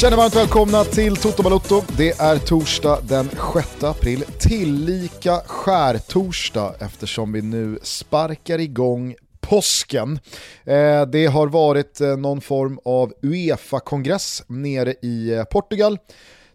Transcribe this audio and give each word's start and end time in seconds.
Känner 0.00 0.16
varmt 0.16 0.36
välkomna 0.36 0.84
till 0.84 1.16
Toto 1.16 1.42
Balotto. 1.42 1.82
Det 1.96 2.20
är 2.20 2.38
torsdag 2.38 2.98
den 3.02 3.30
6 3.54 3.84
april, 3.84 4.24
tillika 4.38 5.40
skärtorsdag 5.46 6.74
eftersom 6.80 7.32
vi 7.32 7.42
nu 7.42 7.78
sparkar 7.82 8.58
igång 8.58 9.14
påsken. 9.40 10.18
Eh, 10.64 11.06
det 11.06 11.26
har 11.26 11.46
varit 11.46 12.00
eh, 12.00 12.16
någon 12.16 12.40
form 12.40 12.80
av 12.84 13.12
Uefa-kongress 13.22 14.42
nere 14.46 14.94
i 15.02 15.34
eh, 15.34 15.44
Portugal. 15.44 15.98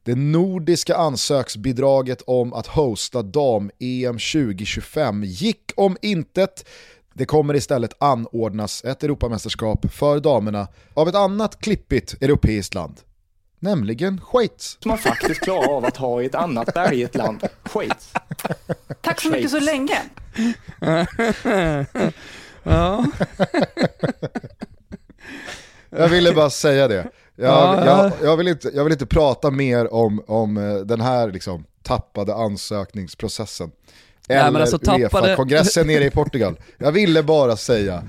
Det 0.04 0.16
nordiska 0.16 0.96
ansöksbidraget 0.96 2.22
om 2.22 2.54
att 2.54 2.68
hosta 2.68 3.22
dam-EM 3.22 4.18
2025 4.18 5.24
gick 5.24 5.72
om 5.76 5.98
intet. 6.02 6.66
Det 7.14 7.26
kommer 7.26 7.56
istället 7.56 7.94
anordnas 8.00 8.84
ett 8.84 9.04
Europamästerskap 9.04 9.94
för 9.94 10.20
damerna 10.20 10.68
av 10.94 11.10
ett 11.10 11.16
annat 11.16 11.62
klippigt 11.62 12.14
europeiskt 12.22 12.74
land 12.74 13.00
nämligen 13.64 14.22
Schweiz. 14.22 14.78
Som 14.80 14.90
man 14.90 14.98
faktiskt 14.98 15.42
klarar 15.42 15.74
av 15.74 15.86
att 15.86 15.98
ha 15.98 16.22
i 16.22 16.26
ett 16.26 16.36
annat 16.36 16.74
bergigt 16.74 17.16
land, 17.16 17.48
Schweiz. 17.66 18.14
Tack 19.02 19.22
så 19.22 19.30
mycket 19.30 19.52
så 19.52 19.60
länge. 19.60 20.02
ja. 22.64 23.06
jag 25.90 26.10
ville 26.10 26.34
bara 26.34 26.50
säga 26.50 26.88
det. 26.88 27.10
Jag, 27.36 27.88
jag, 27.88 28.12
jag, 28.22 28.38
vill 28.38 28.48
inte, 28.48 28.72
jag 28.74 28.84
vill 28.84 28.94
inte 28.94 29.06
prata 29.06 29.52
mer 29.52 29.94
om, 29.94 30.24
om 30.28 30.58
eh, 30.58 30.76
den 30.76 31.02
här 31.02 31.32
liksom, 31.32 31.66
tappade 31.84 32.36
ansökningsprocessen. 32.36 33.72
Eller 34.28 34.52
Nej, 34.52 34.62
alltså, 34.62 34.78
tappade... 34.78 35.36
kongressen 35.36 35.88
nere 35.88 36.06
i 36.06 36.12
Portugal. 36.12 36.60
Jag 36.78 36.92
ville 36.92 37.24
bara 37.24 37.58
säga, 37.58 38.04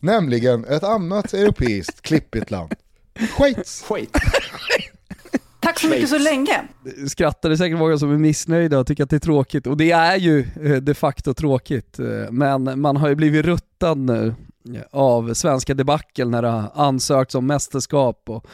nämligen 0.00 0.64
ett 0.64 0.84
annat 0.84 1.34
europeiskt 1.34 2.02
klippigt 2.02 2.50
land. 2.50 2.74
Schweiz. 3.18 3.84
Schweiz. 3.88 4.10
Tack 5.60 5.80
så 5.80 5.88
mycket 5.88 6.08
så 6.08 6.18
länge. 6.18 6.62
Skrattar 7.08 7.48
det 7.48 7.56
säkert 7.56 7.78
många 7.78 7.98
som 7.98 8.12
är 8.12 8.18
missnöjda 8.18 8.78
och 8.78 8.86
tycker 8.86 9.04
att 9.04 9.10
det 9.10 9.16
är 9.16 9.20
tråkigt. 9.20 9.66
Och 9.66 9.76
det 9.76 9.90
är 9.90 10.16
ju 10.16 10.46
eh, 10.62 10.76
de 10.76 10.94
facto 10.94 11.34
tråkigt. 11.34 11.98
Eh, 11.98 12.30
men 12.30 12.80
man 12.80 12.96
har 12.96 13.08
ju 13.08 13.14
blivit 13.14 13.44
ruttad 13.44 13.98
nu 13.98 14.34
av 14.90 15.34
svenska 15.34 15.74
debacle 15.74 16.24
när 16.24 16.42
det 16.42 16.48
har 16.48 16.70
ansökts 16.74 17.34
om 17.34 17.46
mästerskap 17.46 18.22
och 18.26 18.46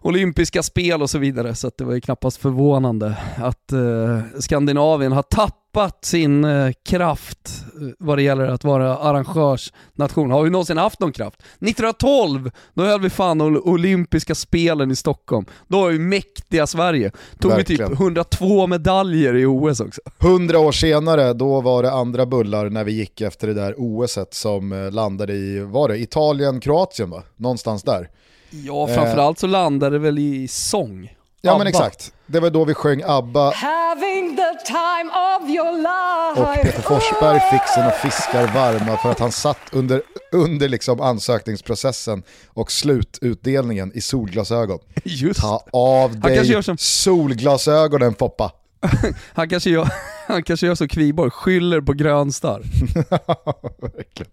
olympiska 0.00 0.62
spel 0.62 1.02
och 1.02 1.10
så 1.10 1.18
vidare, 1.18 1.54
så 1.54 1.70
det 1.76 1.84
var 1.84 1.94
ju 1.94 2.00
knappast 2.00 2.36
förvånande 2.36 3.16
att 3.36 3.72
eh, 3.72 4.40
Skandinavien 4.40 5.12
har 5.12 5.22
tappat 5.22 5.59
sin 6.02 6.44
eh, 6.44 6.72
kraft 6.84 7.64
eh, 7.80 7.88
vad 7.98 8.18
det 8.18 8.22
gäller 8.22 8.48
att 8.48 8.64
vara 8.64 8.98
arrangörsnation. 8.98 10.30
Har 10.30 10.42
vi 10.42 10.50
någonsin 10.50 10.78
haft 10.78 11.00
någon 11.00 11.12
kraft? 11.12 11.42
1912, 11.42 12.50
då 12.74 12.82
höll 12.82 13.00
vi 13.00 13.10
fan 13.10 13.40
olympiska 13.40 14.34
spelen 14.34 14.90
i 14.90 14.96
Stockholm. 14.96 15.46
Då 15.68 15.80
var 15.80 15.90
vi 15.90 15.98
mäktiga 15.98 16.66
Sverige. 16.66 17.12
Tog 17.38 17.50
Verkligen. 17.50 17.88
vi 17.88 17.96
typ 17.96 18.00
102 18.00 18.66
medaljer 18.66 19.36
i 19.36 19.46
OS 19.46 19.80
också. 19.80 20.00
Hundra 20.18 20.58
år 20.58 20.72
senare, 20.72 21.32
då 21.32 21.60
var 21.60 21.82
det 21.82 21.92
andra 21.92 22.26
bullar 22.26 22.70
när 22.70 22.84
vi 22.84 22.92
gick 22.92 23.20
efter 23.20 23.46
det 23.46 23.54
där 23.54 23.74
OSet 23.78 24.34
som 24.34 24.72
eh, 24.72 24.90
landade 24.90 25.32
i, 25.32 25.60
var 25.60 25.88
det 25.88 25.98
Italien, 25.98 26.60
Kroatien 26.60 27.10
va? 27.10 27.22
Någonstans 27.36 27.82
där. 27.82 28.08
Ja, 28.50 28.86
framförallt 28.86 29.38
så 29.38 29.46
landade 29.46 29.96
det 29.96 29.98
väl 29.98 30.18
i 30.18 30.48
sång. 30.48 31.10
Ja 31.42 31.50
Abba. 31.50 31.58
men 31.58 31.66
exakt, 31.66 32.12
det 32.26 32.40
var 32.40 32.50
då 32.50 32.64
vi 32.64 32.74
sjöng 32.74 33.02
ABBA. 33.06 33.52
Having 33.54 34.36
the 34.36 34.64
time 34.66 35.10
of 35.10 35.48
your 35.48 35.72
life. 35.72 36.40
Och 36.40 36.62
Peter 36.62 36.82
Forsberg 36.82 37.40
fick 37.40 37.68
sina 37.68 37.90
fiskar 37.90 38.46
varma 38.54 38.96
för 38.96 39.10
att 39.10 39.18
han 39.18 39.32
satt 39.32 39.58
under, 39.72 40.02
under 40.32 40.68
liksom 40.68 41.00
ansökningsprocessen 41.00 42.22
och 42.48 42.72
slututdelningen 42.72 43.92
i 43.94 44.00
solglasögon. 44.00 44.78
Just. 45.04 45.40
Ta 45.40 45.64
av 45.72 46.20
dig 46.20 46.62
som... 46.62 46.76
solglasögonen 46.78 48.14
Foppa. 48.14 48.52
han, 49.34 49.48
kanske 49.48 49.70
gör, 49.70 49.88
han 50.26 50.42
kanske 50.42 50.66
gör 50.66 50.74
som 50.74 50.88
Kviborg, 50.88 51.30
skyller 51.30 51.80
på 51.80 51.92
Grönstar. 51.92 52.62
Verkligen. 53.82 54.32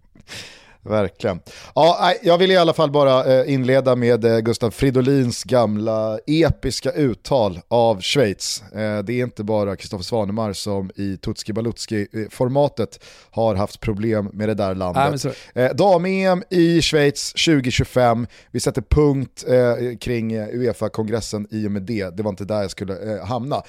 Verkligen. 0.84 1.40
Ja, 1.76 2.14
jag 2.24 2.38
vill 2.38 2.52
i 2.52 2.58
alla 2.58 2.74
fall 2.74 2.92
bara 2.92 3.26
eh, 3.26 3.54
inleda 3.54 3.96
med 3.96 4.26
eh, 4.26 4.38
Gustav 4.38 4.72
Fridolins 4.72 5.44
gamla 5.44 6.20
episka 6.28 6.92
uttal 6.92 7.60
av 7.68 8.02
Schweiz. 8.02 8.64
Eh, 8.72 9.00
det 9.00 9.14
är 9.14 9.24
inte 9.24 9.44
bara 9.44 9.76
Kristoffer 9.76 10.04
Svanemar 10.04 10.54
som 10.54 10.92
i 10.96 11.18
Tutski 11.18 11.54
Balutski-formatet 11.54 13.00
har 13.32 13.56
haft 13.56 13.80
problem 13.80 14.30
med 14.34 14.50
det 14.50 14.54
där 14.54 14.76
landet. 14.76 15.26
Dam-EM 15.74 16.44
i 16.50 16.82
Schweiz 16.82 17.34
2025, 17.34 18.28
vi 18.52 18.60
sätter 18.60 18.82
punkt 18.82 19.46
kring 20.00 20.36
Uefa-kongressen 20.38 21.48
i 21.52 21.68
och 21.68 21.72
med 21.72 21.82
det. 21.82 22.18
Det 22.18 22.24
var 22.24 22.30
inte 22.30 22.46
där 22.46 22.62
jag 22.62 22.72
skulle 22.72 23.22
hamna. 23.24 23.64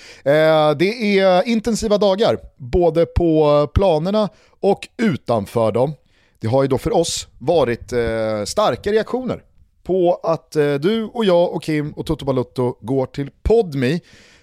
Det 0.78 1.18
är 1.18 1.48
intensiva 1.48 1.98
dagar, 1.98 2.38
både 2.56 3.06
på 3.06 3.66
planerna 3.74 4.28
och 4.60 4.88
utanför 4.96 5.72
dem. 5.72 5.94
Det 6.40 6.46
har 6.46 6.62
ju 6.62 6.68
då 6.68 6.78
för 6.78 6.96
oss 6.96 7.28
varit 7.38 7.92
eh, 7.92 8.44
starka 8.44 8.92
reaktioner 8.92 9.42
på 9.82 10.20
att 10.22 10.56
eh, 10.56 10.74
du 10.74 11.04
och 11.04 11.24
jag 11.24 11.52
och 11.52 11.62
Kim 11.62 11.92
och 11.92 12.06
Toto 12.06 12.24
Balutto 12.24 12.78
går 12.80 13.06
till 13.06 13.30
Podmi. 13.42 14.00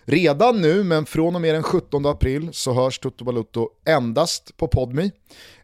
Redan 0.07 0.61
nu, 0.61 0.83
men 0.83 1.05
från 1.05 1.35
och 1.35 1.41
med 1.41 1.55
den 1.55 1.63
17 1.63 2.05
april 2.05 2.49
så 2.51 2.73
hörs 2.73 2.99
Toto 2.99 3.25
Balutto 3.25 3.69
endast 3.85 4.57
på 4.57 4.67
Podmi. 4.67 5.11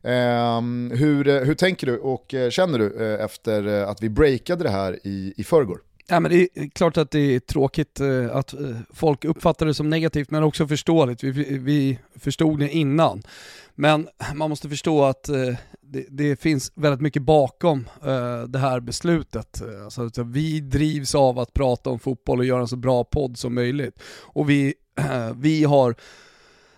Ehm, 0.03 0.91
eh, 0.91 0.97
hur, 0.97 1.45
hur 1.45 1.55
tänker 1.55 1.87
du 1.87 1.97
och 1.97 2.33
eh, 2.33 2.49
känner 2.49 2.79
du 2.79 3.13
eh, 3.13 3.25
efter 3.25 3.67
eh, 3.67 3.89
att 3.89 4.03
vi 4.03 4.09
breakade 4.09 4.63
det 4.63 4.69
här 4.69 4.99
i, 5.03 5.33
i 5.37 5.43
förrgår? 5.43 5.81
Ja, 6.11 6.19
men 6.19 6.31
det 6.31 6.49
är 6.53 6.69
klart 6.69 6.97
att 6.97 7.11
det 7.11 7.19
är 7.19 7.39
tråkigt 7.39 7.99
eh, 7.99 8.35
att 8.35 8.53
eh, 8.53 8.59
folk 8.93 9.25
uppfattar 9.25 9.65
det 9.65 9.73
som 9.73 9.89
negativt 9.89 10.31
men 10.31 10.43
också 10.43 10.67
förståeligt. 10.67 11.23
Vi, 11.23 11.57
vi 11.57 11.99
förstod 12.15 12.59
det 12.59 12.69
innan. 12.69 13.21
Men 13.75 14.07
man 14.33 14.49
måste 14.49 14.69
förstå 14.69 15.03
att 15.03 15.29
eh, 15.29 15.55
det, 15.81 16.05
det, 16.09 16.41
finns 16.41 16.71
väldigt 16.75 17.01
mycket 17.01 17.21
bakom 17.21 17.89
det 18.47 18.59
här 18.59 18.79
beslutet. 18.79 19.61
Alltså, 19.83 20.23
vi 20.23 20.59
drivs 20.59 21.15
av 21.15 21.39
att 21.39 21.53
prata 21.53 21.89
om 21.89 21.99
fotboll 21.99 22.39
och 22.39 22.45
göra 22.45 22.61
en 22.61 22.67
så 22.67 22.77
bra 22.77 23.03
podd 23.03 23.37
som 23.37 23.55
möjligt. 23.55 23.99
Och 24.21 24.49
vi, 24.49 24.73
vi 25.35 25.63
har 25.63 25.95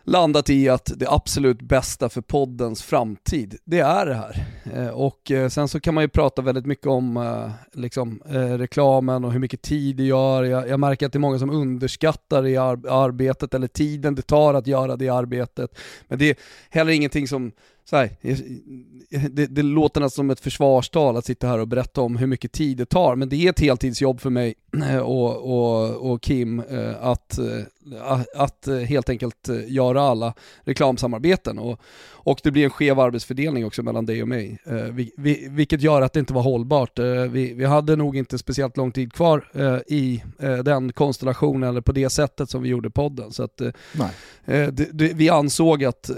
landat 0.04 0.50
i 0.50 0.70
att 0.70 0.92
det 0.96 1.08
absolut 1.10 1.62
bästa 1.62 2.10
för 2.10 2.22
poddens 2.22 2.84
framtid, 2.84 3.56
det 3.66 3.80
är 3.80 4.06
det 4.06 4.14
här. 4.14 4.46
Eh, 4.74 4.88
och 4.88 5.32
eh, 5.32 5.50
sen 5.50 5.68
så 5.68 5.80
kan 5.80 5.94
man 5.94 6.04
ju 6.04 6.08
prata 6.08 6.42
väldigt 6.42 6.66
mycket 6.66 6.88
om 6.88 7.18
eh, 7.18 7.52
liksom, 7.82 8.22
reklamen 8.58 9.26
och 9.26 9.32
hur 9.32 9.40
mycket 9.40 9.62
tid 9.62 9.96
det 9.96 10.04
gör. 10.04 10.44
Jag, 10.44 10.68
jag 10.68 10.80
märker 10.80 11.06
att 11.06 11.14
det 11.14 11.18
är 11.18 11.20
många 11.20 11.40
som 11.40 11.50
underskattar 11.50 12.44
det 12.44 12.58
arbetet 12.58 13.54
eller 13.54 13.68
tiden 13.68 14.16
det 14.16 14.22
tar 14.22 14.54
att 14.54 14.68
göra 14.68 14.96
det 14.96 15.10
arbetet. 15.10 15.80
Men 16.08 16.20
det 16.20 16.30
är 16.30 16.36
heller 16.70 16.92
ingenting 16.92 17.28
som 17.28 17.52
så 17.86 17.96
här, 17.96 18.10
det, 19.30 19.48
det 19.48 19.62
låter 19.64 20.02
nästan 20.02 20.24
som 20.24 20.30
ett 20.30 20.40
försvarstal 20.40 21.18
att 21.18 21.26
sitta 21.26 21.48
här 21.48 21.60
och 21.60 21.68
berätta 21.68 22.02
om 22.02 22.18
hur 22.18 22.28
mycket 22.28 22.52
tid 22.52 22.78
det 22.78 22.86
tar, 22.86 23.16
men 23.16 23.30
det 23.30 23.36
är 23.36 23.50
ett 23.50 23.60
heltidsjobb 23.60 24.22
för 24.22 24.30
mig 24.30 24.56
och, 25.04 25.38
och, 25.38 26.12
och 26.12 26.22
Kim 26.22 26.60
eh, 26.60 27.06
att, 27.06 27.38
eh, 27.38 28.22
att 28.36 28.68
helt 28.88 29.10
enkelt 29.10 29.50
göra 29.68 30.02
alla 30.02 30.34
reklamsamarbeten. 30.62 31.60
Och, 31.60 31.80
och 32.26 32.40
det 32.44 32.52
blir 32.52 32.64
en 32.64 32.70
skev 32.70 33.00
arbetsfördelning 33.00 33.66
också 33.66 33.84
mellan 33.84 34.06
dig 34.06 34.22
och 34.22 34.28
mig, 34.28 34.60
eh, 34.66 35.06
vilket 35.50 35.82
gör 35.82 36.02
att 36.02 36.14
det 36.14 36.20
inte 36.20 36.34
var 36.34 36.42
hållbart. 36.42 37.00
Vi, 37.30 37.54
vi 37.54 37.66
hade 37.66 37.96
nog 37.96 38.18
inte 38.18 38.38
speciellt 38.38 38.78
lång 38.78 38.92
tid 38.92 39.14
kvar 39.14 39.50
i 39.88 40.24
den 40.64 40.94
konstellationen 40.94 41.70
eller 41.70 41.82
på 41.82 41.92
det 41.92 42.10
sättet 42.10 42.50
som 42.50 42.62
vi 42.62 42.70
gjorde 42.70 42.90
podden. 42.90 43.32
Så 43.32 43.44
att, 43.44 43.58
det, 44.46 44.72
det, 44.72 45.14
vi 45.14 45.30
ansåg 45.30 45.84
att 45.84 46.10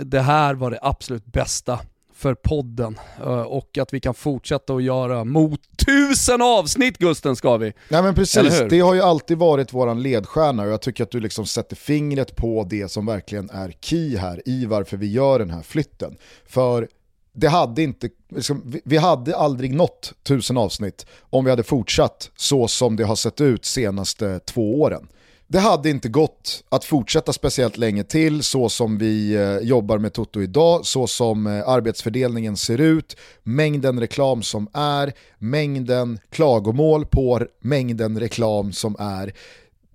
det 0.00 0.20
här 0.20 0.54
var 0.54 0.70
det 0.70 0.78
absolut 0.82 1.11
bästa 1.18 1.80
för 2.22 2.34
podden 2.34 2.98
eh, 3.18 3.42
och 3.42 3.78
att 3.78 3.94
vi 3.94 4.00
kan 4.00 4.14
fortsätta 4.14 4.74
att 4.74 4.82
göra 4.82 5.24
mot 5.24 5.60
tusen 5.86 6.42
avsnitt 6.42 6.98
Gusten 6.98 7.36
ska 7.36 7.56
vi. 7.56 7.72
Nej 7.88 8.02
men 8.02 8.14
precis, 8.14 8.62
det 8.70 8.80
har 8.80 8.94
ju 8.94 9.00
alltid 9.00 9.38
varit 9.38 9.72
våran 9.72 10.02
ledstjärna 10.02 10.62
och 10.62 10.68
jag 10.68 10.82
tycker 10.82 11.04
att 11.04 11.10
du 11.10 11.20
liksom 11.20 11.46
sätter 11.46 11.76
fingret 11.76 12.36
på 12.36 12.66
det 12.70 12.88
som 12.88 13.06
verkligen 13.06 13.50
är 13.50 13.74
key 13.80 14.16
här 14.16 14.42
i 14.44 14.66
varför 14.66 14.96
vi 14.96 15.12
gör 15.12 15.38
den 15.38 15.50
här 15.50 15.62
flytten. 15.62 16.16
För 16.46 16.88
det 17.32 17.48
hade 17.48 17.82
inte, 17.82 18.08
liksom, 18.28 18.74
vi 18.84 18.96
hade 18.96 19.36
aldrig 19.36 19.74
nått 19.74 20.12
tusen 20.22 20.56
avsnitt 20.56 21.06
om 21.20 21.44
vi 21.44 21.50
hade 21.50 21.62
fortsatt 21.62 22.30
så 22.36 22.68
som 22.68 22.96
det 22.96 23.04
har 23.04 23.16
sett 23.16 23.40
ut 23.40 23.64
senaste 23.64 24.38
två 24.38 24.80
åren 24.80 25.08
det 25.52 25.60
hade 25.60 25.90
inte 25.90 26.08
gått 26.08 26.64
att 26.68 26.84
fortsätta 26.84 27.32
speciellt 27.32 27.76
länge 27.76 28.04
till 28.04 28.42
så 28.42 28.68
som 28.68 28.98
vi 28.98 29.34
eh, 29.34 29.56
jobbar 29.58 29.98
med 29.98 30.12
Toto 30.12 30.42
idag, 30.42 30.86
så 30.86 31.06
som 31.06 31.46
eh, 31.46 31.68
arbetsfördelningen 31.68 32.56
ser 32.56 32.80
ut, 32.80 33.16
mängden 33.42 34.00
reklam 34.00 34.42
som 34.42 34.68
är, 34.72 35.12
mängden 35.38 36.18
klagomål 36.30 37.06
på 37.06 37.46
mängden 37.60 38.20
reklam 38.20 38.72
som 38.72 38.96
är. 38.98 39.32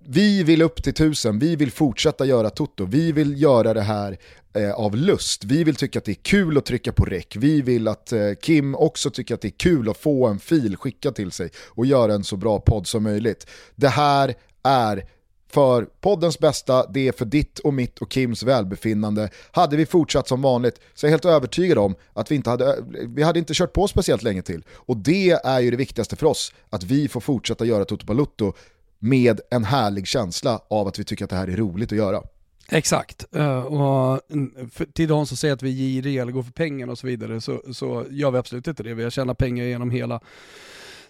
vi 0.06 0.42
vill 0.42 0.62
upp 0.62 0.82
till 0.82 0.94
tusen, 0.94 1.38
vi 1.38 1.56
vill 1.56 1.72
fortsätta 1.72 2.26
göra 2.26 2.50
Toto, 2.50 2.84
vi 2.84 3.12
vill 3.12 3.42
göra 3.42 3.74
det 3.74 3.82
här 3.82 4.18
eh, 4.54 4.72
av 4.72 4.96
lust. 4.96 5.44
Vi 5.44 5.64
vill 5.64 5.76
tycka 5.76 5.98
att 5.98 6.04
det 6.04 6.12
är 6.12 6.22
kul 6.22 6.58
att 6.58 6.64
trycka 6.64 6.92
på 6.92 7.04
räck, 7.04 7.36
vi 7.36 7.62
vill 7.62 7.88
att 7.88 8.12
eh, 8.12 8.32
Kim 8.42 8.74
också 8.74 9.10
tycker 9.10 9.34
att 9.34 9.40
det 9.40 9.48
är 9.48 9.58
kul 9.58 9.88
att 9.88 9.98
få 9.98 10.26
en 10.26 10.38
fil 10.38 10.76
skickad 10.76 11.14
till 11.14 11.30
sig 11.30 11.50
och 11.68 11.86
göra 11.86 12.14
en 12.14 12.24
så 12.24 12.36
bra 12.36 12.60
podd 12.60 12.86
som 12.86 13.02
möjligt. 13.02 13.46
Det 13.76 13.88
här 13.88 14.34
är 14.62 15.04
för 15.48 15.88
poddens 16.00 16.38
bästa, 16.38 16.86
det 16.86 17.08
är 17.08 17.12
för 17.12 17.24
ditt 17.24 17.58
och 17.58 17.74
mitt 17.74 17.98
och 17.98 18.12
Kims 18.12 18.42
välbefinnande. 18.42 19.30
Hade 19.50 19.76
vi 19.76 19.86
fortsatt 19.86 20.28
som 20.28 20.42
vanligt 20.42 20.80
så 20.94 21.06
är 21.06 21.08
jag 21.08 21.12
helt 21.12 21.24
övertygad 21.24 21.78
om 21.78 21.94
att 22.12 22.30
vi 22.30 22.34
inte 22.34 22.50
hade, 22.50 22.76
vi 23.06 23.22
hade 23.22 23.38
inte 23.38 23.54
kört 23.54 23.72
på 23.72 23.88
speciellt 23.88 24.22
länge 24.22 24.42
till. 24.42 24.64
Och 24.74 24.96
det 24.96 25.30
är 25.30 25.60
ju 25.60 25.70
det 25.70 25.76
viktigaste 25.76 26.16
för 26.16 26.26
oss, 26.26 26.52
att 26.70 26.84
vi 26.84 27.08
får 27.08 27.20
fortsätta 27.20 27.64
göra 27.64 27.84
Toto 27.84 28.06
Balutto 28.06 28.52
med 28.98 29.40
en 29.50 29.64
härlig 29.64 30.06
känsla 30.06 30.60
av 30.70 30.88
att 30.88 30.98
vi 30.98 31.04
tycker 31.04 31.24
att 31.24 31.30
det 31.30 31.36
här 31.36 31.48
är 31.48 31.56
roligt 31.56 31.92
att 31.92 31.98
göra. 31.98 32.22
Exakt, 32.70 33.24
eh, 33.34 33.60
och 33.60 34.20
mm, 34.32 34.70
till 34.92 35.08
de 35.08 35.26
som 35.26 35.36
säger 35.36 35.54
att 35.54 35.62
vi 35.62 35.70
är 35.70 35.74
giriga 35.74 36.22
eller 36.22 36.32
går 36.32 36.42
för 36.42 36.52
pengarna 36.52 36.92
och 36.92 36.98
så 36.98 37.06
vidare 37.06 37.40
så, 37.40 37.62
så 37.72 38.06
gör 38.10 38.30
vi 38.30 38.38
absolut 38.38 38.66
inte 38.66 38.82
det. 38.82 38.94
Vi 38.94 39.02
har 39.02 39.10
tjänat 39.10 39.38
pengar 39.38 39.64
genom 39.64 39.90
hela 39.90 40.20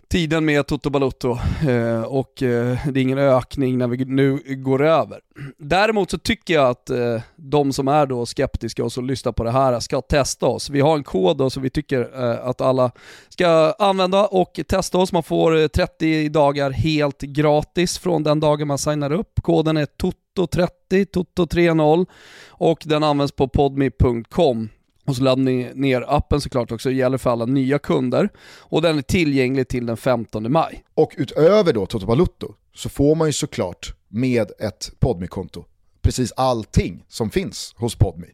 tiden 0.08 0.44
med 0.44 0.66
Toto 0.66 0.90
Balotto 0.90 1.38
eh, 1.68 2.02
och 2.02 2.42
eh, 2.42 2.78
det 2.86 3.00
är 3.00 3.02
ingen 3.02 3.18
ökning 3.18 3.78
när 3.78 3.88
vi 3.88 4.04
nu 4.04 4.40
går 4.46 4.84
över. 4.84 5.20
Däremot 5.58 6.10
så 6.10 6.18
tycker 6.18 6.54
jag 6.54 6.70
att 6.70 6.90
eh, 6.90 7.20
de 7.36 7.72
som 7.72 7.88
är 7.88 8.06
då 8.06 8.26
skeptiska 8.26 8.84
och 8.84 8.92
som 8.92 9.06
lyssnar 9.06 9.32
på 9.32 9.44
det 9.44 9.50
här 9.50 9.80
ska 9.80 10.00
testa 10.00 10.46
oss. 10.46 10.70
Vi 10.70 10.80
har 10.80 10.96
en 10.96 11.04
kod 11.04 11.36
då 11.36 11.50
som 11.50 11.62
vi 11.62 11.70
tycker 11.70 12.24
eh, 12.24 12.46
att 12.48 12.60
alla 12.60 12.90
ska 13.28 13.74
använda 13.78 14.26
och 14.26 14.60
testa 14.68 14.98
oss. 14.98 15.12
Man 15.12 15.22
får 15.22 15.56
eh, 15.56 15.66
30 15.66 16.28
dagar 16.28 16.70
helt 16.70 17.20
gratis 17.20 17.98
från 17.98 18.22
den 18.22 18.40
dagen 18.40 18.68
man 18.68 18.78
signar 18.78 19.12
upp. 19.12 19.32
Koden 19.42 19.76
är 19.76 19.86
TOTO30, 19.86 20.70
TOTO30 20.90 22.06
och 22.48 22.82
den 22.84 23.04
används 23.04 23.32
på 23.32 23.48
podme.com 23.48 24.68
och 25.08 25.16
så 25.16 25.22
laddar 25.22 25.42
ni 25.42 25.70
ner 25.74 26.04
appen 26.08 26.40
såklart 26.40 26.72
också, 26.72 26.88
det 26.88 26.94
gäller 26.94 27.18
för 27.18 27.30
alla 27.30 27.44
nya 27.44 27.78
kunder. 27.78 28.28
Och 28.58 28.82
den 28.82 28.98
är 28.98 29.02
tillgänglig 29.02 29.68
till 29.68 29.86
den 29.86 29.96
15 29.96 30.52
maj. 30.52 30.84
Och 30.94 31.14
utöver 31.16 31.72
då 31.72 31.86
Toto 31.86 32.06
Balutto 32.06 32.54
så 32.74 32.88
får 32.88 33.14
man 33.14 33.28
ju 33.28 33.32
såklart 33.32 33.94
med 34.08 34.50
ett 34.58 34.92
podmi 34.98 35.26
konto 35.26 35.64
precis 36.08 36.32
allting 36.36 37.04
som 37.08 37.30
finns 37.30 37.74
hos 37.76 37.96
Podmi. 37.96 38.26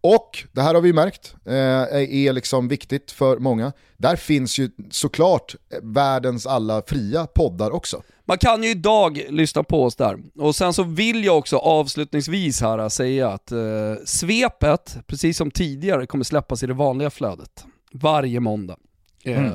Och, 0.00 0.44
det 0.52 0.62
här 0.62 0.74
har 0.74 0.80
vi 0.80 0.92
märkt, 0.92 1.34
eh, 1.46 1.54
är 1.54 2.32
liksom 2.32 2.68
viktigt 2.68 3.10
för 3.10 3.38
många. 3.38 3.72
Där 3.96 4.16
finns 4.16 4.58
ju 4.58 4.70
såklart 4.90 5.54
världens 5.82 6.46
alla 6.46 6.82
fria 6.86 7.26
poddar 7.26 7.70
också. 7.70 8.02
Man 8.30 8.38
kan 8.38 8.62
ju 8.62 8.70
idag 8.70 9.26
lyssna 9.28 9.62
på 9.62 9.84
oss 9.84 9.96
där. 9.96 10.18
Och 10.38 10.56
sen 10.56 10.72
så 10.72 10.82
vill 10.82 11.24
jag 11.24 11.38
också 11.38 11.56
avslutningsvis 11.56 12.60
här 12.60 12.88
säga 12.88 13.28
att 13.28 13.52
eh, 13.52 13.58
svepet, 14.04 14.96
precis 15.06 15.36
som 15.36 15.50
tidigare, 15.50 16.06
kommer 16.06 16.24
släppas 16.24 16.62
i 16.62 16.66
det 16.66 16.74
vanliga 16.74 17.10
flödet. 17.10 17.64
Varje 17.92 18.40
måndag. 18.40 18.76
Eh, 19.24 19.38
mm. 19.38 19.52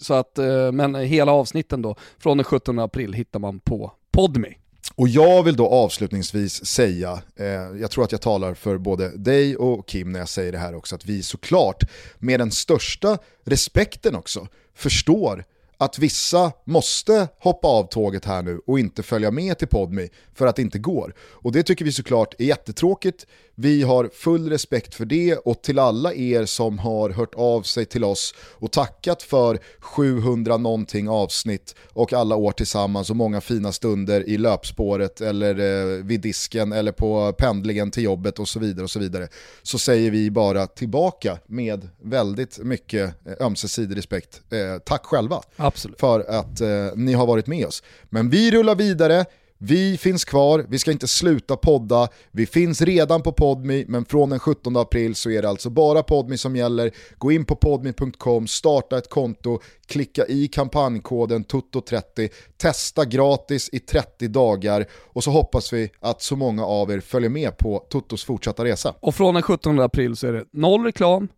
Så 0.00 0.14
att, 0.14 0.38
eh, 0.38 0.72
men 0.72 0.94
hela 0.94 1.32
avsnitten 1.32 1.82
då, 1.82 1.96
från 2.18 2.36
den 2.36 2.44
17 2.44 2.78
april 2.78 3.12
hittar 3.12 3.38
man 3.38 3.60
på 3.60 3.92
Podmi. 4.10 4.58
Och 4.94 5.08
jag 5.08 5.42
vill 5.42 5.56
då 5.56 5.68
avslutningsvis 5.68 6.66
säga, 6.66 7.22
eh, 7.36 7.46
jag 7.80 7.90
tror 7.90 8.04
att 8.04 8.12
jag 8.12 8.20
talar 8.20 8.54
för 8.54 8.78
både 8.78 9.16
dig 9.16 9.56
och 9.56 9.88
Kim 9.88 10.12
när 10.12 10.18
jag 10.18 10.28
säger 10.28 10.52
det 10.52 10.58
här 10.58 10.74
också, 10.74 10.94
att 10.94 11.06
vi 11.06 11.22
såklart 11.22 11.82
med 12.18 12.40
den 12.40 12.50
största 12.50 13.18
respekten 13.44 14.14
också 14.16 14.46
förstår 14.74 15.44
att 15.78 15.98
vissa 15.98 16.52
måste 16.64 17.28
hoppa 17.38 17.68
av 17.68 17.88
tåget 17.88 18.24
här 18.24 18.42
nu 18.42 18.60
och 18.66 18.78
inte 18.78 19.02
följa 19.02 19.30
med 19.30 19.58
till 19.58 19.68
Podmi 19.68 20.08
för 20.34 20.46
att 20.46 20.56
det 20.56 20.62
inte 20.62 20.78
går. 20.78 21.14
Och 21.18 21.52
det 21.52 21.62
tycker 21.62 21.84
vi 21.84 21.92
såklart 21.92 22.34
är 22.38 22.44
jättetråkigt. 22.44 23.26
Vi 23.58 23.82
har 23.82 24.10
full 24.12 24.50
respekt 24.50 24.94
för 24.94 25.04
det 25.04 25.36
och 25.36 25.62
till 25.62 25.78
alla 25.78 26.14
er 26.14 26.44
som 26.44 26.78
har 26.78 27.10
hört 27.10 27.34
av 27.34 27.62
sig 27.62 27.84
till 27.84 28.04
oss 28.04 28.34
och 28.38 28.72
tackat 28.72 29.22
för 29.22 29.58
700 29.80 30.56
någonting 30.56 31.08
avsnitt 31.08 31.74
och 31.92 32.12
alla 32.12 32.36
år 32.36 32.52
tillsammans 32.52 33.10
och 33.10 33.16
många 33.16 33.40
fina 33.40 33.72
stunder 33.72 34.28
i 34.28 34.38
löpspåret 34.38 35.20
eller 35.20 35.58
eh, 35.58 36.04
vid 36.04 36.20
disken 36.20 36.72
eller 36.72 36.92
på 36.92 37.32
pendlingen 37.32 37.90
till 37.90 38.02
jobbet 38.02 38.38
och 38.38 38.48
så 38.48 38.58
vidare 38.58 38.84
och 38.84 38.90
så 38.90 38.98
vidare. 38.98 39.28
Så 39.62 39.78
säger 39.78 40.10
vi 40.10 40.30
bara 40.30 40.66
tillbaka 40.66 41.38
med 41.46 41.88
väldigt 42.02 42.58
mycket 42.58 43.14
eh, 43.26 43.46
ömsesidig 43.46 43.96
respekt. 43.96 44.40
Eh, 44.50 44.78
tack 44.84 45.04
själva 45.04 45.42
Absolut. 45.56 46.00
för 46.00 46.20
att 46.20 46.60
eh, 46.60 46.68
ni 46.94 47.12
har 47.12 47.26
varit 47.26 47.46
med 47.46 47.66
oss. 47.66 47.82
Men 48.04 48.30
vi 48.30 48.50
rullar 48.50 48.74
vidare, 48.74 49.24
vi 49.58 49.98
finns 49.98 50.24
kvar, 50.24 50.66
vi 50.68 50.78
ska 50.78 50.92
inte 50.92 51.08
sluta 51.08 51.56
podda, 51.56 52.08
vi 52.30 52.46
finns 52.46 52.82
redan 52.82 53.22
på 53.22 53.32
Podmi, 53.32 53.84
men 53.88 54.04
från 54.04 54.30
den 54.30 54.38
17 54.38 54.76
april 54.76 55.14
så 55.14 55.30
är 55.30 55.42
det 55.42 55.48
alltså 55.48 55.70
bara 55.70 56.02
Podmi 56.02 56.38
som 56.38 56.56
gäller. 56.56 56.90
Gå 57.18 57.32
in 57.32 57.44
på 57.44 57.56
podmi.com, 57.56 58.46
starta 58.46 58.98
ett 58.98 59.10
konto, 59.10 59.60
klicka 59.86 60.26
i 60.26 60.48
kampanjkoden 60.48 61.44
TUTTO30, 61.44 62.28
testa 62.56 63.04
gratis 63.04 63.68
i 63.72 63.78
30 63.78 64.28
dagar 64.28 64.86
och 64.92 65.24
så 65.24 65.30
hoppas 65.30 65.72
vi 65.72 65.90
att 66.00 66.22
så 66.22 66.36
många 66.36 66.64
av 66.64 66.90
er 66.90 67.00
följer 67.00 67.30
med 67.30 67.56
på 67.56 67.86
Tuttos 67.92 68.24
fortsatta 68.24 68.64
resa. 68.64 68.94
Och 69.00 69.14
från 69.14 69.34
den 69.34 69.42
17 69.42 69.80
april 69.80 70.16
så 70.16 70.26
är 70.26 70.32
det 70.32 70.44
noll 70.52 70.84
reklam, 70.84 71.28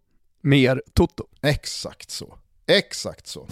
mer 0.43 0.82
Toto. 0.94 1.25
Exakt 1.43 2.11
så. 2.11 2.38
Exakt 2.67 3.26
så. 3.26 3.47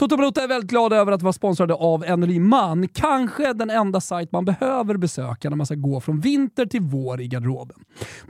Toto 0.00 0.16
Balotto 0.16 0.40
är 0.40 0.48
väldigt 0.48 0.70
glad 0.70 0.92
över 0.92 1.12
att 1.12 1.22
vara 1.22 1.32
sponsrade 1.32 1.74
av 1.74 2.04
Energy 2.04 2.40
Man. 2.40 2.88
Kanske 2.88 3.52
den 3.52 3.70
enda 3.70 4.00
sajt 4.00 4.32
man 4.32 4.44
behöver 4.44 4.96
besöka 4.96 5.50
när 5.50 5.56
man 5.56 5.66
ska 5.66 5.74
gå 5.74 6.00
från 6.00 6.20
vinter 6.20 6.66
till 6.66 6.80
vår 6.80 7.20
i 7.20 7.28
garderoben. 7.28 7.76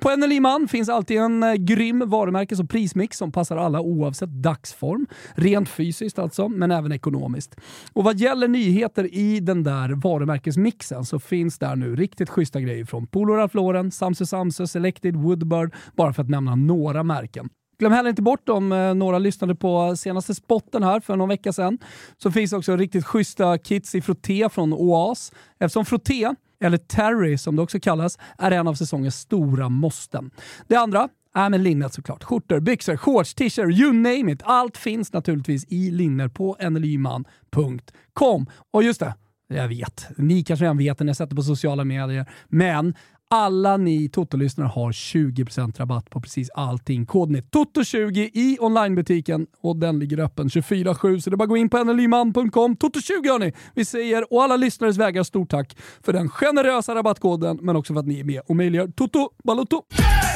På 0.01 0.11
Energy 0.11 0.41
Man 0.41 0.69
finns 0.69 0.89
alltid 0.89 1.17
en 1.17 1.43
eh, 1.43 1.55
grym 1.55 2.11
varumärkes 2.11 2.61
och 2.61 2.71
prismix 2.71 3.19
som 3.19 3.33
passar 3.33 3.57
alla 3.57 3.81
oavsett 3.81 4.31
dagsform. 4.31 5.07
Rent 5.35 5.69
fysiskt 5.69 6.19
alltså, 6.19 6.49
men 6.49 6.71
även 6.71 6.93
ekonomiskt. 6.93 7.57
Och 7.93 8.05
vad 8.05 8.17
gäller 8.17 8.49
nyheter 8.49 9.15
i 9.15 9.41
den 9.41 9.63
där 9.63 9.89
varumärkesmixen 9.89 11.05
så 11.05 11.19
finns 11.19 11.59
där 11.59 11.77
nu 11.77 11.97
riktigt 11.97 12.31
schyssta 12.31 12.61
grejer 12.61 12.85
från 12.85 13.07
Polo 13.07 13.35
Ralph 13.35 13.57
Lauren, 13.57 13.91
Samse 13.91 14.27
Samse, 14.27 14.67
Selected, 14.67 15.17
Woodbird, 15.17 15.75
bara 15.97 16.13
för 16.13 16.23
att 16.23 16.31
nämna 16.31 16.55
några 16.55 17.03
märken. 17.03 17.49
Glöm 17.81 17.93
heller 17.93 18.11
inte 18.11 18.23
bort 18.23 18.49
om 18.49 18.73
eh, 18.73 18.95
några 18.95 19.19
lyssnade 19.19 19.55
på 19.55 19.97
senaste 19.97 20.35
spotten 20.35 20.83
här 20.83 21.01
för 21.01 21.17
någon 21.17 21.29
vecka 21.29 21.53
sedan. 21.53 21.79
Så 22.17 22.31
finns 22.31 22.53
också 22.53 22.77
riktigt 22.77 23.07
schyssta 23.07 23.59
kits 23.59 23.95
i 23.95 24.01
frotté 24.01 24.49
från 24.49 24.73
Oas. 24.73 25.33
Eftersom 25.59 25.85
frotté, 25.85 26.35
eller 26.61 26.77
Terry 26.77 27.39
som 27.39 27.57
det 27.57 27.63
också 27.63 27.81
kallas, 27.81 28.19
är 28.39 28.51
en 28.51 28.69
av 28.69 28.75
säsongens 28.75 29.21
stora 29.21 29.69
måsten. 29.69 30.31
Det 30.69 30.77
andra 30.77 31.09
är 31.35 31.51
med 31.51 31.61
linnet 31.61 31.95
såklart. 31.95 32.25
Skjortor, 32.25 32.61
byxor, 32.61 32.97
shorts, 32.97 33.35
t-shirts, 33.35 33.81
you 33.81 33.93
name 33.93 34.33
it. 34.33 34.43
Allt 34.45 34.77
finns 34.77 35.13
naturligtvis 35.13 35.65
i 35.69 35.91
linner 35.91 36.29
på 36.29 36.57
nlyman.com. 36.71 38.47
Och 38.71 38.83
just 38.83 39.01
det, 39.01 39.15
jag 39.49 39.69
vet, 39.69 40.09
ni 40.17 40.45
kanske 40.45 40.65
redan 40.65 40.79
vet 40.79 41.01
när 41.01 41.07
jag 41.07 41.17
sätter 41.17 41.37
på 41.37 41.43
sociala 41.43 41.85
medier, 41.85 42.27
men 42.49 42.95
alla 43.35 43.77
ni 43.77 44.09
Toto-lyssnare 44.09 44.69
har 44.69 44.93
20% 44.93 45.79
rabatt 45.79 46.11
på 46.11 46.21
precis 46.21 46.51
allting. 46.51 47.07
Koden 47.07 47.37
är 47.37 47.41
TOTO20 47.41 48.31
i 48.33 48.57
onlinebutiken 48.61 49.47
och 49.61 49.77
den 49.77 49.99
ligger 49.99 50.19
öppen 50.19 50.49
24-7 50.49 51.21
så 51.21 51.31
det 51.31 51.35
är 51.35 51.37
bara 51.37 51.45
att 51.45 51.49
gå 51.49 51.57
in 51.57 51.71
på 51.71 51.85
nlyman.com. 51.85 52.77
TOTO20 52.77 53.29
hörni! 53.29 53.53
Vi 53.75 53.85
säger 53.85 54.33
och 54.33 54.43
alla 54.43 54.57
lyssnares 54.57 54.97
vägar 54.97 55.23
stort 55.23 55.51
tack 55.51 55.77
för 56.03 56.13
den 56.13 56.29
generösa 56.29 56.95
rabattkoden 56.95 57.59
men 57.63 57.77
också 57.77 57.93
för 57.93 58.01
att 58.01 58.07
ni 58.07 58.21
är 58.21 58.25
med 58.25 58.41
och 58.49 58.57
möjliggör 58.57 58.89
Toto 58.89 59.31
Balotto. 59.45 59.83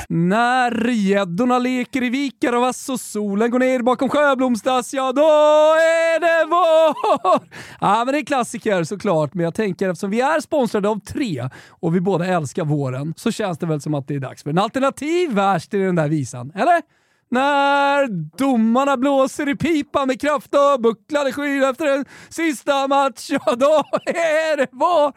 När 0.08 0.88
gäddorna 0.88 1.58
leker 1.58 2.02
i 2.02 2.10
vikar 2.10 2.52
och 2.52 2.60
vass 2.60 2.88
och 2.88 3.00
solen 3.00 3.50
går 3.50 3.58
ner 3.58 3.82
bakom 3.82 4.08
Sjöblomstas, 4.08 4.94
ja 4.94 5.12
då 5.12 5.22
är 5.22 6.20
det 6.20 6.50
vår! 6.50 7.48
Ja 7.80 8.02
men 8.04 8.14
det 8.14 8.20
är 8.20 8.24
klassiker 8.24 8.84
såklart, 8.84 9.34
men 9.34 9.44
jag 9.44 9.54
tänker 9.54 9.88
eftersom 9.88 10.10
vi 10.10 10.20
är 10.20 10.40
sponsrade 10.40 10.88
av 10.88 11.00
tre 11.00 11.48
och 11.68 11.96
vi 11.96 12.00
båda 12.00 12.26
älskar 12.26 12.64
vår 12.64 12.83
åren 12.84 13.14
så 13.16 13.30
känns 13.30 13.58
det 13.58 13.66
väl 13.66 13.80
som 13.80 13.94
att 13.94 14.08
det 14.08 14.14
är 14.14 14.20
dags 14.20 14.42
för 14.42 14.50
en 14.50 14.58
alternativ 14.58 15.32
vers 15.32 15.68
till 15.68 15.80
den 15.80 15.94
där 15.94 16.08
visan, 16.08 16.52
eller? 16.54 16.82
När 17.34 18.06
domarna 18.38 18.96
blåser 18.96 19.48
i 19.48 19.56
pipan 19.56 20.08
med 20.08 20.20
kraft 20.20 20.54
och 20.54 20.80
bucklade 20.82 21.32
skyn 21.32 21.62
efter 21.62 21.98
en 21.98 22.04
sista 22.28 22.88
match, 22.88 23.30
ja 23.30 23.54
då 23.56 23.84
är 24.06 24.56
det 24.56 24.66
vår! 24.72 25.12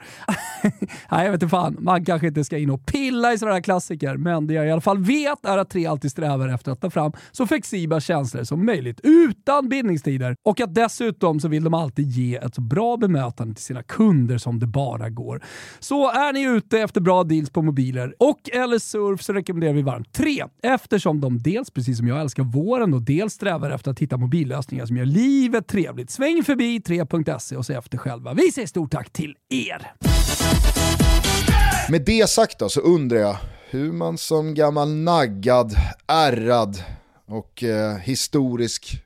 Nej, 1.12 1.26
jag 1.26 1.32
vet 1.32 1.44
inte 1.44 1.50
fan. 1.50 1.78
Man 1.80 2.06
kanske 2.06 2.28
inte 2.28 2.44
ska 2.44 2.58
in 2.58 2.70
och 2.70 2.86
pilla 2.86 3.34
i 3.34 3.38
sådana 3.38 3.56
här 3.56 3.62
klassiker, 3.62 4.18
men 4.18 4.48
det 4.48 4.54
jag 4.54 4.68
i 4.68 4.72
alla 4.72 4.82
fall 4.82 4.98
vet 4.98 5.46
är 5.46 5.58
att 5.58 5.70
Tre 5.70 5.86
alltid 5.86 6.12
strävar 6.12 6.48
efter 6.48 6.72
att 6.72 6.82
ta 6.82 6.90
fram 6.90 7.12
så 7.32 7.48
flexibla 7.48 8.00
känslor 8.00 8.44
som 8.44 8.66
möjligt 8.66 9.00
utan 9.04 9.70
bindningstider 9.70 10.36
och 10.46 10.62
att 10.62 10.76
dessutom 10.76 11.40
så 11.40 11.48
vill 11.48 11.64
de 11.64 11.74
alltid 11.74 12.08
ge 12.08 12.36
ett 12.36 12.56
så 12.56 12.62
bra 12.62 12.98
bemötande 12.98 13.56
till 13.56 13.64
sina 13.64 13.84
kunder 13.84 14.38
som 14.38 14.60
det 14.60 14.68
bara 14.68 15.10
går. 15.10 15.44
Så 15.80 16.12
är 16.12 16.34
ni 16.34 16.42
ute 16.42 16.80
efter 16.80 17.02
bra 17.02 17.24
deals 17.24 17.50
på 17.50 17.62
mobiler 17.62 18.16
och 18.20 18.50
eller 18.54 18.80
surf 18.80 19.24
så 19.24 19.34
rekommenderar 19.34 19.74
vi 19.74 19.82
varmt 19.82 20.14
Tre 20.14 20.44
eftersom 20.64 21.22
de 21.22 21.38
dels, 21.38 21.72
precis 21.72 21.98
som 21.98 22.07
som 22.08 22.16
jag 22.16 22.22
älskar 22.22 22.44
våren 22.44 22.94
och 22.94 23.02
dels 23.02 23.34
strävar 23.34 23.72
efter 23.72 23.92
att 23.92 24.00
hitta 24.00 24.18
mobillösningar 24.18 24.86
som 24.86 24.98
gör 24.98 25.06
livet 25.06 25.68
trevligt. 25.68 26.10
Sväng 26.10 26.44
förbi 26.44 26.80
3.se 26.80 27.56
och 27.56 27.66
se 27.66 27.74
efter 27.74 27.98
själva. 27.98 28.34
Vi 28.34 28.52
säger 28.52 28.68
stort 28.68 28.92
tack 28.92 29.10
till 29.10 29.36
er! 29.50 29.92
Med 31.92 32.06
det 32.06 32.30
sagt 32.30 32.60
då 32.60 32.70
så 32.70 32.82
undrar 32.82 33.18
jag 33.18 33.38
hur 33.70 33.92
man 33.92 34.18
som 34.18 34.54
gammal 34.54 34.90
naggad, 34.90 35.76
ärrad 36.08 36.78
och 37.26 37.64
eh, 37.64 37.98
historisk 37.98 39.04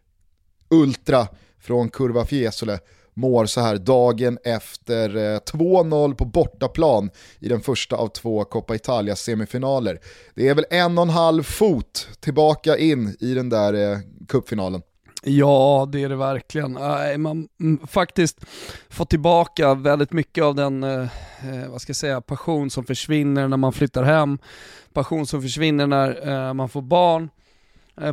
ultra 0.69 1.27
från 1.59 1.89
Kurva 1.89 2.25
Fiesole 2.25 2.79
mår 3.13 3.45
så 3.45 3.61
här 3.61 3.77
dagen 3.77 4.37
efter 4.43 5.15
eh, 5.17 5.39
2-0 5.39 6.15
på 6.15 6.25
bortaplan 6.25 7.09
i 7.39 7.49
den 7.49 7.61
första 7.61 7.95
av 7.95 8.07
två 8.07 8.43
Coppa 8.43 8.75
Italia 8.75 9.15
semifinaler. 9.15 9.99
Det 10.35 10.47
är 10.47 10.55
väl 10.55 10.65
en 10.69 10.97
och 10.97 11.03
en 11.03 11.09
halv 11.09 11.43
fot 11.43 12.07
tillbaka 12.19 12.77
in 12.77 13.15
i 13.19 13.33
den 13.33 13.49
där 13.49 13.73
eh, 13.73 13.99
cupfinalen. 14.27 14.81
Ja, 15.23 15.89
det 15.91 16.03
är 16.03 16.09
det 16.09 16.15
verkligen. 16.15 16.77
Äh, 16.77 17.17
man 17.17 17.47
mm, 17.59 17.87
faktiskt 17.87 18.45
fått 18.89 19.09
tillbaka 19.09 19.73
väldigt 19.73 20.11
mycket 20.11 20.43
av 20.43 20.55
den, 20.55 20.83
eh, 20.83 21.01
eh, 21.01 21.69
vad 21.69 21.81
ska 21.81 21.89
jag 21.89 21.95
säga, 21.95 22.21
passion 22.21 22.69
som 22.69 22.83
försvinner 22.83 23.47
när 23.47 23.57
man 23.57 23.73
flyttar 23.73 24.03
hem, 24.03 24.37
passion 24.93 25.27
som 25.27 25.41
försvinner 25.41 25.87
när 25.87 26.53
man 26.53 26.69
får 26.69 26.81
barn, 26.81 27.29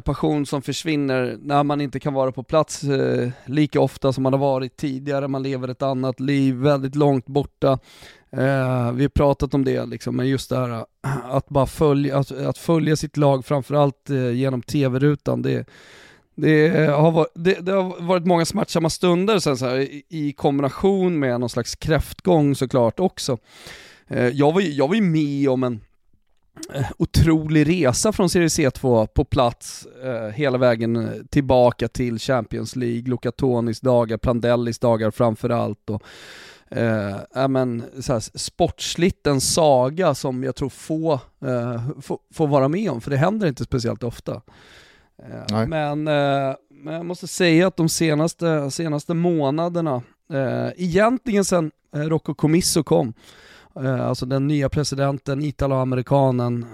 passion 0.05 0.47
som 0.47 0.63
försvinner 0.63 1.39
när 1.43 1.65
man 1.65 1.81
inte 1.81 2.01
kan 2.01 2.15
vara 2.15 2.33
på 2.33 2.43
plats 2.43 2.85
eh, 2.85 3.29
lika 3.47 3.81
ofta 3.81 4.13
som 4.13 4.23
man 4.23 4.33
har 4.33 4.41
varit 4.41 4.77
tidigare, 4.77 5.29
man 5.29 5.43
lever 5.43 5.69
ett 5.69 5.83
annat 5.83 6.21
liv, 6.21 6.55
väldigt 6.55 6.95
långt 6.95 7.27
borta. 7.27 7.79
Eh, 8.31 8.93
vi 8.93 9.05
har 9.05 9.09
pratat 9.09 9.55
om 9.55 9.65
det, 9.65 9.87
liksom, 9.87 10.17
men 10.17 10.29
just 10.29 10.51
det 10.51 10.57
här 10.57 10.71
eh, 10.71 10.85
att 11.31 11.49
bara 11.49 11.67
följa, 11.67 12.19
att, 12.19 12.33
att 12.33 12.59
följa 12.59 12.97
sitt 12.97 13.17
lag 13.17 13.45
framförallt 13.45 14.11
eh, 14.11 14.31
genom 14.31 14.63
tv-rutan, 14.63 15.43
det 15.43 15.69
det 16.41 16.91
har, 16.91 17.11
varit, 17.11 17.33
det, 17.35 17.55
det 17.61 17.73
har 17.73 18.03
varit 18.03 18.27
många 18.27 18.45
smärtsamma 18.45 18.91
stunder 18.91 19.39
sen 19.39 19.57
så 19.57 19.67
här, 19.67 19.77
i, 19.79 20.03
i 20.09 20.33
kombination 20.33 21.19
med 21.19 21.41
någon 21.41 21.49
slags 21.49 21.77
kräftgång 21.77 22.55
såklart 22.55 23.01
också. 23.01 23.39
Eh, 24.09 24.29
jag 24.29 24.53
var 24.53 24.61
ju 24.61 24.69
jag 24.69 24.89
var 24.89 25.01
med 25.01 25.49
om 25.49 25.65
en 25.65 25.81
otrolig 26.99 27.69
resa 27.69 28.13
från 28.13 28.31
Serie 28.31 28.49
C2 28.49 29.07
på 29.07 29.25
plats 29.25 29.87
eh, 30.05 30.29
hela 30.29 30.59
vägen 30.59 31.27
tillbaka 31.31 31.89
till 31.89 32.19
Champions 32.19 32.77
League, 32.77 33.03
Luca 33.03 33.33
Tonis 33.33 33.81
dagar, 33.81 34.17
Plandellis 34.17 34.79
dagar 34.79 35.11
framförallt. 35.11 35.91
Och, 35.91 36.03
eh, 36.79 37.49
men, 37.49 37.85
så 38.01 38.13
här, 38.13 38.39
sportsligt 38.39 39.27
en 39.27 39.41
saga 39.41 40.15
som 40.15 40.45
jag 40.45 40.57
tror 40.57 40.69
få 40.69 41.13
eh, 41.45 41.83
får 42.35 42.47
vara 42.47 42.69
med 42.69 42.91
om, 42.91 43.01
för 43.01 43.11
det 43.11 43.17
händer 43.17 43.47
inte 43.47 43.65
speciellt 43.65 44.03
ofta. 44.03 44.43
Eh, 45.23 45.67
men, 45.67 46.09
eh, 46.09 46.55
men 46.71 46.95
jag 46.95 47.07
måste 47.07 47.27
säga 47.27 47.67
att 47.67 47.77
de 47.77 47.89
senaste, 47.89 48.71
senaste 48.71 49.15
månaderna, 49.15 50.03
eh, 50.33 50.69
egentligen 50.77 51.45
sen 51.45 51.71
Rocco 51.93 52.35
Comisso 52.35 52.83
kom, 52.83 53.15
alltså 53.75 54.27
den 54.27 54.47
nya 54.47 54.69
presidenten, 54.69 55.43
italoamerikanen, 55.43 56.67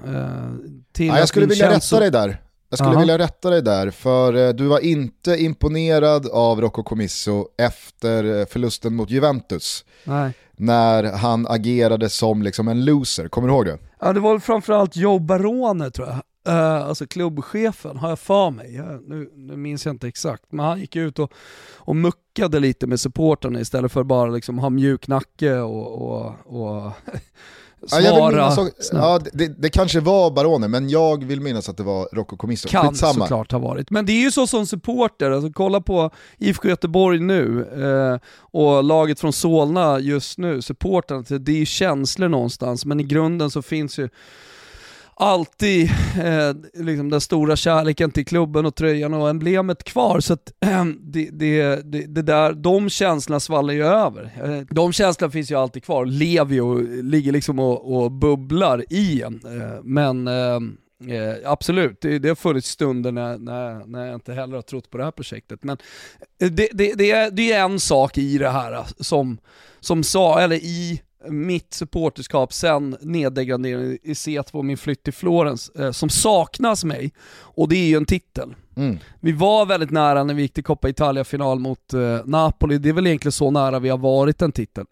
till 0.92 1.06
ja, 1.06 1.18
Jag 1.18 1.28
skulle 1.28 1.46
vilja 1.46 1.70
rätta 1.70 2.00
dig 2.00 2.10
där. 2.10 2.40
Jag 2.68 2.78
skulle 2.78 2.90
Aha. 2.90 3.00
vilja 3.00 3.18
rätta 3.18 3.50
dig 3.50 3.62
där, 3.62 3.90
för 3.90 4.52
du 4.52 4.66
var 4.66 4.78
inte 4.78 5.36
imponerad 5.36 6.26
av 6.26 6.60
Rocco 6.60 6.82
Comisso 6.82 7.46
efter 7.58 8.46
förlusten 8.46 8.94
mot 8.94 9.10
Juventus. 9.10 9.84
Nej. 10.04 10.32
När 10.56 11.04
han 11.12 11.46
agerade 11.46 12.08
som 12.08 12.42
liksom 12.42 12.68
en 12.68 12.84
loser, 12.84 13.28
kommer 13.28 13.48
du 13.48 13.54
ihåg 13.54 13.66
det? 13.66 13.78
Ja 14.00 14.12
det 14.12 14.20
var 14.20 14.38
framförallt 14.38 14.96
Joe 14.96 15.18
Barone 15.18 15.90
tror 15.90 16.08
jag. 16.08 16.16
Uh, 16.48 16.54
alltså 16.54 17.06
klubbchefen 17.06 17.96
har 17.96 18.08
jag 18.08 18.18
för 18.18 18.50
mig, 18.50 18.74
jag, 18.74 19.08
nu, 19.08 19.30
nu, 19.34 19.56
minns 19.56 19.86
jag 19.86 19.94
inte 19.94 20.08
exakt, 20.08 20.44
men 20.48 20.66
han 20.66 20.80
gick 20.80 20.96
ut 20.96 21.18
och, 21.18 21.32
och 21.76 21.96
muckade 21.96 22.60
lite 22.60 22.86
med 22.86 23.00
supporterna 23.00 23.60
istället 23.60 23.92
för 23.92 24.02
bara 24.02 24.30
liksom 24.30 24.58
ha 24.58 24.70
mjuk 24.70 25.08
nacke 25.08 25.58
och, 25.58 26.02
och, 26.02 26.34
och 26.44 26.92
svara. 27.86 28.36
Ja, 28.36 28.50
så, 28.50 28.70
ja, 28.92 29.20
det, 29.32 29.62
det, 29.62 29.70
kanske 29.70 30.00
var 30.00 30.30
Barone, 30.30 30.68
men 30.68 30.88
jag 30.88 31.24
vill 31.24 31.40
minnas 31.40 31.68
att 31.68 31.76
det 31.76 31.82
var 31.82 32.08
Rocco 32.12 32.36
Commisso. 32.36 32.68
Kan 32.68 32.88
Skitsamma. 32.88 33.12
såklart 33.12 33.52
ha 33.52 33.58
varit. 33.58 33.90
Men 33.90 34.06
det 34.06 34.12
är 34.12 34.22
ju 34.22 34.30
så 34.30 34.46
som 34.46 34.66
supporter, 34.66 35.30
alltså, 35.30 35.52
kolla 35.52 35.80
på 35.80 36.10
IFK 36.38 36.68
Göteborg 36.68 37.20
nu 37.20 37.62
eh, 37.62 38.20
och 38.38 38.84
laget 38.84 39.20
från 39.20 39.32
Solna 39.32 39.98
just 39.98 40.38
nu, 40.38 40.62
supporterna, 40.62 41.24
det 41.38 41.52
är 41.52 41.56
ju 41.56 41.66
känslor 41.66 42.28
någonstans, 42.28 42.84
men 42.84 43.00
i 43.00 43.02
grunden 43.02 43.50
så 43.50 43.62
finns 43.62 43.98
ju 43.98 44.08
alltid 45.16 45.90
eh, 46.24 46.84
liksom 46.84 47.10
den 47.10 47.20
stora 47.20 47.56
kärleken 47.56 48.10
till 48.10 48.26
klubben 48.26 48.66
och 48.66 48.74
tröjan 48.74 49.14
och 49.14 49.30
emblemet 49.30 49.84
kvar. 49.84 50.20
Så 50.20 50.32
att, 50.32 50.52
eh, 50.60 50.84
det, 51.00 51.30
det, 51.32 51.92
det, 51.92 52.06
det, 52.06 52.22
där, 52.22 52.52
de 52.52 52.90
känslorna 52.90 53.40
svallar 53.40 53.74
ju 53.74 53.84
över. 53.84 54.32
Eh, 54.44 54.74
de 54.74 54.92
känslorna 54.92 55.30
finns 55.30 55.50
ju 55.50 55.54
alltid 55.54 55.84
kvar, 55.84 56.06
lever 56.06 56.54
ju 56.54 56.60
och 56.60 56.82
ligger 57.04 57.32
liksom 57.32 57.58
och, 57.58 57.96
och 57.96 58.12
bubblar 58.12 58.84
i 58.90 59.22
en. 59.22 59.40
Eh, 59.44 59.82
men 59.82 60.28
eh, 60.28 60.60
Eh, 61.08 61.50
absolut, 61.50 62.00
det, 62.00 62.18
det 62.18 62.28
har 62.28 62.36
funnits 62.36 62.68
stunder 62.68 63.12
när, 63.12 63.38
när, 63.38 63.86
när 63.86 64.06
jag 64.06 64.14
inte 64.14 64.32
heller 64.32 64.54
har 64.54 64.62
trott 64.62 64.90
på 64.90 64.98
det 64.98 65.04
här 65.04 65.10
projektet. 65.10 65.64
Men 65.64 65.76
eh, 66.40 66.50
det, 66.50 66.68
det, 66.72 66.94
det, 66.94 67.10
är, 67.10 67.30
det 67.30 67.52
är 67.52 67.64
en 67.64 67.80
sak 67.80 68.18
i 68.18 68.38
det 68.38 68.50
här 68.50 68.72
eh, 68.72 68.86
som, 69.00 69.38
som 69.80 70.04
sa, 70.04 70.40
eller 70.40 70.56
i 70.56 71.02
mitt 71.28 71.74
supporterskap 71.74 72.52
sen 72.52 72.96
neddegraderingen 73.00 73.98
i 74.02 74.12
C2, 74.12 74.62
min 74.62 74.76
flytt 74.76 75.02
till 75.02 75.12
Florens, 75.12 75.68
eh, 75.68 75.90
som 75.90 76.08
saknas 76.08 76.84
mig. 76.84 77.12
Och 77.36 77.68
det 77.68 77.76
är 77.76 77.86
ju 77.86 77.96
en 77.96 78.06
titel. 78.06 78.54
Mm. 78.76 78.98
Vi 79.20 79.32
var 79.32 79.66
väldigt 79.66 79.90
nära 79.90 80.24
när 80.24 80.34
vi 80.34 80.42
gick 80.42 80.54
till 80.54 80.64
Coppa 80.64 80.88
Italia-final 80.88 81.58
mot 81.58 81.94
eh, 81.94 82.18
Napoli, 82.24 82.78
det 82.78 82.88
är 82.88 82.92
väl 82.92 83.06
egentligen 83.06 83.32
så 83.32 83.50
nära 83.50 83.78
vi 83.78 83.88
har 83.88 83.98
varit 83.98 84.42
en 84.42 84.52
titel. 84.52 84.86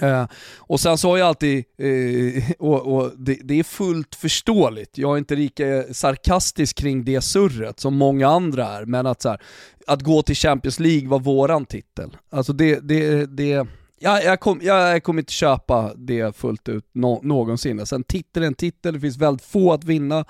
Eh, 0.00 0.26
och 0.58 0.80
sen 0.80 0.98
så 0.98 1.10
har 1.10 1.18
jag 1.18 1.28
alltid, 1.28 1.64
eh, 1.78 2.50
och, 2.58 2.94
och 2.96 3.12
det, 3.18 3.38
det, 3.44 3.58
är 3.58 3.64
fullt 3.64 4.14
förståeligt, 4.14 4.98
jag 4.98 5.14
är 5.14 5.18
inte 5.18 5.36
lika 5.36 5.82
sarkastisk 5.92 6.76
kring 6.76 7.04
det 7.04 7.20
surret 7.20 7.80
som 7.80 7.94
många 7.96 8.28
andra 8.28 8.68
är, 8.68 8.84
men 8.84 9.06
att, 9.06 9.22
så 9.22 9.28
här, 9.28 9.40
att 9.86 10.02
gå 10.02 10.22
till 10.22 10.36
Champions 10.36 10.80
League 10.80 11.08
var 11.08 11.20
våran 11.20 11.66
titel. 11.66 12.16
Alltså 12.30 12.52
det, 12.52 12.80
det, 12.80 13.26
det 13.26 13.66
jag, 13.98 14.24
jag, 14.24 14.40
kom, 14.40 14.60
jag 14.62 15.02
kommer 15.02 15.22
inte 15.22 15.32
köpa 15.32 15.94
det 15.96 16.36
fullt 16.36 16.68
ut 16.68 16.84
no, 16.92 17.20
någonsin. 17.22 17.86
Sen 17.86 17.96
en 17.96 18.04
titel 18.04 18.42
är 18.42 18.46
en 18.46 18.54
titel, 18.54 18.94
det 18.94 19.00
finns 19.00 19.16
väldigt 19.16 19.46
få 19.46 19.72
att 19.72 19.84
vinna. 19.84 20.24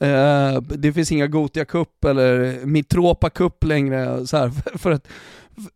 Eh, 0.00 0.60
det 0.60 0.92
finns 0.92 1.12
inga 1.12 1.26
Gotia 1.26 1.64
Cup 1.64 2.04
eller 2.04 2.60
Mitropa 2.66 3.30
Cup 3.30 3.64
längre 3.64 4.26
så 4.26 4.36
här, 4.36 4.50
för, 4.78 4.90
ett, 4.90 5.08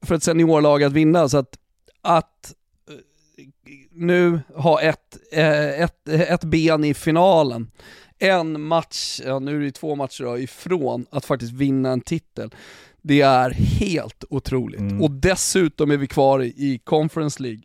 för 0.03 0.15
ett 0.15 0.23
seniorlag 0.23 0.83
att 0.83 0.93
vinna. 0.93 1.29
Så 1.29 1.39
att, 1.39 1.59
att 2.03 2.55
eh, 2.89 2.97
nu 3.91 4.41
ha 4.55 4.81
ett, 4.81 5.19
eh, 5.33 5.81
ett, 5.81 6.09
ett 6.09 6.45
ben 6.45 6.85
i 6.85 6.95
finalen, 6.95 7.71
en 8.19 8.61
match, 8.61 9.21
ja 9.27 9.39
nu 9.39 9.57
är 9.57 9.61
det 9.61 9.73
två 9.73 9.95
matcher 9.95 10.25
då, 10.25 10.39
ifrån 10.39 11.07
att 11.11 11.25
faktiskt 11.25 11.53
vinna 11.53 11.91
en 11.91 12.01
titel. 12.01 12.55
Det 13.03 13.21
är 13.21 13.51
helt 13.51 14.25
otroligt. 14.31 14.81
Mm. 14.81 15.03
Och 15.03 15.11
dessutom 15.11 15.91
är 15.91 15.97
vi 15.97 16.07
kvar 16.07 16.43
i 16.43 16.81
Conference 16.85 17.43
League. 17.43 17.61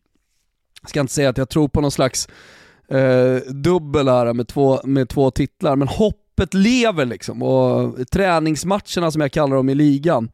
Jag 0.82 0.90
ska 0.90 1.00
inte 1.00 1.14
säga 1.14 1.30
att 1.30 1.38
jag 1.38 1.50
tror 1.50 1.68
på 1.68 1.82
någon 1.82 1.92
slags 1.92 2.28
eh, 2.88 3.36
dubbel 3.54 4.08
här 4.08 4.34
med 4.34 4.48
två, 4.48 4.80
med 4.84 5.10
två 5.10 5.32
titlar, 5.32 5.76
men 5.76 5.88
hoppet 5.88 6.54
lever 6.54 7.06
liksom. 7.06 7.44
Och 7.44 8.10
träningsmatcherna 8.12 9.12
som 9.12 9.22
jag 9.22 9.32
kallar 9.32 9.56
dem 9.56 9.70
i 9.70 9.76
ligan, 9.76 10.32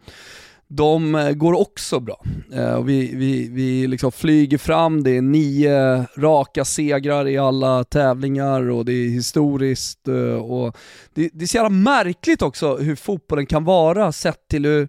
de 0.76 1.16
eh, 1.16 1.32
går 1.32 1.54
också 1.54 2.00
bra. 2.00 2.24
Eh, 2.54 2.74
och 2.74 2.90
vi 2.90 3.16
vi, 3.16 3.50
vi 3.50 3.88
liksom 3.88 4.12
flyger 4.12 4.58
fram, 4.58 5.04
det 5.04 5.18
är 5.18 5.22
nio 5.22 6.06
raka 6.18 6.66
segrar 6.66 7.28
i 7.28 7.38
alla 7.38 7.84
tävlingar 7.84 8.70
och 8.70 8.86
det 8.86 8.94
är 8.94 9.10
historiskt. 9.10 10.08
Eh, 10.08 10.36
och 10.36 10.78
det, 11.14 11.30
det 11.34 11.44
är 11.44 11.48
så 11.48 11.58
jävla 11.58 11.70
märkligt 11.70 12.42
också 12.42 12.78
hur 12.78 12.96
fotbollen 12.96 13.46
kan 13.46 13.64
vara 13.64 14.12
sett 14.12 14.48
till 14.48 14.66
hur 14.66 14.88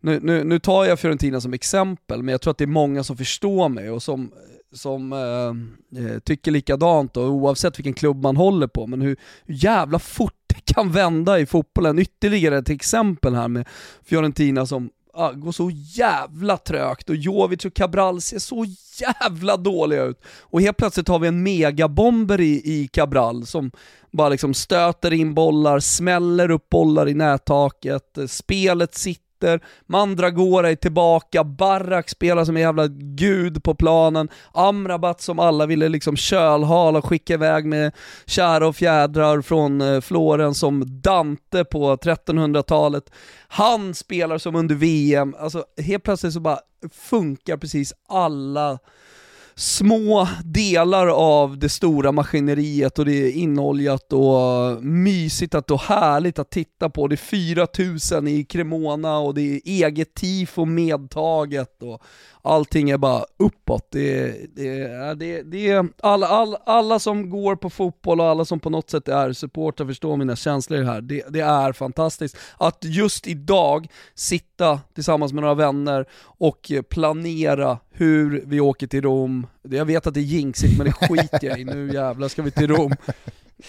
nu, 0.00 0.20
nu, 0.22 0.44
nu 0.44 0.58
tar 0.58 0.84
jag 0.84 1.00
Fiorentina 1.00 1.40
som 1.40 1.52
exempel, 1.52 2.22
men 2.22 2.32
jag 2.32 2.40
tror 2.40 2.50
att 2.50 2.58
det 2.58 2.64
är 2.64 2.66
många 2.66 3.04
som 3.04 3.16
förstår 3.16 3.68
mig 3.68 3.90
och 3.90 4.02
som, 4.02 4.32
som 4.72 5.12
eh, 5.12 6.18
tycker 6.18 6.50
likadant 6.50 7.16
och 7.16 7.24
oavsett 7.24 7.78
vilken 7.78 7.94
klubb 7.94 8.22
man 8.22 8.36
håller 8.36 8.66
på, 8.66 8.86
men 8.86 9.00
hur, 9.00 9.16
hur 9.44 9.54
jävla 9.54 9.98
fort 9.98 10.34
det 10.46 10.74
kan 10.74 10.92
vända 10.92 11.38
i 11.38 11.46
fotbollen. 11.46 11.98
Ytterligare 11.98 12.58
ett 12.58 12.70
exempel 12.70 13.34
här 13.34 13.48
med 13.48 13.68
Fiorentina 14.04 14.66
som 14.66 14.90
ah, 15.14 15.32
går 15.32 15.52
så 15.52 15.70
jävla 15.74 16.56
trögt 16.56 17.10
och 17.10 17.16
Jovic 17.16 17.64
och 17.64 17.74
Cabral 17.74 18.20
ser 18.20 18.38
så 18.38 18.64
jävla 19.00 19.56
dåliga 19.56 20.02
ut. 20.02 20.22
Och 20.40 20.60
helt 20.60 20.76
plötsligt 20.76 21.08
har 21.08 21.18
vi 21.18 21.28
en 21.28 21.42
megabomber 21.42 22.40
i, 22.40 22.62
i 22.64 22.88
Cabral 22.92 23.46
som 23.46 23.70
bara 24.12 24.28
liksom 24.28 24.54
stöter 24.54 25.12
in 25.12 25.34
bollar, 25.34 25.80
smäller 25.80 26.50
upp 26.50 26.68
bollar 26.68 27.08
i 27.08 27.14
nättaket, 27.14 28.18
eh, 28.18 28.26
spelet 28.26 28.94
sitter 28.94 29.23
ytter, 29.34 29.60
Mandragora 29.86 30.70
är 30.70 30.74
tillbaka, 30.74 31.44
Barak 31.44 32.08
spelar 32.08 32.44
som 32.44 32.56
en 32.56 32.62
jävla 32.62 32.86
gud 32.88 33.64
på 33.64 33.74
planen, 33.74 34.28
Amrabat 34.52 35.20
som 35.20 35.38
alla 35.38 35.66
ville 35.66 35.88
liksom 35.88 36.16
kölhala 36.16 36.98
och 36.98 37.04
skicka 37.04 37.34
iväg 37.34 37.66
med 37.66 37.92
kära 38.26 38.66
och 38.68 38.76
fjädrar 38.76 39.40
från 39.40 39.80
eh, 39.80 40.00
Florens 40.00 40.58
som 40.58 41.00
Dante 41.02 41.64
på 41.64 41.96
1300-talet. 41.96 43.10
Han 43.48 43.94
spelar 43.94 44.38
som 44.38 44.54
under 44.56 44.74
VM, 44.74 45.34
alltså 45.38 45.64
helt 45.82 46.02
plötsligt 46.02 46.32
så 46.32 46.40
bara 46.40 46.58
funkar 46.92 47.56
precis 47.56 47.92
alla 48.08 48.78
små 49.56 50.28
delar 50.44 51.06
av 51.06 51.58
det 51.58 51.68
stora 51.68 52.12
maskineriet 52.12 52.98
och 52.98 53.04
det 53.04 53.12
är 53.12 53.30
inoljat 53.30 54.12
och 54.12 54.84
mysigt 54.84 55.54
att, 55.54 55.70
och 55.70 55.80
härligt 55.80 56.38
att 56.38 56.50
titta 56.50 56.90
på. 56.90 57.08
Det 57.08 57.14
är 57.14 57.16
4000 57.16 58.28
i 58.28 58.44
Cremona 58.44 59.18
och 59.18 59.34
det 59.34 59.40
är 59.40 59.60
eget 59.64 60.14
tifo 60.14 60.64
medtaget 60.64 61.82
och 61.82 62.02
allting 62.42 62.90
är 62.90 62.98
bara 62.98 63.24
uppåt. 63.36 63.88
Det, 63.90 64.36
det, 64.56 65.14
det, 65.14 65.42
det 65.42 65.68
är 65.68 65.88
alla, 66.00 66.26
alla, 66.26 66.56
alla 66.66 66.98
som 66.98 67.30
går 67.30 67.56
på 67.56 67.70
fotboll 67.70 68.20
och 68.20 68.26
alla 68.26 68.44
som 68.44 68.60
på 68.60 68.70
något 68.70 68.90
sätt 68.90 69.08
är 69.08 69.32
supportrar 69.32 69.86
förstår 69.86 70.16
mina 70.16 70.36
känslor 70.36 70.82
här. 70.82 71.00
Det, 71.00 71.24
det 71.28 71.40
är 71.40 71.72
fantastiskt. 71.72 72.36
Att 72.58 72.78
just 72.80 73.26
idag 73.26 73.86
sitta 74.14 74.80
tillsammans 74.94 75.32
med 75.32 75.42
några 75.42 75.54
vänner 75.54 76.06
och 76.22 76.72
planera 76.90 77.78
hur 77.90 78.44
vi 78.46 78.60
åker 78.60 78.86
till 78.86 79.02
Rom. 79.02 79.43
Jag 79.62 79.84
vet 79.84 80.06
att 80.06 80.14
det 80.14 80.20
är 80.20 80.22
jinxigt 80.22 80.78
men 80.78 80.86
det 80.86 80.92
skiter 80.92 81.46
jag 81.46 81.60
i, 81.60 81.64
nu 81.64 81.92
jävlar 81.92 82.28
ska 82.28 82.42
vi 82.42 82.50
till 82.50 82.68
Rom. 82.68 82.92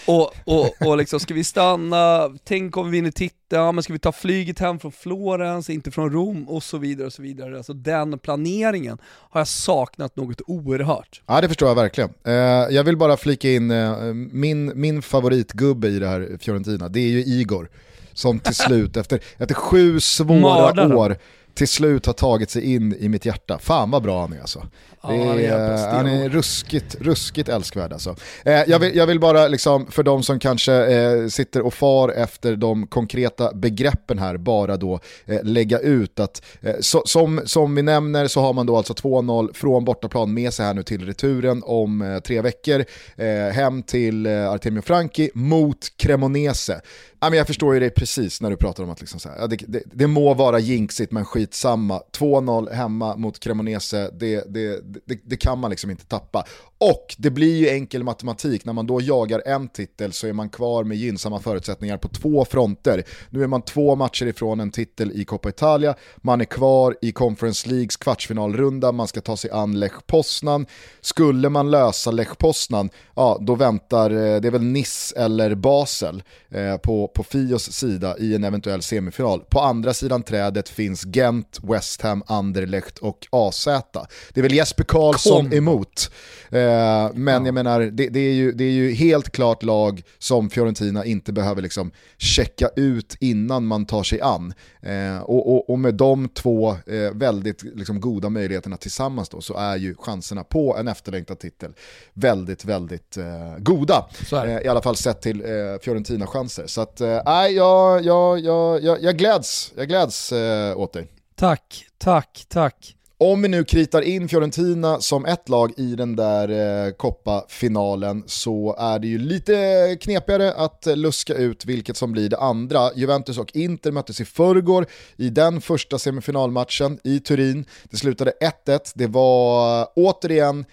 Och, 0.06 0.32
och, 0.44 0.86
och 0.86 0.96
liksom, 0.96 1.20
ska 1.20 1.34
vi 1.34 1.44
stanna, 1.44 2.30
tänk 2.44 2.76
om 2.76 2.90
vi 2.90 2.98
vinner 2.98 3.10
titeln, 3.10 3.62
ja, 3.62 3.72
men 3.72 3.82
ska 3.82 3.92
vi 3.92 3.98
ta 3.98 4.12
flyget 4.12 4.58
hem 4.58 4.78
från 4.78 4.92
Florens, 4.92 5.70
inte 5.70 5.90
från 5.90 6.12
Rom 6.12 6.48
och 6.48 6.62
så 6.62 6.78
vidare 6.78 7.06
och 7.06 7.12
så 7.12 7.22
vidare. 7.22 7.56
Alltså 7.56 7.72
den 7.72 8.18
planeringen 8.18 8.98
har 9.04 9.40
jag 9.40 9.48
saknat 9.48 10.16
något 10.16 10.40
oerhört. 10.46 11.22
Ja 11.26 11.40
det 11.40 11.48
förstår 11.48 11.68
jag 11.68 11.74
verkligen. 11.74 12.10
Eh, 12.24 12.32
jag 12.70 12.84
vill 12.84 12.96
bara 12.96 13.16
flika 13.16 13.50
in 13.50 13.70
eh, 13.70 13.96
min, 14.14 14.72
min 14.80 15.02
favoritgubbe 15.02 15.88
i 15.88 15.98
det 15.98 16.08
här 16.08 16.38
Fiorentina, 16.40 16.88
det 16.88 17.00
är 17.00 17.08
ju 17.08 17.24
Igor. 17.24 17.68
Som 18.12 18.38
till 18.38 18.54
slut, 18.54 18.96
efter, 18.96 19.20
efter 19.36 19.54
sju 19.54 20.00
svåra 20.00 20.40
Mördaren. 20.40 20.92
år, 20.92 21.16
till 21.56 21.68
slut 21.68 22.06
har 22.06 22.12
tagit 22.12 22.50
sig 22.50 22.74
in 22.74 22.96
i 23.00 23.08
mitt 23.08 23.24
hjärta. 23.26 23.58
Fan 23.58 23.90
vad 23.90 24.02
bra 24.02 24.20
han 24.20 24.32
är 24.32 24.40
alltså. 24.40 24.66
Ja, 25.02 25.08
Det 25.08 25.16
är 25.16 25.34
är, 25.34 25.38
jävla 25.38 25.90
han 25.90 26.06
är 26.06 26.28
ruskigt, 26.28 26.96
ruskigt 27.00 27.48
älskvärd 27.48 27.92
alltså. 27.92 28.16
Eh, 28.44 28.62
jag, 28.66 28.78
vill, 28.78 28.96
jag 28.96 29.06
vill 29.06 29.20
bara, 29.20 29.48
liksom, 29.48 29.86
för 29.90 30.02
de 30.02 30.22
som 30.22 30.38
kanske 30.38 30.72
eh, 30.74 31.28
sitter 31.28 31.60
och 31.62 31.74
far 31.74 32.08
efter 32.08 32.56
de 32.56 32.86
konkreta 32.86 33.52
begreppen 33.52 34.18
här, 34.18 34.36
bara 34.36 34.76
då 34.76 35.00
eh, 35.26 35.42
lägga 35.42 35.78
ut 35.78 36.20
att 36.20 36.42
eh, 36.60 36.74
så, 36.80 37.02
som, 37.06 37.40
som 37.44 37.74
vi 37.74 37.82
nämner 37.82 38.26
så 38.26 38.40
har 38.40 38.52
man 38.52 38.66
då 38.66 38.76
alltså 38.76 38.92
2-0 38.92 39.54
från 39.54 39.84
bortaplan 39.84 40.34
med 40.34 40.52
sig 40.54 40.66
här 40.66 40.74
nu 40.74 40.82
till 40.82 41.06
returen 41.06 41.62
om 41.66 42.02
eh, 42.02 42.18
tre 42.18 42.40
veckor. 42.40 42.84
Eh, 43.16 43.54
hem 43.54 43.82
till 43.82 44.26
eh, 44.26 44.50
Artemio 44.50 44.82
Franki 44.82 45.30
mot 45.34 45.78
Cremonese. 45.96 46.80
Ja, 47.26 47.30
men 47.30 47.36
jag 47.36 47.46
förstår 47.46 47.74
ju 47.74 47.80
dig 47.80 47.90
precis 47.90 48.40
när 48.40 48.50
du 48.50 48.56
pratar 48.56 48.84
om 48.84 48.90
att 48.90 49.00
liksom 49.00 49.20
så 49.20 49.28
här, 49.28 49.36
ja, 49.38 49.46
det, 49.46 49.56
det, 49.68 49.82
det 49.92 50.06
må 50.06 50.34
vara 50.34 50.58
jinxigt 50.58 51.12
men 51.12 51.24
skitsamma. 51.24 52.02
2-0 52.18 52.72
hemma 52.72 53.16
mot 53.16 53.38
Cremonese, 53.38 54.10
det, 54.12 54.44
det, 54.48 54.80
det, 55.06 55.20
det 55.24 55.36
kan 55.36 55.58
man 55.58 55.70
liksom 55.70 55.90
inte 55.90 56.04
tappa. 56.04 56.44
Och 56.78 57.14
det 57.18 57.30
blir 57.30 57.56
ju 57.56 57.68
enkel 57.68 58.04
matematik, 58.04 58.64
när 58.64 58.72
man 58.72 58.86
då 58.86 59.00
jagar 59.00 59.42
en 59.46 59.68
titel 59.68 60.12
så 60.12 60.26
är 60.26 60.32
man 60.32 60.48
kvar 60.48 60.84
med 60.84 60.96
gynnsamma 60.96 61.40
förutsättningar 61.40 61.96
på 61.96 62.08
två 62.08 62.44
fronter. 62.44 63.04
Nu 63.30 63.42
är 63.42 63.46
man 63.46 63.62
två 63.62 63.96
matcher 63.96 64.26
ifrån 64.26 64.60
en 64.60 64.70
titel 64.70 65.12
i 65.14 65.24
Coppa 65.24 65.48
Italia, 65.48 65.94
man 66.16 66.40
är 66.40 66.44
kvar 66.44 66.96
i 67.02 67.12
Conference 67.12 67.68
Leagues 67.68 67.96
kvartsfinalrunda, 67.96 68.92
man 68.92 69.08
ska 69.08 69.20
ta 69.20 69.36
sig 69.36 69.50
an 69.50 69.80
Lech 69.80 70.06
Poznan. 70.06 70.66
Skulle 71.00 71.48
man 71.48 71.70
lösa 71.70 72.10
Lech 72.10 72.38
Poznan, 72.38 72.90
ja 73.14 73.38
då 73.40 73.54
väntar, 73.54 74.10
eh, 74.10 74.40
det 74.40 74.48
är 74.48 74.52
väl 74.52 74.62
Nice 74.62 75.16
eller 75.20 75.54
Basel 75.54 76.22
eh, 76.48 76.76
på, 76.76 77.08
på 77.16 77.22
Fios 77.22 77.72
sida 77.72 78.18
i 78.18 78.34
en 78.34 78.44
eventuell 78.44 78.82
semifinal. 78.82 79.40
På 79.40 79.60
andra 79.60 79.94
sidan 79.94 80.22
trädet 80.22 80.68
finns 80.68 81.04
Gent, 81.04 81.58
West 81.62 82.02
Ham, 82.02 82.22
Anderlecht 82.26 82.98
och 82.98 83.26
AZ. 83.30 83.64
Det 83.64 84.40
är 84.40 84.42
väl 84.42 84.54
Jesper 84.54 84.84
Karlsson 84.84 85.44
Kom. 85.44 85.52
emot. 85.52 86.10
Eh, 86.50 87.10
men 87.14 87.46
jag 87.46 87.54
menar, 87.54 87.80
det, 87.80 88.08
det, 88.08 88.20
är 88.20 88.32
ju, 88.32 88.52
det 88.52 88.64
är 88.64 88.70
ju 88.70 88.92
helt 88.92 89.30
klart 89.30 89.62
lag 89.62 90.02
som 90.18 90.50
Fiorentina 90.50 91.04
inte 91.04 91.32
behöver 91.32 91.62
liksom 91.62 91.90
checka 92.18 92.68
ut 92.76 93.16
innan 93.20 93.66
man 93.66 93.86
tar 93.86 94.02
sig 94.02 94.20
an. 94.20 94.54
Eh, 94.82 95.18
och, 95.18 95.54
och, 95.54 95.70
och 95.70 95.78
med 95.78 95.94
de 95.94 96.28
två 96.28 96.70
eh, 96.70 97.12
väldigt 97.14 97.62
liksom, 97.62 98.00
goda 98.00 98.28
möjligheterna 98.28 98.76
tillsammans 98.76 99.28
då, 99.28 99.40
så 99.40 99.56
är 99.56 99.76
ju 99.76 99.94
chanserna 99.94 100.44
på 100.44 100.76
en 100.76 100.88
efterlängtad 100.88 101.38
titel 101.38 101.72
väldigt, 102.14 102.64
väldigt 102.64 103.16
eh, 103.16 103.58
goda. 103.58 104.08
Eh, 104.32 104.58
I 104.58 104.68
alla 104.68 104.82
fall 104.82 104.96
sett 104.96 105.20
till 105.20 105.40
eh, 105.40 105.48
Fiorentina-chanser. 105.82 106.66
Så 106.66 106.80
att, 106.80 106.95
eh, 107.00 107.22
nej, 107.24 107.54
jag, 107.54 108.04
jag, 108.04 108.40
jag, 108.40 108.84
jag, 108.84 109.02
jag 109.02 109.16
gläds, 109.16 109.72
jag 109.76 109.88
gläds 109.88 110.32
eh, 110.32 110.78
åt 110.78 110.92
dig. 110.92 111.08
Tack, 111.34 111.86
tack, 111.98 112.44
tack. 112.48 112.96
Om 113.18 113.42
vi 113.42 113.48
nu 113.48 113.64
kritar 113.64 114.02
in 114.02 114.28
Fiorentina 114.28 115.00
som 115.00 115.26
ett 115.26 115.48
lag 115.48 115.72
i 115.76 115.94
den 115.94 116.16
där 116.16 116.48
eh, 116.86 116.92
Coppa-finalen 116.92 118.24
så 118.26 118.76
är 118.78 118.98
det 118.98 119.06
ju 119.06 119.18
lite 119.18 119.96
knepigare 120.00 120.52
att 120.52 120.86
eh, 120.86 120.96
luska 120.96 121.34
ut 121.34 121.64
vilket 121.64 121.96
som 121.96 122.12
blir 122.12 122.28
det 122.28 122.38
andra. 122.38 122.90
Juventus 122.94 123.38
och 123.38 123.56
Inter 123.56 123.90
möttes 123.92 124.20
i 124.20 124.24
förrgår 124.24 124.86
i 125.16 125.30
den 125.30 125.60
första 125.60 125.98
semifinalmatchen 125.98 126.98
i 127.04 127.20
Turin. 127.20 127.64
Det 127.84 127.96
slutade 127.96 128.32
1-1. 128.66 128.92
Det 128.94 129.06
var 129.06 129.80
eh, 129.80 129.86
återigen 129.96 130.64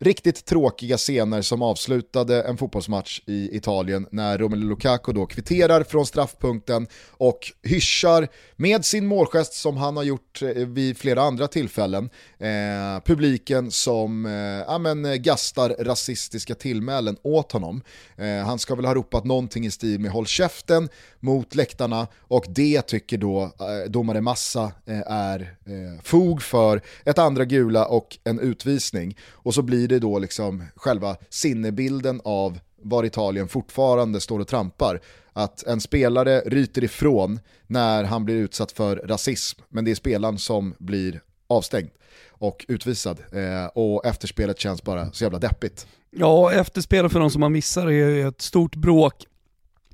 riktigt 0.00 0.44
tråkiga 0.44 0.96
scener 0.96 1.42
som 1.42 1.62
avslutade 1.62 2.42
en 2.42 2.56
fotbollsmatch 2.56 3.20
i 3.26 3.56
Italien 3.56 4.06
när 4.10 4.38
Romelu 4.38 4.68
Lukaku 4.68 5.12
då 5.12 5.26
kvitterar 5.26 5.82
från 5.82 6.06
straffpunkten 6.06 6.86
och 7.10 7.52
hyschar 7.62 8.28
med 8.56 8.84
sin 8.84 9.06
målgest 9.06 9.54
som 9.54 9.76
han 9.76 9.96
har 9.96 10.04
gjort 10.04 10.42
eh, 10.42 10.48
vid 10.48 10.98
flera 10.98 11.22
andra 11.22 11.48
tillfällen 11.48 12.10
eh, 12.38 13.00
publiken 13.04 13.70
som 13.70 14.26
eh, 14.26 14.32
ja, 14.66 14.78
men, 14.78 15.04
eh, 15.04 15.14
gastar 15.14 15.70
rasistiska 15.84 16.54
tillmälen 16.54 17.16
åt 17.22 17.52
honom. 17.52 17.82
Eh, 18.16 18.46
han 18.46 18.58
ska 18.58 18.74
väl 18.74 18.84
ha 18.84 18.94
ropat 18.94 19.24
någonting 19.24 19.66
i 19.66 19.70
stil 19.70 20.00
med 20.00 20.10
håll 20.10 20.26
käften 20.26 20.88
mot 21.20 21.54
läktarna 21.54 22.06
och 22.20 22.44
det 22.48 22.82
tycker 22.82 23.18
då 23.18 23.42
eh, 23.42 23.90
domare 23.90 24.20
Massa 24.20 24.72
eh, 24.86 25.00
är 25.06 25.40
eh, 25.40 26.02
fog 26.02 26.42
för 26.42 26.82
ett 27.04 27.18
andra 27.18 27.44
gula 27.44 27.86
och 27.86 28.18
en 28.24 28.40
utvisning. 28.40 29.16
Och 29.30 29.54
så 29.54 29.62
blir 29.62 29.83
blir 29.88 29.98
det 29.98 30.06
då 30.06 30.18
liksom 30.18 30.64
själva 30.76 31.16
sinnebilden 31.28 32.20
av 32.24 32.58
var 32.82 33.04
Italien 33.04 33.48
fortfarande 33.48 34.20
står 34.20 34.40
och 34.40 34.48
trampar. 34.48 35.00
Att 35.32 35.62
en 35.62 35.80
spelare 35.80 36.40
ryter 36.40 36.84
ifrån 36.84 37.40
när 37.66 38.04
han 38.04 38.24
blir 38.24 38.34
utsatt 38.34 38.72
för 38.72 38.96
rasism, 38.96 39.60
men 39.68 39.84
det 39.84 39.90
är 39.90 39.94
spelaren 39.94 40.38
som 40.38 40.74
blir 40.78 41.20
avstängd 41.46 41.90
och 42.28 42.64
utvisad. 42.68 43.18
Eh, 43.32 43.66
och 43.74 44.06
efterspelet 44.06 44.58
känns 44.58 44.82
bara 44.82 45.12
så 45.12 45.24
jävla 45.24 45.38
deppigt. 45.38 45.86
Ja, 46.10 46.52
efterspelet 46.52 47.12
för 47.12 47.20
de 47.20 47.30
som 47.30 47.42
har 47.42 47.50
missat 47.50 47.86
det 47.86 47.94
är 47.94 48.28
ett 48.28 48.42
stort 48.42 48.76
bråk 48.76 49.26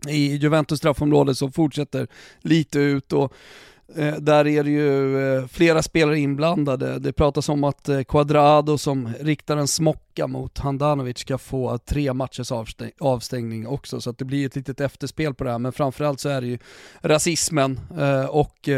i 0.08 0.36
Juventus 0.36 0.78
straffområde 0.78 1.34
som 1.34 1.52
fortsätter 1.52 2.08
lite 2.40 2.78
ut 2.78 3.12
och 3.12 3.32
Eh, 3.96 4.14
där 4.14 4.46
är 4.46 4.64
det 4.64 4.70
ju 4.70 5.18
eh, 5.36 5.46
flera 5.46 5.82
spelare 5.82 6.18
inblandade. 6.18 6.98
Det 6.98 7.12
pratas 7.12 7.48
om 7.48 7.64
att 7.64 7.88
eh, 7.88 8.02
Quadrado 8.02 8.78
som 8.78 9.08
riktar 9.20 9.56
en 9.56 9.68
smocka 9.68 10.26
mot 10.26 10.58
Handanovic 10.58 11.18
ska 11.18 11.38
få 11.38 11.78
tre 11.78 12.12
matchers 12.12 12.52
avstäng- 12.52 12.92
avstängning 13.00 13.66
också, 13.66 14.00
så 14.00 14.10
att 14.10 14.18
det 14.18 14.24
blir 14.24 14.46
ett 14.46 14.56
litet 14.56 14.80
efterspel 14.80 15.34
på 15.34 15.44
det 15.44 15.50
här. 15.50 15.58
Men 15.58 15.72
framförallt 15.72 16.20
så 16.20 16.28
är 16.28 16.40
det 16.40 16.46
ju 16.46 16.58
rasismen 17.00 17.80
och 18.28 18.68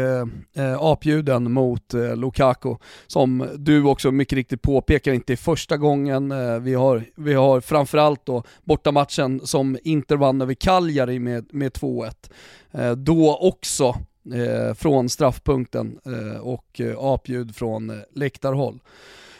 apljuden 0.79 1.51
mot 1.51 1.93
Lukaku, 1.93 2.75
som 3.07 3.49
du 3.57 3.83
också 3.83 4.11
mycket 4.11 4.35
riktigt 4.35 4.61
påpekar 4.61 5.13
inte 5.13 5.33
är 5.33 5.37
första 5.37 5.77
gången. 5.77 6.33
Vi, 6.63 6.73
har, 6.73 7.03
vi 7.15 7.33
har 7.33 7.61
framförallt 7.61 8.25
då 8.25 8.43
bortamatchen 8.63 9.41
som 9.43 9.77
Inter 9.83 10.15
vann 10.15 10.41
över 10.41 10.53
Cagliari 10.53 11.19
med, 11.19 11.45
med 11.51 11.71
2-1. 11.71 12.95
Då 12.95 13.37
också 13.37 13.95
eh, 14.33 14.73
från 14.73 15.09
straffpunkten 15.09 15.99
eh, 16.05 16.39
och 16.39 16.81
eh, 16.81 16.95
apljud 16.99 17.55
från 17.55 17.89
eh, 17.89 17.95
läktarhåll. 18.13 18.79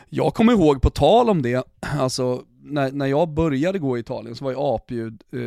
Jag 0.09 0.33
kommer 0.33 0.53
ihåg, 0.53 0.81
på 0.81 0.89
tal 0.89 1.29
om 1.29 1.41
det, 1.41 1.63
alltså 1.99 2.43
när, 2.61 2.91
när 2.91 3.05
jag 3.05 3.29
började 3.29 3.79
gå 3.79 3.97
i 3.97 3.99
Italien 3.99 4.35
så 4.35 4.43
var 4.45 4.51
ju 4.51 4.57
apljud, 4.59 5.23
eh, 5.31 5.39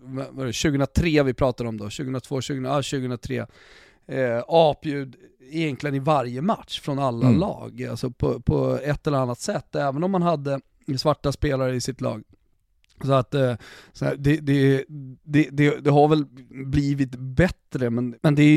vad 0.00 0.26
var 0.30 0.46
det 0.46 0.52
2003 0.52 1.22
vi 1.22 1.34
pratade 1.34 1.68
om 1.68 1.76
då, 1.76 1.84
2002, 1.84 2.34
2000, 2.34 2.66
ah, 2.66 2.82
2003. 2.82 3.46
Eh, 4.06 4.42
apljud 4.48 5.16
egentligen 5.50 5.94
i 5.94 5.98
varje 5.98 6.42
match 6.42 6.80
från 6.80 6.98
alla 6.98 7.26
Mm. 7.26 7.40
lag, 7.40 7.84
alltså 7.90 8.10
på, 8.10 8.40
på 8.40 8.78
ett 8.84 9.06
eller 9.06 9.18
annat 9.18 9.40
sätt, 9.40 9.74
även 9.74 10.04
om 10.04 10.10
man 10.10 10.22
hade 10.22 10.60
svarta 10.98 11.32
spelare 11.32 11.74
i 11.74 11.80
sitt 11.80 12.00
lag. 12.00 12.22
Så 13.04 13.12
att 13.12 13.34
eh, 13.34 13.54
så 13.92 14.04
här, 14.04 14.16
det, 14.16 14.36
det, 14.36 14.84
det, 15.24 15.48
det, 15.50 15.76
det 15.84 15.90
har 15.90 16.08
väl 16.08 16.24
blivit 16.50 17.10
bättre, 17.16 17.90
men, 17.90 18.16
men 18.22 18.34
det 18.34 18.42
är 18.42 18.56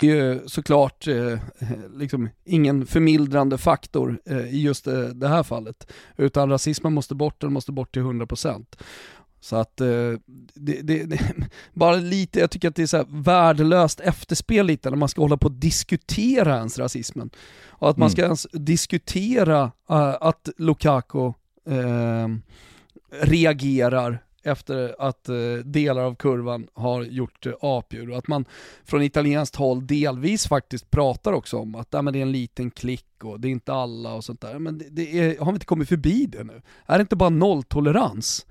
Det 0.00 0.10
är 0.10 0.14
ju 0.14 0.48
såklart 0.48 1.06
eh, 1.06 1.38
liksom 1.94 2.28
ingen 2.44 2.86
förmildrande 2.86 3.58
faktor 3.58 4.20
eh, 4.24 4.54
i 4.54 4.62
just 4.62 4.86
eh, 4.86 5.00
det 5.00 5.28
här 5.28 5.42
fallet. 5.42 5.92
Utan 6.16 6.50
rasismen 6.50 6.92
måste 6.92 7.14
bort, 7.14 7.40
den 7.40 7.52
måste 7.52 7.72
bort 7.72 7.92
till 7.92 8.02
100%. 8.02 8.64
Så 9.40 9.56
att, 9.56 9.80
eh, 9.80 9.86
det, 10.54 10.80
det, 10.82 11.04
det, 11.04 11.20
bara 11.74 11.96
lite, 11.96 12.40
jag 12.40 12.50
tycker 12.50 12.68
att 12.68 12.76
det 12.76 12.82
är 12.82 12.86
så 12.86 13.04
värdelöst 13.08 14.00
efterspel 14.00 14.66
lite 14.66 14.90
när 14.90 14.96
man 14.96 15.08
ska 15.08 15.20
hålla 15.20 15.36
på 15.36 15.46
och 15.46 15.52
diskutera 15.52 16.56
ens 16.56 16.78
rasismen. 16.78 17.30
Och 17.66 17.90
att 17.90 17.96
man 17.96 18.10
ska 18.10 18.22
ens 18.22 18.46
diskutera 18.52 19.62
uh, 19.64 20.16
att 20.20 20.48
Lukaku 20.58 21.32
uh, 21.68 22.36
reagerar 23.20 24.22
efter 24.42 24.96
att 24.98 25.28
eh, 25.28 25.36
delar 25.64 26.02
av 26.02 26.14
kurvan 26.14 26.68
har 26.74 27.02
gjort 27.02 27.46
eh, 27.46 27.50
uh, 27.50 27.56
apdjur. 27.60 28.10
Och 28.10 28.18
att 28.18 28.28
man 28.28 28.44
från 28.84 29.02
italienskt 29.02 29.56
håll 29.56 29.86
delvis 29.86 30.48
faktiskt 30.48 30.90
pratar 30.90 31.32
också 31.32 31.56
om 31.56 31.74
att 31.74 31.94
äh, 31.94 32.02
men 32.02 32.12
det 32.12 32.18
är 32.18 32.22
en 32.22 32.32
liten 32.32 32.70
klick 32.70 33.24
och 33.24 33.40
det 33.40 33.48
är 33.48 33.50
inte 33.50 33.72
alla 33.72 34.14
och 34.14 34.24
sånt 34.24 34.40
där. 34.40 34.58
Men 34.58 34.78
det, 34.78 34.84
det 34.90 35.18
är, 35.18 35.38
har 35.38 35.52
vi 35.52 35.56
inte 35.56 35.66
kommit 35.66 35.88
förbi 35.88 36.26
det 36.26 36.44
nu? 36.44 36.62
Är 36.86 36.98
det 36.98 37.02
inte 37.02 37.16
bara 37.16 37.30
nolltolerans? 37.30 38.46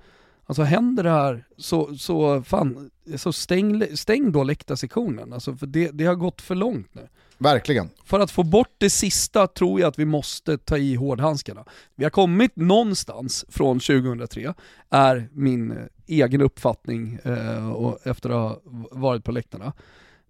Alltså 0.47 0.63
händer 0.63 1.03
det 1.03 1.09
här 1.09 1.45
så, 1.57 1.97
så 1.97 2.43
fan, 2.43 2.89
så 3.15 3.33
stäng, 3.33 3.97
stäng 3.97 4.31
då 4.31 4.43
läktarsektionen. 4.43 5.33
Alltså 5.33 5.55
för 5.55 5.67
det, 5.67 5.91
det 5.91 6.05
har 6.05 6.15
gått 6.15 6.41
för 6.41 6.55
långt 6.55 6.95
nu. 6.95 7.07
Verkligen. 7.37 7.89
För 8.05 8.19
att 8.19 8.31
få 8.31 8.43
bort 8.43 8.75
det 8.77 8.89
sista 8.89 9.47
tror 9.47 9.79
jag 9.79 9.87
att 9.87 9.99
vi 9.99 10.05
måste 10.05 10.57
ta 10.57 10.77
i 10.77 10.95
hårdhandskarna. 10.95 11.65
Vi 11.95 12.03
har 12.03 12.11
kommit 12.11 12.55
någonstans 12.55 13.45
från 13.49 13.79
2003, 13.79 14.53
är 14.89 15.29
min 15.31 15.71
eh, 15.71 15.77
egen 16.07 16.41
uppfattning 16.41 17.19
eh, 17.23 17.71
och 17.71 18.07
efter 18.07 18.29
att 18.29 18.35
ha 18.35 18.61
varit 18.91 19.23
på 19.23 19.31
läktarna. 19.31 19.73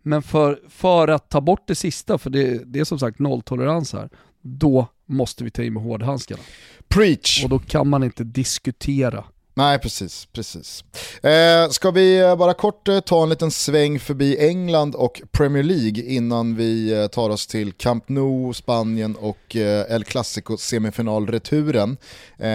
Men 0.01 0.21
för, 0.21 0.59
för 0.69 1.07
att 1.07 1.29
ta 1.29 1.41
bort 1.41 1.67
det 1.67 1.75
sista, 1.75 2.17
för 2.17 2.29
det, 2.29 2.61
det 2.65 2.79
är 2.79 2.83
som 2.83 2.99
sagt 2.99 3.19
nolltolerans 3.19 3.93
här, 3.93 4.09
då 4.41 4.87
måste 5.05 5.43
vi 5.43 5.51
ta 5.51 5.61
i 5.61 5.69
med 5.69 5.83
hårdhandskarna. 5.83 6.41
Preach! 6.87 7.43
Och 7.43 7.49
då 7.49 7.59
kan 7.59 7.87
man 7.87 8.03
inte 8.03 8.23
diskutera 8.23 9.23
Nej, 9.57 9.79
precis. 9.79 10.25
precis. 10.25 10.83
Eh, 11.23 11.69
ska 11.69 11.91
vi 11.91 12.35
bara 12.37 12.53
kort 12.53 12.87
eh, 12.87 12.99
ta 12.99 13.23
en 13.23 13.29
liten 13.29 13.51
sväng 13.51 13.99
förbi 13.99 14.37
England 14.49 14.95
och 14.95 15.21
Premier 15.31 15.63
League 15.63 16.03
innan 16.03 16.55
vi 16.55 17.01
eh, 17.01 17.07
tar 17.07 17.29
oss 17.29 17.47
till 17.47 17.73
Camp 17.73 18.09
Nou, 18.09 18.53
Spanien 18.53 19.15
och 19.15 19.55
eh, 19.55 19.95
El 19.95 20.03
Clasico 20.03 20.57
semifinalreturen. 20.57 21.97
Eh, 22.37 22.49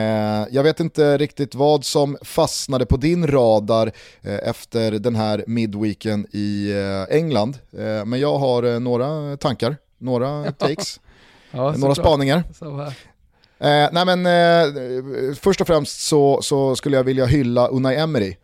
jag 0.51 0.63
vet 0.63 0.81
inte 0.81 1.19
riktigt 1.19 1.55
vad 1.55 1.85
som 1.85 2.17
fastnade 2.23 2.87
på 2.87 2.97
din 2.97 3.27
radar 3.27 3.93
eh, 4.23 4.49
efter 4.49 4.91
den 4.91 5.15
här 5.15 5.45
midweeken 5.47 6.27
i 6.33 6.73
England, 7.11 7.59
men 8.05 8.21
jag 8.21 8.39
har 8.39 8.81
några 8.81 9.37
tankar, 9.37 9.77
några 9.99 10.53
takes, 10.59 11.01
ja, 11.51 11.75
några 11.77 11.95
spaningar. 11.95 12.45
Eh, 13.63 13.89
nej 13.93 14.05
men, 14.07 14.27
eh, 14.27 15.35
först 15.35 15.61
och 15.61 15.67
främst 15.67 16.01
så, 16.01 16.43
så, 16.43 16.77
skulle 16.77 16.97
jag 16.97 17.05
vilja 17.05 17.27
hylla 17.27 17.69
Unai 17.69 17.97
Emery. 17.97 18.37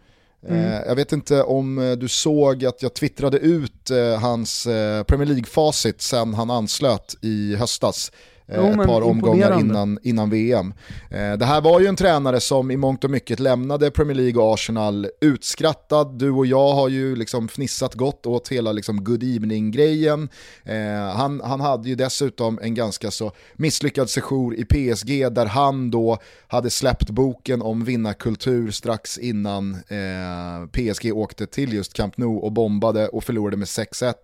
Eh, 0.46 0.66
mm. 0.66 0.82
jag 0.88 0.94
vet 0.94 1.12
inte 1.12 1.42
om 1.42 1.78
eh, 1.78 1.92
du 1.92 2.08
såg 2.08 2.64
att 2.64 2.82
jag 2.82 2.94
twittrade 2.94 3.38
ut 3.38 3.90
eh, 3.90 4.20
hans 4.20 4.64
Premier 5.06 5.26
League-facit 5.26 6.02
sen 6.02 6.34
han 6.34 6.50
anslöt 6.50 7.16
i 7.22 7.56
höstas. 7.56 8.12
Jo, 8.54 8.66
ett 8.66 8.86
par 8.86 9.02
omgångar 9.02 9.60
innan, 9.60 9.98
innan 10.02 10.30
VM. 10.30 10.74
Eh, 11.10 11.32
det 11.32 11.44
här 11.44 11.60
var 11.60 11.80
ju 11.80 11.86
en 11.86 11.96
tränare 11.96 12.40
som 12.40 12.70
i 12.70 12.76
mångt 12.76 13.04
och 13.04 13.10
mycket 13.10 13.40
lämnade 13.40 13.90
Premier 13.90 14.14
League 14.14 14.42
och 14.42 14.54
Arsenal 14.54 15.08
utskrattad. 15.20 16.18
Du 16.18 16.30
och 16.30 16.46
jag 16.46 16.74
har 16.74 16.88
ju 16.88 17.16
liksom 17.16 17.48
fnissat 17.48 17.94
gott 17.94 18.26
åt 18.26 18.48
hela 18.48 18.72
liksom 18.72 19.04
good 19.04 19.22
evening-grejen. 19.22 20.28
Eh, 20.64 21.16
han, 21.16 21.40
han 21.44 21.60
hade 21.60 21.88
ju 21.88 21.94
dessutom 21.94 22.58
en 22.62 22.74
ganska 22.74 23.10
så 23.10 23.32
misslyckad 23.54 24.10
session 24.10 24.54
i 24.54 24.64
PSG 24.64 25.32
där 25.32 25.46
han 25.46 25.90
då 25.90 26.18
hade 26.46 26.70
släppt 26.70 27.10
boken 27.10 27.62
om 27.62 27.84
vinnarkultur 27.84 28.70
strax 28.70 29.18
innan 29.18 29.74
eh, 29.74 30.66
PSG 30.72 31.12
åkte 31.12 31.46
till 31.46 31.72
just 31.72 31.92
Camp 31.92 32.16
Nou 32.16 32.38
och 32.38 32.52
bombade 32.52 33.08
och 33.08 33.24
förlorade 33.24 33.56
med 33.56 33.66
6-1. 33.66 34.14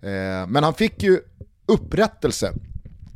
Eh, 0.00 0.46
men 0.48 0.64
han 0.64 0.74
fick 0.74 1.02
ju 1.02 1.20
upprättelse 1.66 2.52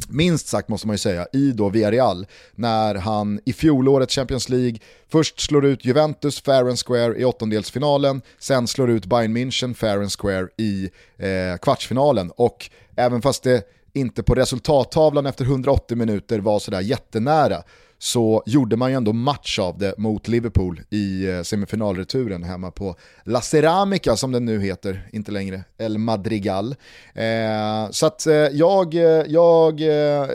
minst 0.09 0.47
sagt 0.47 0.69
måste 0.69 0.87
man 0.87 0.95
ju 0.95 0.99
säga, 0.99 1.27
i 1.33 1.53
då 1.53 1.69
Villarreal 1.69 2.27
när 2.55 2.95
han 2.95 3.41
i 3.45 3.53
fjolårets 3.53 4.15
Champions 4.15 4.49
League 4.49 4.79
först 5.09 5.41
slår 5.41 5.67
ut 5.67 5.85
Juventus 5.85 6.41
fair 6.41 6.69
and 6.69 6.79
square 6.79 7.19
i 7.19 7.25
åttondelsfinalen, 7.25 8.23
sen 8.39 8.67
slår 8.67 8.91
ut 8.91 9.07
Bayern 9.07 9.37
München 9.37 9.75
fair 9.75 9.99
and 9.99 10.13
square 10.13 10.49
i 10.57 10.91
eh, 11.19 11.59
kvartsfinalen. 11.63 12.31
Och 12.37 12.71
även 12.97 13.23
fast 13.23 13.43
det 13.43 13.63
inte 13.93 14.23
på 14.23 14.35
resultattavlan 14.35 15.27
efter 15.27 15.45
180 15.45 15.97
minuter 15.97 16.39
var 16.39 16.59
sådär 16.59 16.81
jättenära 16.81 17.63
så 18.03 18.43
gjorde 18.47 18.77
man 18.77 18.91
ju 18.91 18.97
ändå 18.97 19.13
match 19.13 19.59
av 19.59 19.79
det 19.79 19.95
mot 19.99 20.29
Liverpool 20.29 20.81
i 20.91 21.27
eh, 21.29 21.43
semifinalreturen 21.43 22.43
hemma 22.43 22.71
på 22.71 22.97
La 23.25 23.41
Ceramica 23.41 24.17
som 24.17 24.33
den 24.33 24.45
nu 24.45 24.61
heter, 24.61 25.09
inte 25.13 25.33
längre 25.33 25.65
El 25.79 25.99
Madrigal. 25.99 26.77
Eh, 27.15 27.91
så 27.91 28.07
att 28.07 28.27
eh, 28.27 28.35
jag, 28.35 28.95
eh, 28.95 29.25
jag 29.27 29.81
eh, 29.81 30.29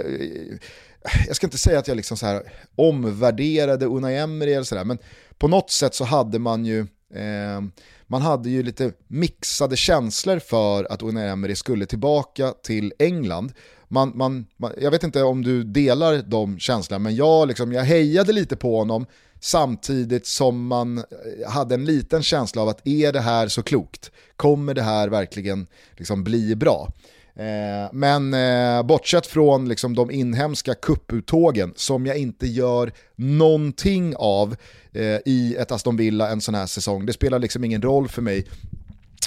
jag 1.27 1.35
ska 1.35 1.47
inte 1.47 1.57
säga 1.57 1.79
att 1.79 1.87
jag 1.87 1.97
liksom 1.97 2.17
så 2.17 2.25
här 2.25 2.43
omvärderade 2.75 3.85
Unai 3.85 4.17
Emery 4.17 4.53
eller 4.53 4.63
sådär, 4.63 4.85
men 4.85 4.97
på 5.37 5.47
något 5.47 5.71
sätt 5.71 5.95
så 5.95 6.03
hade 6.03 6.39
man 6.39 6.65
ju 6.65 6.79
eh, 7.13 7.61
man 8.07 8.21
hade 8.21 8.49
ju 8.49 8.63
lite 8.63 8.91
mixade 9.07 9.77
känslor 9.77 10.39
för 10.39 10.91
att 10.91 11.01
Unai 11.01 11.29
Emery 11.29 11.55
skulle 11.55 11.85
tillbaka 11.85 12.53
till 12.63 12.93
England 12.99 13.53
man, 13.87 14.11
man, 14.15 14.45
man, 14.57 14.71
jag 14.81 14.91
vet 14.91 15.03
inte 15.03 15.23
om 15.23 15.43
du 15.43 15.63
delar 15.63 16.23
de 16.27 16.59
känslorna, 16.59 16.99
men 16.99 17.15
jag, 17.15 17.47
liksom, 17.47 17.71
jag 17.71 17.83
hejade 17.83 18.33
lite 18.33 18.55
på 18.55 18.77
honom 18.77 19.05
samtidigt 19.39 20.25
som 20.25 20.67
man 20.67 20.97
eh, 20.97 21.03
hade 21.49 21.75
en 21.75 21.85
liten 21.85 22.23
känsla 22.23 22.61
av 22.61 22.69
att 22.69 22.87
är 22.87 23.13
det 23.13 23.21
här 23.21 23.47
så 23.47 23.63
klokt? 23.63 24.11
Kommer 24.35 24.73
det 24.73 24.81
här 24.81 25.07
verkligen 25.07 25.67
liksom 25.97 26.23
bli 26.23 26.55
bra? 26.55 26.91
Eh, 27.35 27.89
men 27.91 28.33
eh, 28.33 28.83
bortsett 28.83 29.27
från 29.27 29.69
liksom, 29.69 29.95
de 29.95 30.11
inhemska 30.11 30.75
kupputtågen 30.75 31.73
som 31.75 32.05
jag 32.05 32.17
inte 32.17 32.47
gör 32.47 32.91
någonting 33.15 34.13
av 34.17 34.55
eh, 34.93 35.19
i 35.25 35.55
ett 35.59 35.71
Aston 35.71 35.97
Villa 35.97 36.29
en 36.29 36.41
sån 36.41 36.55
här 36.55 36.65
säsong, 36.65 37.05
det 37.05 37.13
spelar 37.13 37.39
liksom 37.39 37.63
ingen 37.63 37.81
roll 37.81 38.07
för 38.07 38.21
mig 38.21 38.45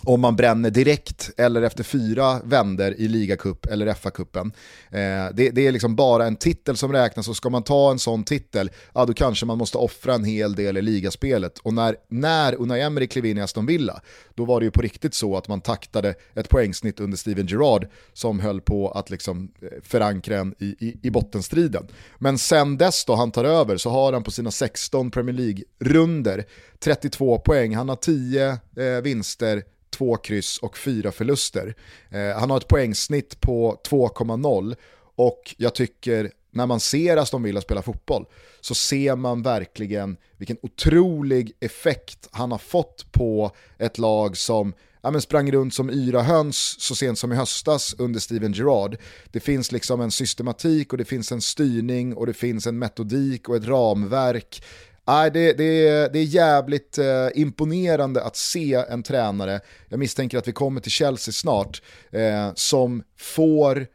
om 0.05 0.21
man 0.21 0.37
bränner 0.37 0.71
direkt 0.71 1.31
eller 1.37 1.63
efter 1.63 1.85
fyra 1.85 2.41
vänder 2.45 3.01
i 3.01 3.09
ligacup 3.09 3.67
eller 3.67 3.95
FA-cupen. 3.95 4.53
Eh, 4.91 5.35
det, 5.35 5.51
det, 5.51 5.67
är 5.67 5.73
liksom 5.73 5.97
bara 5.97 6.27
en 6.27 6.37
titel 6.37 6.77
som 6.77 6.93
räknas 6.93 7.29
och 7.29 7.37
ska 7.37 7.51
man 7.51 7.63
ta 7.63 7.91
en 7.91 7.99
sån 7.99 8.25
titel, 8.25 8.71
ja 8.95 9.05
då 9.05 9.15
kanske 9.15 9.47
man 9.47 9.59
måste 9.59 9.79
offra 9.79 10.15
en 10.15 10.25
hel 10.25 10.55
del 10.55 10.77
i 10.77 10.83
ligaspelet. 10.83 11.59
Och 11.59 11.75
när, 11.75 11.97
när 12.09 12.55
Unai 12.55 12.81
Emery 12.81 13.07
klev 13.07 13.27
in 13.27 13.39
i 13.39 13.41
Aston 13.41 13.67
Villa, 13.67 14.01
då 14.35 14.45
var 14.45 14.61
det 14.61 14.65
ju 14.65 14.71
på 14.71 14.83
riktigt 14.83 15.15
så 15.15 15.37
att 15.37 15.49
man 15.49 15.61
taktade 15.61 16.15
ett 16.35 16.49
poängsnitt 16.49 17.01
under 17.01 17.17
Steven 17.17 17.47
Gerrard 17.47 17.87
som 18.13 18.41
höll 18.41 18.61
på 18.61 18.91
att 18.91 19.11
liksom 19.11 19.53
eh, 19.63 19.69
förankra 19.83 20.39
en 20.39 20.55
i, 20.59 20.67
i, 20.67 20.99
i 21.03 21.11
bottenstriden. 21.11 21.89
Men 22.19 22.39
sen 22.39 22.79
dess 22.79 23.05
då 23.05 23.15
han 23.15 23.31
tar 23.31 23.45
över 23.45 23.77
så 23.77 23.91
har 23.91 24.13
han 24.13 24.23
på 24.23 24.31
sina 24.31 24.51
16 24.51 25.11
Premier 25.11 25.37
League-runder 25.37 26.45
32 26.81 27.39
poäng, 27.39 27.75
han 27.75 27.89
har 27.89 27.97
10 27.97 28.49
eh, 28.49 29.03
vinster, 29.03 29.63
två 29.91 30.17
kryss 30.17 30.59
och 30.59 30.79
fyra 30.79 31.13
förluster. 31.13 31.75
Eh, 32.11 32.41
han 32.41 32.51
har 32.51 32.57
ett 32.57 32.69
poängsnitt 32.69 33.41
på 33.41 33.81
2,0 33.89 34.77
och 35.17 35.55
jag 35.59 35.75
tycker 35.75 36.33
när 36.51 36.67
man 36.67 36.81
ser 36.81 37.17
Aston 37.17 37.43
Villa 37.43 37.61
spela 37.61 37.83
fotboll 37.83 38.27
så 38.61 38.75
ser 38.75 39.17
man 39.17 39.43
verkligen 39.43 40.17
vilken 40.37 40.59
otrolig 40.63 41.53
effekt 41.61 42.29
han 42.31 42.51
har 42.51 42.59
fått 42.59 43.13
på 43.13 43.51
ett 43.79 43.99
lag 43.99 44.37
som 44.37 44.75
ja, 45.03 45.11
men 45.11 45.21
sprang 45.21 45.53
runt 45.53 45.75
som 45.75 45.91
yra 45.91 46.23
höns 46.23 46.77
så 46.81 46.95
sent 46.95 47.19
som 47.19 47.33
i 47.33 47.37
höstas 47.37 47.95
under 47.99 48.21
Steven 48.21 48.53
Gerrard. 48.53 48.97
Det 49.33 49.41
finns 49.41 49.73
liksom 49.73 50.01
en 50.01 50.11
systematik 50.11 50.93
och 50.93 50.99
det 50.99 51.05
finns 51.05 51.33
en 51.33 51.41
styrning 51.41 52.15
och 52.15 52.27
det 52.27 52.35
finns 52.35 52.67
en 52.67 52.79
metodik 52.79 53.49
och 53.49 53.57
ett 53.57 53.67
ramverk. 53.67 54.63
Nej, 55.09 55.31
det, 55.31 55.53
det, 55.53 56.13
det 56.13 56.19
är 56.19 56.25
jävligt 56.25 56.99
eh, 56.99 57.29
imponerande 57.35 58.23
att 58.23 58.37
se 58.37 58.75
en 58.75 59.03
tränare, 59.03 59.61
jag 59.89 59.99
misstänker 59.99 60.39
att 60.39 60.49
vi 60.49 60.53
kommer 60.53 60.81
till 60.81 60.91
Chelsea 60.91 61.33
snart, 61.33 61.83
eh, 62.11 62.51
som 62.55 63.03
får 63.17 63.87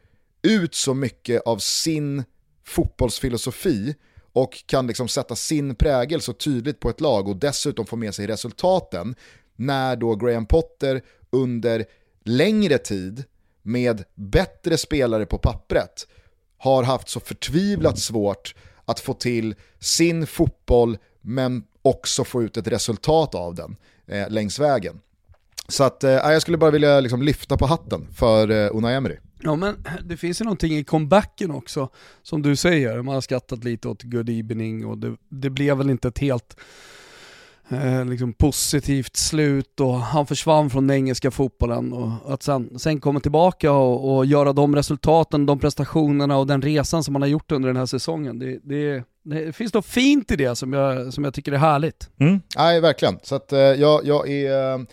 ut 0.42 0.74
så 0.74 0.94
mycket 0.94 1.42
av 1.42 1.58
sin 1.58 2.24
fotbollsfilosofi 2.66 3.94
och 4.32 4.64
kan 4.66 4.86
liksom 4.86 5.08
sätta 5.08 5.36
sin 5.36 5.74
prägel 5.74 6.20
så 6.20 6.32
tydligt 6.32 6.80
på 6.80 6.90
ett 6.90 7.00
lag 7.00 7.28
och 7.28 7.36
dessutom 7.36 7.86
få 7.86 7.96
med 7.96 8.14
sig 8.14 8.26
resultaten 8.26 9.14
när 9.56 9.96
då 9.96 10.14
Graham 10.14 10.46
Potter 10.46 11.02
under 11.30 11.84
längre 12.24 12.78
tid 12.78 13.24
med 13.62 14.04
bättre 14.14 14.76
spelare 14.76 15.26
på 15.26 15.38
pappret 15.38 16.06
har 16.58 16.82
haft 16.82 17.08
så 17.08 17.20
förtvivlat 17.20 17.98
svårt 17.98 18.54
att 18.84 19.00
få 19.00 19.14
till 19.14 19.54
sin 19.78 20.26
fotboll 20.26 20.98
men 21.20 21.64
också 21.82 22.24
få 22.24 22.42
ut 22.42 22.56
ett 22.56 22.68
resultat 22.68 23.34
av 23.34 23.54
den 23.54 23.76
eh, 24.06 24.30
längs 24.30 24.58
vägen. 24.58 25.00
Så 25.68 25.84
att, 25.84 26.04
eh, 26.04 26.10
jag 26.10 26.42
skulle 26.42 26.58
bara 26.58 26.70
vilja 26.70 27.00
liksom 27.00 27.22
lyfta 27.22 27.56
på 27.56 27.66
hatten 27.66 28.06
för 28.14 28.50
eh, 28.50 28.76
Unai 28.76 28.94
Emery. 28.94 29.16
Ja 29.40 29.56
men 29.56 29.84
det 30.04 30.16
finns 30.16 30.40
ju 30.40 30.44
någonting 30.44 30.72
i 30.72 30.84
comebacken 30.84 31.50
också, 31.50 31.88
som 32.22 32.42
du 32.42 32.56
säger, 32.56 33.02
man 33.02 33.14
har 33.14 33.20
skattat 33.20 33.64
lite 33.64 33.88
åt 33.88 34.02
Good 34.02 34.28
Evening 34.28 34.86
och 34.86 34.98
det, 34.98 35.16
det 35.28 35.50
blev 35.50 35.76
väl 35.76 35.90
inte 35.90 36.08
ett 36.08 36.18
helt 36.18 36.56
eh, 37.68 38.04
liksom 38.04 38.32
positivt 38.32 39.16
slut 39.16 39.80
och 39.80 39.94
han 39.94 40.26
försvann 40.26 40.70
från 40.70 40.86
den 40.86 40.96
engelska 40.96 41.30
fotbollen 41.30 41.92
och 41.92 42.32
att 42.32 42.42
sen, 42.42 42.78
sen 42.78 43.00
komma 43.00 43.20
tillbaka 43.20 43.72
och, 43.72 44.16
och, 44.16 44.26
göra 44.26 44.52
de 44.52 44.76
resultaten, 44.76 45.46
de 45.46 45.58
prestationerna 45.58 46.36
och 46.36 46.46
den 46.46 46.62
resan 46.62 47.04
som 47.04 47.14
han 47.14 47.22
har 47.22 47.28
gjort 47.28 47.52
under 47.52 47.68
den 47.68 47.76
här 47.76 47.86
säsongen. 47.86 48.38
Det, 48.38 48.58
det, 48.62 49.04
det 49.24 49.56
finns 49.56 49.74
något 49.74 49.86
fint 49.86 50.30
i 50.30 50.36
det 50.36 50.56
som 50.56 50.72
jag, 50.72 51.12
som 51.12 51.24
jag 51.24 51.34
tycker 51.34 51.52
är 51.52 51.56
härligt. 51.56 52.10
Mm. 52.20 52.40
Nej, 52.56 52.80
verkligen. 52.80 53.18
Så 53.22 53.34
att, 53.34 53.52
eh, 53.52 53.58
jag, 53.58 54.00
jag 54.04 54.30
är... 54.30 54.86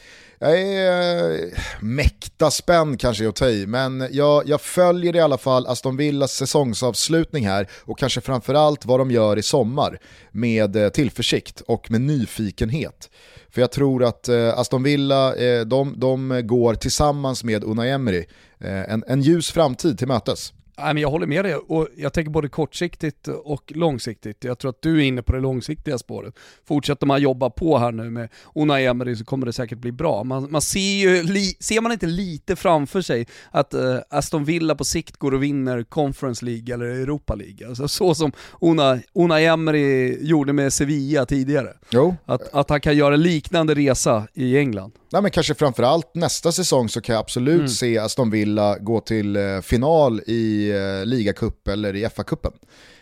Jag 0.43 0.61
är 0.61 1.31
eh, 1.31 1.59
mäkta 1.79 2.51
spänd 2.51 2.99
kanske 2.99 3.29
att 3.29 3.35
ta 3.35 3.49
i, 3.49 3.67
men 3.67 4.07
jag, 4.11 4.47
jag 4.47 4.61
följer 4.61 5.15
i 5.15 5.19
alla 5.19 5.37
fall 5.37 5.67
Aston 5.67 5.97
Villas 5.97 6.31
säsongsavslutning 6.31 7.47
här 7.47 7.67
och 7.83 7.99
kanske 7.99 8.21
framförallt 8.21 8.85
vad 8.85 8.99
de 8.99 9.11
gör 9.11 9.37
i 9.37 9.41
sommar 9.41 9.99
med 10.31 10.75
eh, 10.75 10.89
tillförsikt 10.89 11.61
och 11.61 11.91
med 11.91 12.01
nyfikenhet. 12.01 13.09
För 13.49 13.61
jag 13.61 13.71
tror 13.71 14.03
att 14.03 14.27
eh, 14.27 14.59
Aston 14.59 14.83
Villa, 14.83 15.35
eh, 15.35 15.61
de, 15.61 15.93
de 15.97 16.41
går 16.47 16.73
tillsammans 16.75 17.43
med 17.43 17.63
Unai 17.63 17.89
Emery 17.89 18.25
eh, 18.59 18.93
en, 18.93 19.03
en 19.07 19.21
ljus 19.21 19.51
framtid 19.51 19.97
till 19.97 20.07
mötes. 20.07 20.53
Nej, 20.77 20.93
men 20.93 21.01
jag 21.01 21.09
håller 21.09 21.27
med 21.27 21.45
dig 21.45 21.55
och 21.55 21.87
jag 21.97 22.13
tänker 22.13 22.31
både 22.31 22.49
kortsiktigt 22.49 23.27
och 23.27 23.71
långsiktigt. 23.75 24.43
Jag 24.43 24.59
tror 24.59 24.69
att 24.69 24.81
du 24.81 24.97
är 24.97 25.03
inne 25.03 25.21
på 25.21 25.31
det 25.33 25.39
långsiktiga 25.39 25.97
spåret. 25.97 26.35
Fortsätter 26.67 27.07
man 27.07 27.21
jobba 27.21 27.49
på 27.49 27.77
här 27.77 27.91
nu 27.91 28.09
med 28.09 28.29
Unai 28.55 28.85
Emery 28.85 29.15
så 29.15 29.25
kommer 29.25 29.45
det 29.45 29.53
säkert 29.53 29.77
bli 29.77 29.91
bra. 29.91 30.23
Man, 30.23 30.51
man 30.51 30.61
ser 30.61 30.79
ju, 30.79 31.23
li, 31.23 31.55
ser 31.59 31.81
man 31.81 31.91
inte 31.91 32.05
lite 32.05 32.55
framför 32.55 33.01
sig 33.01 33.27
att 33.51 33.73
uh, 33.73 33.97
Aston 34.09 34.45
Villa 34.45 34.75
på 34.75 34.83
sikt 34.83 35.17
går 35.17 35.33
och 35.33 35.43
vinner 35.43 35.83
Conference 35.83 36.45
League 36.45 36.73
eller 36.73 36.85
Europa 36.85 37.35
League? 37.35 37.67
Alltså 37.67 37.87
så 37.87 38.15
som 38.15 38.31
Unai, 38.61 39.01
Unai 39.13 39.45
Emery 39.45 40.17
gjorde 40.21 40.53
med 40.53 40.73
Sevilla 40.73 41.25
tidigare. 41.25 41.73
Jo. 41.89 42.15
Att, 42.25 42.53
att 42.53 42.69
han 42.69 42.81
kan 42.81 42.97
göra 42.97 43.15
liknande 43.15 43.75
resa 43.75 44.27
i 44.33 44.57
England. 44.57 44.91
Nej, 45.11 45.21
men 45.21 45.31
kanske 45.31 45.55
framförallt 45.55 46.15
nästa 46.15 46.51
säsong 46.51 46.89
så 46.89 47.01
kan 47.01 47.13
jag 47.13 47.19
absolut 47.19 47.59
mm. 47.59 47.67
se 47.67 47.97
Aston 47.97 48.29
Villa 48.29 48.77
gå 48.77 48.99
till 48.99 49.35
eh, 49.35 49.61
final 49.61 50.21
i 50.27 50.71
eh, 50.71 51.05
ligacup 51.05 51.67
eller 51.67 51.95
i 51.95 52.05
FA-cupen. 52.05 52.53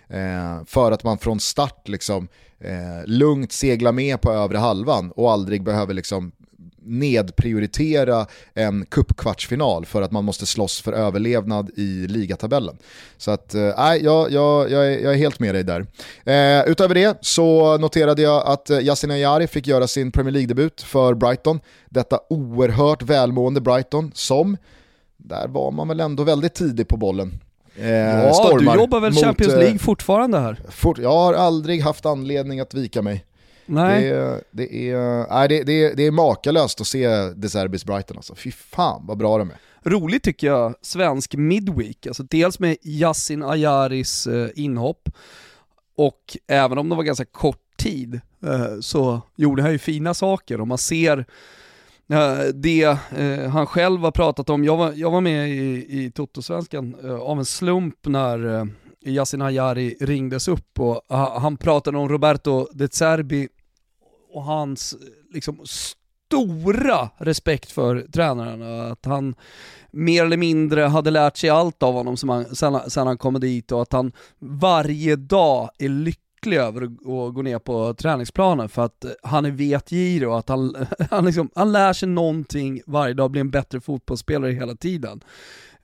Eh, 0.10 0.66
för 0.66 0.92
att 0.92 1.04
man 1.04 1.18
från 1.18 1.40
start 1.40 1.88
liksom 1.88 2.28
eh, 2.60 3.06
lugnt 3.06 3.52
seglar 3.52 3.92
med 3.92 4.22
på 4.22 4.32
övre 4.32 4.58
halvan 4.58 5.12
och 5.12 5.32
aldrig 5.32 5.64
behöver 5.64 5.94
liksom 5.94 6.32
nedprioritera 6.82 8.26
en 8.54 8.86
cupkvartsfinal 8.86 9.86
för 9.86 10.02
att 10.02 10.12
man 10.12 10.26
måste 10.26 10.46
slåss 10.46 10.82
för 10.82 10.94
överlevnad 10.94 11.70
i 11.76 12.08
ligatabellen. 12.08 12.78
Så 13.18 13.32
att, 13.32 13.54
eh, 13.54 13.74
nej, 13.78 14.04
jag, 14.04 14.32
jag, 14.32 14.72
jag, 14.72 14.88
är, 14.88 15.00
jag 15.00 15.14
är 15.14 15.18
helt 15.18 15.40
med 15.40 15.56
dig 15.56 15.64
där. 15.64 15.86
Eh, 16.24 16.72
utöver 16.72 16.96
det 16.96 17.18
så 17.22 17.78
noterade 17.78 18.22
jag 18.22 18.48
att 18.48 18.70
eh, 18.70 18.80
Yasin 18.80 19.12
Ayari 19.12 19.48
fick 19.48 19.68
göra 19.68 19.88
sin 19.88 20.12
Premier 20.12 20.32
League-debut 20.32 20.82
för 20.82 21.14
Brighton. 21.14 21.60
Detta 21.90 22.20
oerhört 22.30 23.02
välmående 23.02 23.62
Brighton 23.62 24.12
som, 24.16 24.58
där 25.18 25.48
var 25.48 25.72
man 25.72 25.88
väl 25.88 26.00
ändå 26.00 26.24
väldigt 26.24 26.54
tidig 26.54 26.88
på 26.88 26.98
bollen. 26.98 27.40
Eh, 27.76 27.90
ja, 27.90 28.58
du 28.60 28.66
jobbar 28.66 29.00
väl 29.00 29.14
mot, 29.14 29.24
Champions 29.24 29.54
League 29.54 29.80
fortfarande 29.80 30.40
här? 30.40 30.60
Fort, 30.70 30.98
jag 30.98 31.12
har 31.12 31.34
aldrig 31.34 31.82
haft 31.82 32.06
anledning 32.06 32.60
att 32.60 32.74
vika 32.74 33.02
mig. 33.02 33.26
Nej. 33.70 34.04
Det, 34.04 34.44
det, 34.52 34.90
är, 34.90 35.28
nej, 35.30 35.48
det, 35.48 35.64
det, 35.64 35.94
det 35.94 36.04
är 36.08 36.12
makalöst 36.12 36.82
att 36.82 36.88
se 36.88 37.08
De 37.36 37.50
Serbis 37.50 37.86
Brighton 37.86 38.18
alltså. 38.18 38.36
Fy 38.36 38.52
fan 38.52 39.06
vad 39.08 39.18
bra 39.18 39.38
de 39.38 39.50
är. 39.50 39.58
Roligt 39.84 40.24
tycker 40.24 40.48
jag, 40.48 40.76
svensk 40.82 41.36
midweek, 41.36 42.08
alltså 42.08 42.24
dels 42.24 42.60
med 42.60 42.78
Yasin 42.82 43.44
Ayaris 43.44 44.28
eh, 44.28 44.50
inhopp, 44.56 45.10
och 45.96 46.38
även 46.48 46.78
om 46.78 46.90
det 46.90 46.96
var 46.96 47.04
ganska 47.04 47.26
kort 47.26 47.78
tid 47.78 48.22
eh, 48.44 48.80
så 48.82 49.22
gjorde 49.36 49.62
han 49.62 49.72
ju 49.72 49.78
fina 49.78 50.14
saker 50.14 50.62
och 50.62 50.68
man 50.68 50.78
ser 50.78 51.26
eh, 52.10 52.40
det 52.54 52.98
han 53.52 53.68
själv 53.68 54.02
har 54.02 54.12
pratat 54.12 54.50
om. 54.50 54.64
Jag 54.64 54.78
var, 54.78 54.94
jag 54.96 55.12
var 55.12 55.22
med 55.22 55.50
i, 55.50 55.86
i 55.90 56.12
Toto-svenskan 56.12 56.96
av 57.22 57.40
en 57.40 57.46
slump 57.46 57.96
när 58.08 58.68
Yasin 59.06 59.42
Ayari 59.42 59.96
ringdes 60.00 60.48
upp 60.48 60.80
och 60.80 61.02
han 61.42 61.58
pratade 61.58 61.98
om 61.98 62.10
Roberto 62.10 62.68
De 62.74 62.88
Zerbi 62.88 63.48
och 64.40 64.46
hans 64.46 64.96
liksom 65.34 65.60
stora 65.66 67.10
respekt 67.18 67.72
för 67.72 68.08
tränaren. 68.12 68.92
Att 68.92 69.06
han 69.06 69.36
mer 69.92 70.26
eller 70.26 70.38
mindre 70.38 70.82
hade 70.82 71.12
lärt 71.12 71.38
sig 71.38 71.50
allt 71.50 71.84
av 71.84 71.94
honom 71.94 72.18
som 72.18 72.30
han, 72.30 72.56
sen, 72.56 72.80
sen 72.88 73.08
han 73.08 73.18
kom 73.18 73.40
dit 73.40 73.72
och 73.72 73.82
att 73.82 73.94
han 73.94 74.12
varje 74.40 75.16
dag 75.16 75.70
är 75.78 75.90
lycklig 75.90 76.58
över 76.58 76.84
att 76.84 77.34
gå 77.34 77.42
ner 77.42 77.60
på 77.60 77.94
träningsplanen 77.94 78.70
för 78.70 78.86
att 78.86 79.06
han 79.24 79.46
är 79.46 79.52
vetgirig 79.52 80.30
och 80.30 80.40
att 80.40 80.50
han, 80.50 80.76
han, 81.12 81.26
liksom, 81.26 81.50
han 81.56 81.72
lär 81.72 81.94
sig 81.94 82.10
någonting 82.10 82.82
varje 82.86 83.14
dag, 83.14 83.32
blir 83.32 83.42
en 83.42 83.52
bättre 83.52 83.82
fotbollsspelare 83.82 84.52
hela 84.52 84.76
tiden. 84.76 85.24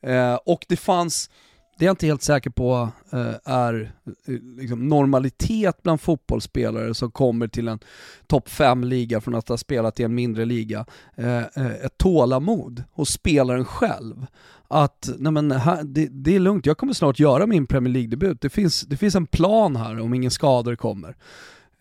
Eh, 0.02 0.36
och 0.36 0.65
det 0.68 0.78
fanns 0.78 1.30
det 1.78 1.86
är 1.86 1.88
jag 1.88 1.94
inte 1.94 2.06
helt 2.06 2.22
säker 2.22 2.50
på 2.50 2.90
eh, 3.12 3.34
är 3.44 3.94
eh, 4.28 4.34
liksom 4.58 4.88
normalitet 4.88 5.84
bland 5.84 6.02
fotbollsspelare 6.02 6.94
som 6.94 7.12
kommer 7.12 7.48
till 7.48 7.68
en 7.68 7.80
topp 8.28 8.50
5-liga 8.50 9.22
från 9.22 9.36
att 9.36 9.50
ha 9.50 9.58
spelat 9.58 10.00
i 10.00 10.04
en 10.04 10.16
mindre 10.16 10.46
liga. 10.46 10.86
Eh, 11.16 11.38
eh 11.38 11.86
ett 11.86 11.98
tålamod 11.98 12.84
hos 12.92 13.10
spelaren 13.10 13.66
själv. 13.66 14.26
Att 14.68 15.10
nej 15.18 15.32
men, 15.32 15.50
det, 15.84 16.08
det, 16.12 16.36
är 16.36 16.40
lugnt, 16.40 16.66
jag 16.66 16.78
kommer 16.78 16.94
snart 16.94 17.20
göra 17.20 17.46
min 17.46 17.68
Premier 17.68 17.94
League-debut. 17.94 18.42
Det 18.42 18.50
finns, 18.50 18.82
det 18.82 18.98
finns 18.98 19.16
en 19.16 19.28
plan 19.28 19.76
här 19.76 20.00
om 20.00 20.14
ingen 20.14 20.32
skador 20.32 20.76
kommer. 20.76 21.16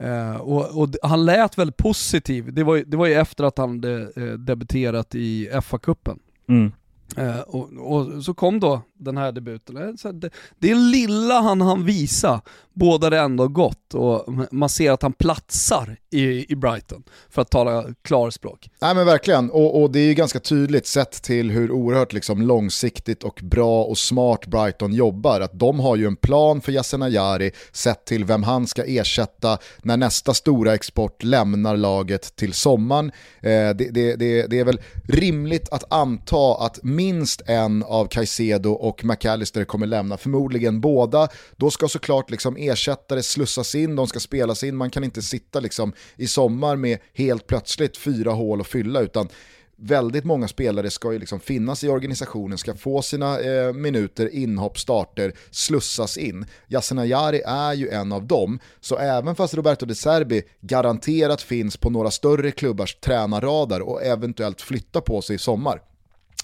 Uh, 0.03 0.37
och, 0.37 0.83
och, 0.83 0.89
han 1.03 1.25
lät 1.25 1.59
väldigt 1.59 1.77
positiv, 1.77 2.55
det 2.55 2.65
var, 2.65 2.83
det 2.87 2.97
var 2.97 3.07
ju 3.07 3.15
efter 3.15 3.45
att 3.45 3.59
han 3.59 3.81
de, 3.81 4.13
uh, 4.17 4.39
debuterat 4.39 5.15
i 5.15 5.49
FA-cupen. 5.49 6.19
Mm. 6.49 6.73
Uh, 7.18 7.40
och, 7.40 7.92
och, 7.92 8.24
så 8.24 8.35
kom 8.35 8.61
då 8.61 8.83
den 8.98 9.16
här 9.16 9.33
debuten. 9.33 9.77
Eh, 9.77 9.94
så 9.96 10.12
det, 10.12 10.31
det 10.59 10.74
lilla 10.74 11.40
han 11.40 11.61
han 11.61 11.85
visa 11.85 12.40
båda 12.72 13.11
det 13.11 13.18
ändå 13.18 13.48
gott 13.48 13.94
och 13.94 14.24
man 14.50 14.68
ser 14.68 14.92
att 14.92 15.03
han 15.03 15.12
platsar 15.12 15.96
i, 16.11 16.53
i 16.53 16.57
Brighton, 16.57 17.03
för 17.31 17.42
att 17.42 17.50
tala 17.50 17.85
klarspråk. 18.03 18.70
Nej 18.81 18.94
men 18.94 19.07
verkligen, 19.07 19.50
och, 19.50 19.83
och, 19.83 19.90
det 19.90 20.00
är 20.00 20.07
ju 20.07 20.14
ganska 20.14 20.40
tydligt 20.40 20.87
sett 20.87 21.22
till 21.22 21.50
hur 21.50 21.70
oerhört 21.70 22.12
liksom 22.12 22.42
långsiktigt 22.42 23.22
och 23.22 23.40
bra 23.42 23.85
och 23.85 23.98
smart 23.98 24.46
Brighton 24.46 24.92
jobbar. 24.92 25.40
Att 25.40 25.59
de 25.59 25.81
har 25.81 25.96
ju 25.96 26.07
en 26.07 26.16
plan 26.16 26.61
för 26.61 26.72
Yasin 26.72 27.03
Ayari 27.03 27.50
sett 27.72 28.05
till 28.05 28.24
vem 28.24 28.42
han 28.42 28.66
ska 28.66 28.85
ersätta 28.85 29.59
när 29.83 29.96
nästa 29.96 30.35
stora 30.35 30.74
export 30.74 31.22
lämnar 31.22 31.77
laget 31.77 32.37
till 32.37 32.53
sommaren. 32.53 33.12
Eh, 33.40 33.50
det, 33.50 33.74
det, 33.74 34.16
det, 34.16 34.46
det 34.46 34.59
är 34.59 34.64
väl 34.64 34.81
rimligt 35.09 35.68
att 35.68 35.92
anta 35.92 36.55
att 36.66 36.79
minst 37.05 37.43
en 37.47 37.83
av 37.83 38.07
Caicedo 38.07 38.73
och 38.73 39.05
McAllister 39.05 39.64
kommer 39.64 39.87
lämna, 39.87 40.17
förmodligen 40.17 40.81
båda. 40.81 41.29
Då 41.57 41.71
ska 41.71 41.88
såklart 41.88 42.31
liksom 42.31 42.57
ersättare 42.57 43.23
slussas 43.23 43.75
in, 43.75 43.97
de 43.97 44.07
ska 44.07 44.21
spelas 44.21 44.64
in, 44.64 44.77
man 44.77 44.90
kan 44.90 45.05
inte 45.05 45.23
sitta 45.23 45.61
liksom 45.61 45.93
i 46.17 46.27
sommar 46.27 46.77
med 46.77 46.99
helt 47.14 47.47
plötsligt 47.47 47.97
fyra 47.97 48.33
hål 48.33 48.61
att 48.61 48.67
fylla 48.67 49.01
utan 49.01 49.29
väldigt 49.77 50.25
många 50.25 50.49
spelare 50.49 50.90
ska 50.90 51.12
ju 51.12 51.19
liksom 51.19 51.40
finnas 51.40 51.85
i 51.85 51.88
organisationen, 51.88 52.59
ska 52.59 52.75
få 52.75 53.03
sina 53.03 53.40
eh, 53.40 53.73
minuter, 53.73 54.35
inhopp, 54.35 54.79
starter, 54.79 55.33
slussas 55.51 56.17
in. 56.17 56.47
Yasin 56.69 56.99
Ayari 56.99 57.43
är 57.47 57.73
ju 57.73 57.88
en 57.88 58.12
av 58.12 58.27
dem, 58.27 58.59
så 58.81 58.97
även 58.99 59.35
fast 59.35 59.55
Roberto 59.55 59.87
De 59.87 59.95
Serbi 59.95 60.43
garanterat 60.61 61.43
finns 61.43 61.77
på 61.77 61.90
några 61.90 62.11
större 62.11 62.51
klubbars 62.51 62.95
tränarradar 62.95 63.81
och 63.81 64.03
eventuellt 64.03 64.61
flyttar 64.61 65.01
på 65.01 65.23
sig 65.23 65.37
i 65.37 65.38
sommar, 65.38 65.81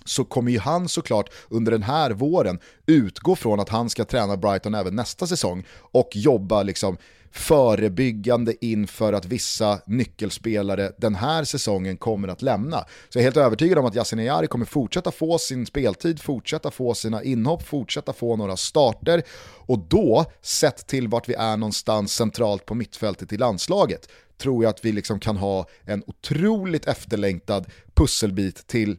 så 0.05 0.25
kommer 0.25 0.51
ju 0.51 0.59
han 0.59 0.89
såklart 0.89 1.31
under 1.49 1.73
den 1.73 1.83
här 1.83 2.11
våren 2.11 2.59
utgå 2.87 3.37
från 3.37 3.61
att 3.61 3.69
han 3.69 3.91
ska 3.91 4.05
träna 4.05 4.37
Brighton 4.37 4.75
även 4.75 4.97
nästa 4.97 5.27
säsong 5.27 5.65
och 5.93 6.09
jobba 6.13 6.63
liksom 6.63 6.97
förebyggande 7.33 8.65
inför 8.65 9.13
att 9.13 9.25
vissa 9.25 9.81
nyckelspelare 9.87 10.93
den 10.99 11.15
här 11.15 11.45
säsongen 11.45 11.97
kommer 11.97 12.29
att 12.29 12.43
lämna. 12.43 12.79
Så 13.09 13.19
jag 13.19 13.21
är 13.21 13.25
helt 13.25 13.37
övertygad 13.37 13.79
om 13.79 13.85
att 13.85 13.97
Yasin 13.97 14.19
Ayari 14.19 14.47
kommer 14.47 14.65
fortsätta 14.65 15.11
få 15.11 15.39
sin 15.39 15.67
speltid, 15.67 16.21
fortsätta 16.21 16.71
få 16.71 16.95
sina 16.95 17.23
inhopp, 17.23 17.63
fortsätta 17.63 18.13
få 18.13 18.37
några 18.37 18.57
starter 18.57 19.23
och 19.67 19.79
då, 19.79 20.25
sett 20.43 20.87
till 20.87 21.09
vart 21.09 21.29
vi 21.29 21.35
är 21.35 21.57
någonstans 21.57 22.13
centralt 22.13 22.67
på 22.67 22.75
mittfältet 22.75 23.33
i 23.33 23.37
landslaget, 23.37 24.09
tror 24.39 24.65
jag 24.65 24.71
att 24.71 24.85
vi 24.85 24.93
liksom 24.93 25.21
kan 25.21 25.37
ha 25.37 25.67
en 25.85 26.03
otroligt 26.07 26.87
efterlängtad 26.87 27.67
pusselbit 27.95 28.67
till 28.67 28.99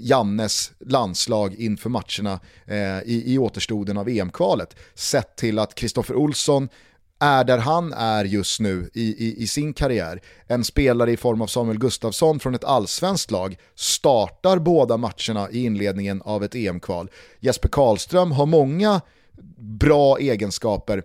Jannes 0.00 0.72
landslag 0.78 1.54
inför 1.54 1.90
matcherna 1.90 2.40
eh, 2.66 2.98
i, 3.04 3.22
i 3.26 3.38
återstoden 3.38 3.98
av 3.98 4.08
EM-kvalet. 4.08 4.76
Sett 4.94 5.36
till 5.36 5.58
att 5.58 5.74
Kristoffer 5.74 6.14
Olsson 6.14 6.68
är 7.20 7.44
där 7.44 7.58
han 7.58 7.92
är 7.92 8.24
just 8.24 8.60
nu 8.60 8.90
i, 8.94 9.02
i, 9.02 9.42
i, 9.42 9.46
sin 9.46 9.72
karriär. 9.72 10.20
En 10.46 10.64
spelare 10.64 11.12
i 11.12 11.16
form 11.16 11.42
av 11.42 11.46
Samuel 11.46 11.78
Gustafsson 11.78 12.40
från 12.40 12.54
ett 12.54 12.64
allsvenskt 12.64 13.30
lag 13.30 13.56
startar 13.74 14.58
båda 14.58 14.96
matcherna 14.96 15.50
i 15.50 15.64
inledningen 15.64 16.22
av 16.22 16.44
ett 16.44 16.54
EM-kval. 16.54 17.10
Jesper 17.40 17.68
Karlström 17.68 18.32
har 18.32 18.46
många 18.46 19.00
bra 19.58 20.18
egenskaper 20.18 21.02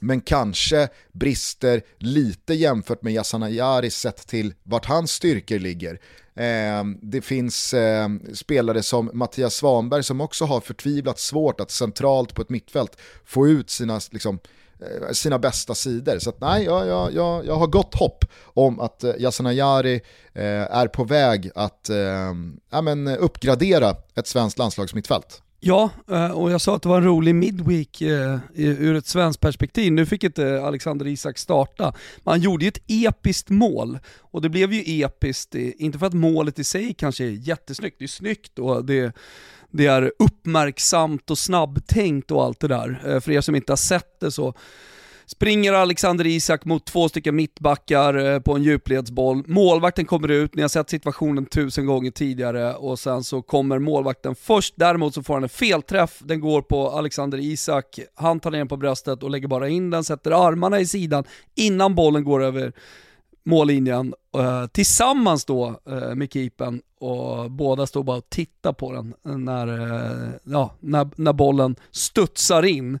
men 0.00 0.20
kanske 0.20 0.88
brister 1.12 1.82
lite 1.98 2.54
jämfört 2.54 3.02
med 3.02 3.12
Yassana 3.12 3.46
Ayari 3.46 3.90
sett 3.90 4.26
till 4.26 4.54
vart 4.62 4.86
hans 4.86 5.12
styrkor 5.12 5.58
ligger. 5.58 6.00
Eh, 6.34 6.84
det 7.02 7.20
finns 7.20 7.74
eh, 7.74 8.08
spelare 8.34 8.82
som 8.82 9.10
Mattias 9.12 9.54
Svanberg 9.54 10.02
som 10.02 10.20
också 10.20 10.44
har 10.44 10.60
förtvivlat 10.60 11.18
svårt 11.18 11.60
att 11.60 11.70
centralt 11.70 12.34
på 12.34 12.42
ett 12.42 12.50
mittfält 12.50 12.96
få 13.24 13.48
ut 13.48 13.70
sina 13.70 14.00
liksom, 14.10 14.38
Eh, 14.80 15.12
sina 15.12 15.38
bästa 15.38 15.74
sidor. 15.74 16.18
Så 16.18 16.30
att, 16.30 16.40
nej, 16.40 16.64
jag, 16.64 16.86
jag, 16.86 17.14
jag, 17.14 17.46
jag 17.46 17.56
har 17.56 17.66
gott 17.66 17.94
hopp 17.94 18.24
om 18.44 18.80
att 18.80 19.04
eh, 19.04 19.12
Yasin 19.18 19.46
Ayari 19.46 20.00
eh, 20.32 20.76
är 20.76 20.88
på 20.88 21.04
väg 21.04 21.50
att 21.54 21.88
eh, 21.88 22.34
ja, 22.70 22.82
men, 22.82 23.08
uppgradera 23.08 23.96
ett 24.14 24.26
svenskt 24.26 24.58
landslagsmittfält. 24.58 25.42
Ja, 25.60 25.90
eh, 26.10 26.30
och 26.30 26.50
jag 26.50 26.60
sa 26.60 26.76
att 26.76 26.82
det 26.82 26.88
var 26.88 26.96
en 26.96 27.04
rolig 27.04 27.34
midweek 27.34 28.00
eh, 28.00 28.38
ur 28.54 28.96
ett 28.96 29.06
svenskt 29.06 29.40
perspektiv. 29.40 29.92
Nu 29.92 30.06
fick 30.06 30.24
inte 30.24 30.62
Alexander 30.62 31.06
Isak 31.06 31.38
starta. 31.38 31.94
Han 32.24 32.40
gjorde 32.40 32.64
ju 32.64 32.68
ett 32.68 32.82
episkt 32.86 33.50
mål 33.50 33.98
och 34.20 34.42
det 34.42 34.48
blev 34.48 34.72
ju 34.72 35.02
episkt, 35.02 35.54
inte 35.54 35.98
för 35.98 36.06
att 36.06 36.14
målet 36.14 36.58
i 36.58 36.64
sig 36.64 36.94
kanske 36.94 37.24
är 37.24 37.30
jättesnyggt, 37.30 37.98
det 37.98 38.04
är 38.04 38.08
snyggt 38.08 38.58
och 38.58 38.84
det 38.84 39.12
det 39.76 39.86
är 39.86 40.12
uppmärksamt 40.18 41.30
och 41.30 41.38
snabbtänkt 41.38 42.30
och 42.30 42.44
allt 42.44 42.60
det 42.60 42.68
där. 42.68 43.02
Eh, 43.06 43.20
för 43.20 43.32
er 43.32 43.40
som 43.40 43.54
inte 43.54 43.72
har 43.72 43.76
sett 43.76 44.20
det 44.20 44.30
så 44.30 44.54
springer 45.26 45.72
Alexander 45.72 46.26
Isak 46.26 46.64
mot 46.64 46.84
två 46.84 47.08
stycken 47.08 47.36
mittbackar 47.36 48.14
eh, 48.14 48.40
på 48.40 48.52
en 48.52 48.62
djupledsboll. 48.62 49.42
Målvakten 49.46 50.04
kommer 50.04 50.30
ut, 50.30 50.54
ni 50.54 50.62
har 50.62 50.68
sett 50.68 50.90
situationen 50.90 51.46
tusen 51.46 51.86
gånger 51.86 52.10
tidigare 52.10 52.74
och 52.74 52.98
sen 52.98 53.24
så 53.24 53.42
kommer 53.42 53.78
målvakten 53.78 54.34
först. 54.34 54.74
Däremot 54.76 55.14
så 55.14 55.22
får 55.22 55.34
han 55.34 55.42
en 55.42 55.48
felträff, 55.48 56.20
den 56.24 56.40
går 56.40 56.62
på 56.62 56.90
Alexander 56.90 57.38
Isak. 57.38 58.00
Han 58.14 58.40
tar 58.40 58.50
ner 58.50 58.58
den 58.58 58.68
på 58.68 58.76
bröstet 58.76 59.22
och 59.22 59.30
lägger 59.30 59.48
bara 59.48 59.68
in 59.68 59.90
den, 59.90 60.04
sätter 60.04 60.46
armarna 60.46 60.80
i 60.80 60.86
sidan 60.86 61.24
innan 61.54 61.94
bollen 61.94 62.24
går 62.24 62.42
över 62.42 62.72
mållinjen 63.44 64.14
eh, 64.38 64.66
tillsammans 64.66 65.44
då 65.44 65.80
eh, 65.88 66.14
med 66.14 66.32
keepern 66.32 66.80
och 67.00 67.50
båda 67.50 67.86
står 67.86 68.02
bara 68.02 68.16
och 68.16 68.30
tittar 68.30 68.72
på 68.72 68.92
den 68.92 69.14
när, 69.44 69.68
ja, 70.44 70.74
när, 70.80 71.08
när 71.16 71.32
bollen 71.32 71.76
studsar 71.90 72.62
in. 72.62 72.98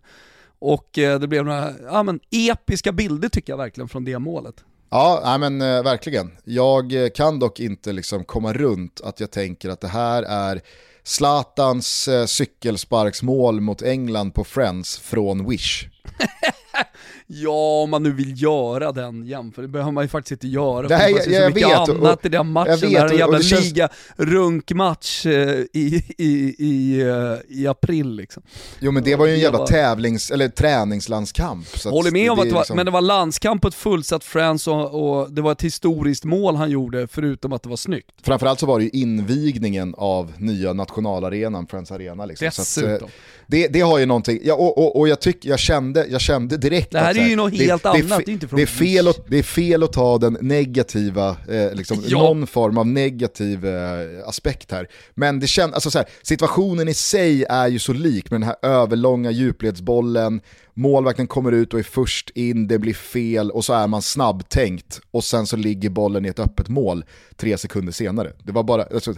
Och 0.58 0.98
eh, 0.98 1.20
det 1.20 1.28
blev 1.28 1.44
några 1.44 1.72
ja, 1.84 2.02
men, 2.02 2.20
episka 2.30 2.92
bilder 2.92 3.28
tycker 3.28 3.52
jag 3.52 3.58
verkligen 3.58 3.88
från 3.88 4.04
det 4.04 4.18
målet. 4.18 4.54
Ja, 4.90 5.20
nej 5.24 5.38
men 5.38 5.60
eh, 5.60 5.82
verkligen. 5.82 6.30
Jag 6.44 7.04
eh, 7.04 7.08
kan 7.08 7.38
dock 7.38 7.60
inte 7.60 7.92
liksom 7.92 8.24
komma 8.24 8.52
runt 8.52 9.00
att 9.04 9.20
jag 9.20 9.30
tänker 9.30 9.68
att 9.68 9.80
det 9.80 9.88
här 9.88 10.22
är 10.22 10.60
Zlatans 11.04 12.08
cykelsparksmål 12.26 13.60
mot 13.60 13.82
England 13.82 14.30
på 14.30 14.44
Friends 14.44 14.98
från 14.98 15.48
Wish. 15.48 15.86
Ja, 17.28 17.82
om 17.82 17.90
man 17.90 18.02
nu 18.02 18.12
vill 18.12 18.42
göra 18.42 18.92
den 18.92 19.26
jämförelsen, 19.26 19.62
det 19.62 19.68
behöver 19.68 19.92
man 19.92 20.04
ju 20.04 20.08
faktiskt 20.08 20.32
inte 20.32 20.48
göra. 20.48 20.88
Nej, 20.88 21.12
jag, 21.12 21.24
så 21.24 21.30
mycket 21.30 21.56
vet, 21.56 21.88
annat 21.88 22.18
och, 22.18 22.24
i 22.24 22.28
den 22.28 22.52
matchen, 22.52 22.72
vet, 22.72 22.80
det 22.80 22.96
är 22.96 23.08
en 23.08 23.18
jävla 23.18 23.38
liga-runkmatch 23.38 25.26
eh, 25.26 25.32
i, 25.72 26.04
i, 26.18 26.54
i, 26.58 27.00
eh, 27.00 27.58
i 27.58 27.66
april 27.66 28.16
liksom. 28.16 28.42
Jo 28.80 28.92
men 28.92 29.02
det 29.04 29.16
var 29.16 29.26
ju 29.26 29.34
en 29.34 29.40
jävla 29.40 29.66
tävlings, 29.66 30.30
eller 30.30 30.48
träningslandskamp. 30.48 31.66
Så 31.68 31.90
Håller 31.90 32.10
med 32.10 32.30
om 32.30 32.38
att 32.38 32.44
det 32.44 32.54
var, 32.54 32.60
liksom... 32.60 32.76
men 32.76 32.86
det 32.86 32.92
var 32.92 33.00
landskamp 33.00 33.62
på 33.62 33.68
ett 33.68 33.74
fullsatt 33.74 34.24
Friends 34.24 34.68
och, 34.68 35.18
och, 35.18 35.32
det 35.32 35.42
var 35.42 35.52
ett 35.52 35.62
historiskt 35.62 36.24
mål 36.24 36.56
han 36.56 36.70
gjorde, 36.70 37.06
förutom 37.06 37.52
att 37.52 37.62
det 37.62 37.68
var 37.68 37.76
snyggt. 37.76 38.10
Framförallt 38.22 38.60
så 38.60 38.66
var 38.66 38.78
det 38.78 38.84
ju 38.84 38.90
invigningen 38.90 39.94
av 39.98 40.32
nya 40.38 40.72
nationalarenan, 40.72 41.66
Friends 41.66 41.90
Arena. 41.90 42.26
Liksom. 42.26 42.44
Dessutom. 42.44 42.98
Så 42.98 43.04
att, 43.04 43.10
det, 43.46 43.68
det 43.68 43.80
har 43.80 43.98
ju 43.98 44.06
någonting, 44.06 44.40
ja, 44.42 44.54
och, 44.54 44.78
och, 44.78 44.98
och 44.98 45.08
jag, 45.08 45.20
tyck, 45.20 45.44
jag, 45.44 45.58
kände, 45.58 46.06
jag 46.06 46.20
kände 46.20 46.56
direkt 46.56 46.90
Det 46.90 47.00
här 47.20 47.26
är 47.26 47.30
ju 47.30 47.36
något 47.36 47.52
helt 47.52 47.82
det, 47.82 47.88
annat, 47.88 48.22
det, 48.26 48.30
är 48.30 48.32
inte 48.32 48.46
det, 48.50 48.62
är 48.62 48.66
fel 48.66 49.08
att, 49.08 49.26
det 49.28 49.38
är 49.38 49.42
fel 49.42 49.82
att 49.82 49.92
ta 49.92 50.18
den 50.18 50.38
negativa, 50.40 51.36
eh, 51.48 51.74
liksom, 51.74 52.02
Ja. 52.06 52.18
någon 52.18 52.46
form 52.46 52.78
av 52.78 52.86
negativ 52.86 53.66
eh, 53.66 54.28
aspekt 54.28 54.72
här. 54.72 54.88
Men 55.14 55.40
det 55.40 55.46
känd, 55.46 55.74
alltså, 55.74 55.90
så 55.90 55.98
här, 55.98 56.08
situationen 56.22 56.88
i 56.88 56.94
sig 56.94 57.44
är 57.44 57.68
ju 57.68 57.78
så 57.78 57.92
lik 57.92 58.30
med 58.30 58.40
den 58.40 58.48
här 58.48 58.56
överlånga 58.62 59.30
djupledsbollen, 59.30 60.40
målvakten 60.74 61.26
kommer 61.26 61.52
ut 61.52 61.74
och 61.74 61.78
är 61.78 61.84
först 61.84 62.30
in, 62.34 62.68
det 62.68 62.78
blir 62.78 62.94
fel 62.94 63.50
och 63.50 63.64
så 63.64 63.72
är 63.72 63.86
man 63.86 64.02
snabbtänkt 64.02 65.00
och 65.10 65.24
sen 65.24 65.46
så 65.46 65.56
ligger 65.56 65.90
bollen 65.90 66.26
i 66.26 66.28
ett 66.28 66.38
öppet 66.38 66.68
mål 66.68 67.04
tre 67.36 67.58
sekunder 67.58 67.92
senare. 67.92 68.32
Det 68.42 68.52
var 68.52 68.62
bara, 68.62 68.82
alltså, 68.82 69.14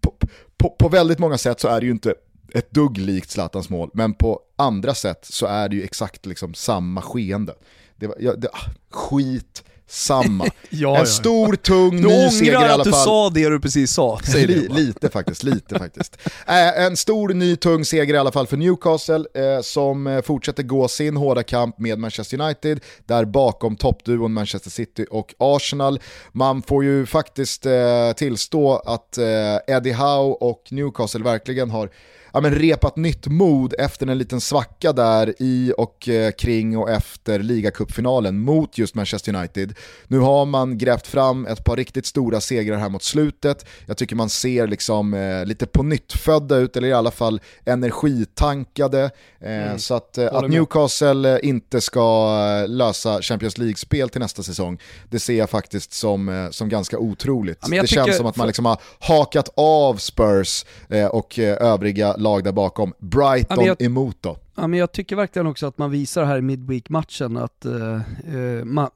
på, 0.00 0.14
på, 0.56 0.70
på 0.78 0.88
väldigt 0.88 1.18
många 1.18 1.38
sätt 1.38 1.60
så 1.60 1.68
är 1.68 1.80
det 1.80 1.86
ju 1.86 1.92
inte 1.92 2.14
ett 2.54 2.70
dugg 2.70 2.98
likt 2.98 3.30
Zlatans 3.30 3.70
mål, 3.70 3.90
men 3.94 4.14
på 4.14 4.40
andra 4.56 4.94
sätt 4.94 5.18
så 5.22 5.46
är 5.46 5.68
det 5.68 5.76
ju 5.76 5.82
exakt 5.82 6.26
liksom 6.26 6.54
samma 6.54 7.02
skeende. 7.02 7.54
Det 7.96 8.06
var, 8.06 8.16
ja, 8.20 8.34
det, 8.34 8.48
ah, 8.48 8.70
skit 8.90 9.62
samma. 9.92 10.46
Ja, 10.70 10.98
en 10.98 11.06
stor, 11.06 11.56
tung, 11.56 12.02
Du 12.02 12.08
ny 12.08 12.30
seger 12.30 12.52
i 12.52 12.56
ångrar 12.56 12.68
alla 12.68 12.74
att 12.74 12.84
du 12.84 12.90
fall. 12.90 13.04
sa 13.04 13.30
det 13.30 13.48
du 13.48 13.60
precis 13.60 13.92
sa, 13.92 14.20
säg 14.24 14.46
det 14.46 14.68
lite 14.68 15.08
faktiskt, 15.08 15.42
lite 15.42 15.78
faktiskt. 15.78 16.16
Eh, 16.46 16.84
en 16.84 16.96
stor, 16.96 17.28
ny, 17.28 17.56
tung 17.56 17.84
seger 17.84 18.14
i 18.14 18.18
alla 18.18 18.32
fall 18.32 18.46
för 18.46 18.56
Newcastle 18.56 19.24
eh, 19.34 19.60
som 19.62 20.06
eh, 20.06 20.22
fortsätter 20.22 20.62
gå 20.62 20.88
sin 20.88 21.16
hårda 21.16 21.42
kamp 21.42 21.78
med 21.78 21.98
Manchester 21.98 22.40
United, 22.40 22.80
där 23.06 23.24
bakom 23.24 23.76
toppduon 23.76 24.32
Manchester 24.32 24.70
City 24.70 25.06
och 25.10 25.34
Arsenal. 25.38 26.00
Man 26.32 26.62
får 26.62 26.84
ju 26.84 27.06
faktiskt 27.06 27.66
eh, 27.66 28.12
tillstå 28.16 28.76
att 28.76 29.18
eh, 29.18 29.74
Eddie 29.76 29.92
Howe 29.92 30.36
och 30.40 30.62
Newcastle 30.70 31.24
verkligen 31.24 31.70
har 31.70 31.90
ja, 32.32 32.40
men 32.40 32.54
repat 32.54 32.96
nytt 32.96 33.26
mod 33.26 33.74
efter 33.78 34.06
en 34.06 34.18
liten 34.18 34.40
svacka 34.40 34.92
där 34.92 35.34
i 35.38 35.72
och 35.78 36.08
eh, 36.08 36.30
kring 36.32 36.78
och 36.78 36.90
efter 36.90 37.38
ligacupfinalen 37.38 38.38
mot 38.40 38.78
just 38.78 38.94
Manchester 38.94 39.34
United. 39.34 39.74
Nu 40.06 40.18
har 40.18 40.44
man 40.46 40.78
grävt 40.78 41.06
fram 41.06 41.46
ett 41.46 41.64
par 41.64 41.76
riktigt 41.76 42.06
stora 42.06 42.40
segrar 42.40 42.76
här 42.76 42.88
mot 42.88 43.02
slutet. 43.02 43.66
Jag 43.86 43.96
tycker 43.96 44.16
man 44.16 44.28
ser 44.30 44.66
liksom 44.66 45.14
eh, 45.14 45.44
lite 45.44 45.66
på 45.66 45.82
nytt 45.82 46.12
födda 46.12 46.56
ut, 46.56 46.76
eller 46.76 46.88
i 46.88 46.92
alla 46.92 47.10
fall 47.10 47.40
energitankade. 47.64 49.10
Eh, 49.40 49.76
Så 49.76 49.94
att, 49.94 50.18
eh, 50.18 50.26
att. 50.34 50.50
Newcastle 50.50 51.32
eh, 51.32 51.48
inte 51.48 51.80
ska 51.80 52.66
lösa 52.66 53.22
Champions 53.22 53.58
League-spel 53.58 54.08
till 54.08 54.20
nästa 54.20 54.42
säsong, 54.42 54.78
det 55.10 55.18
ser 55.20 55.34
jag 55.38 55.50
faktiskt 55.50 55.92
som, 55.92 56.48
som 56.52 56.68
ganska 56.68 56.98
otroligt. 56.98 57.58
Ja, 57.62 57.68
det 57.82 57.88
känns 57.88 57.90
tycker- 58.06 58.12
som 58.16 58.26
att 58.26 58.36
man 58.36 58.46
liksom 58.46 58.64
har 58.66 58.80
hakat 59.00 59.48
av 59.56 59.96
Spurs 59.96 60.64
eh, 60.88 61.06
och 61.06 61.38
övriga 61.38 62.14
lag 62.22 62.44
där 62.44 62.52
bakom. 62.52 62.92
Brighton 62.98 63.58
Ja, 63.60 63.66
jag- 63.66 63.82
emot 63.82 64.16
då. 64.20 64.36
Ja, 64.54 64.66
men 64.66 64.78
jag 64.78 64.92
tycker 64.92 65.16
verkligen 65.16 65.46
också 65.46 65.66
att 65.66 65.78
man 65.78 65.90
visar 65.90 66.24
här 66.24 66.38
i 66.38 66.42
Midweek-matchen 66.42 67.36
att 67.36 67.64
eh, 67.64 67.94
eh, 68.36 68.64
man, 68.64 68.90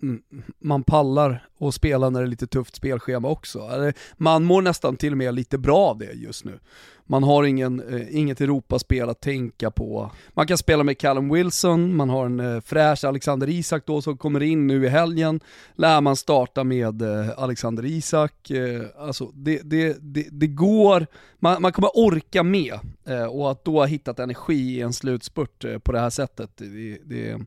man 0.59 0.83
pallar 0.83 1.47
och 1.59 1.74
spela 1.74 2.11
när 2.11 2.20
det 2.20 2.27
är 2.27 2.31
lite 2.31 2.47
tufft 2.47 2.77
spelschema 2.77 3.29
också. 3.29 3.68
Man 4.16 4.45
mår 4.45 4.62
nästan 4.62 4.97
till 4.97 5.12
och 5.12 5.18
med 5.18 5.35
lite 5.35 5.59
bra 5.59 5.79
av 5.79 5.99
det 5.99 6.12
just 6.12 6.45
nu. 6.45 6.59
Man 7.07 7.23
har 7.23 7.45
ingen, 7.45 7.95
eh, 7.95 8.17
inget 8.17 8.41
Europaspel 8.41 9.09
att 9.09 9.21
tänka 9.21 9.71
på. 9.71 10.11
Man 10.35 10.47
kan 10.47 10.59
spela 10.59 10.85
med 10.85 10.99
Callum 10.99 11.33
Wilson, 11.33 11.97
man 11.97 12.11
har 12.11 12.27
en 12.27 12.41
eh, 12.41 12.61
fräsch 12.61 13.05
Alexander 13.05 13.49
Isak 13.49 13.83
då 13.87 14.03
som 14.03 14.17
kommer 14.17 14.43
in 14.43 14.67
nu 14.67 14.85
i 14.85 14.89
helgen. 14.89 15.41
Lär 15.75 16.01
man 16.01 16.17
starta 16.17 16.65
med 16.65 17.03
eh, 17.03 17.31
Alexander 17.37 17.85
Isak. 17.85 18.51
Eh, 18.51 18.83
alltså 18.99 19.31
det, 19.35 19.61
det, 19.65 19.97
det, 20.01 20.29
det 20.31 20.47
går, 20.47 21.07
man, 21.39 21.63
man 21.63 21.73
kommer 21.73 21.91
orka 21.95 22.43
med 22.43 22.79
eh, 23.07 23.25
och 23.25 23.51
att 23.51 23.65
då 23.65 23.79
ha 23.79 23.87
hittat 23.87 24.19
energi 24.19 24.77
i 24.77 24.81
en 24.81 24.93
slutspurt 24.93 25.65
eh, 25.65 25.79
på 25.79 25.93
det 25.93 26.01
här 26.01 26.11
sättet, 26.11 26.51
det, 26.57 26.99
det, 27.05 27.41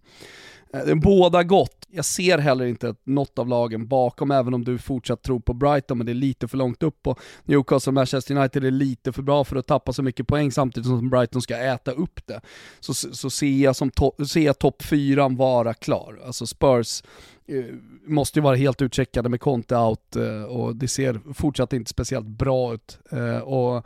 Eh, 0.73 0.85
det 0.85 0.95
båda 0.95 1.43
gott. 1.43 1.75
Jag 1.91 2.05
ser 2.05 2.37
heller 2.37 2.65
inte 2.65 2.95
något 3.03 3.39
av 3.39 3.47
lagen 3.47 3.87
bakom, 3.87 4.31
även 4.31 4.53
om 4.53 4.63
du 4.63 4.77
fortsatt 4.77 5.21
tror 5.21 5.39
på 5.39 5.53
Brighton, 5.53 5.97
men 5.97 6.05
det 6.05 6.11
är 6.11 6.13
lite 6.13 6.47
för 6.47 6.57
långt 6.57 6.83
upp 6.83 7.07
och 7.07 7.19
Newcastle 7.43 7.89
och 7.89 7.93
Manchester 7.93 8.35
United 8.37 8.65
är 8.65 8.71
lite 8.71 9.11
för 9.11 9.21
bra 9.21 9.43
för 9.43 9.55
att 9.55 9.67
tappa 9.67 9.93
så 9.93 10.03
mycket 10.03 10.27
poäng 10.27 10.51
samtidigt 10.51 10.87
som 10.87 11.09
Brighton 11.09 11.41
ska 11.41 11.57
äta 11.57 11.91
upp 11.91 12.27
det. 12.27 12.41
Så, 12.79 12.93
så 12.93 13.29
ser 13.29 13.63
jag, 13.63 13.75
som 13.75 13.89
to- 13.91 14.25
ser 14.25 14.41
jag 14.41 14.59
topp 14.59 14.81
fyran 14.81 15.35
vara 15.35 15.73
klar. 15.73 16.19
Alltså 16.25 16.47
Spurs 16.47 17.03
eh, 17.47 17.63
måste 18.07 18.39
ju 18.39 18.43
vara 18.43 18.55
helt 18.55 18.81
utcheckade 18.81 19.29
med 19.29 19.41
Conte 19.41 19.75
out 19.75 20.15
eh, 20.15 20.43
och 20.43 20.75
det 20.75 20.87
ser 20.87 21.33
fortsatt 21.33 21.73
inte 21.73 21.89
speciellt 21.89 22.27
bra 22.27 22.73
ut. 22.73 22.99
Eh, 23.11 23.37
och 23.37 23.85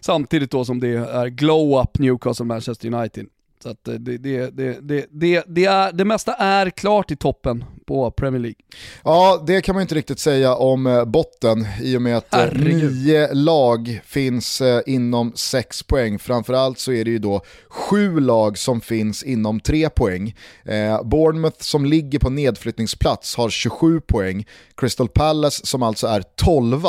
samtidigt 0.00 0.50
då 0.50 0.64
som 0.64 0.80
det 0.80 0.88
är 0.88 1.26
glow-up 1.26 1.98
Newcastle 1.98 2.42
och 2.42 2.46
Manchester 2.46 2.94
United. 2.94 3.26
Så 3.62 3.68
att 3.68 3.84
det, 3.84 3.98
det, 3.98 4.18
det, 4.18 4.50
det, 4.56 5.06
det, 5.10 5.44
det, 5.46 5.64
är, 5.64 5.92
det 5.92 6.04
mesta 6.04 6.34
är 6.34 6.70
klart 6.70 7.10
i 7.10 7.16
toppen 7.16 7.64
på 7.86 8.10
Premier 8.10 8.40
League. 8.40 8.60
Ja, 9.04 9.44
det 9.46 9.60
kan 9.60 9.74
man 9.74 9.82
inte 9.82 9.94
riktigt 9.94 10.18
säga 10.18 10.54
om 10.54 10.86
eh, 10.86 11.04
botten 11.04 11.66
i 11.82 11.96
och 11.96 12.02
med 12.02 12.16
att 12.16 12.34
eh, 12.34 12.40
Herregud. 12.40 12.92
nio 12.92 13.34
lag 13.34 14.00
finns 14.04 14.60
eh, 14.60 14.80
inom 14.86 15.32
sex 15.34 15.82
poäng. 15.82 16.18
Framförallt 16.18 16.78
så 16.78 16.92
är 16.92 17.04
det 17.04 17.10
ju 17.10 17.18
då 17.18 17.42
sju 17.68 18.20
lag 18.20 18.58
som 18.58 18.80
finns 18.80 19.22
inom 19.22 19.60
tre 19.60 19.90
poäng. 19.90 20.34
Eh, 20.64 21.02
Bournemouth 21.02 21.60
som 21.60 21.84
ligger 21.84 22.18
på 22.18 22.30
nedflyttningsplats 22.30 23.36
har 23.36 23.50
27 23.50 24.00
poäng. 24.00 24.46
Crystal 24.76 25.08
Palace 25.08 25.66
som 25.66 25.82
alltså 25.82 26.06
är 26.06 26.22
12 26.36 26.86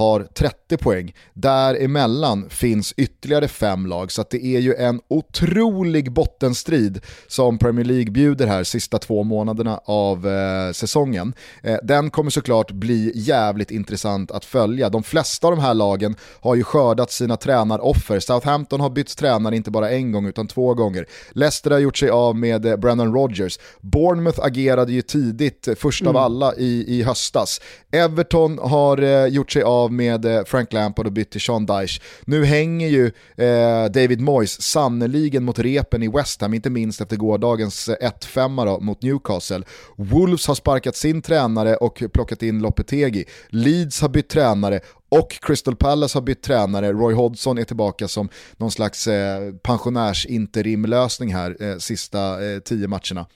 har 0.00 0.20
30 0.34 0.76
poäng. 0.76 1.14
Däremellan 1.34 2.50
finns 2.50 2.94
ytterligare 2.96 3.48
fem 3.48 3.86
lag, 3.86 4.12
så 4.12 4.24
det 4.30 4.44
är 4.44 4.60
ju 4.60 4.74
en 4.74 5.00
otrolig 5.08 6.12
bottenstrid 6.12 7.00
som 7.26 7.58
Premier 7.58 7.84
League 7.84 8.10
bjuder 8.10 8.46
här 8.46 8.64
sista 8.64 8.98
två 8.98 9.22
månaderna 9.22 9.80
av 9.84 10.28
eh, 10.28 10.72
säsongen. 10.72 11.34
Eh, 11.62 11.76
den 11.82 12.10
kommer 12.10 12.30
såklart 12.30 12.70
bli 12.70 13.12
jävligt 13.14 13.70
intressant 13.70 14.30
att 14.30 14.44
följa. 14.44 14.88
De 14.88 15.02
flesta 15.02 15.46
av 15.46 15.56
de 15.56 15.62
här 15.62 15.74
lagen 15.74 16.16
har 16.40 16.54
ju 16.54 16.64
skördat 16.64 17.10
sina 17.10 17.36
tränaroffer. 17.36 18.20
Southampton 18.20 18.80
har 18.80 18.90
bytt 18.90 19.16
tränare 19.16 19.56
inte 19.56 19.70
bara 19.70 19.90
en 19.90 20.12
gång 20.12 20.26
utan 20.26 20.46
två 20.46 20.74
gånger. 20.74 21.06
Leicester 21.32 21.70
har 21.70 21.78
gjort 21.78 21.96
sig 21.96 22.10
av 22.10 22.36
med 22.36 22.66
eh, 22.66 22.76
Brennan 22.76 23.14
Rodgers. 23.14 23.58
Bournemouth 23.80 24.40
agerade 24.42 24.92
ju 24.92 25.02
tidigt, 25.02 25.68
eh, 25.68 25.74
först 25.74 26.06
av 26.06 26.16
alla 26.16 26.54
i, 26.54 26.84
i 26.88 27.02
höstas. 27.02 27.60
Everton 27.90 28.58
har 28.58 29.02
eh, 29.02 29.26
gjort 29.26 29.52
sig 29.52 29.62
av 29.62 29.89
med 29.90 30.24
eh, 30.24 30.44
Frank 30.44 30.72
Lampard 30.72 31.06
och 31.06 31.12
bytt 31.12 31.30
till 31.30 31.40
Sean 31.40 31.66
Dyche. 31.66 32.02
Nu 32.24 32.44
hänger 32.44 32.88
ju 32.88 33.06
eh, 33.36 33.84
David 33.84 34.20
Moyes 34.20 34.62
sannoliken 34.62 35.44
mot 35.44 35.58
repen 35.58 36.02
i 36.02 36.08
West 36.08 36.40
Ham, 36.40 36.54
inte 36.54 36.70
minst 36.70 37.00
efter 37.00 37.16
gårdagens 37.16 37.88
eh, 37.88 38.10
1-5 38.20 38.80
mot 38.80 39.02
Newcastle. 39.02 39.62
Wolves 39.96 40.46
har 40.46 40.54
sparkat 40.54 40.96
sin 40.96 41.22
tränare 41.22 41.76
och 41.76 42.02
plockat 42.12 42.42
in 42.42 42.58
Lopetegi. 42.58 43.24
Leeds 43.48 44.00
har 44.00 44.08
bytt 44.08 44.28
tränare 44.28 44.80
och 45.08 45.38
Crystal 45.40 45.76
Palace 45.76 46.16
har 46.18 46.22
bytt 46.22 46.42
tränare, 46.42 46.92
Roy 46.92 47.14
Hodgson 47.14 47.58
är 47.58 47.64
tillbaka 47.64 48.08
som 48.08 48.28
någon 48.56 48.70
slags 48.70 49.06
eh, 49.06 49.54
pensionärsinterimlösning 49.54 51.34
här 51.34 51.56
eh, 51.60 51.76
sista 51.76 52.44
eh, 52.44 52.58
tio 52.58 52.88
matcherna. 52.88 53.26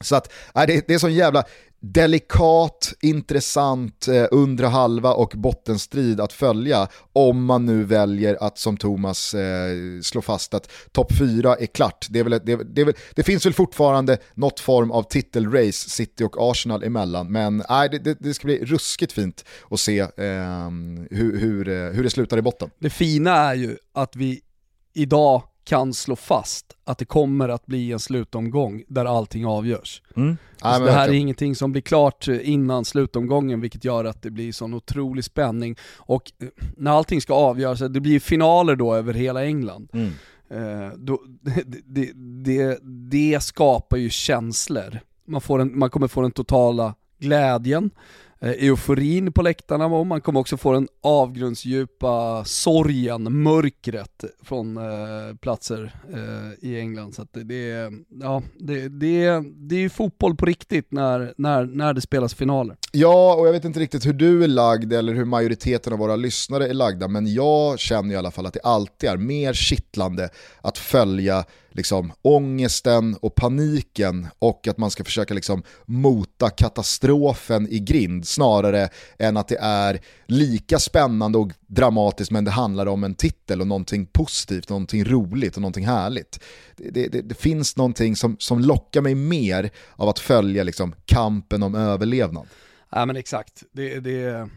Så 0.00 0.16
att, 0.16 0.32
äh, 0.54 0.66
det, 0.66 0.88
det 0.88 0.94
är 0.94 0.98
sån 0.98 1.14
jävla 1.14 1.44
delikat, 1.92 2.92
intressant 3.00 4.08
eh, 4.08 4.26
undre 4.30 4.66
halva 4.66 5.12
och 5.12 5.32
bottenstrid 5.36 6.20
att 6.20 6.32
följa 6.32 6.88
om 7.12 7.44
man 7.44 7.66
nu 7.66 7.84
väljer 7.84 8.36
att 8.40 8.58
som 8.58 8.76
Thomas 8.76 9.34
eh, 9.34 10.00
slå 10.02 10.22
fast 10.22 10.54
att 10.54 10.70
topp 10.92 11.12
4 11.18 11.54
är 11.54 11.66
klart. 11.66 12.06
Det, 12.10 12.18
är 12.18 12.24
väl, 12.24 12.40
det, 12.44 12.56
det, 12.74 12.80
är 12.80 12.84
väl, 12.84 12.94
det 13.14 13.22
finns 13.22 13.46
väl 13.46 13.52
fortfarande 13.52 14.18
något 14.34 14.60
form 14.60 14.90
av 14.90 15.02
titelrace 15.02 15.90
City 15.90 16.24
och 16.24 16.50
Arsenal 16.50 16.82
emellan, 16.82 17.32
men 17.32 17.62
nej, 17.68 17.88
det, 17.88 17.98
det, 17.98 18.16
det 18.20 18.34
ska 18.34 18.46
bli 18.46 18.64
ruskigt 18.64 19.12
fint 19.12 19.44
att 19.70 19.80
se 19.80 20.00
ehm, 20.00 21.06
eh, 21.10 21.16
hur, 21.18 21.38
hur, 21.38 21.92
hur 21.92 22.02
det 22.02 22.10
slutar 22.10 22.38
i 22.38 22.42
botten. 22.42 22.70
Det 22.78 22.90
fina 22.90 23.30
är 23.30 23.54
ju 23.54 23.76
att 23.94 24.16
vi 24.16 24.40
idag 24.94 25.42
kan 25.66 25.94
slå 25.94 26.16
fast 26.16 26.76
att 26.84 26.98
det 26.98 27.04
kommer 27.04 27.48
att 27.48 27.66
bli 27.66 27.92
en 27.92 27.98
slutomgång 27.98 28.82
där 28.88 29.04
allting 29.04 29.46
avgörs. 29.46 30.02
Nej, 30.14 30.36
Alltså 30.60 30.84
det 30.84 30.92
här 30.92 31.08
är 31.08 31.12
ingenting 31.12 31.54
som 31.54 31.72
blir 31.72 31.82
klart 31.82 32.28
eh, 32.28 32.48
innan 32.50 32.84
slutomgången 32.84 33.60
vilket 33.60 33.84
gör 33.84 34.04
att 34.04 34.22
det 34.22 34.30
blir 34.30 34.52
sån 34.52 34.74
otrolig 34.74 35.24
spänning. 35.24 35.76
Och 35.96 36.32
eh, 36.42 36.48
när 36.76 36.90
allting 36.90 37.20
ska 37.20 37.34
avgöras, 37.34 37.78
det 37.78 38.00
blir 38.00 38.20
finaler 38.20 38.76
då 38.76 38.94
över 38.94 39.14
hela 39.14 39.44
England. 39.44 39.88
Mm. 39.92 40.12
Eh, 40.50 40.92
då, 40.96 41.22
det, 41.40 41.62
det, 41.86 42.12
det, 42.44 42.78
det 43.10 43.42
skapar 43.42 43.96
ju 43.96 44.10
känslor. 44.10 45.00
Man, 45.26 45.40
får 45.40 45.58
en, 45.58 45.78
man 45.78 45.90
kommer 45.90 46.08
få 46.08 46.22
den 46.22 46.30
totala 46.30 46.94
glädjen, 47.18 47.84
eh, 47.84 47.90
Eh, 48.46 48.66
euforin 48.68 49.32
på 49.32 49.42
läktarna 49.42 49.86
och 49.86 50.06
man 50.06 50.20
kommer 50.20 50.40
också 50.40 50.56
få 50.56 50.72
den 50.72 50.88
avgrundsdjupa 51.02 52.44
sorgen, 52.44 53.42
mörkret 53.42 54.24
från 54.42 54.76
eh, 54.76 55.36
platser 55.40 55.94
eh, 56.14 56.68
i 56.70 56.80
England. 56.80 57.14
Så 57.14 57.22
att 57.22 57.32
det, 57.32 57.44
det, 57.44 57.70
är- 57.70 57.92
ja, 58.22 58.42
det, 58.58 58.88
det, 58.88 59.42
det 59.56 59.74
är 59.76 59.80
ju 59.80 59.88
fotboll 59.90 60.36
på 60.36 60.46
riktigt 60.46 60.92
när, 60.92 61.34
när, 61.36 61.64
när 61.64 61.92
det 61.92 62.00
spelas 62.00 62.34
finaler. 62.34 62.76
Ja, 62.92 63.34
och 63.34 63.46
jag 63.46 63.52
vet 63.52 63.64
inte 63.64 63.80
riktigt 63.80 64.06
hur 64.06 64.12
du 64.12 64.44
är 64.44 64.48
lagd 64.48 64.92
eller 64.92 65.14
hur 65.14 65.24
majoriteten 65.24 65.92
av 65.92 65.98
våra 65.98 66.16
lyssnare 66.16 66.68
är 66.68 66.74
lagda, 66.74 67.08
men 67.08 67.34
jag 67.34 67.78
känner 67.78 68.14
i 68.14 68.16
alla 68.16 68.30
fall 68.30 68.46
att 68.46 68.54
det 68.54 68.60
alltid 68.62 69.10
är 69.10 69.16
mer 69.16 69.52
kittlande 69.52 70.28
att 70.60 70.78
följa 70.78 71.44
liksom, 71.76 72.12
ångesten 72.22 73.16
och 73.20 73.34
paniken 73.34 74.28
och 74.38 74.68
att 74.68 74.78
man 74.78 74.90
ska 74.90 75.04
försöka 75.04 75.34
liksom, 75.34 75.62
mota 75.84 76.50
katastrofen 76.50 77.68
i 77.68 77.78
grind 77.78 78.28
snarare 78.28 78.88
än 79.18 79.36
att 79.36 79.48
det 79.48 79.58
är 79.60 80.00
lika 80.26 80.78
spännande 80.78 81.38
och 81.38 81.52
dramatiskt 81.66 82.30
men 82.30 82.44
det 82.44 82.50
handlar 82.50 82.86
om 82.86 83.04
en 83.04 83.14
titel 83.14 83.60
och 83.60 83.66
någonting 83.66 84.06
positivt, 84.06 84.68
någonting 84.68 85.04
roligt 85.04 85.56
och 85.56 85.62
någonting 85.62 85.86
härligt. 85.86 86.40
Det, 86.76 87.08
det, 87.08 87.22
det, 87.22 87.34
finns 87.34 87.76
någonting 87.76 88.16
som, 88.16 88.36
som 88.38 88.60
lockar 88.60 89.00
mig 89.00 89.14
mer 89.14 89.70
av 89.96 90.08
att 90.08 90.18
följa 90.18 90.62
liksom, 90.62 90.94
kampen 91.04 91.62
om 91.62 91.74
överlevnad. 91.74 92.46
Ja 92.90 93.06
men 93.06 93.16
exakt, 93.16 93.62
det, 93.72 94.00
det, 94.00 94.48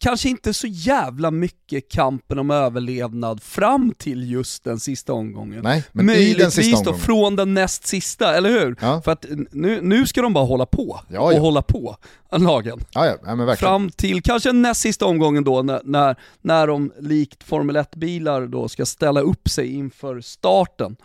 kanske 0.00 0.28
inte 0.28 0.54
så 0.54 0.66
jävla 0.66 1.30
mycket 1.30 1.88
kampen 1.90 2.38
om 2.38 2.50
överlevnad 2.50 3.42
fram 3.42 3.94
till 3.98 4.30
just 4.30 4.64
den 4.64 4.80
sista 4.80 5.12
omgången. 5.12 5.62
Nej, 5.62 5.84
men 5.92 6.10
i 6.10 6.34
den 6.34 6.50
sista 6.50 6.72
då 6.72 6.78
omgången. 6.78 7.00
från 7.00 7.36
den 7.36 7.54
näst 7.54 7.86
sista, 7.86 8.36
eller 8.36 8.50
hur? 8.50 8.76
Ja. 8.80 9.02
För 9.04 9.12
att 9.12 9.26
nu, 9.50 9.80
nu 9.80 10.06
ska 10.06 10.22
de 10.22 10.32
bara 10.32 10.44
hålla 10.44 10.66
på, 10.66 11.00
Ja, 11.08 11.20
och 11.20 11.32
ja. 11.32 11.38
hålla 11.40 11.62
på, 11.62 11.96
lagen. 12.30 12.80
Ja, 12.92 13.06
ja, 13.06 13.16
ja 13.24 13.34
men 13.34 13.46
verkligen. 13.46 13.70
Fram 13.70 13.90
till 13.90 14.22
kanske 14.22 14.52
näst 14.52 14.80
sista 14.80 15.06
omgången 15.06 15.44
då 15.44 15.62
när, 15.62 15.80
när, 15.84 16.16
när 16.40 16.66
de 16.66 16.92
likt 17.00 17.42
Formel 17.42 17.76
1-bilar 17.76 18.46
då 18.46 18.68
ska 18.68 18.86
ställa 18.86 19.20
upp 19.20 19.48
sig 19.48 19.72
inför 19.72 20.20
starten. 20.20 20.96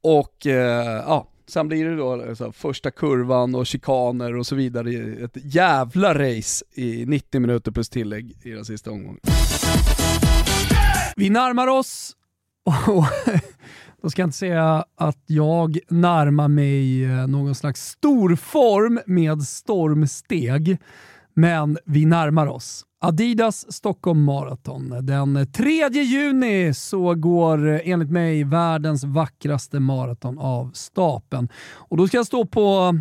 Och 0.00 0.46
eh, 0.46 1.02
ja, 1.06 1.28
sen 1.48 1.68
blir 1.68 1.84
det 1.84 1.96
då 1.96 2.34
så 2.36 2.44
här, 2.44 2.52
första 2.52 2.90
kurvan 2.90 3.54
och 3.54 3.66
chikaner 3.66 4.36
och 4.36 4.46
så 4.46 4.54
vidare. 4.54 4.90
Ett 5.24 5.54
jävla 5.54 6.14
race 6.14 6.64
i 6.74 7.06
90 7.06 7.40
minuter 7.40 7.72
plus 7.72 7.88
tillägg 7.88 8.36
i 8.42 8.50
den 8.50 8.64
sista 8.64 8.90
omgången. 8.90 9.20
Vi 11.16 11.30
närmar 11.30 11.66
oss, 11.66 12.16
och 12.64 12.74
då 14.02 14.10
ska 14.10 14.22
jag 14.22 14.26
inte 14.26 14.38
säga 14.38 14.84
att 14.96 15.22
jag 15.26 15.78
närmar 15.88 16.48
mig 16.48 17.04
eh, 17.04 17.26
någon 17.26 17.54
slags 17.54 17.88
storform 17.88 19.00
med 19.06 19.42
stormsteg, 19.42 20.78
men 21.38 21.78
vi 21.84 22.04
närmar 22.04 22.46
oss. 22.46 22.84
Adidas 23.00 23.72
Stockholm 23.72 24.24
Marathon. 24.24 25.06
Den 25.06 25.46
3 25.52 25.88
juni 25.88 26.74
så 26.74 27.14
går 27.14 27.68
eh, 27.68 27.80
enligt 27.84 28.10
mig 28.10 28.44
världens 28.44 29.04
vackraste 29.04 29.80
maraton 29.80 30.38
av 30.38 30.70
stapeln. 30.74 31.48
Och 31.74 31.96
då 31.96 32.08
ska 32.08 32.16
jag 32.16 32.26
stå 32.26 32.46
på 32.46 32.60
eh, 32.60 32.92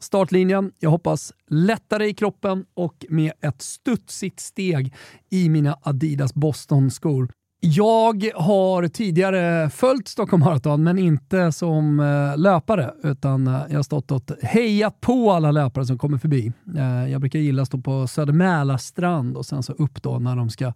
startlinjen. 0.00 0.72
Jag 0.78 0.90
hoppas 0.90 1.32
lättare 1.48 2.06
i 2.06 2.14
kroppen 2.14 2.64
och 2.74 3.06
med 3.08 3.32
ett 3.40 3.62
studsigt 3.62 4.40
steg 4.40 4.94
i 5.30 5.48
mina 5.48 5.78
Adidas 5.82 6.34
Boston-skor. 6.34 7.28
Jag 7.64 8.30
har 8.34 8.88
tidigare 8.88 9.70
följt 9.70 10.08
Stockholm 10.08 10.44
Marathon, 10.44 10.82
men 10.82 10.98
inte 10.98 11.52
som 11.52 12.00
eh, 12.00 12.38
löpare, 12.38 12.94
utan 13.02 13.46
eh, 13.46 13.60
jag 13.68 13.78
har 13.78 13.82
stått 13.82 14.10
och 14.10 14.22
hejat 14.42 15.00
på 15.00 15.32
alla 15.32 15.50
löpare 15.50 15.86
som 15.86 15.98
kommer 15.98 16.18
förbi. 16.18 16.52
Eh, 16.76 17.10
jag 17.12 17.20
brukar 17.20 17.38
gilla 17.38 17.62
att 17.62 17.68
stå 17.68 17.78
på 17.78 18.06
Söder 18.06 18.32
Mälarstrand 18.32 19.36
och 19.36 19.46
sen 19.46 19.62
så 19.62 19.72
upp 19.72 20.02
då 20.02 20.18
när 20.18 20.36
de 20.36 20.50
ska 20.50 20.72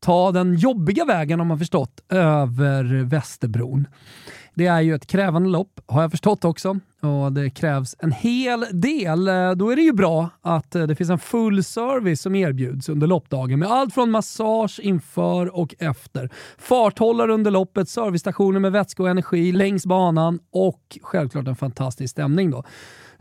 ta 0.00 0.32
den 0.32 0.54
jobbiga 0.54 1.04
vägen, 1.04 1.40
om 1.40 1.46
man 1.46 1.58
förstått, 1.58 2.00
över 2.08 2.84
Västerbron. 2.84 3.86
Det 4.56 4.66
är 4.66 4.80
ju 4.80 4.94
ett 4.94 5.06
krävande 5.06 5.48
lopp, 5.48 5.80
har 5.86 6.02
jag 6.02 6.10
förstått 6.10 6.44
också. 6.44 6.80
Och 7.00 7.32
det 7.32 7.50
krävs 7.50 7.96
en 7.98 8.12
hel 8.12 8.66
del. 8.72 9.24
Då 9.56 9.70
är 9.70 9.76
det 9.76 9.82
ju 9.82 9.92
bra 9.92 10.30
att 10.42 10.70
det 10.70 10.96
finns 10.96 11.10
en 11.10 11.18
full 11.18 11.64
service 11.64 12.20
som 12.20 12.34
erbjuds 12.34 12.88
under 12.88 13.06
loppdagen 13.06 13.58
med 13.58 13.70
allt 13.70 13.94
från 13.94 14.10
massage 14.10 14.80
inför 14.82 15.56
och 15.56 15.74
efter. 15.78 16.30
Farthållare 16.58 17.32
under 17.32 17.50
loppet, 17.50 17.88
servicestationer 17.88 18.60
med 18.60 18.72
vätska 18.72 19.02
och 19.02 19.08
energi 19.08 19.52
längs 19.52 19.86
banan 19.86 20.38
och 20.50 20.98
självklart 21.02 21.48
en 21.48 21.56
fantastisk 21.56 22.10
stämning 22.10 22.50
då. 22.50 22.64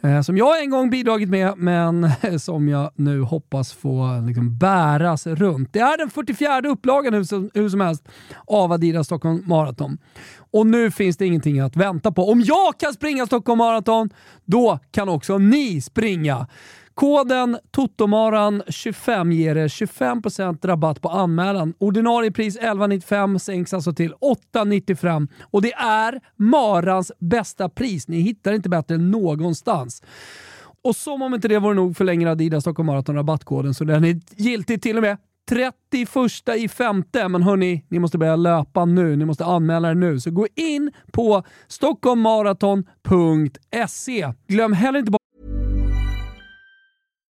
Eh, 0.05 0.21
som 0.21 0.37
jag 0.37 0.61
en 0.61 0.69
gång 0.69 0.89
bidragit 0.89 1.29
med, 1.29 1.53
men 1.57 2.09
som 2.39 2.69
jag 2.69 2.91
nu 2.95 3.21
hoppas 3.21 3.73
få 3.73 4.21
liksom 4.25 4.57
bäras 4.57 5.27
runt. 5.27 5.73
Det 5.73 5.79
är 5.79 5.97
den 5.97 6.09
44 6.09 6.61
upplagan 6.61 7.13
hur 7.13 7.23
som, 7.23 7.49
hur 7.53 7.69
som 7.69 7.81
helst 7.81 8.07
av 8.45 8.71
Adidas 8.71 9.05
Stockholm 9.05 9.43
Marathon. 9.45 9.97
Och 10.51 10.67
nu 10.67 10.91
finns 10.91 11.17
det 11.17 11.25
ingenting 11.25 11.59
att 11.59 11.75
vänta 11.75 12.11
på. 12.11 12.31
Om 12.31 12.41
jag 12.41 12.77
kan 12.79 12.93
springa 12.93 13.25
Stockholm 13.25 13.57
Marathon, 13.57 14.09
då 14.45 14.79
kan 14.91 15.09
också 15.09 15.37
ni 15.37 15.81
springa. 15.81 16.47
Koden 16.95 17.57
TOTOMARAN25 17.77 19.31
ger 19.31 19.55
er 19.55 19.67
25% 19.67 20.67
rabatt 20.67 21.01
på 21.01 21.09
anmälan. 21.09 21.73
Ordinarie 21.77 22.31
pris 22.31 22.59
11,95 22.59 23.37
sänks 23.37 23.73
alltså 23.73 23.93
till 23.93 24.13
8,95 24.53 25.27
och 25.43 25.61
det 25.61 25.73
är 25.73 26.19
Marans 26.35 27.11
bästa 27.19 27.69
pris. 27.69 28.07
Ni 28.07 28.19
hittar 28.19 28.53
inte 28.53 28.69
bättre 28.69 28.97
någonstans. 28.97 30.03
Och 30.83 30.95
som 30.95 31.21
om 31.21 31.33
inte 31.33 31.47
det 31.47 31.59
vore 31.59 31.75
nog 31.75 31.97
förlänger 31.97 32.27
Adidas 32.27 32.63
Stockholm 32.63 32.87
Marathon 32.87 33.15
rabattkoden 33.15 33.73
så 33.73 33.83
den 33.83 34.03
är 34.03 34.19
giltig 34.35 34.81
till 34.81 34.97
och 34.97 35.03
med 35.03 35.17
31 35.49 35.73
i 36.57 36.67
femte. 36.67 37.27
Men 37.27 37.43
hörni, 37.43 37.85
ni 37.89 37.99
måste 37.99 38.17
börja 38.17 38.35
löpa 38.35 38.85
nu. 38.85 39.15
Ni 39.15 39.25
måste 39.25 39.45
anmäla 39.45 39.89
er 39.89 39.95
nu. 39.95 40.19
Så 40.19 40.31
gå 40.31 40.47
in 40.55 40.91
på 41.11 41.43
stockholmmaraton.se. 41.67 44.33
Glöm 44.47 44.73
heller 44.73 44.99
inte 44.99 45.11
bort 45.11 45.24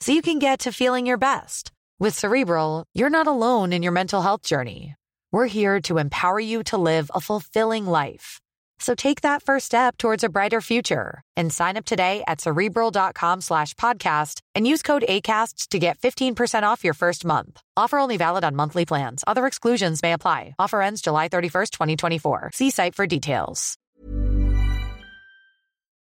so 0.00 0.12
you 0.12 0.22
can 0.22 0.38
get 0.38 0.60
to 0.60 0.72
feeling 0.72 1.06
your 1.06 1.18
best. 1.18 1.72
With 1.98 2.18
Cerebral, 2.18 2.84
you're 2.94 3.10
not 3.10 3.26
alone 3.26 3.72
in 3.72 3.82
your 3.82 3.92
mental 3.92 4.22
health 4.22 4.42
journey. 4.42 4.94
We're 5.32 5.46
here 5.46 5.80
to 5.82 5.98
empower 5.98 6.40
you 6.40 6.62
to 6.64 6.78
live 6.78 7.10
a 7.14 7.20
fulfilling 7.20 7.86
life. 7.86 8.40
So 8.78 8.94
take 8.94 9.20
that 9.20 9.42
first 9.42 9.66
step 9.66 9.98
towards 9.98 10.24
a 10.24 10.30
brighter 10.30 10.62
future 10.62 11.22
and 11.36 11.52
sign 11.52 11.76
up 11.76 11.84
today 11.84 12.24
at 12.26 12.40
cerebral.com 12.40 13.42
slash 13.42 13.74
podcast 13.74 14.40
and 14.54 14.66
use 14.66 14.82
code 14.82 15.04
ACasts 15.06 15.68
to 15.68 15.78
get 15.78 15.98
15% 15.98 16.62
off 16.62 16.82
your 16.82 16.94
first 16.94 17.24
month. 17.24 17.60
Offer 17.76 17.98
only 17.98 18.16
valid 18.16 18.42
on 18.42 18.56
monthly 18.56 18.86
plans. 18.86 19.22
Other 19.26 19.46
exclusions 19.46 20.02
may 20.02 20.14
apply. 20.14 20.54
Offer 20.58 20.80
ends 20.80 21.02
July 21.02 21.28
31st, 21.28 21.70
2024. 21.72 22.50
See 22.54 22.70
site 22.70 22.94
for 22.94 23.06
details. 23.06 23.76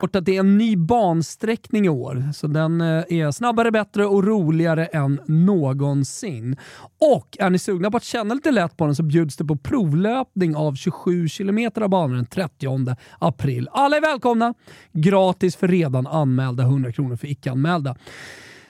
Att 0.04 0.26
det 0.26 0.36
är 0.36 0.39
en 0.39 0.58
ny 0.58 0.76
bansträckning 0.76 1.86
i 1.86 1.89
år, 1.89 2.30
så 2.34 2.47
den 2.47 2.82
eh, 2.82 2.88
är 2.88 3.32
snabbare, 3.32 3.72
bättre 3.72 4.06
och 4.06 4.24
roligare 4.24 4.86
än 4.86 5.22
någonsin. 5.28 6.58
Och 6.99 7.38
är 7.39 7.49
ni 7.49 7.60
sugna 7.60 7.91
på 7.91 7.97
att 7.97 8.04
känna 8.04 8.34
lite 8.34 8.51
lätt 8.51 8.78
på 8.78 8.86
den 8.86 8.95
så 8.95 9.04
bjuds 9.04 9.38
det 9.38 9.45
på 9.45 9.56
provlöpning 9.56 10.56
av 10.56 10.76
27 10.76 11.28
km 11.28 11.72
av 11.76 11.89
banan 11.89 12.16
den 12.16 12.26
30 12.26 12.95
april. 13.20 13.70
Alla 13.72 13.97
är 13.97 14.01
välkomna! 14.01 14.54
Gratis 14.91 15.56
för 15.56 15.68
redan 15.68 16.08
anmälda, 16.08 16.64
100 16.64 16.91
kronor 16.91 17.16
för 17.16 17.28
icke-anmälda. 17.28 17.95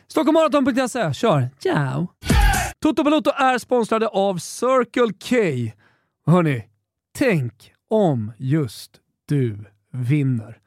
Stockholmmaraton.se, 0.08 1.14
kör! 1.14 1.50
Ciao! 1.60 2.08
Toto 2.80 3.04
Balotto 3.04 3.32
är 3.36 3.58
sponsrade 3.58 4.08
av 4.08 4.38
Circle 4.38 5.14
K. 5.30 5.36
Hörni, 6.32 6.64
tänk 7.18 7.72
om 7.90 8.32
just 8.38 8.92
du 9.28 9.66
vinner. 9.92 10.62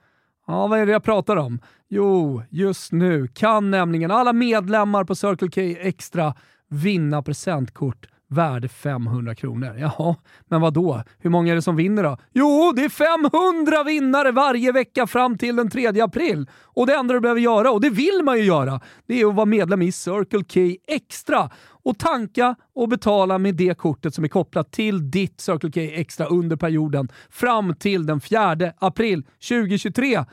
Ja, 0.46 0.66
vad 0.66 0.78
är 0.78 0.86
det 0.86 0.92
jag 0.92 1.02
pratar 1.04 1.36
om? 1.36 1.60
Jo, 1.88 2.42
just 2.50 2.92
nu 2.92 3.28
kan 3.28 3.70
nämligen 3.70 4.10
alla 4.10 4.32
medlemmar 4.32 5.04
på 5.04 5.14
Circle 5.14 5.48
K 5.48 5.80
Extra 5.80 6.34
vinna 6.68 7.22
presentkort 7.22 8.06
värde 8.28 8.68
500 8.68 9.34
kronor. 9.34 9.76
Jaha, 9.78 10.16
men 10.48 10.60
vad 10.60 10.74
då? 10.74 11.02
Hur 11.18 11.30
många 11.30 11.52
är 11.52 11.54
det 11.56 11.62
som 11.62 11.76
vinner 11.76 12.02
då? 12.02 12.16
Jo, 12.32 12.72
det 12.76 12.84
är 12.84 12.88
500 12.88 13.84
vinnare 13.84 14.32
varje 14.32 14.72
vecka 14.72 15.06
fram 15.06 15.38
till 15.38 15.56
den 15.56 15.70
3 15.70 16.00
april. 16.00 16.50
Och 16.64 16.86
det 16.86 16.94
enda 16.94 17.14
du 17.14 17.20
behöver 17.20 17.40
göra, 17.40 17.70
och 17.70 17.80
det 17.80 17.90
vill 17.90 18.20
man 18.24 18.38
ju 18.38 18.44
göra, 18.44 18.80
det 19.06 19.20
är 19.20 19.28
att 19.28 19.34
vara 19.34 19.46
medlem 19.46 19.82
i 19.82 19.92
Circle 19.92 20.44
K 20.44 20.76
Extra 20.86 21.50
och 21.82 21.98
tanka 21.98 22.56
och 22.74 22.88
betala 22.88 23.38
med 23.38 23.54
det 23.54 23.78
kortet 23.78 24.14
som 24.14 24.24
är 24.24 24.28
kopplat 24.28 24.72
till 24.72 25.10
ditt 25.10 25.40
Circle 25.40 25.70
K 25.70 25.80
Extra 25.80 26.26
under 26.26 26.56
perioden 26.56 27.08
fram 27.30 27.74
till 27.74 28.06
den 28.06 28.20
4 28.20 28.56
april 28.78 29.26
2023. 29.48 30.24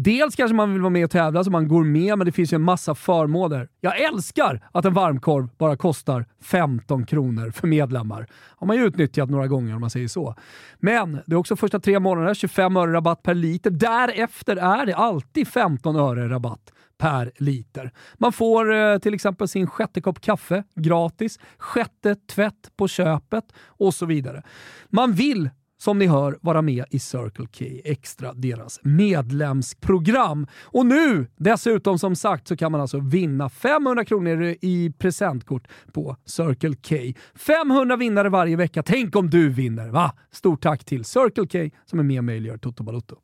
Dels 0.00 0.36
kanske 0.36 0.54
man 0.54 0.72
vill 0.72 0.82
vara 0.82 0.90
med 0.90 1.04
och 1.04 1.10
tävla 1.10 1.44
så 1.44 1.50
man 1.50 1.68
går 1.68 1.84
med, 1.84 2.18
men 2.18 2.24
det 2.24 2.32
finns 2.32 2.52
ju 2.52 2.54
en 2.54 2.62
massa 2.62 2.94
förmåner. 2.94 3.68
Jag 3.80 4.00
älskar 4.00 4.68
att 4.72 4.84
en 4.84 4.94
varmkorv 4.94 5.48
bara 5.58 5.76
kostar 5.76 6.26
15 6.42 7.06
kronor 7.06 7.50
för 7.50 7.66
medlemmar. 7.66 8.26
har 8.32 8.66
man 8.66 8.76
ju 8.76 8.86
utnyttjat 8.86 9.30
några 9.30 9.46
gånger 9.46 9.74
om 9.74 9.80
man 9.80 9.90
säger 9.90 10.08
så. 10.08 10.34
Men 10.78 11.18
det 11.26 11.32
är 11.32 11.36
också 11.36 11.56
första 11.56 11.80
tre 11.80 11.98
månader 11.98 12.34
25 12.34 12.76
öre 12.76 12.92
rabatt 12.92 13.22
per 13.22 13.34
liter. 13.34 13.70
Därefter 13.70 14.56
är 14.56 14.86
det 14.86 14.96
alltid 14.96 15.48
15 15.48 15.96
öre 15.96 16.28
rabatt 16.28 16.72
per 16.98 17.32
liter. 17.36 17.92
Man 18.14 18.32
får 18.32 18.74
eh, 18.74 18.98
till 18.98 19.14
exempel 19.14 19.48
sin 19.48 19.66
sjätte 19.66 20.00
kopp 20.00 20.20
kaffe 20.20 20.64
gratis, 20.74 21.38
sjätte 21.58 22.14
tvätt 22.14 22.70
på 22.76 22.88
köpet 22.88 23.44
och 23.66 23.94
så 23.94 24.06
vidare. 24.06 24.42
Man 24.90 25.12
vill 25.12 25.50
som 25.78 25.98
ni 25.98 26.06
hör 26.06 26.38
vara 26.40 26.62
med 26.62 26.84
i 26.90 26.98
Circle 26.98 27.46
K 27.58 27.64
Extra, 27.84 28.32
deras 28.32 28.80
medlemsprogram. 28.82 30.46
Och 30.64 30.86
nu 30.86 31.26
dessutom 31.36 31.98
som 31.98 32.16
sagt 32.16 32.48
så 32.48 32.56
kan 32.56 32.72
man 32.72 32.80
alltså 32.80 33.00
vinna 33.00 33.48
500 33.48 34.04
kronor 34.04 34.54
i 34.60 34.92
presentkort 34.98 35.68
på 35.92 36.16
Circle 36.24 36.74
K. 36.74 37.20
500 37.34 37.96
vinnare 37.96 38.28
varje 38.28 38.56
vecka. 38.56 38.82
Tänk 38.82 39.16
om 39.16 39.30
du 39.30 39.48
vinner, 39.48 39.88
va? 39.88 40.14
Stort 40.32 40.62
tack 40.62 40.84
till 40.84 41.04
Circle 41.04 41.46
K 41.46 41.76
som 41.86 41.98
är 41.98 42.02
med 42.02 42.18
och 42.18 42.24
möjliggör 42.24 42.58
Toto 42.58 42.82
Balotto. 42.82 43.16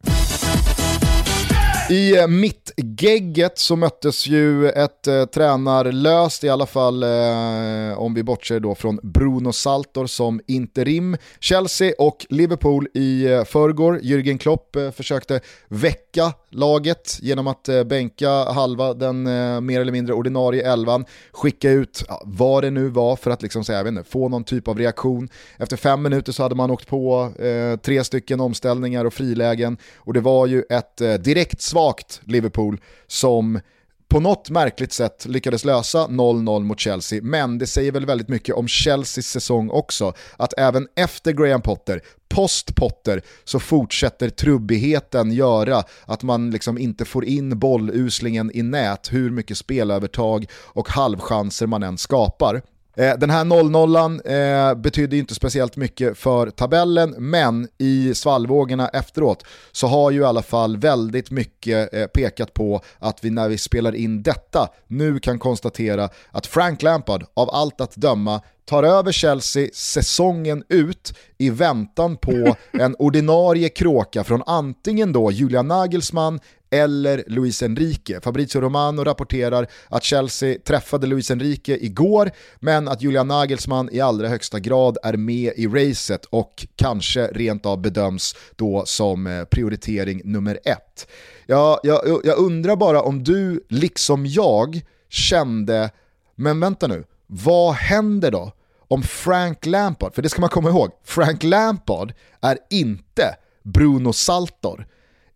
I 1.91 2.16
eh, 2.16 2.26
mittgegget 2.28 3.59
så 3.59 3.76
möttes 3.76 4.26
ju 4.26 4.68
ett 4.68 5.07
eh, 5.07 5.24
tränarlöst, 5.24 6.45
i 6.45 6.49
alla 6.49 6.66
fall 6.66 7.03
eh, 7.03 7.99
om 7.99 8.14
vi 8.14 8.22
bortser 8.22 8.61
då 8.61 8.74
från 8.74 9.01
Bruno 9.03 9.53
Saltor 9.53 10.07
som 10.07 10.41
interim. 10.47 11.16
Chelsea 11.41 11.93
och 11.99 12.26
Liverpool 12.28 12.89
i 12.95 13.24
eh, 13.24 13.45
förrgår. 13.45 14.01
Jürgen 14.03 14.39
Klopp 14.39 14.76
eh, 14.76 14.91
försökte 14.91 15.41
väcka 15.68 16.32
laget 16.51 17.18
genom 17.22 17.47
att 17.47 17.68
eh, 17.68 17.85
bänka 17.85 18.30
halva 18.30 18.95
den 18.95 19.26
eh, 19.26 19.61
mer 19.61 19.80
eller 19.80 19.93
mindre 19.93 20.14
ordinarie 20.14 20.72
elvan, 20.72 21.05
skicka 21.32 21.70
ut 21.70 22.05
ja, 22.09 22.22
vad 22.24 22.62
det 22.62 22.70
nu 22.70 22.89
var 22.89 23.16
för 23.16 23.30
att 23.30 23.43
liksom, 23.43 23.64
säga, 23.64 23.78
jag 23.78 23.85
vet 23.85 23.91
inte, 23.91 24.11
få 24.11 24.28
någon 24.28 24.45
typ 24.45 24.68
av 24.68 24.78
reaktion. 24.78 25.28
Efter 25.59 25.76
fem 25.76 26.03
minuter 26.03 26.32
så 26.32 26.43
hade 26.43 26.55
man 26.55 26.70
åkt 26.70 26.89
på 26.89 27.32
eh, 27.39 27.76
tre 27.76 28.05
stycken 28.05 28.41
omställningar 28.41 29.05
och 29.05 29.14
frilägen 29.14 29.76
och 29.97 30.12
det 30.12 30.20
var 30.20 30.47
ju 30.47 30.62
ett 30.70 31.01
eh, 31.01 31.14
direkt 31.14 31.61
svagt 31.75 32.20
Liverpool 32.25 32.81
som 33.07 33.61
på 34.09 34.20
något 34.20 34.51
märkligt 34.51 34.93
sätt 34.93 35.27
lyckades 35.27 35.64
lösa 35.64 36.07
0-0 36.07 36.62
mot 36.62 36.81
Chelsea, 36.81 37.20
men 37.22 37.59
det 37.59 37.66
säger 37.66 37.93
väl 37.93 38.07
väldigt 38.07 38.29
mycket 38.29 38.55
om 38.55 38.68
Chelseas 38.68 39.27
säsong 39.27 39.70
också, 39.70 40.12
att 40.37 40.55
även 40.59 40.89
efter 40.97 41.33
Graham 41.33 41.62
Potter, 41.62 42.01
post 42.29 42.75
Potter, 42.75 43.22
så 43.45 43.61
fortsätter 43.61 44.29
trubbigheten 44.29 45.33
göra 45.33 45.83
att 46.05 46.22
man 46.22 46.51
liksom 46.51 46.79
inte 46.79 47.05
får 47.05 47.25
in 47.25 47.59
bolluslingen 47.59 48.51
i 48.55 48.62
nät 48.62 49.12
hur 49.12 49.31
mycket 49.31 49.59
spelövertag 49.59 50.47
och 50.55 50.89
halvchanser 50.89 51.66
man 51.66 51.83
än 51.83 51.99
skapar. 51.99 52.62
Eh, 52.97 53.18
den 53.18 53.30
här 53.30 53.45
0-0 53.45 54.70
eh, 54.70 54.74
betydde 54.74 55.16
inte 55.16 55.34
speciellt 55.34 55.76
mycket 55.76 56.18
för 56.18 56.51
tabellen, 56.51 57.14
men 57.18 57.68
i 57.78 58.14
svallvågorna 58.14 58.88
efteråt 58.88 59.45
så 59.72 59.86
har 59.86 60.11
ju 60.11 60.20
i 60.20 60.24
alla 60.24 60.42
fall 60.42 60.76
väldigt 60.76 61.30
mycket 61.30 61.95
eh, 61.95 62.07
pekat 62.07 62.55
på 62.55 62.80
att 62.99 63.24
vi 63.24 63.30
när 63.30 63.49
vi 63.49 63.59
spelar 63.59 63.95
in 63.95 64.22
detta 64.22 64.68
nu 64.86 65.18
kan 65.18 65.38
konstatera 65.38 66.09
att 66.30 66.47
Frank 66.47 66.82
Lampard 66.82 67.24
av 67.34 67.51
allt 67.51 67.80
att 67.80 67.97
döma 67.97 68.40
tar 68.65 68.83
över 68.83 69.12
Chelsea 69.12 69.69
säsongen 69.73 70.65
ut 70.69 71.15
i 71.39 71.51
väntan 71.51 72.17
på 72.17 72.57
en 72.73 72.97
ordinarie 72.99 73.69
kråka 73.69 74.25
från 74.25 74.43
antingen 74.47 75.12
då 75.12 75.31
Julian 75.31 75.69
Nagelsmann 75.69 76.41
eller 76.71 77.25
Luis 77.27 77.62
Enrique. 77.62 78.21
Fabrizio 78.21 78.61
Romano 78.61 79.05
rapporterar 79.05 79.67
att 79.89 80.05
Chelsea 80.05 80.59
träffade 80.65 81.07
Luis 81.07 81.31
Enrique 81.31 81.79
igår, 81.81 82.31
men 82.61 82.89
att 82.89 83.03
Julian 83.03 83.29
Nagelsmann 83.29 83.89
i 83.93 84.01
allra 84.01 84.29
högsta 84.29 84.59
grad 84.59 84.99
är 85.03 85.17
med 85.17 85.53
i 85.57 85.67
racet 85.67 86.25
och 86.25 86.67
kanske 86.77 87.27
rent 87.27 87.67
av 87.67 87.81
bedöms 87.81 88.37
då 88.57 88.83
som 88.87 89.27
eh, 89.27 89.45
prioritering 89.45 90.21
nummer 90.25 90.59
ett. 90.65 91.09
Jag, 91.47 91.81
jag, 91.83 92.21
jag 92.25 92.39
undrar 92.39 92.77
bara 92.77 93.03
om 93.03 93.25
du, 93.25 93.65
liksom 93.69 94.27
jag, 94.27 94.81
kände, 95.09 95.91
men 96.35 96.61
vänta 96.61 96.87
nu, 96.87 97.05
vad 97.43 97.74
händer 97.74 98.30
då 98.30 98.53
om 98.89 99.03
Frank 99.03 99.66
Lampard, 99.66 100.14
för 100.14 100.22
det 100.22 100.28
ska 100.28 100.41
man 100.41 100.51
komma 100.51 100.68
ihåg, 100.68 100.91
Frank 101.05 101.43
Lampard 101.43 102.12
är 102.41 102.59
inte 102.70 103.37
Bruno 103.62 104.12
Saltor 104.12 104.87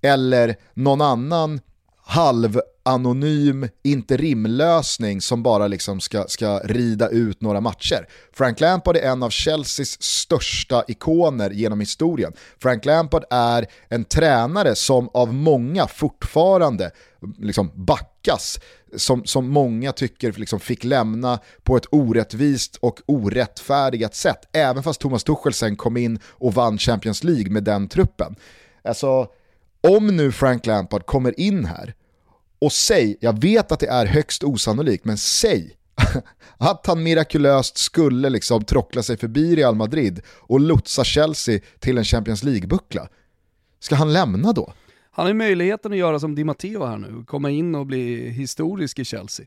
eller 0.02 0.56
någon 0.74 1.00
annan 1.00 1.60
halvanonym 2.02 3.68
interimlösning 3.84 5.20
som 5.20 5.42
bara 5.42 5.66
liksom 5.66 6.00
ska, 6.00 6.24
ska 6.28 6.58
rida 6.58 7.08
ut 7.08 7.40
några 7.40 7.60
matcher. 7.60 8.08
Frank 8.32 8.60
Lampard 8.60 8.96
är 8.96 9.02
en 9.02 9.22
av 9.22 9.30
Chelseas 9.30 10.02
största 10.02 10.84
ikoner 10.88 11.50
genom 11.50 11.80
historien. 11.80 12.32
Frank 12.62 12.84
Lampard 12.84 13.24
är 13.30 13.66
en 13.88 14.04
tränare 14.04 14.74
som 14.74 15.10
av 15.14 15.34
många 15.34 15.86
fortfarande 15.86 16.90
liksom 17.38 17.70
backas, 17.74 18.58
som, 18.96 19.24
som 19.24 19.48
många 19.48 19.92
tycker 19.92 20.32
liksom 20.32 20.60
fick 20.60 20.84
lämna 20.84 21.38
på 21.62 21.76
ett 21.76 21.86
orättvist 21.90 22.76
och 22.76 23.00
orättfärdigat 23.06 24.14
sätt, 24.14 24.48
även 24.52 24.82
fast 24.82 25.00
Thomas 25.00 25.24
Tuchel 25.24 25.52
sen 25.52 25.76
kom 25.76 25.96
in 25.96 26.18
och 26.26 26.54
vann 26.54 26.78
Champions 26.78 27.24
League 27.24 27.50
med 27.50 27.64
den 27.64 27.88
truppen. 27.88 28.36
Alltså, 28.84 29.26
om 29.80 30.06
nu 30.06 30.32
Frank 30.32 30.66
Lampard 30.66 31.06
kommer 31.06 31.40
in 31.40 31.64
här 31.64 31.94
och 32.58 32.72
säg, 32.72 33.16
jag 33.20 33.40
vet 33.40 33.72
att 33.72 33.80
det 33.80 33.88
är 33.88 34.06
högst 34.06 34.44
osannolikt, 34.44 35.04
men 35.04 35.18
säg 35.18 35.76
att 36.58 36.86
han 36.86 37.02
mirakulöst 37.02 37.78
skulle 37.78 38.30
liksom 38.30 38.64
trockla 38.64 39.02
sig 39.02 39.16
förbi 39.16 39.56
Real 39.56 39.74
Madrid 39.74 40.20
och 40.28 40.60
lotsa 40.60 41.04
Chelsea 41.04 41.60
till 41.78 41.98
en 41.98 42.04
Champions 42.04 42.42
League-buckla. 42.42 43.08
Ska 43.80 43.94
han 43.94 44.12
lämna 44.12 44.52
då? 44.52 44.72
Han 45.18 45.24
har 45.24 45.30
ju 45.30 45.34
möjligheten 45.34 45.92
att 45.92 45.98
göra 45.98 46.20
som 46.20 46.34
Di 46.34 46.44
Matteo 46.44 46.84
här 46.84 46.98
nu, 46.98 47.24
komma 47.26 47.50
in 47.50 47.74
och 47.74 47.86
bli 47.86 48.30
historisk 48.30 48.98
i 48.98 49.04
Chelsea. 49.04 49.46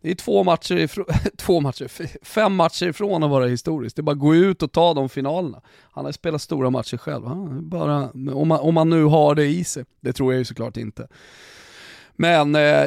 Det 0.00 0.10
är 0.10 0.14
två 0.14 0.44
matcher, 0.44 0.76
ifrån, 0.76 1.04
två 1.36 1.60
matcher, 1.60 2.24
fem 2.24 2.54
matcher 2.54 2.86
ifrån 2.88 3.22
att 3.22 3.30
vara 3.30 3.46
historisk. 3.46 3.96
Det 3.96 4.00
är 4.00 4.02
bara 4.02 4.12
att 4.12 4.18
gå 4.18 4.34
ut 4.34 4.62
och 4.62 4.72
ta 4.72 4.94
de 4.94 5.08
finalerna. 5.08 5.60
Han 5.92 6.04
har 6.04 6.12
spelat 6.12 6.42
stora 6.42 6.70
matcher 6.70 6.96
själv. 6.96 7.24
bara, 7.62 8.10
om, 8.10 8.48
man, 8.48 8.60
om 8.60 8.74
man 8.74 8.90
nu 8.90 9.04
har 9.04 9.34
det 9.34 9.46
i 9.46 9.64
sig. 9.64 9.84
Det 10.00 10.12
tror 10.12 10.32
jag 10.32 10.38
ju 10.38 10.44
såklart 10.44 10.76
inte. 10.76 11.08
Men, 12.20 12.54
eh, 12.54 12.86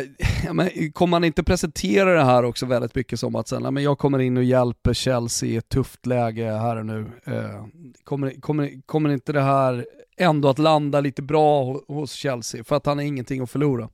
men 0.54 0.92
kommer 0.92 1.12
man 1.12 1.24
inte 1.24 1.44
presentera 1.44 2.14
det 2.14 2.24
här 2.24 2.46
också 2.46 2.66
väldigt 2.66 2.96
mycket 2.96 3.20
som 3.20 3.36
att 3.36 3.48
sen, 3.48 3.74
men 3.74 3.84
jag 3.84 3.98
kommer 3.98 4.20
in 4.20 4.38
och 4.38 4.44
hjälper 4.44 4.94
Chelsea 4.94 5.50
i 5.50 5.56
ett 5.56 5.70
tufft 5.70 6.06
läge 6.06 6.46
här 6.46 6.76
och 6.76 6.86
nu. 6.86 7.12
Eh, 7.24 7.66
kommer, 8.04 8.42
kommer, 8.42 8.82
kommer 8.86 9.10
inte 9.10 9.34
det 9.34 9.42
här 9.42 9.86
ändå 10.18 10.50
att 10.50 10.60
landa 10.60 11.02
lite 11.02 11.22
bra 11.22 11.80
hos 11.88 12.12
Chelsea? 12.12 12.64
För 12.64 12.76
att 12.76 12.86
han 12.86 12.98
har 12.98 13.06
ingenting 13.06 13.42
att 13.42 13.50
förlora. 13.50 13.90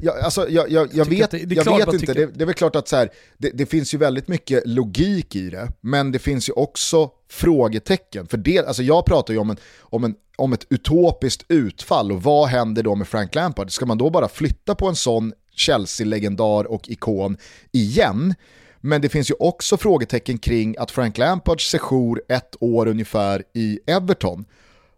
Ja, 0.00 0.22
alltså, 0.22 0.48
jag, 0.48 0.70
jag, 0.70 0.88
jag 0.92 1.04
vet, 1.04 1.30
det, 1.30 1.38
det 1.38 1.54
jag 1.54 1.78
vet 1.78 1.94
inte, 1.94 2.14
det, 2.14 2.26
det, 2.26 2.44
är 2.44 2.46
väl 2.46 2.54
klart 2.54 2.76
att 2.76 2.88
så 2.88 2.96
här, 2.96 3.10
det, 3.38 3.50
det, 3.50 3.66
finns 3.66 3.94
ju 3.94 3.98
väldigt 3.98 4.28
mycket 4.28 4.62
logik 4.66 5.36
i 5.36 5.50
det, 5.50 5.72
men 5.80 6.12
det 6.12 6.18
finns 6.18 6.48
ju 6.48 6.52
också 6.52 7.10
frågetecken. 7.30 8.26
För 8.26 8.36
det, 8.36 8.58
alltså 8.58 8.82
jag 8.82 9.04
pratar 9.04 9.34
ju 9.34 9.40
om, 9.40 9.50
en, 9.50 9.56
om, 9.80 10.04
en, 10.04 10.14
om 10.36 10.52
ett 10.52 10.66
utopiskt 10.70 11.44
utfall 11.48 12.12
och 12.12 12.22
vad 12.22 12.48
händer 12.48 12.82
då 12.82 12.94
med 12.94 13.08
Frank 13.08 13.34
Lampard? 13.34 13.70
Ska 13.72 13.86
man 13.86 13.98
då 13.98 14.10
bara 14.10 14.28
flytta 14.28 14.74
på 14.74 14.88
en 14.88 14.96
sån 14.96 15.32
Chelsea-legendar 15.56 16.64
och 16.64 16.88
ikon 16.88 17.36
igen? 17.72 18.34
Men 18.80 19.00
det 19.00 19.08
finns 19.08 19.30
ju 19.30 19.34
också 19.38 19.76
frågetecken 19.76 20.38
kring 20.38 20.76
att 20.78 20.90
Frank 20.90 21.18
Lampards 21.18 21.70
sejour 21.70 22.22
ett 22.28 22.56
år 22.60 22.88
ungefär 22.88 23.42
i 23.54 23.80
Everton 23.86 24.44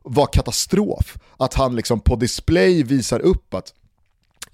var 0.03 0.27
katastrof. 0.27 1.17
Att 1.37 1.55
han 1.55 1.77
liksom 1.77 2.01
på 2.01 2.17
display 2.17 2.83
visar 2.83 3.21
upp 3.21 3.55
att 3.55 3.75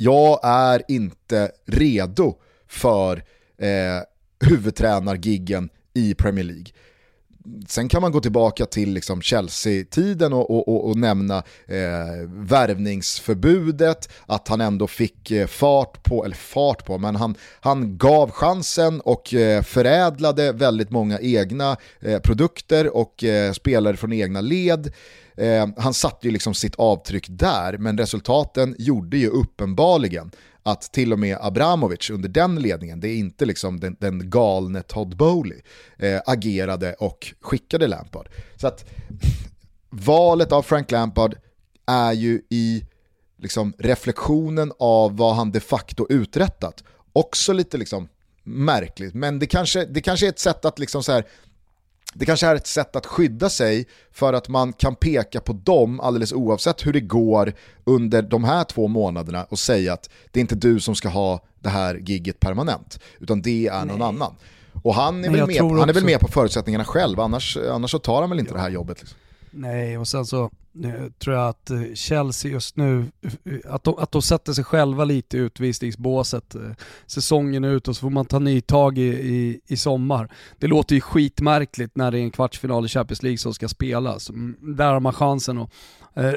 jag 0.00 0.40
är 0.42 0.82
inte 0.88 1.50
redo 1.66 2.34
för 2.68 3.16
eh, 3.58 4.02
huvudtränargiggen 4.48 5.68
i 5.94 6.14
Premier 6.14 6.44
League. 6.44 6.66
Sen 7.68 7.88
kan 7.88 8.02
man 8.02 8.12
gå 8.12 8.20
tillbaka 8.20 8.66
till 8.66 8.92
liksom 8.92 9.22
Chelsea-tiden 9.22 10.32
och, 10.32 10.50
och, 10.50 10.68
och, 10.68 10.88
och, 10.88 10.96
nämna 10.96 11.36
eh, 11.66 12.28
värvningsförbudet, 12.28 14.08
att 14.26 14.48
han 14.48 14.60
ändå 14.60 14.86
fick 14.86 15.30
eh, 15.30 15.46
fart 15.46 16.02
på, 16.02 16.24
eller 16.24 16.36
fart 16.36 16.84
på, 16.84 16.98
men 16.98 17.16
han, 17.16 17.34
han 17.60 17.98
gav 17.98 18.30
chansen 18.30 19.00
och 19.00 19.34
eh, 19.34 19.62
förädlade 19.62 20.52
väldigt 20.52 20.90
många 20.90 21.20
egna 21.20 21.76
eh, 22.00 22.18
produkter 22.18 22.96
och 22.96 23.24
eh, 23.24 23.52
spelare 23.52 23.96
från 23.96 24.12
egna 24.12 24.40
led. 24.40 24.92
Eh, 25.38 25.68
han 25.76 25.94
satte 25.94 26.26
ju 26.26 26.32
liksom 26.32 26.54
sitt 26.54 26.74
avtryck 26.74 27.26
där, 27.28 27.78
men 27.78 27.98
resultaten 27.98 28.74
gjorde 28.78 29.16
ju 29.16 29.28
uppenbarligen 29.28 30.30
att 30.62 30.82
till 30.82 31.12
och 31.12 31.18
med 31.18 31.38
Abramovic 31.40 32.10
under 32.10 32.28
den 32.28 32.56
ledningen, 32.56 33.00
det 33.00 33.08
är 33.08 33.16
inte 33.16 33.44
liksom 33.44 33.80
den, 33.80 33.96
den 34.00 34.30
galne 34.30 34.82
Todd 34.82 35.16
Bowley, 35.16 35.60
eh, 35.98 36.20
agerade 36.26 36.94
och 36.94 37.34
skickade 37.40 37.86
Lampard. 37.86 38.28
Så 38.56 38.66
att 38.66 38.90
valet 39.90 40.52
av 40.52 40.62
Frank 40.62 40.90
Lampard 40.90 41.36
är 41.86 42.12
ju 42.12 42.42
i 42.50 42.84
liksom 43.38 43.72
reflektionen 43.78 44.72
av 44.78 45.16
vad 45.16 45.34
han 45.34 45.52
de 45.52 45.60
facto 45.60 46.06
uträttat 46.08 46.84
också 47.12 47.52
lite 47.52 47.78
liksom 47.78 48.08
märkligt, 48.44 49.14
men 49.14 49.38
det 49.38 49.46
kanske, 49.46 49.84
det 49.84 50.00
kanske 50.00 50.26
är 50.26 50.30
ett 50.30 50.38
sätt 50.38 50.64
att 50.64 50.78
liksom 50.78 51.02
så 51.02 51.12
här, 51.12 51.24
det 52.14 52.26
kanske 52.26 52.46
är 52.46 52.54
ett 52.54 52.66
sätt 52.66 52.96
att 52.96 53.06
skydda 53.06 53.50
sig 53.50 53.86
för 54.12 54.32
att 54.32 54.48
man 54.48 54.72
kan 54.72 54.94
peka 54.94 55.40
på 55.40 55.52
dem 55.52 56.00
alldeles 56.00 56.32
oavsett 56.32 56.86
hur 56.86 56.92
det 56.92 57.00
går 57.00 57.52
under 57.84 58.22
de 58.22 58.44
här 58.44 58.64
två 58.64 58.88
månaderna 58.88 59.44
och 59.44 59.58
säga 59.58 59.92
att 59.92 60.10
det 60.30 60.38
är 60.38 60.40
inte 60.40 60.54
du 60.54 60.80
som 60.80 60.94
ska 60.94 61.08
ha 61.08 61.40
det 61.60 61.68
här 61.68 61.94
gigget 61.94 62.40
permanent, 62.40 63.00
utan 63.20 63.42
det 63.42 63.66
är 63.66 63.84
någon 63.84 63.98
Nej. 63.98 64.08
annan. 64.08 64.34
Och 64.82 64.94
han 64.94 65.24
är, 65.24 65.30
väl 65.30 65.46
med, 65.46 65.60
han 65.60 65.88
är 65.88 65.92
väl 65.92 66.04
med 66.04 66.20
på 66.20 66.28
förutsättningarna 66.28 66.84
själv, 66.84 67.20
annars, 67.20 67.56
annars 67.56 67.90
så 67.90 67.98
tar 67.98 68.20
han 68.20 68.30
väl 68.30 68.38
inte 68.38 68.52
ja. 68.52 68.56
det 68.56 68.62
här 68.62 68.70
jobbet. 68.70 69.00
Liksom. 69.00 69.18
Nej, 69.50 69.98
och 69.98 70.08
sen 70.08 70.26
så 70.26 70.50
tror 71.18 71.36
jag 71.36 71.48
att 71.48 71.70
eh, 71.70 71.82
Chelsea 71.94 72.52
just 72.52 72.76
nu, 72.76 73.06
eh, 73.22 73.74
att 73.74 73.84
de, 73.84 73.98
att 73.98 74.12
de 74.12 74.22
sätter 74.22 74.52
sig 74.52 74.64
själva 74.64 75.04
lite 75.04 75.36
i 75.36 75.40
utvisningsbåset 75.40 76.54
eh, 76.54 76.60
säsongen 77.06 77.64
ut 77.64 77.88
och 77.88 77.96
så 77.96 78.00
får 78.00 78.10
man 78.10 78.26
ta 78.26 78.38
nytag 78.38 78.98
i, 78.98 79.06
i, 79.06 79.60
i 79.66 79.76
sommar. 79.76 80.28
Det 80.58 80.66
låter 80.66 80.94
ju 80.94 81.00
skitmärkligt 81.00 81.96
när 81.96 82.10
det 82.10 82.18
är 82.18 82.22
en 82.22 82.30
kvartsfinal 82.30 82.84
i 82.84 82.88
Champions 82.88 83.22
League 83.22 83.38
som 83.38 83.54
ska 83.54 83.68
spelas. 83.68 84.30
Mm, 84.30 84.56
där 84.76 84.92
har 84.92 85.00
man 85.00 85.12
chansen 85.12 85.58
att 85.58 85.70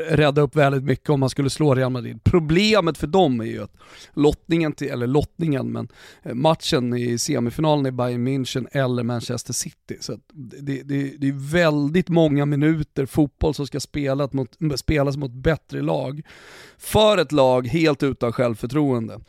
rädda 0.10 0.42
upp 0.42 0.56
väldigt 0.56 0.84
mycket 0.84 1.10
om 1.10 1.20
man 1.20 1.30
skulle 1.30 1.50
slå 1.50 1.76
Real 1.76 1.92
Madrid. 1.92 2.24
Problemet 2.24 2.98
för 2.98 3.08
dem 3.08 3.42
är 3.42 3.46
ju 3.46 3.64
att 3.64 3.74
lottningen, 4.14 4.74
till, 4.74 4.88
eller 4.88 5.08
lottningen, 5.08 5.72
men 5.72 5.88
matchen 6.34 6.94
i 6.94 7.18
semifinalen 7.18 7.86
i 7.86 7.92
Bayern 7.92 8.28
München 8.28 8.68
eller 8.72 9.04
Manchester 9.04 9.54
City. 9.54 9.98
Så 10.00 10.18
det, 10.34 10.82
det, 10.84 11.18
det 11.18 11.28
är 11.28 11.52
väldigt 11.52 12.10
många 12.10 12.46
minuter 12.46 13.06
fotboll 13.06 13.54
som 13.54 13.68
ska 13.68 13.80
spelas 13.80 14.31
mot, 14.34 14.58
spelas 14.76 15.18
mot 15.18 15.32
bättre 15.32 15.82
lag. 15.82 16.22
För 16.78 17.18
ett 17.18 17.32
lag 17.32 17.68
helt 17.68 18.04
utan 18.04 18.34
självförtroende. 18.34 19.20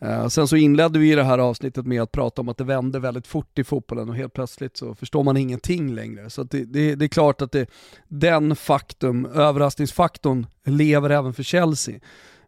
Eh, 0.00 0.28
sen 0.28 0.48
så 0.48 0.56
inledde 0.56 0.98
vi 0.98 1.14
det 1.14 1.24
här 1.24 1.38
avsnittet 1.38 1.86
med 1.86 2.02
att 2.02 2.12
prata 2.12 2.40
om 2.42 2.48
att 2.48 2.58
det 2.58 2.64
vände 2.64 2.98
väldigt 2.98 3.26
fort 3.26 3.58
i 3.58 3.64
fotbollen 3.64 4.08
och 4.08 4.16
helt 4.16 4.32
plötsligt 4.32 4.76
så 4.76 4.94
förstår 4.94 5.22
man 5.22 5.36
ingenting 5.36 5.94
längre. 5.94 6.30
Så 6.30 6.42
det, 6.42 6.64
det, 6.64 6.94
det, 6.94 7.04
är 7.04 7.08
klart 7.08 7.42
att 7.42 7.52
det, 7.52 7.66
den 8.08 8.56
faktum, 8.56 9.26
överraskningsfaktorn, 9.26 10.46
lever 10.64 11.10
även 11.10 11.34
för 11.34 11.42
Chelsea. 11.42 12.00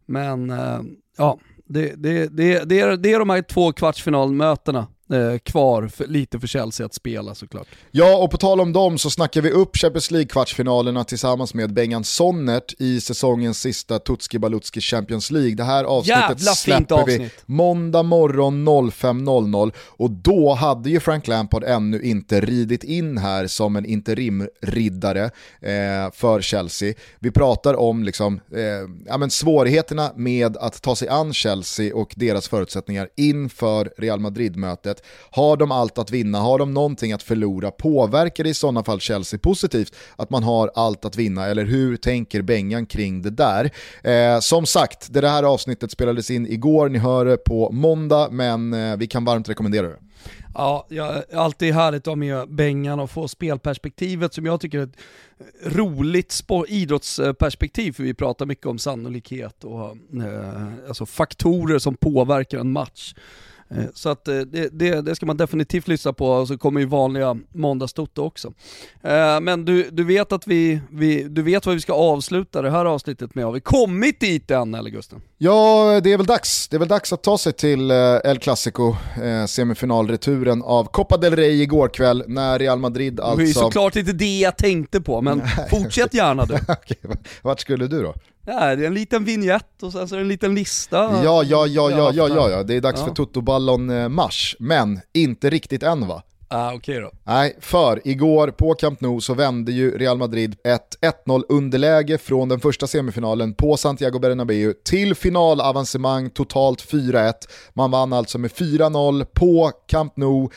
Men 0.06 0.50
eh, 0.50 0.80
ja, 1.16 1.38
det, 1.64 1.94
det, 1.96 2.36
det, 2.36 2.68
det, 2.68 2.80
är, 2.80 2.96
det 2.96 3.12
är 3.12 3.18
de 3.18 3.30
här 3.30 3.42
två 3.42 3.72
kvartsfinalmötena 3.72 4.86
eh, 5.12 5.38
kvar 5.38 5.88
för, 5.88 6.06
lite 6.06 6.40
för 6.40 6.46
Chelsea 6.46 6.86
att 6.86 6.94
spela 6.94 7.34
såklart. 7.34 7.68
Ja, 7.90 8.16
och 8.16 8.30
på 8.30 8.36
tal 8.36 8.60
om 8.60 8.72
dem 8.72 8.98
så 8.98 9.10
snackar 9.10 9.40
vi 9.40 9.50
upp 9.50 9.76
Champions 9.76 10.10
League-kvartsfinalerna 10.10 11.04
tillsammans 11.04 11.54
med 11.54 11.72
Bengan 11.72 12.04
Sonnert 12.04 12.74
i 12.78 13.00
säsongens 13.00 13.60
sista 13.60 13.98
Tutski 13.98 14.38
Balutski 14.38 14.80
Champions 14.80 15.30
League. 15.30 15.54
Det 15.54 15.64
här 15.64 15.84
avsnittet 15.84 16.20
Jävla 16.20 16.36
fint 16.36 16.58
släpper 16.58 17.06
vi 17.06 17.14
avsnitt. 17.14 17.42
måndag 17.46 18.02
morgon 18.02 18.68
05.00 18.68 19.72
och 19.78 20.10
då 20.10 20.54
hade 20.54 20.90
ju 20.90 21.00
Frank 21.00 21.28
Lampard 21.28 21.64
ännu 21.64 22.02
inte 22.02 22.40
ridit 22.40 22.84
in 22.84 23.18
här 23.18 23.46
som 23.46 23.76
en 23.76 23.86
interimriddare 23.86 25.24
eh, 25.60 26.12
för 26.12 26.40
Chelsea. 26.40 26.94
Vi 27.18 27.30
pratar 27.30 27.74
om 27.74 28.04
liksom, 28.04 28.40
eh, 28.52 28.60
ja, 29.06 29.18
men 29.18 29.30
svårigheterna 29.30 30.12
med 30.16 30.56
att 30.56 30.82
ta 30.82 30.96
sig 30.96 31.08
an 31.08 31.32
Chelsea 31.34 31.96
och 31.96 32.14
deras 32.16 32.48
förutsättningar 32.48 33.08
inför 33.16 33.92
Real 33.98 34.20
Madrid-mötet. 34.20 34.95
Har 35.30 35.56
de 35.56 35.70
allt 35.70 35.98
att 35.98 36.10
vinna? 36.10 36.38
Har 36.38 36.58
de 36.58 36.74
någonting 36.74 37.12
att 37.12 37.22
förlora? 37.22 37.70
Påverkar 37.70 38.44
det 38.44 38.50
i 38.50 38.54
sådana 38.54 38.84
fall 38.84 39.00
Chelsea 39.00 39.38
positivt 39.38 39.94
att 40.16 40.30
man 40.30 40.42
har 40.42 40.70
allt 40.74 41.04
att 41.04 41.16
vinna? 41.16 41.46
Eller 41.46 41.64
hur 41.64 41.96
tänker 41.96 42.42
Bengan 42.42 42.86
kring 42.86 43.22
det 43.22 43.30
där? 43.30 43.70
Eh, 44.02 44.40
som 44.40 44.66
sagt, 44.66 45.12
det 45.12 45.28
här 45.28 45.42
avsnittet 45.42 45.90
spelades 45.90 46.30
in 46.30 46.46
igår, 46.46 46.88
ni 46.88 46.98
hör 46.98 47.24
det 47.24 47.36
på 47.36 47.72
måndag, 47.72 48.28
men 48.30 48.74
eh, 48.74 48.96
vi 48.96 49.06
kan 49.06 49.24
varmt 49.24 49.48
rekommendera 49.48 49.88
det. 49.88 49.96
Ja, 50.54 50.86
ja, 50.88 51.22
alltid 51.34 51.74
härligt 51.74 52.02
att 52.02 52.06
ha 52.06 52.16
med 52.16 52.54
Bengan 52.54 53.00
och 53.00 53.10
få 53.10 53.28
spelperspektivet 53.28 54.34
som 54.34 54.46
jag 54.46 54.60
tycker 54.60 54.78
är 54.78 54.82
ett 54.82 54.96
roligt 55.76 56.32
sport, 56.32 56.66
idrottsperspektiv, 56.68 57.92
för 57.92 58.02
vi 58.02 58.14
pratar 58.14 58.46
mycket 58.46 58.66
om 58.66 58.78
sannolikhet 58.78 59.64
och 59.64 59.96
eh, 60.22 60.88
alltså 60.88 61.06
faktorer 61.06 61.78
som 61.78 61.96
påverkar 61.96 62.58
en 62.58 62.72
match. 62.72 63.14
Eh, 63.70 63.84
Så 63.94 64.08
att 64.08 64.28
eh, 64.28 64.38
det, 64.38 64.68
det, 64.72 65.00
det 65.00 65.16
ska 65.16 65.26
man 65.26 65.36
definitivt 65.36 65.88
lyssna 65.88 66.12
på 66.12 66.28
och 66.28 66.48
så 66.48 66.58
kommer 66.58 66.80
ju 66.80 66.86
vanliga 66.86 67.36
måndagstoto 67.52 68.22
också. 68.22 68.52
Eh, 69.02 69.40
Men 69.40 69.64
du, 69.64 69.90
du 69.90 70.04
vet 70.04 70.32
att 70.32 70.46
vi, 70.46 70.80
vi, 70.90 71.22
du 71.22 71.42
vet 71.42 71.66
vad 71.66 71.74
vi 71.74 71.80
ska 71.80 71.92
avsluta 71.92 72.62
det 72.62 72.70
här 72.70 72.84
avsnittet 72.84 73.34
med. 73.34 73.44
Har 73.44 73.52
vi 73.52 73.60
kommit 73.60 74.20
dit 74.20 74.50
än 74.50 74.74
eller 74.74 74.90
Gusten? 74.90 75.20
Ja, 75.38 76.00
det 76.04 76.12
är 76.12 76.16
väl 76.16 76.26
dags. 76.26 76.68
Det 76.68 76.76
är 76.76 76.78
väl 76.78 76.88
dags 76.88 77.12
att 77.12 77.22
ta 77.22 77.38
sig 77.38 77.52
till 77.52 77.90
El 78.24 78.38
Clasico, 78.38 78.94
semifinalreturen 79.48 80.62
av 80.62 80.84
Copa 80.84 81.16
del 81.16 81.36
Rey 81.36 81.62
igår 81.62 81.88
kväll 81.88 82.24
när 82.26 82.58
Real 82.58 82.78
Madrid 82.78 83.14
Det 83.16 83.22
är 83.22 83.26
alltså... 83.26 83.60
såklart 83.60 83.96
inte 83.96 84.12
det 84.12 84.38
jag 84.38 84.56
tänkte 84.56 85.00
på, 85.00 85.22
men 85.22 85.42
fortsätt 85.70 86.14
gärna 86.14 86.44
du. 86.44 86.54
Okej, 86.68 86.96
vart 87.42 87.60
skulle 87.60 87.86
du 87.86 88.02
då? 88.02 88.14
Ja, 88.46 88.76
det 88.76 88.82
är 88.82 88.86
en 88.86 88.94
liten 88.94 89.24
vignett 89.24 89.82
och 89.82 89.92
sen 89.92 90.08
så 90.08 90.14
är 90.14 90.18
det 90.18 90.24
en 90.24 90.28
liten 90.28 90.54
lista. 90.54 90.96
Ja, 90.96 91.22
ja, 91.24 91.44
ja, 91.44 91.66
ja, 91.66 92.12
ja, 92.14 92.28
ja, 92.28 92.50
ja. 92.50 92.62
det 92.62 92.74
är 92.74 92.80
dags 92.80 93.00
Ja. 93.00 93.06
för 93.06 93.14
Toto-ballon 93.14 93.90
eh, 93.90 94.08
mars, 94.08 94.56
men 94.58 95.00
inte 95.14 95.50
riktigt 95.50 95.82
än 95.82 96.08
va? 96.08 96.22
Ah, 96.48 96.74
Okej 96.74 97.00
då. 97.00 97.10
Nej, 97.24 97.56
för 97.60 98.00
igår 98.08 98.48
på 98.48 98.74
Camp 98.74 99.00
Nou 99.00 99.20
så 99.20 99.34
vände 99.34 99.72
ju 99.72 99.98
Real 99.98 100.18
Madrid 100.18 100.56
ett 100.64 100.96
1-0 101.26 101.42
underläge 101.48 102.18
från 102.18 102.48
den 102.48 102.60
första 102.60 102.86
semifinalen 102.86 103.54
på 103.54 103.76
Santiago 103.76 104.18
Bernabéu 104.18 104.72
till 104.84 105.14
finalavancemang 105.14 106.30
totalt 106.30 106.82
4-1. 106.92 107.32
Man 107.74 107.90
vann 107.90 108.12
alltså 108.12 108.38
med 108.38 108.50
4-0 108.50 109.24
på 109.24 109.70
Camp 109.88 110.16
Nou. 110.16 110.48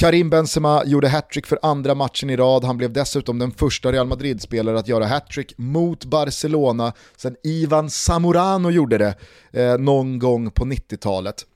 Karim 0.00 0.30
Benzema 0.30 0.84
gjorde 0.84 1.08
hattrick 1.08 1.46
för 1.46 1.58
andra 1.62 1.94
matchen 1.94 2.30
i 2.30 2.36
rad, 2.36 2.64
han 2.64 2.76
blev 2.76 2.92
dessutom 2.92 3.38
den 3.38 3.52
första 3.52 3.92
Real 3.92 4.06
Madrid-spelare 4.06 4.78
att 4.78 4.88
göra 4.88 5.06
hattrick 5.06 5.54
mot 5.58 6.04
Barcelona 6.04 6.92
sen 7.16 7.36
Ivan 7.44 7.90
Zamorano 7.90 8.70
gjorde 8.70 8.98
det 8.98 9.14
eh, 9.52 9.78
någon 9.78 10.18
gång 10.18 10.50
på 10.50 10.64
90-talet. 10.64 11.46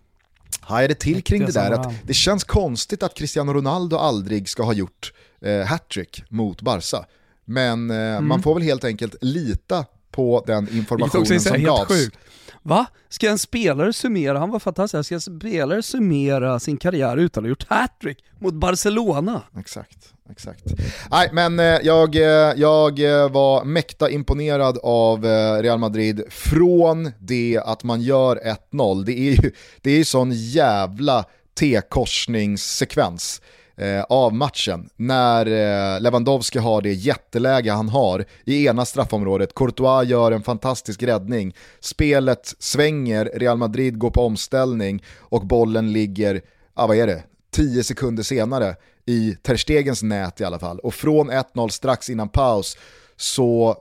Hajade 0.60 0.94
till 0.94 1.22
kring 1.22 1.46
det 1.46 1.52
där 1.52 1.70
att 1.70 1.94
det 2.06 2.14
känns 2.14 2.44
konstigt 2.44 3.02
att 3.02 3.14
Cristiano 3.14 3.52
Ronaldo 3.52 3.96
aldrig 3.96 4.48
ska 4.48 4.62
ha 4.62 4.72
gjort 4.72 5.12
eh, 5.40 5.60
hattrick 5.66 6.24
mot 6.28 6.62
Barca. 6.62 7.06
Men 7.44 7.90
eh, 7.90 8.20
man 8.20 8.42
får 8.42 8.54
väl 8.54 8.62
helt 8.62 8.84
enkelt 8.84 9.16
lita 9.20 9.84
på 10.14 10.44
den 10.46 10.68
informationen 10.72 11.40
som 11.40 11.62
gavs. 11.62 11.88
sjukt. 11.88 12.18
Va? 12.66 12.86
Ska 13.08 13.30
en 13.30 13.38
spelare 13.38 13.92
summera, 13.92 14.38
han 14.38 14.50
var 14.50 14.58
fantastisk, 14.58 15.06
ska 15.06 15.14
en 15.14 15.20
spelare 15.20 15.82
summera 15.82 16.60
sin 16.60 16.76
karriär 16.76 17.16
utan 17.16 17.40
att 17.40 17.44
ha 17.44 17.48
gjort 17.48 17.66
hattrick 17.68 18.24
mot 18.38 18.54
Barcelona? 18.54 19.42
Exakt, 19.58 19.98
exakt. 20.30 20.64
Nej, 21.10 21.30
men 21.32 21.58
eh, 21.58 21.64
jag, 21.64 22.16
eh, 22.16 22.52
jag 22.56 22.98
eh, 22.98 23.30
var 23.30 23.64
mäkta 23.64 24.10
imponerad 24.10 24.78
av 24.82 25.24
Real 25.62 25.78
Madrid 25.78 26.22
från 26.30 27.12
det 27.18 27.60
att 27.64 27.84
man 27.84 28.00
gör 28.00 28.40
1-0. 28.72 29.04
Det 29.04 29.12
är 29.12 29.42
ju 29.42 29.50
det 29.82 29.90
är 29.90 30.04
sån 30.04 30.32
jävla 30.32 31.24
T-korsningssekvens 31.58 33.40
eh, 33.76 34.02
av 34.02 34.34
matchen 34.34 34.88
när 34.96 35.46
eh, 35.46 36.00
Lewandowski 36.00 36.58
har 36.58 36.82
det 36.82 36.92
jätteläge 36.92 37.72
han 37.72 37.88
har 37.88 38.24
i 38.44 38.66
ena 38.66 38.84
straffområdet. 38.84 39.54
Courtois 39.54 40.08
gör 40.08 40.32
en 40.32 40.42
fantastisk 40.42 41.02
räddning. 41.02 41.54
Spelet 41.80 42.54
svänger, 42.58 43.30
Real 43.34 43.58
Madrid 43.58 43.98
går 43.98 44.10
på 44.10 44.26
omställning 44.26 45.02
och 45.18 45.46
bollen 45.46 45.92
ligger, 45.92 46.40
ja 46.76 46.86
vad 46.86 46.96
är 46.96 47.06
det, 47.06 47.22
10 47.50 47.84
sekunder 47.84 48.22
senare 48.22 48.76
i 49.06 49.36
Ter 49.42 49.56
Stegens 49.56 50.02
nät 50.02 50.40
i 50.40 50.44
alla 50.44 50.58
fall. 50.58 50.78
Och 50.78 50.94
från 50.94 51.30
1-0 51.30 51.68
strax 51.68 52.10
innan 52.10 52.28
paus 52.28 52.76
så 53.16 53.76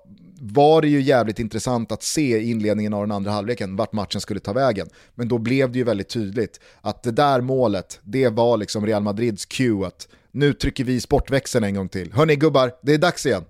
var 0.46 0.82
det 0.82 0.88
ju 0.88 1.02
jävligt 1.02 1.40
intressant 1.40 1.92
att 1.92 2.04
se 2.04 2.38
i 2.38 2.50
inledningen 2.52 2.94
av 2.94 3.02
den 3.02 3.12
andra 3.12 3.32
halvleken 3.32 3.76
vart 3.76 3.94
matchen 3.94 4.22
skulle 4.22 4.40
ta 4.40 4.54
vägen. 4.54 4.90
Men 5.16 5.28
då 5.28 5.38
blev 5.38 5.72
det 5.72 5.78
ju 5.78 5.84
väldigt 5.84 6.10
tydligt 6.10 6.60
att 6.82 7.04
det 7.04 7.12
där 7.12 7.42
målet, 7.42 8.00
det 8.04 8.30
var 8.30 8.58
liksom 8.58 8.86
Real 8.86 9.04
Madrids 9.04 9.46
cue 9.46 9.88
att 9.88 10.08
nu 10.32 10.54
trycker 10.54 10.84
vi 10.84 11.02
sportväxeln 11.02 11.64
en 11.64 11.76
gång 11.76 11.90
till. 11.90 12.14
Hörni 12.14 12.36
gubbar, 12.36 12.72
det 12.82 12.94
är 12.94 12.98
dags 12.98 13.26
igen. 13.26 13.46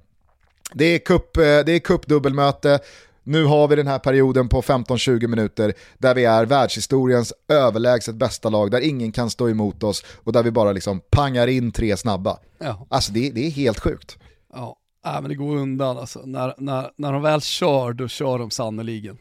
Det 0.73 0.85
är 0.85 0.99
cup, 0.99 1.37
eh, 1.37 1.43
det 1.43 1.71
är 1.71 1.79
cupdubbelmöte, 1.79 2.79
nu 3.23 3.45
har 3.45 3.67
vi 3.67 3.75
den 3.75 3.87
här 3.87 3.99
perioden 3.99 4.49
på 4.49 4.61
15-20 4.61 5.27
minuter 5.27 5.73
där 5.97 6.15
vi 6.15 6.25
är 6.25 6.45
världshistoriens 6.45 7.33
överlägset 7.47 8.15
bästa 8.15 8.49
lag, 8.49 8.71
där 8.71 8.81
ingen 8.81 9.11
kan 9.11 9.29
stå 9.29 9.49
emot 9.49 9.83
oss 9.83 10.05
och 10.23 10.33
där 10.33 10.43
vi 10.43 10.51
bara 10.51 10.71
liksom 10.71 11.01
pangar 11.09 11.47
in 11.47 11.71
tre 11.71 11.97
snabba. 11.97 12.39
Ja. 12.57 12.87
Alltså 12.89 13.11
det, 13.11 13.29
det 13.29 13.47
är 13.47 13.51
helt 13.51 13.79
sjukt. 13.79 14.17
Ja, 14.53 14.75
äh, 15.06 15.22
men 15.22 15.30
det 15.30 15.36
går 15.36 15.56
undan 15.56 15.97
alltså. 15.97 16.22
När, 16.26 16.54
när, 16.58 16.91
när 16.95 17.14
de 17.14 17.22
väl 17.22 17.41
kör, 17.41 17.93
då 17.93 18.08
kör 18.08 18.39
de 18.39 18.51
sannoliken. 18.51 19.18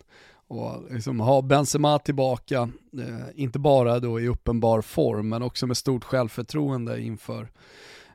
Och 0.48 0.92
liksom 0.92 1.20
ha 1.20 1.42
Benzema 1.42 1.98
tillbaka, 1.98 2.70
eh, 2.98 3.26
inte 3.42 3.58
bara 3.58 4.00
då 4.00 4.20
i 4.20 4.28
uppenbar 4.28 4.82
form, 4.82 5.28
men 5.28 5.42
också 5.42 5.66
med 5.66 5.76
stort 5.76 6.04
självförtroende 6.04 7.00
inför 7.00 7.48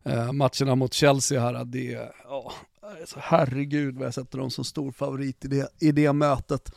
eh, 0.03 0.32
matcherna 0.32 0.76
mot 0.76 0.93
Chelsea 0.93 1.41
här. 1.41 1.65
Det, 1.65 2.11
ja, 2.30 2.51
alltså, 3.01 3.20
herregud 3.22 3.95
vad 3.95 4.05
jag 4.05 4.13
sätter 4.13 4.38
dem 4.38 4.49
som 4.49 4.63
stor 4.63 4.91
favorit 4.91 5.45
i 5.45 5.47
det, 5.47 5.70
i 5.80 5.91
det 5.91 6.13
mötet. 6.13 6.72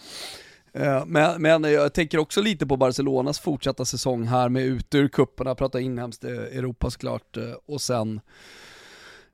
Eh, 0.72 1.06
Men, 1.06 1.42
men 1.42 1.64
jag 1.64 1.94
tänker 1.94 2.18
också 2.18 2.42
lite 2.42 2.66
på 2.66 2.76
Barcelonas 2.76 3.40
fortsatta 3.40 3.84
säsong 3.84 4.24
här 4.24 4.48
med 4.48 4.62
ut 4.62 4.94
ur 4.94 5.08
cuperna, 5.08 5.54
prata 5.54 5.80
inhemskt 5.80 6.24
eh, 6.24 6.30
Europa 6.30 6.90
såklart, 6.90 7.36
eh, 7.36 7.52
och 7.66 7.80
sen 7.80 8.20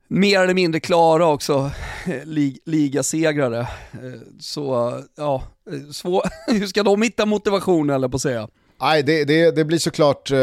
mer 0.07 0.39
eller 0.39 0.53
mindre 0.53 0.79
klara 0.79 1.27
också 1.27 1.71
eh, 2.07 2.25
lig, 2.25 2.59
ligasegrare. 2.65 3.59
Eh, 3.59 4.21
så 4.39 4.93
ja, 5.15 5.43
eh, 5.71 5.91
svår, 5.91 6.23
hur 6.51 6.67
ska 6.67 6.83
de 6.83 7.01
hitta 7.01 7.25
motivation 7.25 7.89
eller 7.89 8.07
på 8.07 8.15
att 8.15 8.21
säga? 8.21 8.47
Nej, 8.81 9.03
det, 9.03 9.25
det, 9.25 9.55
det 9.55 9.65
blir 9.65 9.79
såklart 9.79 10.31
eh, 10.31 10.39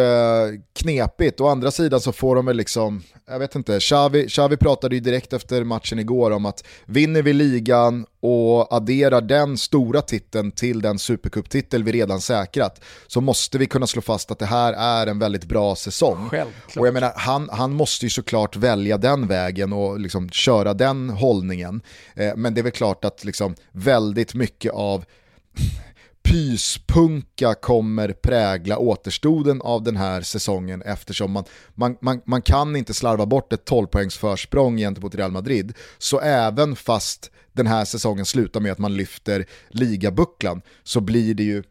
knepigt. 0.73 1.41
Å 1.41 1.49
andra 1.49 1.71
sidan 1.71 2.01
så 2.01 2.13
får 2.13 2.37
de 2.37 2.47
väl 2.47 2.57
liksom, 2.57 3.03
jag 3.27 3.39
vet 3.39 3.55
inte, 3.55 3.81
Xavi, 3.81 4.29
Xavi 4.29 4.57
pratade 4.57 4.95
ju 4.95 5.01
direkt 5.01 5.33
efter 5.33 5.65
matchen 5.65 5.99
igår 5.99 6.31
om 6.31 6.47
att 6.47 6.65
vinner 6.87 7.23
vi 7.23 7.33
ligan 7.33 8.07
och 8.21 8.73
adderar 8.75 9.21
den 9.21 9.59
stora 9.59 10.03
titeln 10.03 10.53
till 10.53 10.83
den 10.83 10.99
supercup-titel 10.99 11.85
vi 11.85 11.93
redan 11.93 12.21
säkrat 12.21 12.81
så 13.07 13.21
måste 13.21 13.59
vi 13.59 13.67
kunna 13.67 13.87
slå 13.87 14.03
fast 14.03 14.31
att 14.31 14.39
det 14.39 14.47
här 14.47 14.73
är 14.73 15.07
en 15.07 15.19
väldigt 15.19 15.45
bra 15.45 15.77
säsong. 15.77 16.29
Självklart. 16.31 16.77
Och 16.77 16.87
jag 16.87 16.95
menar, 16.95 17.13
han, 17.17 17.49
han 17.53 17.73
måste 17.73 18.07
ju 18.07 18.11
såklart 18.11 18.57
välja 18.57 18.99
den 18.99 19.27
vägen 19.27 19.73
och 19.73 20.01
liksom 20.01 20.31
köra 20.31 20.75
den 20.75 21.11
hållningen. 21.11 21.81
Eh, 22.15 22.33
men 22.37 22.55
det 22.55 22.61
är 22.61 22.63
väl 22.63 22.73
klart 22.73 23.05
att 23.05 23.25
liksom 23.25 23.55
väldigt 23.73 24.35
mycket 24.35 24.73
av 24.73 25.05
pyspunka 26.35 27.55
kommer 27.55 28.13
prägla 28.13 28.79
återstoden 28.79 29.61
av 29.61 29.83
den 29.83 29.97
här 29.97 30.21
säsongen 30.21 30.83
eftersom 30.83 31.33
man, 31.33 31.45
man, 31.75 31.97
man, 32.01 32.21
man 32.27 32.43
kan 32.43 32.77
inte 32.77 32.95
slarva 32.95 33.27
bort 33.27 33.53
ett 33.53 33.65
12 33.65 33.87
poängs 33.87 34.17
försprång 34.17 34.77
gentemot 34.77 35.15
Real 35.15 35.31
Madrid. 35.31 35.73
Så 35.99 36.21
även 36.21 36.77
fast 36.77 37.31
den 37.53 37.67
här 37.67 37.85
säsongen 37.85 38.27
slutar 38.27 38.61
med 38.61 38.73
att 38.73 38.79
man 38.79 38.97
lyfter 38.97 39.47
ligabucklan 39.69 40.63
så 40.83 41.01
blir 41.01 41.35
det 41.35 41.43
ju 41.43 41.63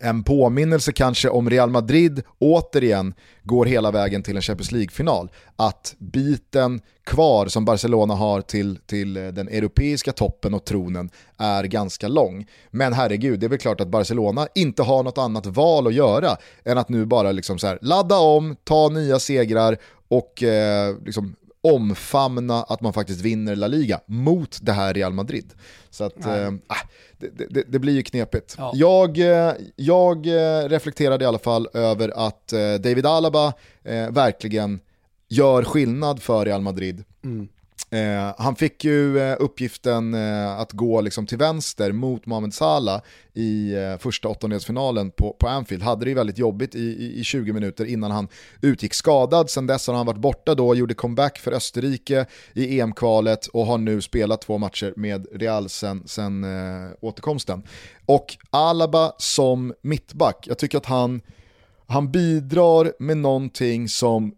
en 0.00 0.22
påminnelse 0.22 0.92
kanske 0.92 1.28
om 1.28 1.50
Real 1.50 1.70
Madrid 1.70 2.22
återigen 2.38 3.14
går 3.42 3.66
hela 3.66 3.90
vägen 3.90 4.22
till 4.22 4.36
en 4.36 4.42
Champions 4.42 4.72
League-final. 4.72 5.30
Att 5.56 5.94
biten 5.98 6.80
kvar 7.04 7.46
som 7.46 7.64
Barcelona 7.64 8.14
har 8.14 8.40
till, 8.40 8.78
till 8.86 9.16
eh, 9.16 9.26
den 9.26 9.48
europeiska 9.48 10.12
toppen 10.12 10.54
och 10.54 10.64
tronen 10.64 11.10
är 11.38 11.64
ganska 11.64 12.08
lång. 12.08 12.46
Men 12.70 12.92
herregud, 12.92 13.40
det 13.40 13.46
är 13.46 13.48
väl 13.48 13.58
klart 13.58 13.80
att 13.80 13.88
Barcelona 13.88 14.48
inte 14.54 14.82
har 14.82 15.02
något 15.02 15.18
annat 15.18 15.46
val 15.46 15.86
att 15.86 15.94
göra 15.94 16.36
än 16.64 16.78
att 16.78 16.88
nu 16.88 17.06
bara 17.06 17.32
liksom 17.32 17.58
så 17.58 17.66
här, 17.66 17.78
ladda 17.82 18.18
om, 18.18 18.56
ta 18.64 18.88
nya 18.88 19.18
segrar 19.18 19.76
och 20.08 20.42
eh, 20.42 20.96
liksom 21.04 21.36
omfamna 21.64 22.62
att 22.62 22.80
man 22.80 22.92
faktiskt 22.92 23.20
vinner 23.20 23.56
La 23.56 23.66
Liga 23.66 24.00
mot 24.06 24.58
det 24.62 24.72
här 24.72 24.94
Real 24.94 25.12
Madrid. 25.12 25.52
Så 25.90 26.04
att, 26.04 26.26
eh, 26.26 26.52
ah, 26.66 26.88
det, 27.18 27.48
det, 27.50 27.64
det, 27.68 27.78
blir 27.78 27.92
ju 27.92 28.02
knepigt. 28.02 28.54
Ja. 28.58 28.72
Jag, 28.74 29.18
eh, 29.18 29.52
jag 29.76 30.26
eh, 30.26 30.68
reflekterade 30.68 31.24
i 31.24 31.28
alla 31.28 31.38
fall 31.38 31.68
över 31.74 32.26
att 32.26 32.48
David 32.80 33.06
Alaba 33.06 33.52
eh, 33.84 34.10
verkligen 34.10 34.80
gör 35.28 35.62
skillnad 35.62 36.22
för 36.22 36.44
Real 36.44 36.60
Madrid. 36.60 37.04
Mm. 37.24 37.48
Eh, 37.94 38.34
han 38.38 38.56
fick 38.56 38.84
ju 38.84 39.18
eh, 39.18 39.36
uppgiften 39.40 40.14
eh, 40.14 40.58
att 40.58 40.72
gå 40.72 41.00
liksom 41.00 41.26
till 41.26 41.38
vänster 41.38 41.92
mot 41.92 42.26
Mohamed 42.26 42.54
Salah 42.54 43.02
i 43.34 43.74
eh, 43.74 43.98
första 43.98 44.28
åttondelsfinalen 44.28 45.10
på, 45.10 45.36
på 45.38 45.48
Anfield. 45.48 45.82
Hade 45.82 46.04
det 46.04 46.08
ju 46.08 46.14
väldigt 46.14 46.38
jobbigt 46.38 46.74
i, 46.74 46.78
i, 46.78 47.20
i 47.20 47.24
20 47.24 47.52
minuter 47.52 47.84
innan 47.84 48.10
han 48.10 48.28
utgick 48.60 48.94
skadad. 48.94 49.50
Sen 49.50 49.66
dess 49.66 49.86
har 49.86 49.94
han 49.94 50.06
varit 50.06 50.20
borta 50.20 50.54
då, 50.54 50.74
gjorde 50.74 50.94
comeback 50.94 51.38
för 51.38 51.52
Österrike 51.52 52.26
i 52.52 52.80
EM-kvalet 52.80 53.46
och 53.46 53.66
har 53.66 53.78
nu 53.78 54.00
spelat 54.00 54.40
två 54.40 54.58
matcher 54.58 54.92
med 54.96 55.26
Real 55.32 55.68
sen, 55.68 56.02
sen 56.06 56.44
eh, 56.44 56.90
återkomsten. 57.00 57.62
Och 58.06 58.36
Alaba 58.50 59.12
som 59.18 59.74
mittback, 59.82 60.44
jag 60.48 60.58
tycker 60.58 60.78
att 60.78 60.86
han, 60.86 61.20
han 61.86 62.12
bidrar 62.12 62.92
med 62.98 63.16
någonting 63.16 63.88
som 63.88 64.34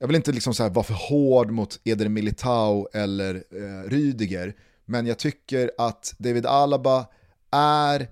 jag 0.00 0.06
vill 0.06 0.16
inte 0.16 0.32
liksom 0.32 0.54
så 0.54 0.68
vara 0.68 0.84
för 0.84 0.94
hård 0.94 1.50
mot 1.50 1.80
Eder 1.84 2.08
Militao 2.08 2.88
eller 2.92 3.34
eh, 3.34 3.90
Rydiger, 3.90 4.54
men 4.84 5.06
jag 5.06 5.18
tycker 5.18 5.70
att 5.78 6.14
David 6.18 6.46
Alaba 6.46 7.06
är 7.50 8.08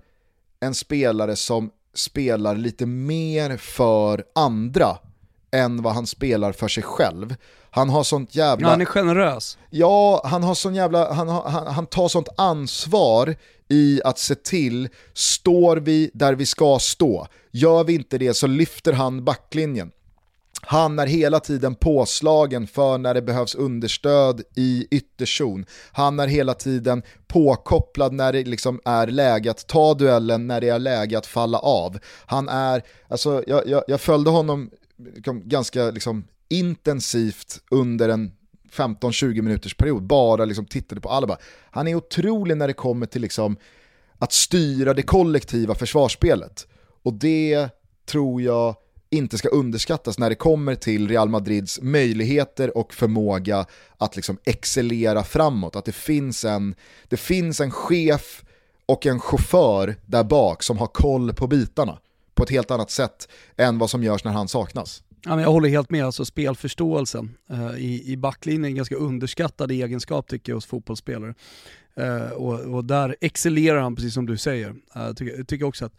en 0.59 0.73
spelare 0.73 1.35
som 1.35 1.71
spelar 1.93 2.55
lite 2.55 2.85
mer 2.85 3.57
för 3.57 4.23
andra 4.35 4.97
än 5.51 5.81
vad 5.81 5.93
han 5.93 6.07
spelar 6.07 6.51
för 6.51 6.67
sig 6.67 6.83
själv. 6.83 7.35
Han 7.71 7.89
har 7.89 8.03
sånt 8.03 8.35
jävla... 8.35 8.67
Ja, 8.67 8.71
han 8.71 8.81
är 8.81 8.85
generös. 8.85 9.57
Ja, 9.69 10.21
han 10.25 10.43
har 10.43 10.55
sån 10.55 10.75
jävla, 10.75 11.13
han, 11.13 11.27
har, 11.29 11.49
han, 11.49 11.67
han 11.67 11.85
tar 11.85 12.07
sånt 12.07 12.29
ansvar 12.37 13.35
i 13.67 14.01
att 14.05 14.19
se 14.19 14.35
till, 14.35 14.89
står 15.13 15.77
vi 15.77 16.11
där 16.13 16.33
vi 16.33 16.45
ska 16.45 16.79
stå? 16.79 17.27
Gör 17.51 17.83
vi 17.83 17.93
inte 17.93 18.17
det 18.17 18.33
så 18.33 18.47
lyfter 18.47 18.93
han 18.93 19.23
backlinjen. 19.23 19.91
Han 20.61 20.99
är 20.99 21.07
hela 21.07 21.39
tiden 21.39 21.75
påslagen 21.75 22.67
för 22.67 22.97
när 22.97 23.13
det 23.13 23.21
behövs 23.21 23.55
understöd 23.55 24.41
i 24.55 24.87
ytterzon. 24.91 25.65
Han 25.91 26.19
är 26.19 26.27
hela 26.27 26.53
tiden 26.53 27.03
påkopplad 27.27 28.13
när 28.13 28.33
det 28.33 28.43
liksom 28.43 28.79
är 28.85 29.07
läge 29.07 29.51
att 29.51 29.67
ta 29.67 29.93
duellen, 29.93 30.47
när 30.47 30.61
det 30.61 30.69
är 30.69 30.79
läge 30.79 31.17
att 31.17 31.25
falla 31.25 31.59
av. 31.59 31.99
Han 32.25 32.49
är, 32.49 32.83
alltså 33.07 33.43
jag, 33.47 33.67
jag, 33.67 33.83
jag 33.87 34.01
följde 34.01 34.29
honom 34.29 34.69
liksom 35.15 35.41
ganska 35.45 35.91
liksom 35.91 36.23
intensivt 36.49 37.61
under 37.71 38.09
en 38.09 38.31
15-20 38.71 39.41
minuters 39.41 39.73
period, 39.73 40.03
bara 40.03 40.45
liksom 40.45 40.65
tittade 40.65 41.01
på 41.01 41.09
Alba. 41.09 41.37
Han 41.71 41.87
är 41.87 41.95
otrolig 41.95 42.57
när 42.57 42.67
det 42.67 42.73
kommer 42.73 43.05
till 43.05 43.21
liksom 43.21 43.57
att 44.17 44.33
styra 44.33 44.93
det 44.93 45.01
kollektiva 45.01 45.75
försvarsspelet. 45.75 46.67
Och 47.03 47.13
det 47.13 47.69
tror 48.05 48.41
jag 48.41 48.75
inte 49.11 49.37
ska 49.37 49.49
underskattas 49.49 50.17
när 50.17 50.29
det 50.29 50.35
kommer 50.35 50.75
till 50.75 51.07
Real 51.07 51.29
Madrids 51.29 51.81
möjligheter 51.81 52.77
och 52.77 52.93
förmåga 52.93 53.65
att 53.97 54.15
liksom 54.15 54.37
excellera 54.43 55.23
framåt. 55.23 55.75
Att 55.75 55.85
det 55.85 55.91
finns, 55.91 56.45
en, 56.45 56.75
det 57.07 57.17
finns 57.17 57.61
en 57.61 57.71
chef 57.71 58.43
och 58.85 59.05
en 59.05 59.19
chaufför 59.19 59.95
där 60.05 60.23
bak 60.23 60.63
som 60.63 60.77
har 60.77 60.87
koll 60.87 61.33
på 61.33 61.47
bitarna 61.47 61.99
på 62.33 62.43
ett 62.43 62.49
helt 62.49 62.71
annat 62.71 62.91
sätt 62.91 63.27
än 63.57 63.77
vad 63.77 63.89
som 63.89 64.03
görs 64.03 64.23
när 64.23 64.31
han 64.31 64.47
saknas. 64.47 65.03
Ja, 65.23 65.29
men 65.29 65.39
jag 65.39 65.51
håller 65.51 65.69
helt 65.69 65.89
med, 65.89 66.05
alltså 66.05 66.25
spelförståelsen 66.25 67.37
eh, 67.49 67.75
i, 67.77 68.11
i 68.11 68.17
backlinjen 68.17 68.65
är 68.65 68.69
en 68.69 68.75
ganska 68.75 68.95
underskattad 68.95 69.71
egenskap 69.71 70.27
tycker 70.27 70.51
jag 70.51 70.57
hos 70.57 70.65
fotbollsspelare. 70.65 71.33
Eh, 71.95 72.29
och, 72.31 72.59
och, 72.59 72.85
där 72.85 73.15
excellerar 73.21 73.81
han 73.81 73.95
precis 73.95 74.13
som 74.13 74.25
du 74.25 74.37
säger. 74.37 74.75
Jag 74.93 75.17
tycker, 75.17 75.43
tycker 75.43 75.65
också 75.65 75.85
att 75.85 75.93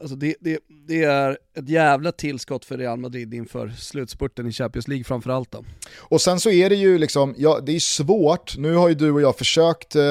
Alltså 0.00 0.16
det, 0.16 0.34
det, 0.40 0.58
det, 0.88 1.04
är 1.04 1.38
ett 1.54 1.68
jävla 1.68 2.12
tillskott 2.12 2.64
för 2.64 2.78
Real 2.78 2.98
Madrid 2.98 3.34
inför 3.34 3.68
slutspurten 3.68 4.46
i 4.46 4.52
Champions 4.52 4.88
League 4.88 5.04
framförallt 5.04 5.50
då. 5.50 5.64
Och 5.98 6.20
sen 6.20 6.40
så 6.40 6.50
är 6.50 6.68
det 6.68 6.76
ju 6.76 6.98
liksom, 6.98 7.34
ja 7.38 7.60
det 7.66 7.72
är 7.72 7.80
svårt, 7.80 8.56
nu 8.56 8.74
har 8.74 8.88
ju 8.88 8.94
du 8.94 9.10
och 9.10 9.20
jag 9.20 9.38
försökt 9.38 9.96
eh, 9.96 10.02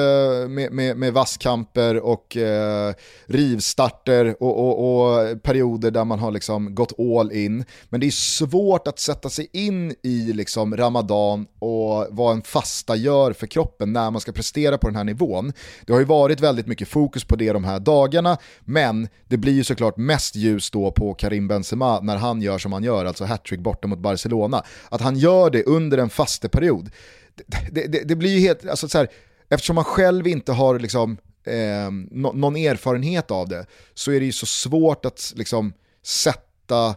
med, 0.48 0.72
med, 0.72 0.96
med 0.96 1.12
vasskamper 1.12 2.00
och 2.00 2.36
eh, 2.36 2.94
rivstarter 3.26 4.42
och, 4.42 4.58
och, 4.58 5.06
och, 5.08 5.42
perioder 5.42 5.90
där 5.90 6.04
man 6.04 6.18
har 6.18 6.30
liksom 6.30 6.74
gått 6.74 7.00
all 7.00 7.32
in. 7.32 7.64
Men 7.88 8.00
det 8.00 8.06
är 8.06 8.10
svårt 8.10 8.88
att 8.88 8.98
sätta 8.98 9.30
sig 9.30 9.48
in 9.52 9.94
i 10.02 10.32
liksom 10.32 10.76
Ramadan 10.76 11.46
och 11.58 12.06
vad 12.10 12.36
en 12.36 12.42
fasta 12.42 12.96
gör 12.96 13.32
för 13.32 13.46
kroppen 13.46 13.92
när 13.92 14.10
man 14.10 14.20
ska 14.20 14.32
prestera 14.32 14.78
på 14.78 14.86
den 14.86 14.96
här 14.96 15.04
nivån. 15.04 15.52
Det 15.86 15.92
har 15.92 16.00
ju 16.00 16.06
varit 16.06 16.40
väldigt 16.40 16.66
mycket 16.66 16.88
fokus 16.88 17.24
på 17.24 17.36
det 17.36 17.52
de 17.52 17.64
här 17.64 17.80
dagarna, 17.80 18.38
men 18.60 19.08
det 19.28 19.36
blir 19.36 19.52
ju 19.52 19.64
så 19.64 19.75
såklart 19.76 19.96
mest 19.96 20.36
ljus 20.36 20.70
då 20.70 20.90
på 20.90 21.14
Karim 21.14 21.48
Benzema 21.48 22.00
när 22.00 22.16
han 22.16 22.42
gör 22.42 22.58
som 22.58 22.72
han 22.72 22.84
gör, 22.84 23.04
alltså 23.04 23.24
hattrick 23.24 23.60
borta 23.60 23.88
mot 23.88 23.98
Barcelona. 23.98 24.62
Att 24.88 25.00
han 25.00 25.16
gör 25.16 25.50
det 25.50 25.64
under 25.64 25.98
en 25.98 26.10
fasteperiod, 26.10 26.90
det, 27.70 27.86
det, 27.86 28.08
det 28.08 28.16
blir 28.16 28.30
ju 28.30 28.40
helt, 28.40 28.68
alltså 28.68 28.88
så 28.88 28.98
här, 28.98 29.08
eftersom 29.48 29.74
man 29.74 29.84
själv 29.84 30.26
inte 30.26 30.52
har 30.52 30.78
liksom, 30.78 31.16
eh, 31.44 31.90
no, 32.10 32.32
någon 32.34 32.56
erfarenhet 32.56 33.30
av 33.30 33.48
det, 33.48 33.66
så 33.94 34.12
är 34.12 34.20
det 34.20 34.26
ju 34.26 34.32
så 34.32 34.46
svårt 34.46 35.04
att 35.04 35.32
liksom 35.36 35.72
sätta 36.02 36.96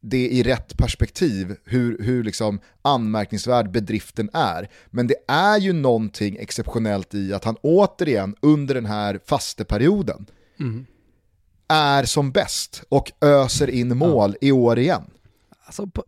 det 0.00 0.28
i 0.28 0.42
rätt 0.42 0.76
perspektiv, 0.76 1.56
hur, 1.64 2.02
hur 2.02 2.24
liksom 2.24 2.60
anmärkningsvärd 2.82 3.70
bedriften 3.70 4.30
är. 4.32 4.68
Men 4.90 5.06
det 5.06 5.16
är 5.28 5.58
ju 5.58 5.72
någonting 5.72 6.36
exceptionellt 6.40 7.14
i 7.14 7.32
att 7.32 7.44
han 7.44 7.56
återigen 7.62 8.34
under 8.40 8.74
den 8.74 8.86
här 8.86 9.20
fasteperioden 9.24 10.26
mm 10.60 10.86
är 11.72 12.04
som 12.04 12.32
bäst 12.32 12.82
och 12.88 13.12
öser 13.20 13.70
in 13.70 13.96
mål 13.96 14.36
ja. 14.40 14.48
i 14.48 14.52
år 14.52 14.78
igen. 14.78 15.02
Alltså, 15.64 15.86
på, 15.86 16.04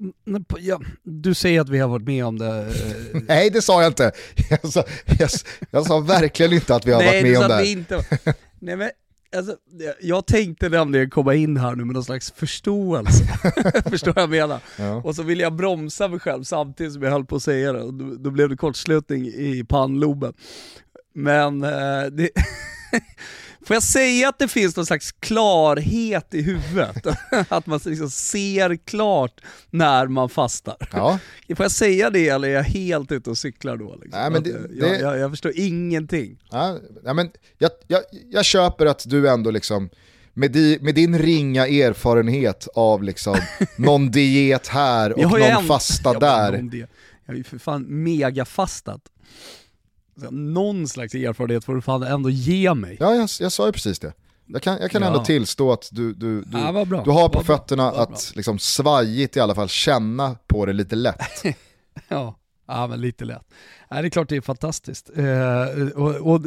på, 0.48 0.58
ja, 0.60 0.80
du 1.02 1.34
säger 1.34 1.60
att 1.60 1.68
vi 1.68 1.78
har 1.78 1.88
varit 1.88 2.06
med 2.06 2.24
om 2.24 2.38
det. 2.38 2.46
Eh. 2.46 3.22
Nej 3.28 3.50
det 3.50 3.62
sa 3.62 3.82
jag 3.82 3.90
inte. 3.90 4.12
Jag 4.50 4.72
sa, 4.72 4.84
jag, 5.18 5.30
jag 5.70 5.86
sa 5.86 6.00
verkligen 6.00 6.52
inte 6.52 6.74
att 6.74 6.86
vi 6.86 6.92
har 6.92 7.00
Nej, 7.00 7.08
varit 7.08 7.32
med 7.32 7.42
om 7.42 7.48
det. 7.48 7.56
Nej, 7.56 7.72
inte. 7.72 8.04
Nej, 8.58 8.76
men, 8.76 8.90
alltså, 9.36 9.56
jag 10.00 10.26
tänkte 10.26 10.68
nämligen 10.68 11.10
komma 11.10 11.34
in 11.34 11.56
här 11.56 11.74
nu 11.74 11.84
med 11.84 11.94
någon 11.94 12.04
slags 12.04 12.32
förståelse. 12.32 13.24
Förstår 13.90 14.12
vad 14.12 14.22
jag 14.22 14.30
menar? 14.30 14.60
Ja. 14.78 14.94
Och 14.94 15.16
så 15.16 15.22
ville 15.22 15.42
jag 15.42 15.52
bromsa 15.52 16.08
mig 16.08 16.20
själv 16.20 16.42
samtidigt 16.42 16.92
som 16.92 17.02
jag 17.02 17.10
höll 17.10 17.24
på 17.24 17.36
att 17.36 17.42
säga 17.42 17.72
det. 17.72 17.82
Och 17.82 17.94
då, 17.94 18.14
då 18.14 18.30
blev 18.30 18.48
det 18.48 18.56
kortslutning 18.56 19.26
i 19.26 19.64
pannloben. 19.68 20.34
Men 21.14 21.62
eh, 21.62 22.04
det 22.12 22.30
Får 23.66 23.74
jag 23.74 23.82
säga 23.82 24.28
att 24.28 24.38
det 24.38 24.48
finns 24.48 24.76
någon 24.76 24.86
slags 24.86 25.12
klarhet 25.12 26.34
i 26.34 26.42
huvudet? 26.42 27.06
att 27.48 27.66
man 27.66 27.80
liksom 27.84 28.10
ser 28.10 28.76
klart 28.76 29.40
när 29.70 30.06
man 30.06 30.28
fastar. 30.28 30.76
Ja. 30.92 31.18
Får 31.56 31.64
jag 31.64 31.70
säga 31.70 32.10
det 32.10 32.28
eller 32.28 32.48
är 32.48 32.52
jag 32.52 32.62
helt 32.62 33.12
ute 33.12 33.30
och 33.30 33.38
cyklar 33.38 33.76
då? 33.76 33.94
Liksom? 34.02 34.20
Nej, 34.20 34.30
men 34.30 34.42
det, 34.42 34.50
jag, 34.50 34.90
det... 34.90 34.98
Jag, 34.98 35.18
jag, 35.18 35.30
förstår 35.30 35.52
ingenting. 35.54 36.38
Ja, 36.50 36.78
men 37.02 37.30
jag, 37.58 37.70
jag, 37.86 38.02
jag 38.30 38.44
köper 38.44 38.86
att 38.86 39.04
du 39.06 39.28
ändå 39.28 39.50
liksom, 39.50 39.90
med, 40.34 40.50
di, 40.50 40.78
med 40.80 40.94
din 40.94 41.18
ringa 41.18 41.66
erfarenhet 41.66 42.68
av 42.74 43.02
liksom 43.02 43.36
någon 43.76 44.10
diet 44.10 44.68
här 44.68 45.12
och 45.12 45.30
någon 45.30 45.42
en... 45.42 45.64
fasta 45.64 46.18
där. 46.18 46.70
Jag 47.26 47.32
har 47.32 47.34
ju 47.34 47.44
för 47.44 47.58
fan 47.58 47.82
megafastat 47.82 49.02
någon 50.30 50.88
slags 50.88 51.14
erfarenhet 51.14 51.64
får 51.64 51.74
du 51.74 51.82
fan 51.82 52.02
ändå 52.02 52.30
ge 52.30 52.74
mig. 52.74 52.96
Ja, 53.00 53.14
jag, 53.14 53.28
jag 53.40 53.52
sa 53.52 53.66
ju 53.66 53.72
precis 53.72 53.98
det. 53.98 54.12
Jag 54.46 54.62
kan, 54.62 54.78
jag 54.80 54.90
kan 54.90 55.02
ja. 55.02 55.08
ändå 55.08 55.24
tillstå 55.24 55.72
att 55.72 55.88
du, 55.92 56.14
du, 56.14 56.42
du, 56.42 56.58
ja, 56.58 56.84
du 57.04 57.10
har 57.10 57.28
på 57.28 57.44
fötterna 57.44 57.90
att 57.90 58.32
liksom 58.34 58.58
svajigt 58.58 59.36
i 59.36 59.40
alla 59.40 59.54
fall 59.54 59.68
känna 59.68 60.36
på 60.46 60.66
det 60.66 60.72
lite 60.72 60.96
lätt. 60.96 61.42
ja, 62.08 62.36
Ja 62.66 62.86
men 62.86 63.00
lite 63.00 63.24
lätt. 63.24 63.46
Nej, 63.90 64.02
det 64.02 64.08
är 64.08 64.10
klart 64.10 64.28
det 64.28 64.36
är 64.36 64.40
fantastiskt. 64.40 65.10
Eh, 65.16 65.88
och, 65.94 66.32
och, 66.32 66.40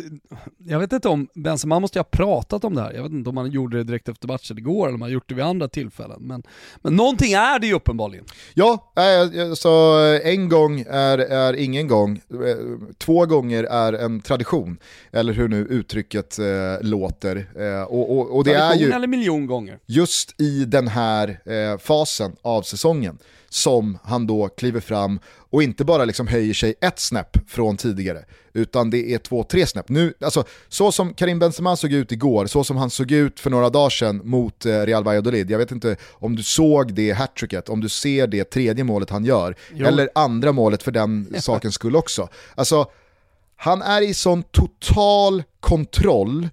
jag 0.68 0.80
vet 0.80 0.94
inte 0.94 1.08
om, 1.10 1.28
Benzema 1.34 1.80
måste 1.80 2.00
ju 2.00 2.02
ha 2.02 2.10
pratat 2.12 2.64
om 2.64 2.76
det 2.76 2.82
här, 2.82 2.94
jag 2.94 3.04
vet 3.04 3.12
inte 3.12 3.30
om 3.30 3.38
han 3.38 3.52
gjorde 3.52 3.78
det 3.78 3.84
direkt 3.84 4.10
efter 4.10 4.28
matchen 4.28 4.58
igår 4.58 4.88
eller 4.88 4.96
om 4.96 5.02
han 5.02 5.12
gjort 5.12 5.30
det 5.30 5.36
vid 5.36 5.46
andra 5.46 5.68
tillfällen. 5.68 6.18
Men, 6.22 6.44
men 6.82 6.96
någonting 6.96 7.34
är 7.34 7.60
det 7.60 7.68
ju 7.68 7.74
uppenbarligen. 7.74 8.26
Ja, 8.54 8.94
så 9.56 9.98
en 10.24 10.50
gång 10.50 10.86
är, 10.90 11.18
är 11.18 11.54
ingen 11.54 11.88
gång, 11.88 12.22
eh, 12.32 12.58
två 12.98 13.26
gånger 13.26 13.64
är 13.64 13.94
en 13.94 14.22
tradition, 14.22 14.78
eller 15.12 15.34
hur 15.34 15.48
nu 15.48 15.58
uttrycket 15.58 16.40
eh, 16.40 16.46
låter. 16.82 17.48
Eh, 17.60 17.84
och, 17.84 18.18
och, 18.18 18.36
och, 18.36 18.44
det 18.44 18.54
tradition 18.54 18.82
är 18.82 18.86
ju 18.86 18.92
eller 18.92 19.08
miljon 19.08 19.48
gånger. 19.48 19.80
just 19.86 20.42
i 20.42 20.66
den 20.66 20.88
här 20.88 21.40
eh, 21.46 21.78
fasen 21.78 22.36
av 22.42 22.62
säsongen 22.62 23.18
som 23.50 23.98
han 24.04 24.28
då 24.28 24.48
kliver 24.48 24.80
fram 24.80 25.20
och 25.50 25.64
inte 25.64 25.86
bara 25.86 26.06
liksom 26.06 26.28
höjer 26.28 26.54
sig 26.54 26.74
ett 26.82 27.00
snäpp 27.00 27.27
från 27.48 27.78
tidigare, 27.78 28.26
utan 28.54 28.90
det 28.90 29.14
är 29.14 29.18
två, 29.18 29.44
tre 29.44 29.68
snäpp. 29.68 29.90
Nu, 29.90 30.14
alltså, 30.22 30.44
så 30.68 30.92
som 30.92 31.14
Karim 31.14 31.40
Benzema 31.40 31.76
såg 31.76 31.94
ut 31.94 32.12
igår, 32.12 32.46
så 32.46 32.64
som 32.64 32.78
han 32.78 32.90
såg 32.90 33.12
ut 33.12 33.40
för 33.40 33.50
några 33.50 33.70
dagar 33.70 33.90
sedan 33.90 34.22
mot 34.24 34.66
eh, 34.66 34.72
Real 34.82 35.04
Valladolid, 35.04 35.52
jag 35.52 35.58
vet 35.58 35.72
inte 35.72 35.96
om 36.12 36.36
du 36.36 36.44
såg 36.44 36.94
det 36.94 37.12
hattricket, 37.12 37.70
om 37.70 37.82
du 37.82 37.90
ser 37.90 38.28
det 38.28 38.44
tredje 38.44 38.84
målet 38.84 39.10
han 39.10 39.26
gör, 39.26 39.56
Jo. 39.74 39.86
eller 39.86 40.10
andra 40.16 40.52
målet 40.52 40.84
för 40.84 40.92
den 40.92 41.34
sakens 41.40 41.76
skull 41.76 41.96
också. 41.96 42.30
Alltså, 42.56 42.86
han 43.56 43.82
är 43.82 44.02
i 44.02 44.14
sån 44.14 44.44
total 44.44 45.44
kontroll 45.60 46.50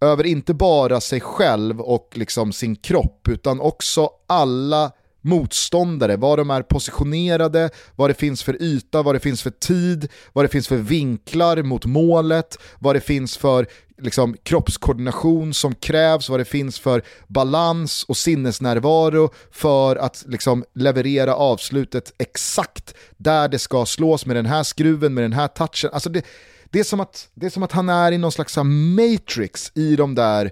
över 0.00 0.26
inte 0.26 0.54
bara 0.54 1.00
sig 1.00 1.20
själv 1.20 1.80
och 1.80 2.08
liksom 2.14 2.52
sin 2.52 2.76
kropp, 2.76 3.28
utan 3.28 3.60
också 3.60 4.10
alla 4.26 4.92
motståndare, 5.24 6.16
var 6.16 6.36
de 6.36 6.50
är 6.50 6.62
positionerade, 6.62 7.70
vad 7.96 8.10
det 8.10 8.14
finns 8.14 8.42
för 8.42 8.62
yta, 8.62 9.02
vad 9.02 9.14
det 9.14 9.20
finns 9.20 9.42
för 9.42 9.50
tid, 9.50 10.08
vad 10.32 10.44
det 10.44 10.48
finns 10.48 10.68
för 10.68 10.76
vinklar 10.76 11.62
mot 11.62 11.84
målet, 11.84 12.58
vad 12.78 12.96
det 12.96 13.00
finns 13.00 13.36
för 13.36 13.66
liksom, 13.98 14.36
kroppskoordination 14.42 15.54
som 15.54 15.74
krävs, 15.74 16.28
vad 16.28 16.40
det 16.40 16.44
finns 16.44 16.78
för 16.78 17.02
balans 17.26 18.04
och 18.08 18.16
sinnesnärvaro 18.16 19.30
för 19.50 19.96
att 19.96 20.24
liksom, 20.28 20.64
leverera 20.74 21.34
avslutet 21.34 22.12
exakt 22.18 22.94
där 23.16 23.48
det 23.48 23.58
ska 23.58 23.86
slås 23.86 24.26
med 24.26 24.36
den 24.36 24.46
här 24.46 24.62
skruven, 24.62 25.14
med 25.14 25.24
den 25.24 25.32
här 25.32 25.48
touchen. 25.48 25.90
Alltså 25.92 26.10
det, 26.10 26.22
det, 26.70 26.80
är 26.80 26.84
som 26.84 27.00
att, 27.00 27.28
det 27.34 27.46
är 27.46 27.50
som 27.50 27.62
att 27.62 27.72
han 27.72 27.88
är 27.88 28.12
i 28.12 28.18
någon 28.18 28.32
slags 28.32 28.56
matrix 28.96 29.72
i 29.74 29.96
de 29.96 30.14
där 30.14 30.50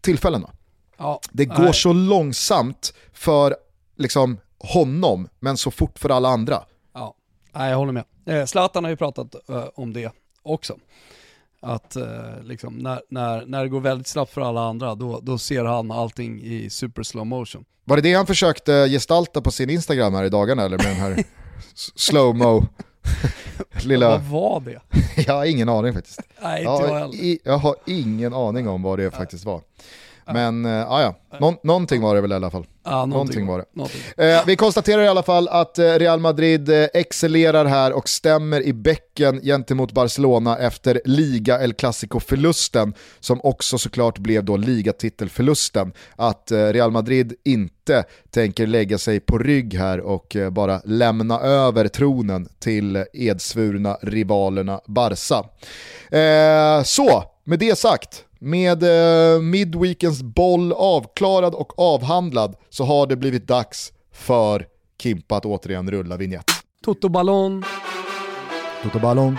tillfällena. 0.00 0.50
Ja, 0.98 1.20
Det 1.30 1.44
går 1.44 1.62
nej. 1.62 1.74
så 1.74 1.92
långsamt 1.92 2.94
för 3.12 3.56
liksom, 3.96 4.40
honom, 4.58 5.28
men 5.40 5.56
så 5.56 5.70
fort 5.70 5.98
för 5.98 6.10
alla 6.10 6.28
andra. 6.28 6.62
Ja, 6.94 7.14
jag 7.68 7.76
håller 7.76 7.92
med. 7.92 8.04
Eh, 8.26 8.44
Zlatan 8.44 8.84
har 8.84 8.90
ju 8.90 8.96
pratat 8.96 9.34
eh, 9.48 9.64
om 9.74 9.92
det 9.92 10.12
också. 10.42 10.76
Att 11.60 11.96
eh, 11.96 12.42
liksom, 12.42 12.74
när, 12.78 13.02
när, 13.08 13.46
när 13.46 13.62
det 13.62 13.68
går 13.68 13.80
väldigt 13.80 14.06
snabbt 14.06 14.32
för 14.32 14.40
alla 14.40 14.60
andra, 14.60 14.94
då, 14.94 15.20
då 15.22 15.38
ser 15.38 15.64
han 15.64 15.90
allting 15.90 16.40
i 16.42 16.70
super 16.70 17.02
slow 17.02 17.26
motion. 17.26 17.64
Var 17.84 17.96
det 17.96 18.02
det 18.02 18.14
han 18.14 18.26
försökte 18.26 18.72
gestalta 18.88 19.40
på 19.40 19.50
sin 19.50 19.70
Instagram 19.70 20.14
här 20.14 20.24
i 20.24 20.28
dagarna 20.28 20.62
eller 20.62 20.76
med 20.76 20.86
den 20.86 20.96
här 20.96 21.24
slow-mo? 21.94 22.66
Lilla... 23.84 24.08
Vad 24.10 24.22
var 24.22 24.60
det? 24.60 24.80
Jag 25.26 25.34
har 25.34 25.44
ingen 25.44 25.68
aning 25.68 25.92
faktiskt. 25.92 26.20
Nej, 26.42 26.58
inte 26.58 26.70
Jag 26.70 26.90
jag 26.90 26.98
heller. 26.98 27.14
i, 27.14 27.38
jag 27.44 27.58
har 27.58 27.76
ingen 27.86 28.34
aning 28.34 28.68
om 28.68 28.82
vad 28.82 28.98
det 28.98 29.10
faktiskt 29.10 29.44
var. 29.44 29.60
Men 30.32 30.64
äh, 30.64 30.70
ja, 30.72 31.14
Nå, 31.40 31.60
någonting 31.62 32.02
var 32.02 32.14
det 32.14 32.20
väl 32.20 32.32
i 32.32 32.34
alla 32.34 32.50
fall. 32.50 32.66
Ja, 32.84 33.06
någonting 33.06 33.46
var 33.46 33.58
det. 33.58 33.64
Någonting. 33.72 34.00
Eh, 34.16 34.40
vi 34.46 34.56
konstaterar 34.56 35.02
i 35.02 35.08
alla 35.08 35.22
fall 35.22 35.48
att 35.48 35.78
eh, 35.78 35.84
Real 35.84 36.20
Madrid 36.20 36.68
eh, 36.68 36.86
excellerar 36.94 37.64
här 37.64 37.92
och 37.92 38.08
stämmer 38.08 38.62
i 38.62 38.72
bäcken 38.72 39.40
gentemot 39.40 39.92
Barcelona 39.92 40.58
efter 40.58 41.00
liga 41.04 41.60
El 41.62 41.74
Clasico-förlusten 41.74 42.94
som 43.20 43.40
också 43.42 43.78
såklart 43.78 44.18
blev 44.18 44.44
då 44.44 44.56
ligatitelförlusten. 44.56 45.92
Att 46.16 46.52
Real 46.52 46.90
Madrid 46.90 47.34
inte 47.44 48.04
tänker 48.30 48.66
lägga 48.66 48.98
sig 48.98 49.20
på 49.20 49.38
rygg 49.38 49.74
här 49.74 50.00
och 50.00 50.36
bara 50.50 50.80
lämna 50.84 51.40
över 51.40 51.88
tronen 51.88 52.48
till 52.58 53.04
edsvurna 53.12 53.98
rivalerna 54.02 54.80
Barca. 54.86 55.44
Eh, 56.10 56.82
så, 56.82 57.24
med 57.44 57.58
det 57.58 57.78
sagt, 57.78 58.24
med 58.38 58.82
eh, 58.82 59.40
midweekends 59.40 60.22
boll 60.22 60.72
avklarad 60.72 61.54
och 61.54 61.78
avhandlad 61.78 62.56
så 62.68 62.84
har 62.84 63.06
det 63.06 63.16
blivit 63.16 63.46
dags 63.46 63.92
för 64.12 64.66
Kimpa 65.02 65.36
att 65.36 65.44
återigen 65.44 65.90
rulla 65.90 66.16
vignett. 66.16 66.50
Toto 66.84 67.08
Ballon, 67.08 67.64
Toto 68.82 68.98
Ballon. 68.98 69.38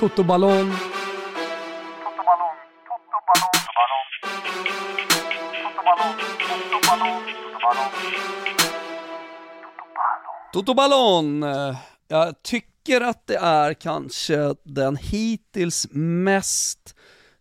Toto 0.00 0.24
Ballon. 0.24 0.72
Toto 10.52 10.74
Ballon, 10.74 11.42
eh, 11.42 11.76
jag 12.08 12.42
tycker 12.42 13.00
att 13.00 13.26
det 13.26 13.36
är 13.36 13.74
kanske 13.74 14.54
den 14.62 14.96
hittills 14.96 15.86
mest 15.92 16.94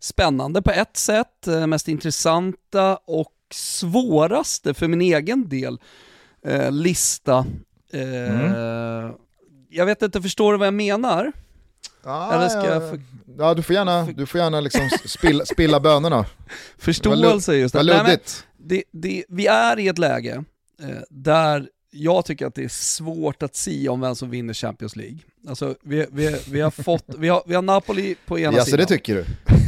spännande 0.03 0.61
på 0.61 0.71
ett 0.71 0.97
sätt, 0.97 1.47
eh, 1.47 1.67
mest 1.67 1.87
intressanta 1.87 2.95
och 3.05 3.31
svåraste 3.53 4.73
för 4.73 4.87
min 4.87 5.01
egen 5.01 5.49
del 5.49 5.77
eh, 6.45 6.71
lista. 6.71 7.45
Eh, 7.93 9.11
Jag 9.69 9.85
vet 9.85 10.01
inte, 10.01 10.21
förstår 10.21 10.51
du 10.51 10.57
vad 10.57 10.67
jag 10.67 10.73
menar? 10.73 11.31
Ah, 12.03 12.33
Eller 12.35 12.49
ska 12.49 12.59
ja, 12.65 12.73
jag 12.73 12.89
för- 12.89 13.01
ja, 13.37 13.53
du 13.53 13.61
får 13.63 13.75
gärna, 13.75 14.05
du 14.05 14.25
får 14.25 14.41
gärna 14.41 14.59
liksom 14.61 14.89
spilla, 15.05 15.45
spilla 15.45 15.79
bönorna. 15.79 16.25
Förståelse 16.77 17.55
just 17.55 17.73
det. 17.75 17.83
Nej, 17.83 18.03
men- 18.03 18.17
det, 18.57 18.83
det, 18.91 19.23
vi 19.29 19.47
är 19.47 19.79
i 19.79 19.87
ett 19.87 19.97
läge 19.97 20.43
eh, 20.81 20.87
där 21.09 21.69
jag 21.91 22.25
tycker 22.25 22.45
att 22.47 22.55
det 22.55 22.63
är 22.63 22.67
svårt 22.69 23.43
att 23.43 23.55
säga 23.55 23.91
om 23.91 24.01
vem 24.01 24.15
som 24.15 24.29
vinner 24.29 24.53
Champions 24.53 24.95
League. 24.95 25.17
Alltså, 25.47 25.75
vi, 25.83 26.05
vi, 26.11 26.39
vi, 26.49 26.61
har, 26.61 26.71
fått, 26.71 27.05
vi, 27.17 27.29
har, 27.29 27.43
vi 27.45 27.55
har 27.55 27.61
Napoli 27.61 28.15
på 28.27 28.39
ena 28.39 28.57
Ja, 28.57 28.59
så 28.59 28.65
sidan. 28.65 28.79
det 28.79 28.85
tycker 28.85 29.15
du? 29.15 29.25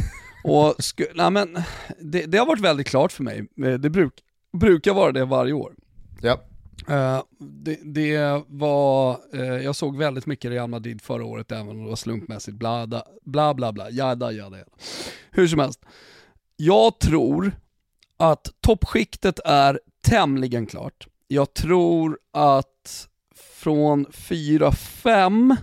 och 0.46 0.74
sku, 0.78 1.06
nej, 1.14 1.30
men, 1.30 1.58
det, 2.00 2.26
det 2.26 2.38
har 2.38 2.46
varit 2.46 2.60
väldigt 2.60 2.86
klart 2.86 3.12
för 3.12 3.22
mig. 3.22 3.48
Eh, 3.64 3.72
Det 3.72 3.90
bruk, 3.90 4.14
brukar 4.52 4.94
vara 4.94 5.12
det 5.12 5.24
varje 5.24 5.52
år. 5.52 5.74
Ja. 6.22 6.40
Eh, 6.88 7.22
det, 7.38 7.78
det 7.84 8.42
var, 8.48 9.18
eh, 9.32 9.40
jag 9.44 9.76
såg 9.76 9.96
väldigt 9.96 10.26
mycket 10.26 10.50
Real 10.50 10.70
Madrid 10.70 11.02
förra 11.02 11.24
året 11.24 11.52
även 11.52 11.68
om 11.68 11.82
det 11.82 11.88
var 11.88 11.96
slumpmässigt, 11.96 12.56
bla 12.56 12.86
bla 12.86 13.04
bla, 13.22 13.54
bla, 13.54 13.72
bla 13.72 13.90
jada, 13.90 14.32
jada, 14.32 14.56
jada. 14.56 14.70
Hur 15.30 15.48
som 15.48 15.58
helst, 15.58 15.80
jag 16.56 16.98
tror 16.98 17.52
att 18.16 18.48
toppskiktet 18.60 19.40
är 19.44 19.80
tämligen 20.02 20.66
klart. 20.66 21.06
Jag 21.28 21.54
tror 21.54 22.18
att 22.32 23.08
från 23.34 24.06
4-5, 24.06 25.56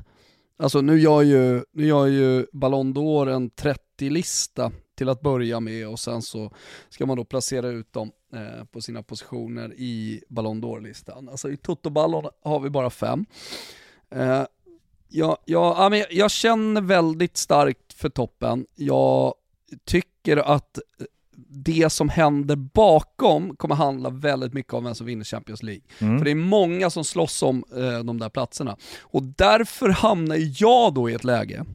alltså 0.57 0.81
nu 0.81 0.99
gör 0.99 1.21
ju, 1.21 1.63
nu 1.73 1.85
gör 1.87 2.05
ju 2.05 2.45
Ballon 2.53 2.93
d'Or 2.93 3.29
en 3.29 3.49
30-lista 3.97 4.71
till 4.95 5.09
att 5.09 5.21
börja 5.21 5.59
med 5.59 5.87
och 5.87 5.99
sen 5.99 6.21
så 6.21 6.51
ska 6.89 7.05
man 7.05 7.17
då 7.17 7.25
placera 7.25 7.67
ut 7.67 7.93
dem 7.93 8.11
eh, 8.33 8.65
på 8.65 8.81
sina 8.81 9.03
positioner 9.03 9.73
i 9.73 10.23
Ballon 10.29 10.63
d'Or-listan. 10.63 11.29
Alltså 11.29 11.51
i 11.51 11.57
Toto-ballon 11.57 12.29
har 12.43 12.59
vi 12.59 12.69
bara 12.69 12.89
fem. 12.89 13.25
Eh, 14.11 14.43
jag, 15.09 15.37
jag, 15.45 15.75
ja, 15.77 15.89
men 15.89 15.99
jag, 15.99 16.13
jag 16.13 16.31
känner 16.31 16.81
väldigt 16.81 17.37
starkt 17.37 17.93
för 17.93 18.09
toppen. 18.09 18.65
Jag 18.75 19.33
tycker 19.85 20.37
att 20.37 20.79
det 21.47 21.91
som 21.91 22.09
händer 22.09 22.55
bakom 22.55 23.55
kommer 23.55 23.75
handla 23.75 24.09
väldigt 24.09 24.53
mycket 24.53 24.73
om 24.73 24.83
vem 24.83 24.95
som 24.95 25.07
vinner 25.07 25.23
Champions 25.23 25.63
League. 25.63 25.83
För 25.97 26.25
det 26.25 26.31
är 26.31 26.35
många 26.35 26.89
som 26.89 27.03
slåss 27.03 27.43
om 27.43 27.63
eh, 27.75 27.99
de 27.99 28.19
där 28.19 28.29
platserna. 28.29 28.77
Och 29.01 29.23
därför 29.23 29.89
hamnar 29.89 30.37
jag 30.61 30.93
då 30.93 31.09
i 31.09 31.13
ett 31.13 31.23
läge 31.23 31.65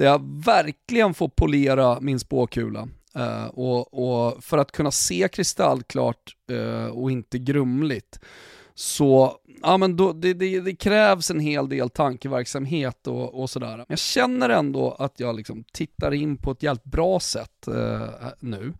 där 0.00 0.06
jag 0.06 0.44
verkligen 0.44 1.14
får 1.14 1.28
polera 1.28 2.00
min 2.00 2.18
spåkula. 2.18 2.88
Uh, 3.18 3.46
och, 3.46 3.94
och 3.94 4.44
för 4.44 4.58
att 4.58 4.72
kunna 4.72 4.90
se 4.90 5.28
kristallklart 5.32 6.36
uh, 6.52 6.86
och 6.86 7.10
inte 7.10 7.38
grumligt 7.38 8.20
så 8.74 9.36
ja, 9.62 9.76
men 9.76 9.96
då, 9.96 10.12
det, 10.12 10.34
det, 10.34 10.60
det 10.60 10.74
krävs 10.74 11.30
en 11.30 11.40
hel 11.40 11.68
del 11.68 11.90
tankeverksamhet 11.90 13.06
och, 13.06 13.40
och 13.40 13.50
sådär. 13.50 13.84
Jag 13.88 13.98
känner 13.98 14.48
ändå 14.48 14.96
att 14.98 15.20
jag 15.20 15.36
liksom 15.36 15.64
tittar 15.72 16.14
in 16.14 16.36
på 16.36 16.50
ett 16.50 16.62
jävligt 16.62 16.84
bra 16.84 17.20
sätt 17.20 17.68
uh, 17.68 18.08
nu. 18.38 18.72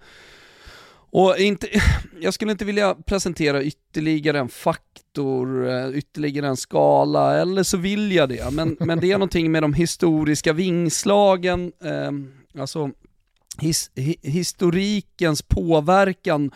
Och 1.11 1.39
inte, 1.39 1.69
jag 2.21 2.35
skulle 2.35 2.53
inte 2.53 2.65
vilja 2.65 2.95
presentera 2.95 3.63
ytterligare 3.63 4.39
en 4.39 4.49
faktor, 4.49 5.69
eh, 5.69 5.99
ytterligare 5.99 6.47
en 6.47 6.57
skala, 6.57 7.41
eller 7.41 7.63
så 7.63 7.77
vill 7.77 8.13
jag 8.13 8.29
det. 8.29 8.51
Men, 8.53 8.77
men 8.81 9.01
det 9.01 9.13
är 9.13 9.19
någonting 9.19 9.53
med 9.53 9.63
de 9.63 9.75
historiska 9.75 10.53
vingslagen, 10.53 11.73
eh, 11.85 12.61
alltså 12.61 12.91
his, 13.59 13.91
hi, 13.95 14.17
historikens 14.23 15.43
påverkan 15.43 16.51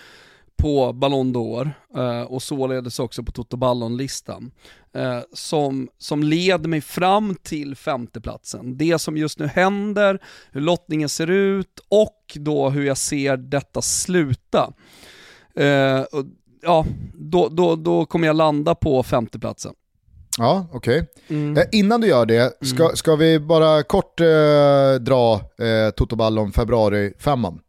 på 0.65 0.93
Ballon 0.93 1.37
d'Or 1.37 1.71
eh, 1.97 2.23
och 2.23 2.43
således 2.43 2.99
också 2.99 3.23
på 3.23 3.33
Toto 3.33 3.57
Ballon-listan 3.57 4.51
eh, 4.95 5.19
som, 5.33 5.89
som 5.99 6.23
leder 6.23 6.69
mig 6.69 6.81
fram 6.81 7.35
till 7.43 7.77
femteplatsen. 7.77 8.79
Det 8.79 8.99
som 8.99 9.17
just 9.17 9.39
nu 9.39 9.47
händer, 9.47 10.23
hur 10.53 10.61
lottningen 10.61 11.09
ser 11.09 11.31
ut 11.31 11.81
och 11.89 12.19
då 12.35 12.71
hur 12.71 12.85
jag 12.85 12.97
ser 12.97 13.37
detta 13.37 13.83
sluta. 13.83 14.73
Eh, 15.55 16.01
och, 16.01 16.25
ja, 16.63 16.87
då, 17.15 17.49
då, 17.49 17.77
då 17.77 18.07
kommer 18.07 18.27
jag 18.27 18.37
landa 18.37 18.75
på 18.75 19.03
femteplatsen. 19.03 19.75
Ja, 20.39 20.67
okej. 20.73 21.07
Mm. 21.29 21.57
Eh, 21.57 21.65
innan 21.73 22.01
du 22.01 22.07
gör 22.07 22.27
det, 22.27 22.67
ska, 22.67 22.91
ska 22.95 23.17
vi 23.17 23.41
bara 23.41 23.83
kort 23.83 24.21
eh, 24.21 24.95
dra 25.01 25.35
eh, 25.35 25.91
Toto 25.97 26.17
Ballon 26.17 26.53
februari 26.53 27.13
femman 27.19 27.61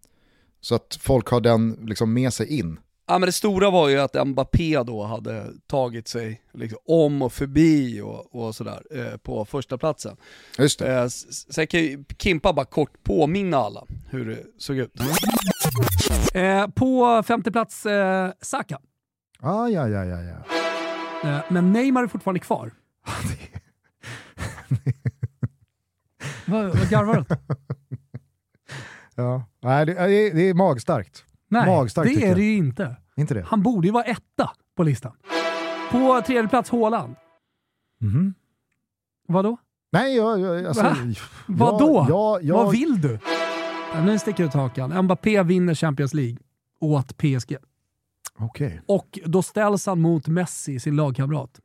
Så 0.62 0.76
att 0.76 0.98
folk 1.02 1.28
har 1.28 1.42
den 1.42 1.80
liksom 1.82 2.14
med 2.14 2.34
sig 2.34 2.60
in. 2.60 2.78
Ja 3.08 3.20
men 3.20 3.28
det 3.28 3.32
stora 3.32 3.70
var 3.70 3.90
ju 3.90 4.00
att 4.00 4.28
Mbappé 4.28 4.84
då 4.84 5.04
hade 5.04 5.46
tagit 5.68 6.08
sig 6.08 6.42
liksom 6.54 6.80
om 6.86 7.22
och 7.22 7.34
förbi 7.34 8.02
och, 8.02 8.36
och 8.36 8.56
sådär 8.56 8.84
eh, 8.92 9.18
på 9.18 9.46
första 9.46 9.78
platsen. 9.78 10.18
Just 10.58 10.80
det. 10.80 10.94
Eh, 10.96 11.08
sen 11.08 11.68
kan 11.68 11.80
ju 11.80 12.04
Kimpa 12.20 12.54
bara 12.54 12.66
kort 12.66 13.04
påminna 13.04 13.58
alla 13.58 13.84
hur 14.10 14.26
det 14.26 14.40
såg 14.58 14.78
ut. 14.78 14.94
Eh, 16.34 16.68
på 16.68 17.24
femte 17.24 17.52
plats 17.52 17.86
eh, 17.86 18.32
Saka. 18.42 18.80
Ah, 19.40 19.68
ja, 19.68 19.88
ja, 19.88 20.06
ja, 20.06 20.18
ja. 20.22 20.38
Eh, 21.30 21.40
men 21.50 21.74
Neymar 21.74 22.04
är 22.04 22.08
fortfarande 22.08 22.40
kvar. 22.40 22.72
vad, 26.46 26.66
vad 26.66 26.90
garvar 26.90 27.26
du? 27.30 27.36
Ja. 29.18 29.44
Nej, 29.62 29.86
det, 29.86 29.94
det 30.30 30.50
är 30.50 30.54
magstarkt. 30.54 31.26
Nej, 31.48 31.66
Magstarkt, 31.66 32.16
det 32.16 32.24
är 32.24 32.28
jag. 32.28 32.38
det 32.38 32.44
ju 32.44 32.58
inte. 32.58 32.96
Inte 33.18 33.34
det? 33.34 33.44
Han 33.48 33.64
borde 33.64 33.88
ju 33.88 33.94
vara 33.94 34.04
etta 34.04 34.52
på 34.76 34.84
listan. 34.84 35.12
På 35.92 36.22
tredje 36.26 36.48
plats 36.48 36.70
Haaland. 36.70 37.16
Mhm. 38.02 38.34
Vadå? 39.28 39.58
Nej, 39.92 40.16
jag... 40.16 40.40
jag 40.40 40.66
alltså, 40.66 40.84
Va? 40.84 40.98
ja, 41.06 41.14
Vadå? 41.48 42.06
Ja, 42.10 42.40
ja, 42.42 42.56
Vad 42.64 42.72
vill 42.72 43.02
du? 43.02 43.20
Ja, 43.94 44.04
nu 44.06 44.20
sticker 44.20 44.44
du 44.44 44.48
ut 44.48 44.54
hakan. 44.54 45.04
Mbappé 45.04 45.44
vinner 45.44 45.76
Champions 45.76 46.14
League 46.14 46.38
åt 46.80 47.18
PSG. 47.18 47.58
Okej. 48.38 48.82
Och 48.88 49.20
då 49.26 49.42
ställs 49.42 49.86
han 49.86 50.02
mot 50.02 50.28
Messi, 50.28 50.80
sin 50.80 50.96
lagkamrat. 50.96 51.60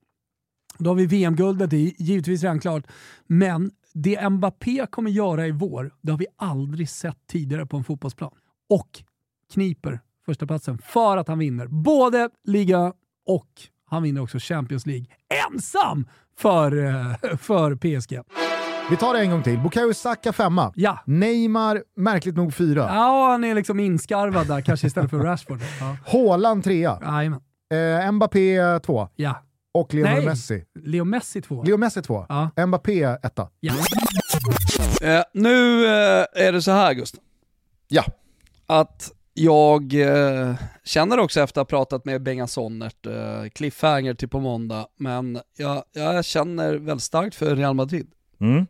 Då 0.79 0.91
har 0.91 0.95
vi 0.95 1.07
VM-guldet, 1.07 1.71
det 1.71 1.77
är 1.77 1.93
givetvis 2.03 2.43
redan 2.43 2.61
klart. 2.61 2.85
Men 3.27 3.71
det 3.93 4.31
Mbappé 4.31 4.87
kommer 4.91 5.11
göra 5.11 5.47
i 5.47 5.51
vår, 5.51 5.95
det 6.01 6.11
har 6.11 6.19
vi 6.19 6.27
aldrig 6.37 6.89
sett 6.89 7.27
tidigare 7.27 7.67
på 7.67 7.77
en 7.77 7.85
fotbollsplan. 7.85 8.31
Och 8.69 9.03
kniper 9.53 10.01
första 10.27 10.47
platsen 10.47 10.79
för 10.79 11.17
att 11.17 11.29
han 11.29 11.39
vinner 11.39 11.67
både 11.67 12.31
liga 12.45 12.93
och 13.27 13.49
han 13.87 14.03
vinner 14.03 14.21
också 14.23 14.39
Champions 14.41 14.87
League. 14.87 15.07
Ensam 15.51 16.07
för, 16.39 16.85
eh, 16.85 17.37
för 17.37 17.75
PSG. 17.77 18.21
Vi 18.91 18.97
tar 18.97 19.15
det 19.15 19.21
en 19.21 19.31
gång 19.31 19.43
till. 19.43 19.59
Bukayo 19.59 19.95
Saka 19.95 20.33
femma. 20.33 20.73
Ja. 20.77 20.99
Neymar, 21.07 21.83
märkligt 21.97 22.37
nog 22.37 22.55
fyra. 22.55 22.81
Ja, 22.89 23.31
han 23.31 23.45
är 23.45 23.55
liksom 23.55 23.81
inskarvad 23.81 24.47
där 24.47 24.61
kanske 24.61 24.87
istället 24.87 25.11
för 25.11 25.19
Rashford. 25.19 25.61
Ja. 25.81 25.97
Haaland 26.07 26.65
trea. 26.65 26.99
Jajamän. 27.03 27.41
Eh, 28.07 28.13
Mbappé 28.13 28.79
två. 28.79 29.09
Ja. 29.17 29.43
Och 29.75 29.95
Lionel 29.95 30.15
Nej. 30.15 30.27
Messi. 30.27 30.65
Leo 30.85 31.05
Messi 31.05 31.43
två. 31.43 31.63
Leo 31.63 31.77
Messi 31.77 32.03
två. 32.03 32.27
Ja. 32.29 32.67
Mbappé 32.67 33.03
etta. 33.03 33.49
Ja. 33.61 33.75
Eh, 35.03 35.23
nu 35.35 35.87
eh, 35.87 36.25
är 36.35 36.53
det 36.53 36.63
så 36.63 36.71
här 36.71 36.95
Gustav, 36.95 37.21
Ja, 37.89 38.05
att 38.67 39.13
jag 39.41 39.95
eh, 39.95 40.55
känner 40.85 41.19
också 41.19 41.41
efter 41.41 41.61
att 41.61 41.71
ha 41.71 41.79
pratat 41.79 42.05
med 42.05 42.23
Bengan 42.23 42.49
Sonnert, 42.49 43.07
eh, 43.07 43.49
cliffhanger 43.53 44.15
till 44.15 44.29
på 44.29 44.41
måndag, 44.41 44.87
men 44.97 45.41
jag, 45.57 45.85
jag 45.93 46.25
känner 46.25 46.75
väldigt 46.75 47.03
starkt 47.03 47.35
för 47.35 47.57
Real 47.57 47.75
Madrid. 47.75 48.07
Mm. 48.41 48.67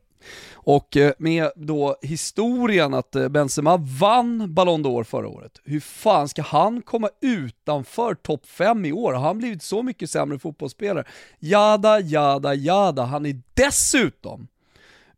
Och 0.53 0.97
eh, 0.97 1.13
med 1.19 1.51
då 1.57 1.97
historien 2.03 2.95
att 2.95 3.17
Benzema 3.31 3.77
vann 4.01 4.55
Ballon 4.55 4.85
d'Or 4.85 5.05
förra 5.05 5.29
året, 5.29 5.53
hur 5.65 5.81
fan 5.81 6.29
ska 6.29 6.43
han 6.43 6.83
komma 6.83 7.09
utanför 7.21 8.15
topp 8.15 8.47
5 8.47 8.85
i 8.85 8.93
år? 8.93 9.13
Har 9.13 9.23
han 9.23 9.39
blivit 9.39 9.63
så 9.63 9.83
mycket 9.83 10.11
sämre 10.11 10.39
fotbollsspelare? 10.39 11.05
Jada, 11.39 12.01
jada, 12.01 12.55
jada. 12.55 13.05
Han 13.05 13.27
är 13.27 13.43
dessutom 13.55 14.49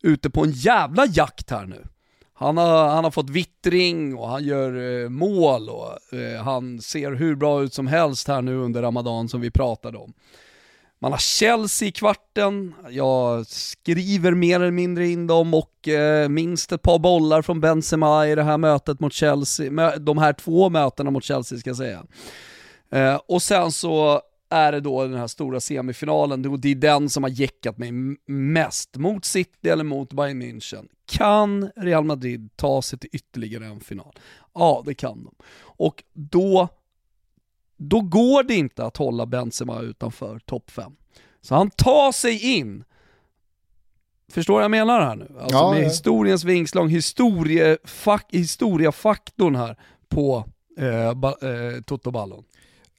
ute 0.03 0.31
på 0.31 0.45
en 0.45 0.51
jävla 0.51 1.07
jakt 1.07 1.51
här 1.51 1.67
nu. 1.67 1.85
Han 2.35 2.57
har, 2.57 2.89
han 2.89 3.05
har 3.05 3.11
fått 3.11 3.31
vittring 3.31 4.17
och 4.17 4.29
han 4.29 4.45
gör 4.45 5.03
eh, 5.03 5.09
mål 5.09 5.69
och 5.69 6.19
eh, 6.19 6.43
han 6.43 6.81
ser 6.81 7.13
hur 7.13 7.35
bra 7.35 7.63
ut 7.63 7.75
som 7.75 7.87
helst 7.87 8.29
här 8.29 8.43
nu 8.43 8.57
under 8.57 8.83
Ramadan 8.83 9.29
som 9.29 9.41
vi 9.41 9.51
pratade 9.51 9.99
om. 9.99 10.13
Man 11.01 11.13
har 11.13 11.19
Chelsea 11.19 11.89
i 11.89 11.93
kvarten, 11.93 12.75
jag 12.91 13.47
skriver 13.47 14.33
mer 14.33 14.61
eller 14.61 14.71
mindre 14.71 15.09
in 15.09 15.27
dem 15.27 15.55
och 15.55 15.89
eh, 15.89 16.29
minst 16.29 16.73
ett 16.73 16.83
par 16.83 16.99
bollar 16.99 17.43
från 17.43 17.61
Benzema 17.61 18.29
i 18.29 18.35
det 18.35 18.43
här 18.43 18.59
mötet 18.59 19.01
mot 19.01 19.13
Chelsea, 19.13 19.99
de 19.99 20.19
här 20.19 20.33
två 20.33 20.69
mötena 20.69 21.11
mot 21.11 21.25
Chelsea 21.25 21.59
ska 21.59 21.71
jag 21.71 21.77
säga. 21.77 22.03
Eh, 22.91 23.21
och 23.27 23.43
sen 23.43 23.73
så 23.73 24.21
är 24.53 24.73
det 24.73 24.81
då 24.81 25.03
den 25.03 25.15
här 25.19 25.27
stora 25.27 25.61
semifinalen, 25.61 26.47
och 26.47 26.61
det 26.61 26.69
är 26.69 26.75
den 26.75 27.09
som 27.11 27.23
har 27.23 27.31
jäckat 27.31 27.79
mig 27.79 27.93
mest. 28.27 28.97
Mot 28.97 29.25
City 29.25 29.69
eller 29.69 29.85
mot 29.85 30.13
Bayern 30.13 30.43
München. 30.43 30.89
Kan 31.07 31.71
Real 31.77 32.05
Madrid 32.05 32.51
ta 32.57 32.83
sig 32.83 32.99
till 32.99 33.11
ytterligare 33.13 33.67
en 33.67 33.81
final? 33.81 34.15
Ja, 34.55 34.83
det 34.87 34.95
kan 34.95 35.25
de. 35.25 35.35
Och 35.63 36.05
då 36.13 36.69
då 37.77 38.01
går 38.01 38.43
det 38.43 38.55
inte 38.55 38.85
att 38.85 38.97
hålla 38.97 39.27
Benzema 39.27 39.81
utanför 39.81 40.39
topp 40.39 40.71
5. 40.71 40.93
Så 41.41 41.55
han 41.55 41.71
tar 41.71 42.13
sig 42.13 42.57
in. 42.59 42.85
Förstår 44.33 44.55
vad 44.55 44.65
jag 44.65 44.71
menar 44.71 45.01
här 45.01 45.17
nu? 45.17 45.29
Alltså 45.41 45.57
Ja, 45.57 45.71
med 45.73 45.83
ja. 45.83 45.85
historiens 45.89 46.45
vingslång, 46.45 46.89
historiefak 46.89 48.27
historiefaktorn 48.33 49.55
här 49.55 49.77
på 50.09 50.45
eh, 50.79 51.15
ba, 51.15 51.29
eh, 51.29 51.83
Toto 51.87 52.11
Ballon. 52.11 52.45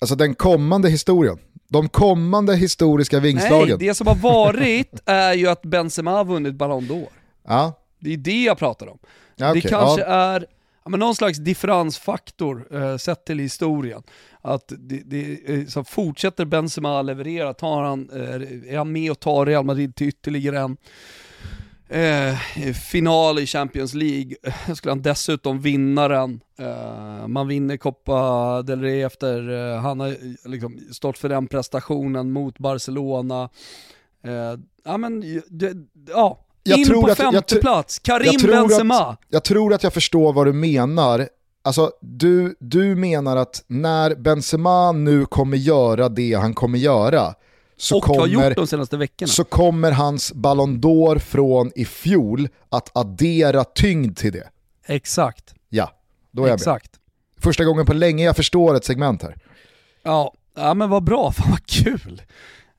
Alltså 0.03 0.15
den 0.15 0.35
kommande 0.35 0.89
historien. 0.89 1.37
De 1.69 1.89
kommande 1.89 2.55
historiska 2.55 3.19
vingslagen. 3.19 3.77
Nej, 3.79 3.87
det 3.87 3.93
som 3.93 4.07
har 4.07 4.15
varit 4.15 5.01
är 5.05 5.33
ju 5.33 5.47
att 5.47 5.61
Benzema 5.61 6.11
har 6.11 6.25
vunnit 6.25 6.55
Ballon 6.55 6.83
d'Or. 6.83 7.07
Ja, 7.47 7.79
Det 7.99 8.13
är 8.13 8.17
det 8.17 8.43
jag 8.43 8.57
pratar 8.57 8.87
om. 8.87 8.99
ja, 9.35 9.49
okej. 9.49 9.61
Det 9.61 9.69
kanske 9.69 10.01
ja. 10.01 10.07
är 10.07 10.45
men 10.85 10.99
någon 10.99 11.15
slags 11.15 11.37
differensfaktor 11.37 12.67
eh, 12.71 12.97
sett 12.97 13.25
till 13.25 13.39
historien. 13.39 14.03
Att 14.41 14.73
det, 14.77 15.01
det, 15.05 15.39
eh, 15.45 15.65
så 15.65 15.83
fortsätter 15.83 16.45
Benzema 16.45 17.01
leverera, 17.01 17.53
tar 17.53 17.83
han, 17.83 18.09
eh, 18.09 18.73
är 18.73 18.77
han 18.77 18.91
med 18.91 19.11
och 19.11 19.19
tar 19.19 19.45
Real 19.45 19.65
Madrid 19.65 19.95
till 19.95 20.07
ytterligare 20.07 20.59
en 20.59 20.77
eh, 21.93 22.35
final 22.73 23.39
i 23.39 23.45
Champions 23.45 23.93
League, 23.93 24.35
eh, 24.43 24.73
skulle 24.75 24.91
han 24.91 25.01
dessutom 25.01 25.59
vinna 25.61 26.07
den. 26.07 26.39
Eh, 26.59 27.27
man 27.27 27.47
vinner 27.47 27.77
Copa 27.77 28.61
del 28.61 28.81
Rey 28.81 29.01
efter, 29.03 29.49
eh, 29.73 29.81
han 29.81 29.99
har 29.99 30.15
liksom 30.49 30.79
stått 30.91 31.17
för 31.17 31.29
den 31.29 31.47
prestationen 31.47 32.31
mot 32.31 32.59
Barcelona. 32.59 33.49
Eh, 34.25 34.59
ja 34.85 34.97
men, 34.97 35.41
det, 35.49 35.73
ja. 36.07 36.39
Jag 36.63 36.79
In 36.79 36.89
på 37.01 37.15
femte 37.15 37.55
plats, 37.55 37.99
Karim 37.99 38.25
jag 38.31 38.41
tror 38.41 38.53
att- 38.53 38.67
Benzema. 38.67 39.17
Jag 39.29 39.43
tror 39.43 39.73
att 39.73 39.83
jag 39.83 39.93
förstår 39.93 40.33
vad 40.33 40.47
du 40.47 40.53
menar. 40.53 41.27
Alltså, 41.65 41.91
du, 42.01 42.55
du 42.59 42.95
menar 42.95 43.37
att 43.37 43.63
när 43.67 44.15
Benzema 44.15 44.91
nu 44.91 45.25
kommer 45.25 45.57
göra 45.57 46.09
det 46.09 46.33
han 46.33 46.53
kommer 46.53 46.79
göra 46.79 47.33
så, 47.77 47.97
och 47.97 48.05
har 48.05 48.15
kommer, 48.15 48.27
gjort 48.27 48.55
de 48.55 48.67
senaste 48.67 48.97
veckorna. 48.97 49.27
så 49.27 49.43
kommer 49.43 49.91
hans 49.91 50.33
Ballon 50.33 50.81
d'Or 50.81 51.19
från 51.19 51.71
i 51.75 51.85
fjol 51.85 52.47
att 52.69 52.97
addera 52.97 53.63
tyngd 53.63 54.17
till 54.17 54.31
det. 54.33 54.47
Exakt, 54.87 55.53
Ja, 55.69 55.91
då 56.31 56.41
är 56.43 56.47
jag 56.47 56.51
med. 56.51 56.55
exakt. 56.55 56.91
Första 57.39 57.63
gången 57.63 57.85
på 57.85 57.93
länge 57.93 58.23
jag 58.25 58.35
förstår 58.35 58.75
ett 58.75 58.85
segment 58.85 59.23
här. 59.23 59.35
Ja, 60.03 60.33
ja 60.55 60.73
men 60.73 60.89
vad 60.89 61.03
bra, 61.03 61.31
fan 61.37 61.51
vad 61.51 61.65
kul. 61.65 62.21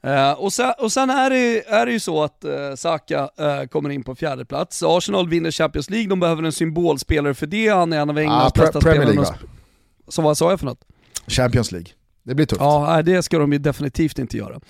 Eh, 0.02 0.32
och, 0.32 0.52
sen, 0.52 0.72
och 0.78 0.92
sen 0.92 1.10
är 1.10 1.30
det, 1.30 1.66
är 1.68 1.86
det 1.86 1.92
ju 1.92 2.00
så 2.00 2.22
att 2.22 2.44
uh, 2.44 2.74
Saka 2.76 3.28
eh, 3.38 3.64
kommer 3.70 3.90
in 3.90 4.04
på 4.04 4.14
fjärde 4.14 4.44
plats. 4.44 4.82
Arsenal 4.82 5.28
vinner 5.28 5.50
Champions 5.50 5.90
League, 5.90 6.08
de 6.08 6.20
behöver 6.20 6.42
en 6.42 6.52
symbolspelare 6.52 7.34
för 7.34 7.46
det. 7.46 7.68
Han 7.68 7.92
är 7.92 7.98
en 8.00 8.10
av 8.10 8.18
Englands 8.18 8.46
Ah, 8.46 8.60
Pre- 8.60 8.64
bästa 8.64 8.80
Premier 8.80 9.06
spelare. 9.08 9.36
Så 10.08 10.22
vad 10.22 10.38
sa 10.38 10.50
jag 10.50 10.58
för 10.58 10.66
något? 10.66 10.80
Champions 11.26 11.72
League. 11.72 11.88
Det 12.24 12.34
blir 12.34 12.46
tufft. 12.46 12.60
Ja, 12.60 13.02
det 13.02 13.22
ska 13.22 13.38
de 13.38 13.52
ju 13.52 13.58
definitivt 13.58 14.18
inte 14.18 14.36
göra. 14.36 14.60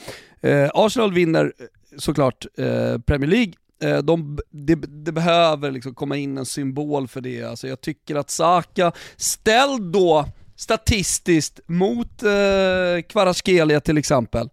Eh, 0.40 0.70
Arsenal 0.74 1.12
vinner 1.12 1.52
eh, 1.58 1.66
såklart 1.98 2.46
eh, 2.58 2.98
Premier 2.98 3.30
League. 3.30 3.52
Eh, 3.82 3.98
de, 3.98 4.38
det, 4.50 5.12
behöver 5.12 5.70
liksom 5.70 5.94
komma 5.94 6.16
in 6.16 6.38
en 6.38 6.46
symbol 6.46 7.08
för 7.08 7.20
det. 7.20 7.42
Alltså 7.42 7.68
jag 7.68 7.80
tycker 7.80 8.16
att 8.16 8.30
Saka, 8.30 8.92
ställ 9.16 9.92
då 9.92 10.28
statistiskt 10.56 11.60
mot 11.66 12.22
eh, 12.22 13.02
Kvaraskelia 13.08 13.80
till 13.80 13.98
exempel, 13.98 14.48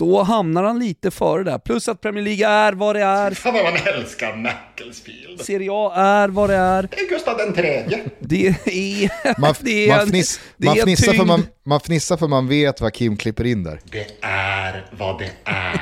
då 0.00 0.22
hamnar 0.22 0.62
han 0.62 0.78
lite 0.78 1.10
före 1.10 1.44
där. 1.44 1.58
Plus 1.58 1.88
att 1.88 2.00
Premier 2.00 2.24
League 2.24 2.46
är 2.48 2.72
vad 2.72 2.96
det 2.96 3.02
är, 3.02 3.30
Fan 3.30 3.54
vad 3.54 3.64
man 3.64 3.76
älskar 3.76 4.36
Macclesfield. 4.36 5.40
Serie 5.40 5.70
A 5.72 5.92
är 5.96 6.28
vad 6.28 6.50
det 6.50 6.56
är. 6.56 6.82
Det 6.82 6.96
är 6.96 7.08
Gustav 7.08 7.36
den 7.36 7.52
tredje. 7.54 8.04
Det 8.18 8.46
är, 8.46 9.40
Man, 9.40 9.54
det 9.60 9.90
är 9.90 9.96
man, 9.96 10.06
fniss, 10.06 10.40
det 10.56 10.66
man, 10.66 10.78
är 10.78 10.82
fnissar 10.82 11.12
för 11.12 11.24
man, 11.24 11.46
man 11.64 11.80
fnissar 11.80 12.16
för 12.16 12.28
man 12.28 12.48
vet 12.48 12.80
vad 12.80 12.92
Kim 12.92 13.16
klipper 13.16 13.44
in 13.44 13.64
där. 13.64 13.80
Det 13.84 14.06
är 14.20 14.86
vad 14.98 15.18
det 15.18 15.30
är. 15.44 15.80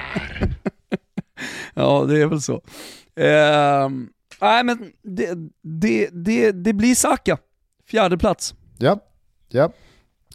Ja, 1.74 2.04
det 2.08 2.20
är 2.20 2.26
väl 2.26 2.40
så. 2.40 2.62
Ehm, 3.16 4.08
nej, 4.40 4.64
men 4.64 4.92
det, 5.02 5.34
det, 5.62 6.08
det, 6.12 6.52
det 6.52 6.72
blir 6.72 6.94
Saka. 6.94 7.38
Fjärde 7.90 8.18
plats. 8.18 8.54
Ja, 8.78 9.00
ja. 9.48 9.72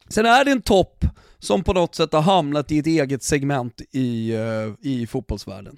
Sen 0.09 0.25
är 0.25 0.45
det 0.45 0.51
en 0.51 0.61
topp 0.61 1.05
som 1.43 1.63
på 1.63 1.73
något 1.73 1.95
sätt 1.95 2.13
har 2.13 2.21
hamnat 2.21 2.71
i 2.71 2.79
ett 2.79 2.87
eget 2.87 3.23
segment 3.23 3.81
i, 3.91 4.33
eh, 4.33 4.73
i 4.81 5.07
fotbollsvärlden. 5.07 5.77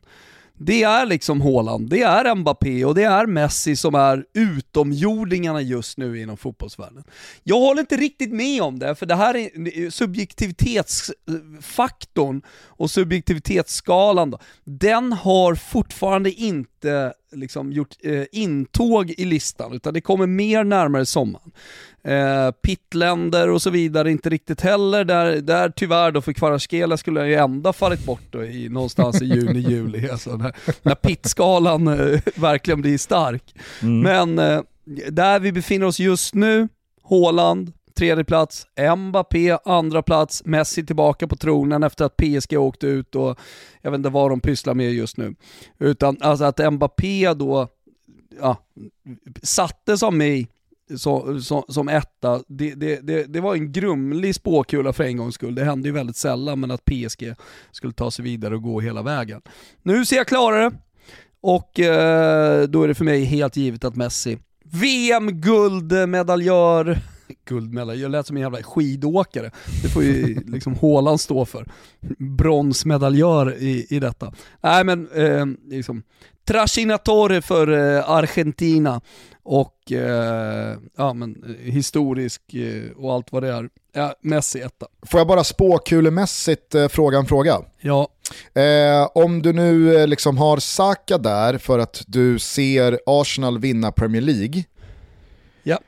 Det 0.58 0.84
är 0.84 1.06
liksom 1.06 1.42
Haaland, 1.42 1.90
det 1.90 2.02
är 2.02 2.36
Mbappé 2.36 2.86
och 2.86 2.96
det 2.96 3.04
är 3.04 3.26
Messi 3.26 3.76
som 3.76 3.96
är 3.96 4.26
utomjordingarna 4.34 5.62
just 5.62 5.98
nu 5.98 6.22
inom 6.22 6.38
fotbollsvärlden. 6.38 7.04
Jag 7.44 7.60
håller 7.60 7.82
inte 7.82 7.98
riktigt 7.98 8.32
med 8.32 8.62
om 8.62 8.80
det, 8.80 8.96
för 8.96 9.06
det 9.06 9.16
här 9.16 9.36
är 9.36 9.90
subjektivitetsfaktorn 9.90 12.42
och 12.52 12.92
subjektivitetsskalan, 12.92 14.32
då, 14.32 14.40
den 14.64 15.14
har 15.14 15.56
fortfarande 15.56 16.32
inte 16.32 17.14
liksom 17.36 17.72
gjort 17.72 17.96
eh, 18.04 18.24
intåg 18.32 19.14
i 19.18 19.26
listan, 19.26 19.74
utan 19.74 19.94
det 19.94 20.02
kommer 20.02 20.28
mer 20.28 20.64
närmare 20.64 21.06
sommaren. 21.06 21.52
Eh, 22.04 22.52
Pittländer 22.52 23.50
och 23.50 23.62
så 23.62 23.70
vidare 23.70 24.12
inte 24.12 24.30
riktigt 24.30 24.62
heller, 24.62 25.06
där, 25.06 25.42
där 25.42 25.70
tyvärr 25.70 26.12
då 26.12 26.22
för 26.22 26.34
Kvaratskhelia 26.34 26.98
skulle 26.98 27.20
han 27.20 27.30
ju 27.30 27.36
ändå 27.36 27.74
fallit 27.74 28.06
bort 28.06 28.28
då 28.30 28.44
i, 28.44 28.70
någonstans 28.70 29.22
i 29.22 29.26
juni, 29.26 29.60
juli, 29.70 30.10
alltså 30.10 30.38
när, 30.38 30.56
när 30.82 30.96
pittskalan 30.96 31.88
eh, 31.88 32.20
verkligen 32.36 32.82
blir 32.82 32.98
stark. 32.98 33.56
Men 34.04 34.40
eh, 34.40 34.62
där 35.10 35.40
vi 35.40 35.52
befinner 35.52 35.86
oss 35.86 36.00
just 36.00 36.34
nu, 36.34 36.68
Haaland, 37.10 37.72
tredje 37.96 38.24
plats, 38.24 38.68
Mbappé, 38.98 39.58
andra 39.66 40.02
plats, 40.02 40.46
Messi 40.46 40.86
tillbaka 40.86 41.28
på 41.28 41.36
tronen 41.36 41.84
efter 41.84 42.06
att 42.06 42.18
PSG 42.18 42.58
åkte 42.58 42.88
ut 42.88 43.16
och 43.16 43.40
jag 43.82 43.92
vet 43.92 43.98
inte 43.98 44.10
vad 44.10 44.32
de 44.32 44.40
pysslar 44.40 44.74
med 44.74 44.94
just 44.94 45.18
nu. 45.18 45.36
Utan 45.80 46.18
alltså 46.22 46.46
att 46.46 46.74
Mbappé 46.74 47.34
då, 47.34 47.68
ja, 48.40 48.58
sattes 49.44 50.04
av 50.04 50.14
mig 50.14 50.48
så, 50.98 51.42
så, 51.42 51.66
som 51.68 51.90
etta, 51.90 52.44
det, 52.48 52.74
det, 52.74 53.08
det, 53.08 53.24
det 53.24 53.42
var 53.42 53.56
en 53.56 53.72
grumlig 53.72 54.36
spåkula 54.36 54.94
för 54.94 55.04
en 55.04 55.18
gångs 55.18 55.36
skull. 55.36 55.56
Det 55.56 55.64
hände 55.64 55.88
ju 55.88 55.94
väldigt 55.94 56.16
sällan, 56.16 56.60
men 56.60 56.72
att 56.72 56.86
PSG 56.86 57.34
skulle 57.72 57.94
ta 57.94 58.12
sig 58.12 58.26
vidare 58.26 58.56
och 58.56 58.62
gå 58.62 58.80
hela 58.80 59.02
vägen. 59.02 59.42
Nu 59.84 60.06
ser 60.06 60.16
jag 60.16 60.28
klarare, 60.28 60.72
och 61.42 61.80
eh, 61.80 62.64
då 62.64 62.84
är 62.84 62.88
det 62.88 62.96
för 62.96 63.06
mig 63.06 63.24
helt 63.24 63.58
givet 63.58 63.84
att 63.84 63.96
Messi, 63.96 64.38
VM-guldmedaljör, 64.64 67.00
guldmedaljör, 67.48 68.04
jag 68.04 68.12
lät 68.12 68.28
som 68.28 68.36
en 68.38 68.42
jävla 68.42 68.64
skidåkare. 68.64 69.52
Det 69.84 69.90
får 69.90 70.04
ju 70.04 70.40
liksom 70.46 70.76
Haaland 70.82 71.20
stå 71.22 71.46
för. 71.46 71.66
Bronsmedaljör 72.18 73.56
i, 73.58 73.88
i 73.90 74.00
detta. 74.00 74.34
Nej 74.62 74.84
men, 74.84 75.12
eh, 75.12 75.46
liksom, 75.70 76.04
trascinatore 76.48 77.42
för 77.42 77.96
eh, 77.98 78.10
Argentina 78.10 79.02
och 79.44 79.92
eh, 79.92 80.78
ja, 80.98 81.14
men, 81.14 81.56
historisk 81.60 82.54
eh, 82.54 82.92
och 82.98 83.14
allt 83.14 83.32
vad 83.32 83.44
det 83.44 83.50
är. 83.50 83.70
Ja, 83.94 84.14
Messi 84.22 84.60
etta. 84.60 84.88
Får 85.02 85.20
jag 85.20 85.28
bara 85.28 85.44
spåkulemässigt 85.44 86.76
eh, 86.76 86.88
fråga 86.88 87.18
en 87.18 87.26
fråga? 87.26 87.62
Ja, 87.82 88.08
Eh, 88.54 89.08
om 89.14 89.42
du 89.42 89.54
nu 89.54 89.96
eh, 89.96 90.08
liksom 90.08 90.38
har 90.38 90.58
Saka 90.58 91.18
där 91.18 91.58
för 91.58 91.80
att 91.80 92.04
du 92.08 92.40
ser 92.40 93.00
Arsenal 93.06 93.60
vinna 93.60 93.92
Premier 93.92 94.22
League, 94.22 94.64
ja. 95.64 95.80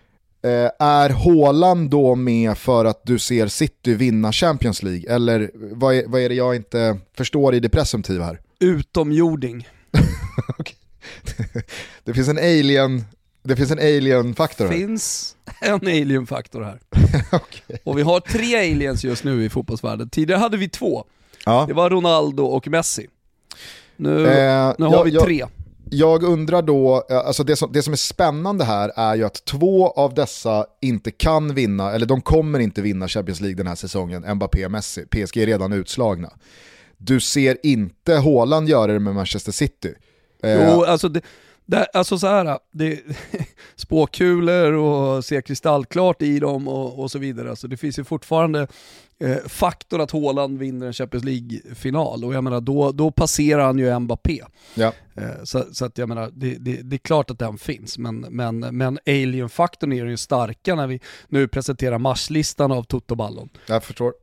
Eh, 0.41 0.69
är 0.87 1.09
Haaland 1.09 1.89
då 1.89 2.15
med 2.15 2.57
för 2.57 2.85
att 2.85 3.01
du 3.03 3.19
ser 3.19 3.47
City 3.47 3.93
vinna 3.93 4.31
Champions 4.31 4.83
League? 4.83 5.15
Eller 5.15 5.51
vad 5.53 5.95
är, 5.95 6.03
vad 6.07 6.21
är 6.21 6.29
det 6.29 6.35
jag 6.35 6.55
inte 6.55 6.97
förstår 7.17 7.55
i 7.55 7.59
det 7.59 7.69
presumtiva 7.69 8.25
här? 8.25 8.39
utomjording. 8.59 9.67
Det 12.03 12.13
finns 12.13 12.27
en 12.27 12.37
alien, 12.37 13.03
det 13.43 13.55
finns 13.55 13.71
en 13.71 13.79
alien-faktor 13.79 14.65
här. 14.67 14.73
finns 14.73 15.35
en 15.61 15.73
alien-faktor 15.87 16.61
här. 16.61 16.79
Och 17.83 17.97
vi 17.97 18.01
har 18.01 18.19
tre 18.19 18.55
aliens 18.71 19.03
just 19.03 19.23
nu 19.23 19.45
i 19.45 19.49
fotbollsvärlden. 19.49 20.09
Tidigare 20.09 20.39
hade 20.39 20.57
vi 20.57 20.69
två. 20.69 21.03
Ja. 21.45 21.65
Det 21.67 21.73
var 21.73 21.89
Ronaldo 21.89 22.43
och 22.45 22.67
Messi. 22.67 23.07
Nu, 23.95 24.27
Eh, 24.27 24.73
nu 24.77 24.85
har 24.85 24.93
jag- 24.93 25.03
vi 25.03 25.11
tre. 25.11 25.37
Jag 25.37 25.49
jag 25.91 26.23
undrar 26.23 26.61
då, 26.61 27.03
eh, 27.09 27.17
alltså 27.17 27.43
det 27.43 27.55
som, 27.55 27.71
det 27.71 27.83
som 27.83 27.93
är 27.93 27.97
spännande 27.97 28.63
här 28.63 28.91
är 28.95 29.15
ju 29.15 29.23
att 29.23 29.45
två 29.45 29.87
av 29.87 30.13
dessa 30.13 30.65
inte 30.81 31.11
kan 31.11 31.53
vinna, 31.53 31.91
eller 31.91 32.05
de 32.05 32.21
kommer 32.21 32.59
inte 32.59 32.81
vinna 32.81 33.07
Champions 33.07 33.41
League 33.41 33.55
den 33.57 33.67
här 33.67 33.75
säsongen, 33.75 34.35
Mbappé 34.35 34.65
och 34.65 34.71
Messi. 34.71 35.05
PSG 35.05 35.37
är 35.37 35.45
redan 35.45 35.73
utslagna. 35.73 36.29
Du 36.97 37.19
ser 37.19 37.57
inte 37.63 38.15
Haaland 38.15 38.69
göra 38.69 38.93
det 38.93 38.99
med 38.99 39.15
Manchester 39.15 39.51
City. 39.51 39.93
Eh, 40.43 40.69
Jo, 40.69 40.83
alltså, 40.83 41.09
det, 41.09 41.21
det, 41.65 41.85
alltså 41.93 42.19
så 42.19 42.27
här, 42.27 42.59
det, 42.71 42.99
spåkulor 43.75 44.71
och 44.71 45.25
se 45.25 45.41
kristallklart 45.41 46.21
i 46.21 46.39
dem 46.39 46.67
och, 46.67 46.99
och 46.99 47.11
så 47.11 47.19
vidare. 47.19 47.49
Alltså 47.49 47.67
det 47.67 47.77
finns 47.77 47.99
ju 47.99 48.03
fortfarande 48.03 48.67
eh, 49.19 49.37
faktor 49.47 50.01
att 50.01 50.11
Haaland 50.11 50.59
vinner 50.59 50.87
en 50.87 50.93
Champions 50.93 51.25
League-final 51.25 52.25
och 52.25 52.33
jag 52.33 52.43
menar 52.43 52.61
då, 52.61 52.91
då 52.91 53.11
passerar 53.11 53.65
han 53.65 53.79
ju 53.79 53.99
Mbappé. 53.99 54.41
ja. 54.75 54.93
Eh, 55.15 55.43
Så, 55.43 55.63
så 55.71 55.85
att 55.85 55.97
jag 55.97 56.09
menar, 56.09 56.31
det, 56.33 56.55
det, 56.59 56.81
det 56.81 56.95
är 56.95 56.97
klart 56.97 57.31
att 57.31 57.39
den 57.39 57.57
finns, 57.57 57.97
men, 57.97 58.19
men, 58.19 58.59
men 58.59 58.99
alien-faktorn 59.07 59.93
är 59.93 60.05
ju 60.05 60.17
starka 60.17 60.75
när 60.75 60.87
vi 60.87 60.99
nu 61.27 61.47
presenterar 61.47 61.97
marslistan 61.97 62.71
av 62.71 62.83
Toto 62.83 63.15
Ballon. 63.15 63.49
Jag 63.67 63.83
förstår. 63.83 64.13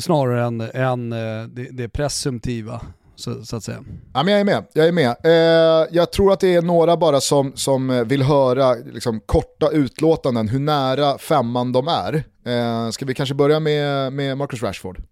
Snarare 0.00 0.44
än, 0.44 0.60
än 0.60 1.12
eh, 1.12 1.48
det, 1.48 1.68
det 1.70 1.88
presumtiva, 1.88 2.80
så, 3.16 3.44
så 3.44 3.56
att 3.56 3.64
säga. 3.64 3.84
Ja, 4.14 4.22
men 4.22 4.32
jag 4.32 4.40
är 4.40 4.44
med. 4.44 4.64
Jag, 4.72 4.88
är 4.88 4.92
med. 4.92 5.16
Eh, 5.24 5.88
jag 5.90 6.12
tror 6.12 6.32
att 6.32 6.40
det 6.40 6.54
är 6.54 6.62
några 6.62 6.96
bara 6.96 7.20
som, 7.20 7.52
som 7.56 7.90
eh, 7.90 8.04
vill 8.04 8.22
höra 8.22 8.74
liksom, 8.74 9.20
korta 9.20 9.70
utlåtanden 9.70 10.48
hur 10.48 10.60
nära 10.60 11.18
femman 11.18 11.72
de 11.72 11.88
är. 11.88 12.24
Eh, 12.44 12.90
ska 12.90 13.04
vi 13.04 13.14
kanske 13.14 13.34
börja 13.34 13.60
med, 13.60 14.12
med 14.12 14.38
Marcus 14.38 14.62
Rashford? 14.62 15.02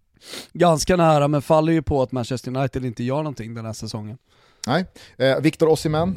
Ganska 0.53 0.97
nära, 0.97 1.29
men 1.29 1.43
faller 1.43 1.73
ju 1.73 1.83
på 1.83 2.03
att 2.03 2.12
Manchester 2.12 2.57
United 2.57 2.85
inte 2.85 3.05
gör 3.05 3.16
någonting 3.16 3.55
den 3.55 3.66
här 3.66 3.73
säsongen. 3.73 4.19
Nej. 4.66 4.85
Eh, 5.16 5.41
Victor 5.41 5.69
Osimhen? 5.69 6.16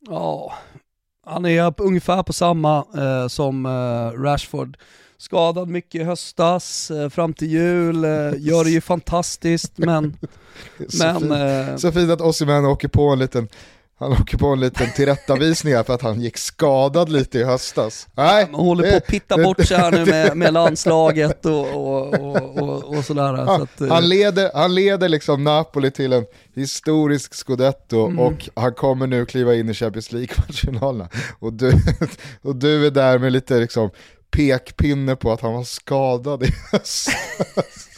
Ja, 0.00 0.52
han 1.26 1.44
är 1.44 1.74
ungefär 1.80 2.22
på 2.22 2.32
samma 2.32 2.78
eh, 2.78 3.28
som 3.28 3.66
eh, 3.66 4.22
Rashford. 4.22 4.76
Skadad 5.18 5.68
mycket 5.68 6.00
i 6.00 6.04
höstas, 6.04 6.90
eh, 6.90 7.08
fram 7.08 7.34
till 7.34 7.48
jul, 7.50 8.04
eh, 8.04 8.10
gör 8.38 8.64
det 8.64 8.70
ju 8.70 8.80
fantastiskt 8.80 9.72
men... 9.78 10.16
Så 10.88 10.98
men 11.04 11.20
fint. 11.20 11.32
eh, 11.32 11.76
Så 11.76 11.92
fint 11.92 12.10
att 12.10 12.20
Osimhen 12.20 12.64
åker 12.66 12.88
på 12.88 13.08
en 13.08 13.18
liten 13.18 13.48
han 13.98 14.12
åker 14.12 14.38
på 14.38 14.46
en 14.46 14.60
liten 14.60 14.92
tillrättavisning 14.96 15.74
här 15.74 15.82
för 15.82 15.94
att 15.94 16.02
han 16.02 16.20
gick 16.20 16.36
skadad 16.38 17.08
lite 17.08 17.38
i 17.38 17.44
höstas. 17.44 18.08
Nej, 18.14 18.48
man 18.50 18.60
håller 18.60 18.90
på 18.90 18.96
att 18.96 19.06
pitta 19.06 19.36
bort 19.42 19.66
sig 19.66 19.76
här 19.76 19.90
nu 19.92 20.04
med, 20.06 20.36
med 20.36 20.52
landslaget 20.54 21.46
och, 21.46 21.74
och, 21.74 22.14
och, 22.58 22.84
och, 22.96 23.04
sådär. 23.04 23.36
Ja, 23.36 23.46
så 23.46 23.62
att, 23.62 23.80
eh, 23.80 23.88
han, 23.88 24.08
leder, 24.08 24.50
han 24.54 24.74
leder 24.74 25.08
liksom 25.08 25.44
Napoli 25.44 25.90
till 25.90 26.12
en 26.12 26.24
historisk 26.54 27.34
scudetto 27.34 28.06
Mm. 28.06 28.18
och 28.18 28.48
han 28.54 28.74
kommer 28.74 29.06
nu 29.06 29.26
kliva 29.26 29.54
in 29.54 29.68
i 29.68 29.74
Champions 29.74 30.12
League-kvartsfinalerna. 30.12 31.08
Och 31.38 31.52
du, 31.52 31.72
och 32.42 32.56
du 32.56 32.86
är 32.86 32.90
där 32.90 33.18
med 33.18 33.32
lite 33.32 33.58
liksom 33.58 33.90
pekpinne 34.30 35.16
på 35.16 35.32
att 35.32 35.40
han 35.40 35.52
var 35.52 35.64
skadad 35.64 36.42
i 36.42 36.54
höstas. 36.72 37.08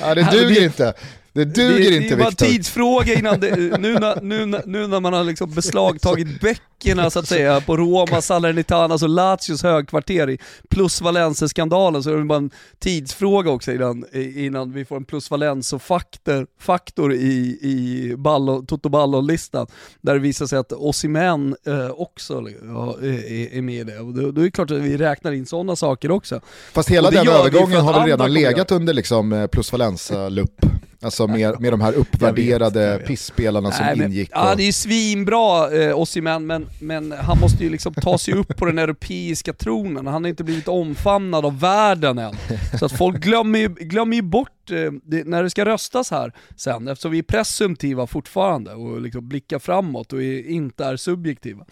Ja, 0.00 0.14
det 0.14 0.28
duger 0.32 0.60
det- 0.60 0.64
inte. 0.64 0.94
Det 1.38 1.44
duger 1.44 1.90
det, 1.90 1.96
inte 1.96 2.08
Det 2.08 2.14
är 2.14 2.16
bara 2.16 2.24
en 2.24 2.30
Viktor. 2.30 2.46
tidsfråga 2.46 3.14
innan 3.14 3.40
det, 3.40 3.56
nu, 3.80 3.94
när, 3.94 4.20
nu, 4.22 4.60
nu 4.66 4.86
när 4.86 5.00
man 5.00 5.12
har 5.12 5.24
liksom 5.24 5.50
beslagtagit 5.54 6.40
böckerna 6.40 7.10
så 7.10 7.18
att 7.18 7.28
säga 7.28 7.60
på 7.60 7.76
Roma, 7.76 8.20
Salernitanas 8.22 9.02
och 9.02 9.08
Lazios 9.08 9.62
högkvarter 9.62 10.30
i 10.30 10.38
plusvalenser-skandalen 10.68 12.02
så 12.02 12.10
är 12.10 12.16
det 12.16 12.24
bara 12.24 12.38
en 12.38 12.50
tidsfråga 12.78 13.50
också 13.50 13.72
innan, 13.72 14.04
innan 14.14 14.72
vi 14.72 14.84
får 14.84 14.96
en 14.96 15.04
plusvalenso-faktor 15.04 16.46
faktor 16.60 17.12
i, 17.14 17.58
i 17.62 18.14
Ballo, 18.16 18.62
Toto 18.66 18.88
Ballon-listan. 18.88 19.66
Där 20.00 20.14
det 20.14 20.20
visar 20.20 20.46
sig 20.46 20.58
att 20.58 20.72
Osimhen 20.72 21.56
eh, 21.66 21.90
också 21.90 22.44
ja, 22.62 22.96
är, 23.02 23.54
är 23.54 23.62
med 23.62 23.80
i 23.80 23.84
det. 23.84 23.98
Och 23.98 24.14
då, 24.14 24.30
då 24.30 24.40
är 24.40 24.44
det 24.44 24.50
klart 24.50 24.70
att 24.70 24.78
vi 24.78 24.96
räknar 24.96 25.32
in 25.32 25.46
sådana 25.46 25.76
saker 25.76 26.10
också. 26.10 26.40
Fast 26.72 26.90
hela 26.90 27.10
det 27.10 27.16
den 27.16 27.28
övergången 27.28 27.80
har 27.80 27.92
väl 27.92 28.02
redan 28.02 28.32
legat 28.32 28.72
under 28.72 28.94
liksom 28.94 29.32
eh, 29.32 29.46
plus 29.46 29.72
Valenza-lupp. 29.72 30.66
Alltså 31.02 31.26
med, 31.26 31.60
med 31.60 31.72
de 31.72 31.80
här 31.80 31.92
uppvärderade 31.92 32.82
jag 32.82 32.98
vet. 32.98 33.06
pissspelarna 33.06 33.72
som 33.72 33.86
Nej, 33.86 33.96
men, 33.96 34.12
ingick. 34.12 34.30
Ja, 34.32 34.50
och- 34.50 34.56
det 34.56 34.68
är 34.68 34.72
svinbra 34.72 35.70
eh, 35.82 35.98
Osimhen, 35.98 36.46
men, 36.46 36.66
men 36.80 37.12
han 37.12 37.38
måste 37.40 37.64
ju 37.64 37.70
liksom 37.70 37.94
ta 37.94 38.18
sig 38.18 38.34
upp 38.34 38.56
på 38.56 38.64
den 38.66 38.78
europeiska 38.78 39.52
tronen. 39.52 40.06
Han 40.06 40.24
har 40.24 40.28
inte 40.28 40.44
blivit 40.44 40.68
omfamnad 40.68 41.44
av 41.46 41.60
världen 41.60 42.18
än. 42.18 42.34
Så 42.78 42.84
att 42.86 42.92
folk 42.92 43.16
glömmer 43.16 43.58
ju, 43.58 43.68
glömmer 43.68 44.16
ju 44.16 44.22
bort 44.22 44.70
eh, 44.70 44.92
det, 45.02 45.24
när 45.26 45.42
det 45.42 45.50
ska 45.50 45.64
röstas 45.64 46.10
här 46.10 46.32
sen, 46.56 46.88
eftersom 46.88 47.10
vi 47.12 47.18
är 47.18 47.22
presumtiva 47.22 48.06
fortfarande 48.06 48.74
och 48.74 49.00
liksom 49.00 49.28
blickar 49.28 49.58
framåt 49.58 50.12
och 50.12 50.22
är, 50.22 50.46
inte 50.50 50.84
är 50.84 50.96
subjektiva. 50.96 51.64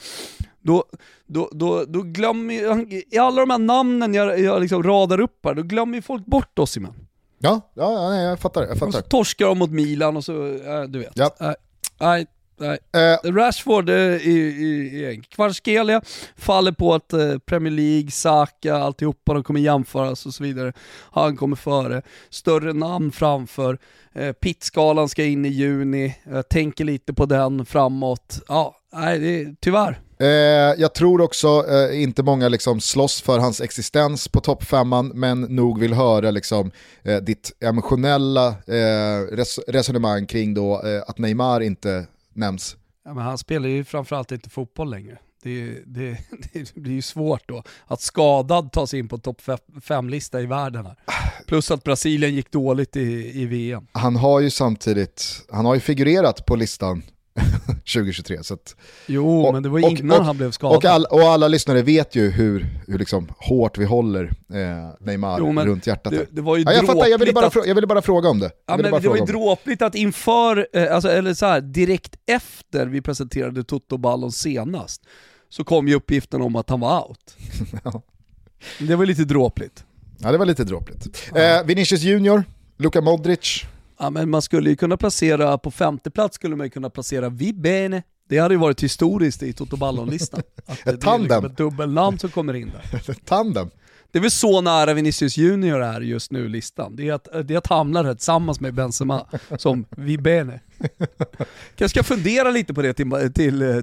Då, 0.61 0.85
då, 1.27 1.51
då, 1.53 1.85
då 1.89 2.03
glömmer 2.03 2.55
ju, 2.55 3.03
i 3.11 3.19
alla 3.19 3.41
de 3.41 3.51
här 3.51 3.59
namnen 3.59 4.15
jag, 4.15 4.41
jag 4.41 4.61
liksom 4.63 4.83
radar 4.83 5.21
upp 5.21 5.45
här, 5.45 5.55
då 5.55 5.63
glömmer 5.63 5.95
ju 5.97 6.03
folk 6.03 6.27
bort 6.27 6.59
Osimhen. 6.59 6.95
Ja, 7.47 7.61
ja, 7.75 8.11
nej, 8.11 8.25
jag 8.25 8.41
fattar. 8.41 8.63
Jag 8.63 8.71
Och 8.71 8.79
så 8.79 8.87
fattar. 8.93 9.01
torskar 9.09 9.47
de 9.47 9.59
mot 9.59 9.71
Milan 9.71 10.17
och 10.17 10.25
så, 10.25 10.47
äh, 10.47 10.83
du 10.89 10.99
vet. 10.99 11.13
Ja. 11.15 11.31
Nej, 11.41 11.55
nej, 12.01 12.27
nej. 12.59 12.79
Eh, 13.25 13.33
Rashford 13.33 13.89
eh, 13.89 13.97
i, 13.97 14.31
i, 14.31 15.23
Kvarskelia 15.29 16.03
faller 16.37 16.73
på 16.73 16.95
att 16.95 17.13
eh, 17.13 17.39
Premier 17.39 17.73
League, 17.73 18.11
Saka, 18.11 18.77
alltihopa, 18.77 19.35
de 19.35 19.43
kommer 19.43 19.61
jämföras 19.61 20.27
och 20.27 20.35
så 20.35 20.43
vidare. 20.43 20.73
Han 21.13 21.37
kommer 21.37 21.57
före. 21.57 22.03
Större 22.31 22.73
namn 22.73 23.13
framför. 23.13 23.79
Eh, 24.15 24.33
Pittskalan 24.33 25.09
ska 25.09 25.25
in 25.25 25.45
i 25.45 25.49
juni. 25.49 26.17
Jag 26.25 26.49
tänker 26.49 26.85
lite 26.85 27.15
på 27.15 27.27
den 27.27 27.67
framåt. 27.67 28.41
Ja, 28.49 28.77
nej, 28.93 29.19
det 29.19 29.41
är, 29.41 29.55
tyvärr. 29.61 30.01
Eh, 30.19 30.27
jag 30.79 30.95
tror 30.95 31.21
också 31.21 31.65
eh, 31.69 32.03
inte 32.03 32.23
många 32.23 32.49
liksom 32.49 32.81
slåss 32.81 33.23
för 33.23 33.39
hans 33.39 33.61
existens 33.61 34.29
på 34.29 34.41
toppfemman, 34.41 35.09
men 35.15 35.41
nog 35.41 35.81
vill 35.81 35.95
höra 35.95 36.31
liksom, 36.31 36.71
eh, 37.03 37.17
ditt 37.17 37.53
emotionella 37.61 38.49
eh, 38.49 39.21
res 39.33 39.59
resonemang 39.69 40.27
kring 40.27 40.55
då, 40.55 40.83
eh, 40.83 41.03
att 41.07 41.19
Neymar 41.19 41.61
inte 41.61 42.07
nämns. 42.33 42.77
Ja, 43.05 43.15
men 43.15 43.25
han 43.25 43.39
spelar 43.39 43.69
ju 43.69 43.85
framförallt 43.85 44.33
inte 44.33 44.51
fotboll 44.51 44.91
längre. 44.91 45.19
Det, 45.43 45.83
det, 45.87 46.19
det 46.53 46.75
blir 46.75 46.93
ju 46.93 47.03
svårt 47.03 47.49
då 47.49 47.63
att 47.87 48.01
skadad 48.01 48.73
ta 48.73 48.87
sig 48.87 48.99
in 48.99 49.09
på 49.09 49.19
topp 49.19 49.41
5-lista 49.83 50.41
i 50.41 50.47
världen 50.47 50.87
här. 50.87 50.97
Plus 51.47 51.71
att 51.71 51.85
Brasilien 51.85 52.35
gick 52.35 52.53
dåligt 52.53 52.97
i, 52.97 53.41
i 53.43 53.47
VM. 53.47 53.87
Han 53.93 54.17
har 54.17 54.41
ju 54.41 54.51
samtidigt, 54.51 55.47
han 55.51 55.65
har 55.65 55.75
ju 55.75 55.81
figurerat 55.81 56.47
på 56.47 56.57
listan 56.57 57.03
2023. 57.95 58.43
Så 58.43 58.55
att, 58.55 58.77
Jo, 59.07 59.41
Och- 59.47 59.55
men 59.55 59.63
det 59.63 59.69
var 59.69 59.79
ju 59.79 59.85
och- 59.85 59.91
innan 59.93 60.19
och- 60.21 60.25
han 60.27 60.37
blev 60.37 60.51
skadad. 60.51 60.77
och, 60.77 60.85
all, 60.85 61.05
och 61.05 61.21
alla 61.21 61.49
lyssnare 61.49 61.83
vet 61.83 62.15
ju 62.15 62.31
hur, 62.31 62.67
hur 62.87 62.99
liksom 62.99 63.29
hårt 63.39 63.79
vi 63.79 63.85
håller 63.85 64.25
eh, 64.25 65.07
Neymar 65.07 65.39
Jo, 65.39 65.53
runt 65.53 65.87
hjärtat. 65.87 66.13
det, 66.13 66.27
det 66.31 66.41
var 66.43 66.57
ju 66.57 66.63
ja, 66.63 66.73
jag 66.73 66.87
fattar, 66.87 67.07
jag 67.07 67.19
ville, 67.19 67.33
bara 67.33 67.47
att- 67.47 67.67
jag 67.67 67.75
ville 67.75 67.87
bara 67.87 68.03
fråga 68.03 68.29
om 68.29 68.39
det. 68.39 68.51
Ja, 68.67 68.77
men 68.77 68.93
det 69.03 69.09
var 69.09 69.17
ju 69.17 69.25
dråpligt 69.25 69.83
att 69.83 69.95
inför, 69.95 70.67
eh, 70.73 70.95
alltså, 70.95 71.11
eller 71.11 71.35
så 71.35 71.47
här, 71.47 71.61
direkt 71.61 72.17
efter 72.27 72.87
vi 72.87 73.01
presenterade 73.03 73.65
Toto 73.65 73.97
Ballon 73.99 74.33
senast, 74.33 75.03
så 75.49 75.65
kom 75.65 75.89
ju 75.89 75.95
uppgiften 75.95 76.43
om 76.43 76.57
att 76.57 76.71
han 76.71 76.81
var 76.81 77.09
out. 77.09 77.37
Ja. 77.85 78.03
Det 78.79 78.97
var 78.97 79.07
lite 79.07 79.25
dråpligt. 79.25 79.85
Ja, 80.19 80.33
det 80.33 80.39
var 80.39 80.47
lite 80.47 80.65
dråpligt. 80.65 81.31
Eh, 81.35 81.63
Vinicius 81.65 82.03
Junior, 82.03 82.45
Luka 82.79 83.01
Modric, 83.01 83.65
Ja, 83.99 84.11
men 84.11 84.31
man 84.31 84.43
skulle 84.43 84.71
ju 84.71 84.77
kunna 84.77 84.97
placera, 84.97 85.59
på 85.59 85.71
femte 85.71 86.11
plats 86.11 86.35
skulle 86.35 86.57
man 86.57 86.67
ju 86.67 86.71
kunna 86.71 86.91
placera 86.91 87.29
Vibene. 87.29 88.03
Det 88.29 88.39
hade 88.39 88.55
ju 88.55 88.59
varit 88.61 88.83
historiskt 88.83 89.43
i 89.43 89.53
Toto 89.53 89.77
Ballon-listan. 89.77 90.43
Är 90.85 90.97
Tandem. 90.97 91.23
liksom 91.23 91.45
ett 91.45 91.57
dubbelnamn 91.57 92.19
som 92.19 92.31
kommer 92.31 92.55
in 92.55 92.73
där. 92.73 93.15
tandem. 93.25 93.71
Det 94.13 94.19
är 94.19 94.23
väl 94.23 94.31
så 94.31 94.61
nära 94.61 94.95
Vinicius 94.95 95.37
Junior 95.37 95.83
är 95.83 96.01
just 96.01 96.31
nu 96.33 96.49
listan. 96.49 96.97
Det 96.97 97.09
är 97.09 97.13
att, 97.13 97.29
det 97.45 97.55
är 97.55 97.59
att 97.59 97.67
hamna 97.67 98.03
där 98.03 98.15
tillsammans 98.15 98.61
med 98.61 98.75
Benzema 98.75 99.27
som 99.59 99.85
Vibene. 99.91 100.61
Kanske 101.75 101.89
ska 101.89 102.03
fundera 102.03 102.51
lite 102.51 102.75
på 102.75 102.83
det 102.83 102.95
till, 102.95 103.11
till, 103.11 103.33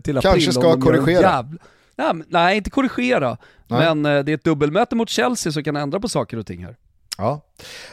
till 0.03 0.17
april. 0.17 0.21
Kanske 0.31 0.51
ska 0.53 0.79
korrigera. 0.81 1.21
jävla- 1.21 1.57
Nej, 1.95 2.11
nej, 2.29 2.57
inte 2.57 2.69
korrigera. 2.69 3.37
Nej. 3.67 3.95
Men 3.95 4.05
eh, 4.17 4.23
det 4.23 4.31
är 4.31 4.35
ett 4.35 4.43
dubbelmöte 4.43 4.95
mot 4.95 5.09
Chelsea 5.09 5.51
som 5.53 5.63
kan 5.63 5.75
ändra 5.75 5.99
på 5.99 6.09
saker 6.09 6.37
och 6.37 6.45
ting 6.47 6.65
här. 6.65 6.75
Ja. 7.17 7.41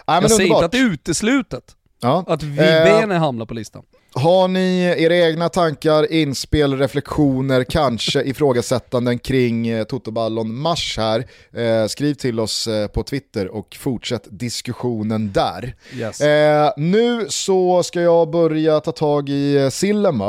Ja, 0.07 0.13
men 0.13 0.23
Jag 0.23 0.31
säger 0.31 0.43
inte 0.43 0.43
underbart. 0.55 0.65
att 0.65 0.73
det 0.73 0.79
är 0.79 0.85
uteslutet 0.93 1.77
Ja. 2.01 2.25
att 2.27 2.43
Eh, 2.43 2.49
Vibene 2.49 3.15
hamnar 3.15 3.47
på 3.47 3.55
listan. 3.55 3.83
Har 4.13 4.49
ni 4.49 4.95
era 4.99 5.17
egna 5.17 5.49
tankar, 5.49 6.13
inspel, 6.13 6.79
reflektioner, 6.79 7.65
kanske 7.65 8.23
ifrågasättanden 8.25 9.19
kring 9.19 9.69
eh, 9.69 9.85
Totoballon 9.85 10.55
mars 10.55 10.99
här? 10.99 11.27
Eh, 11.53 11.87
skriv 11.87 12.15
till 12.15 12.41
oss 12.41 12.67
eh, 12.67 12.87
på 12.87 13.03
Twitter 13.03 13.49
och 13.49 13.77
fortsätt 13.81 14.27
diskussionen 14.31 15.33
där. 15.33 15.75
Yes. 15.95 16.21
Eh, 16.21 16.73
nu 16.77 17.27
så 17.29 17.83
ska 17.83 18.01
jag 18.01 18.31
börja 18.31 18.81
ta 18.81 18.93
tag 18.93 19.29
i 19.29 19.57
eh, 19.57 19.69
sillen? 19.69 20.23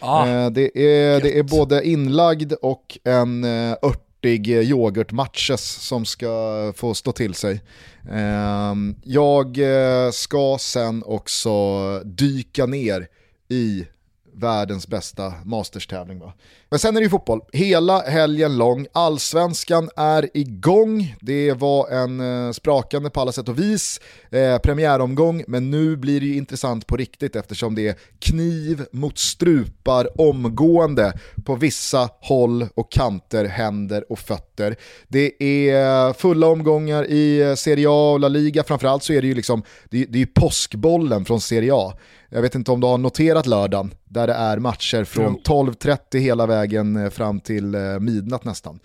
Ah, 0.00 0.26
eh, 0.28 0.50
det, 0.50 0.78
är, 0.78 1.20
det 1.20 1.38
är 1.38 1.42
både 1.42 1.86
inlagd 1.88 2.52
och 2.52 2.98
en 3.04 3.44
eh, 3.44 3.76
örtig 3.82 4.56
eh, 4.56 4.62
yoghurtmatches 4.70 5.62
som 5.64 6.04
ska 6.04 6.28
få 6.76 6.94
stå 6.94 7.12
till 7.12 7.34
sig. 7.34 7.60
Ehm, 8.10 8.96
jag 9.04 9.58
eh, 9.58 10.10
ska 10.10 10.56
sen 10.60 11.02
också 11.06 11.50
dyka 12.04 12.66
ner 12.66 13.08
i 13.48 13.86
världens 14.36 14.88
bästa 14.88 15.32
masterstävling. 15.44 16.18
Va? 16.18 16.32
Men 16.70 16.78
sen 16.78 16.96
är 16.96 17.00
det 17.00 17.04
ju 17.04 17.10
fotboll, 17.10 17.40
hela 17.52 18.00
helgen 18.00 18.58
lång. 18.58 18.86
Allsvenskan 18.92 19.90
är 19.96 20.30
igång. 20.34 21.16
Det 21.20 21.52
var 21.52 21.88
en 21.88 22.20
eh, 22.20 22.52
sprakande 22.52 23.10
på 23.10 23.20
alla 23.20 23.32
sätt 23.32 23.48
och 23.48 23.58
vis 23.58 24.00
eh, 24.30 24.58
premiäromgång, 24.58 25.44
men 25.46 25.70
nu 25.70 25.96
blir 25.96 26.20
det 26.20 26.26
ju 26.26 26.36
intressant 26.36 26.86
på 26.86 26.96
riktigt 26.96 27.36
eftersom 27.36 27.74
det 27.74 27.88
är 27.88 27.94
kniv 28.18 28.84
mot 28.92 29.18
strupar 29.18 30.20
omgående 30.20 31.12
på 31.44 31.54
vissa 31.54 32.08
håll 32.20 32.66
och 32.74 32.92
kanter, 32.92 33.44
händer 33.44 34.12
och 34.12 34.18
fötter. 34.18 34.76
Det 35.08 35.42
är 35.42 36.12
fulla 36.12 36.46
omgångar 36.46 37.06
i 37.06 37.40
eh, 37.40 37.54
Serie 37.54 37.88
A 37.88 38.12
och 38.12 38.20
La 38.20 38.28
Liga, 38.28 38.64
framförallt 38.64 39.02
så 39.02 39.12
är 39.12 39.22
det 39.22 39.28
ju 39.28 39.34
liksom, 39.34 39.62
det 39.90 40.06
det 40.06 40.18
är 40.18 40.20
ju 40.20 40.26
påskbollen 40.26 41.24
från 41.24 41.40
Serie 41.40 41.74
A. 41.74 41.92
Jag 42.36 42.42
vet 42.42 42.54
inte 42.54 42.70
om 42.70 42.80
du 42.80 42.86
har 42.86 42.98
noterat 42.98 43.46
lördagen, 43.46 43.94
där 44.04 44.26
det 44.26 44.32
är 44.32 44.58
matcher 44.58 45.04
från 45.04 45.38
12.30 45.38 46.18
hela 46.18 46.46
vägen 46.46 46.96
eh, 46.96 47.10
fram 47.10 47.40
till 47.40 47.74
eh, 47.74 47.80
midnatt 48.00 48.44
nästan. 48.44 48.78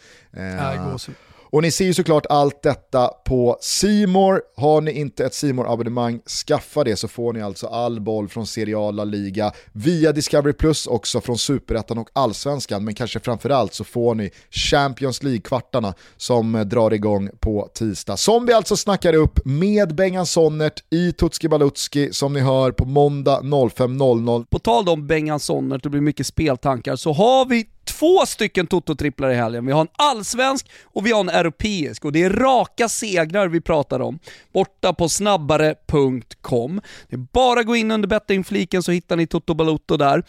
Gåshud 0.92 1.16
och 1.52 1.62
ni 1.62 1.72
ser 1.72 1.86
ju 1.86 1.94
såklart 1.94 2.26
allt 2.30 2.64
detta 2.64 3.08
på 3.08 3.58
Simor. 3.62 4.42
Har 4.58 4.82
ni 4.82 4.92
inte 4.92 5.26
ett 5.26 5.34
simor 5.34 5.74
abonnemang 5.74 6.20
skaffa 6.48 6.84
det 6.84 6.96
så 6.96 7.08
får 7.08 7.34
ni 7.34 7.42
alltså 7.42 7.68
all 7.68 8.02
boll 8.02 8.30
från 8.30 8.48
Serie 8.48 8.78
A, 8.78 8.92
La 8.92 9.04
Liga, 9.04 9.52
via 9.72 10.12
Discovery 10.12 10.54
Plus 10.54 10.88
också 10.88 11.22
från 11.22 11.38
Superettan 11.38 11.98
och 11.98 12.10
Allsvenskan, 12.14 12.84
men 12.84 12.94
kanske 12.94 13.20
framförallt 13.20 13.74
så 13.74 13.84
får 13.84 14.16
ni 14.16 14.32
Champions 14.50 15.24
League-kvartarna 15.24 15.94
som 16.18 16.64
drar 16.66 16.94
igång 16.94 17.30
på 17.40 17.70
tisdag. 17.74 18.18
Som 18.18 18.46
vi 18.46 18.54
alltså 18.54 18.78
snackar 18.78 19.14
upp 19.14 19.40
med 19.46 19.96
Bengan 19.96 20.26
Sonnert 20.26 20.84
i 20.90 21.12
Tutski 21.12 21.50
Balutski 21.50 22.14
som 22.14 22.34
ni 22.34 22.40
hör 22.40 22.72
på 22.72 22.86
måndag 22.86 23.40
05.00. 23.42 24.46
På 24.50 24.60
tal 24.60 24.90
om 24.90 25.08
Bengan 25.08 25.40
Sonnert, 25.40 25.84
det 25.84 25.90
blir 25.90 26.02
mycket 26.02 26.28
speltankar, 26.28 26.96
så 26.96 27.14
har 27.14 27.46
vi 27.46 27.66
två 27.84 28.26
stycken 28.26 28.68
Toto-tripplar 28.68 29.32
i 29.32 29.36
helgen. 29.36 29.66
Vi 29.66 29.72
har 29.72 29.82
en 29.82 29.88
allsvensk 29.98 30.70
och 30.84 31.06
vi 31.06 31.12
har 31.12 31.20
en 31.20 31.30
europeisk 31.30 32.06
och 32.06 32.12
det 32.12 32.24
är 32.24 32.30
raka 32.30 32.90
segrar 32.90 33.48
vi 33.48 33.62
pratar 33.62 34.00
om. 34.00 34.20
Borta 34.54 34.94
på 34.94 35.10
snabbare.com. 35.10 36.82
Det 37.10 37.16
är 37.16 37.26
bara 37.34 37.60
att 37.60 37.66
gå 37.66 37.76
in 37.76 37.92
under 37.92 38.08
bettingfliken 38.08 38.84
så 38.84 38.92
hittar 38.92 39.16
ni 39.16 39.28
Toto 39.28 39.54
Balotto 39.54 39.98
där. 39.98 40.24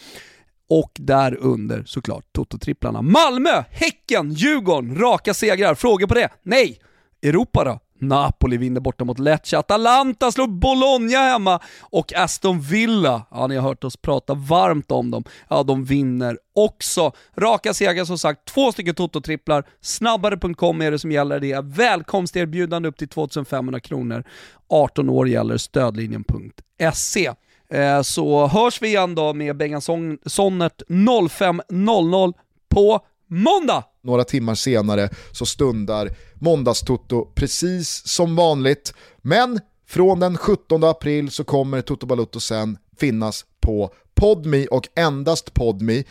Och 0.69 0.93
där 0.95 1.37
under 1.41 1.85
såklart 1.85 2.25
Toto-tripplarna. 2.33 3.03
Malmö, 3.03 3.65
Häcken, 3.71 4.33
Djurgården, 4.33 4.99
raka 4.99 5.35
segrar. 5.35 5.75
Frågor 5.75 6.07
på 6.07 6.15
det? 6.15 6.29
Nej! 6.43 6.79
Europa 7.23 7.65
då? 7.65 7.81
Napoli 8.03 8.57
vinner 8.57 8.81
borta 8.81 9.05
mot 9.05 9.19
Lecce, 9.19 9.59
Atalanta 9.59 10.33
slår 10.33 10.47
Bologna 10.47 11.19
hemma 11.19 11.61
och 11.81 12.13
Aston 12.17 12.61
Villa, 12.61 13.27
ja 13.31 13.47
ni 13.47 13.57
har 13.57 13.63
hört 13.69 13.85
oss 13.85 13.97
prata 13.97 14.35
varmt 14.35 14.91
om 14.91 15.11
dem, 15.11 15.25
ja 15.49 15.63
de 15.63 15.85
vinner 15.85 16.39
också. 16.55 17.13
Raka 17.37 17.75
segrar 17.75 18.05
som 18.05 18.19
sagt, 18.19 18.45
två 18.45 18.73
stycken 18.73 18.95
Toto-tripplar, 18.95 19.65
snabbare.com 19.81 20.81
är 20.83 20.91
det 20.91 20.99
som 20.99 21.13
gäller, 21.13 21.41
det 21.41 21.53
är 21.53 21.63
välkomsterbjudande 21.63 22.89
upp 22.89 22.97
till 22.99 23.09
2500 23.09 23.81
kronor. 23.81 24.25
18 24.69 25.09
år 25.09 25.29
gäller 25.29 25.57
stödlinjen.se. 25.57 27.33
Eh, 27.71 28.03
Så 28.03 28.47
hörs 28.47 28.83
vi 28.83 28.89
igen 28.89 29.15
då 29.15 29.35
med 29.35 29.57
Bengan 29.57 29.83
Sonnert 30.27 30.83
05.00 30.89 32.33
på 32.75 33.01
måndag! 33.29 33.85
Några 34.05 34.25
timmar 34.25 34.55
senare 34.55 35.09
så 35.33 35.47
stundar 35.47 36.11
måndagstoto 36.35 37.25
precis 37.35 38.07
som 38.07 38.37
vanligt. 38.37 38.95
Men 39.19 39.61
från 39.87 40.21
den 40.21 40.37
17 40.37 40.85
april 40.85 41.31
så 41.31 41.45
kommer 41.45 41.81
Toto 41.81 42.07
Balutto 42.07 42.41
sen 42.41 42.79
finnas 42.97 43.45
på 43.61 43.95
Podmi 44.15 44.67
och 44.71 44.89
endast 44.95 45.55
Podmi. 45.55 46.05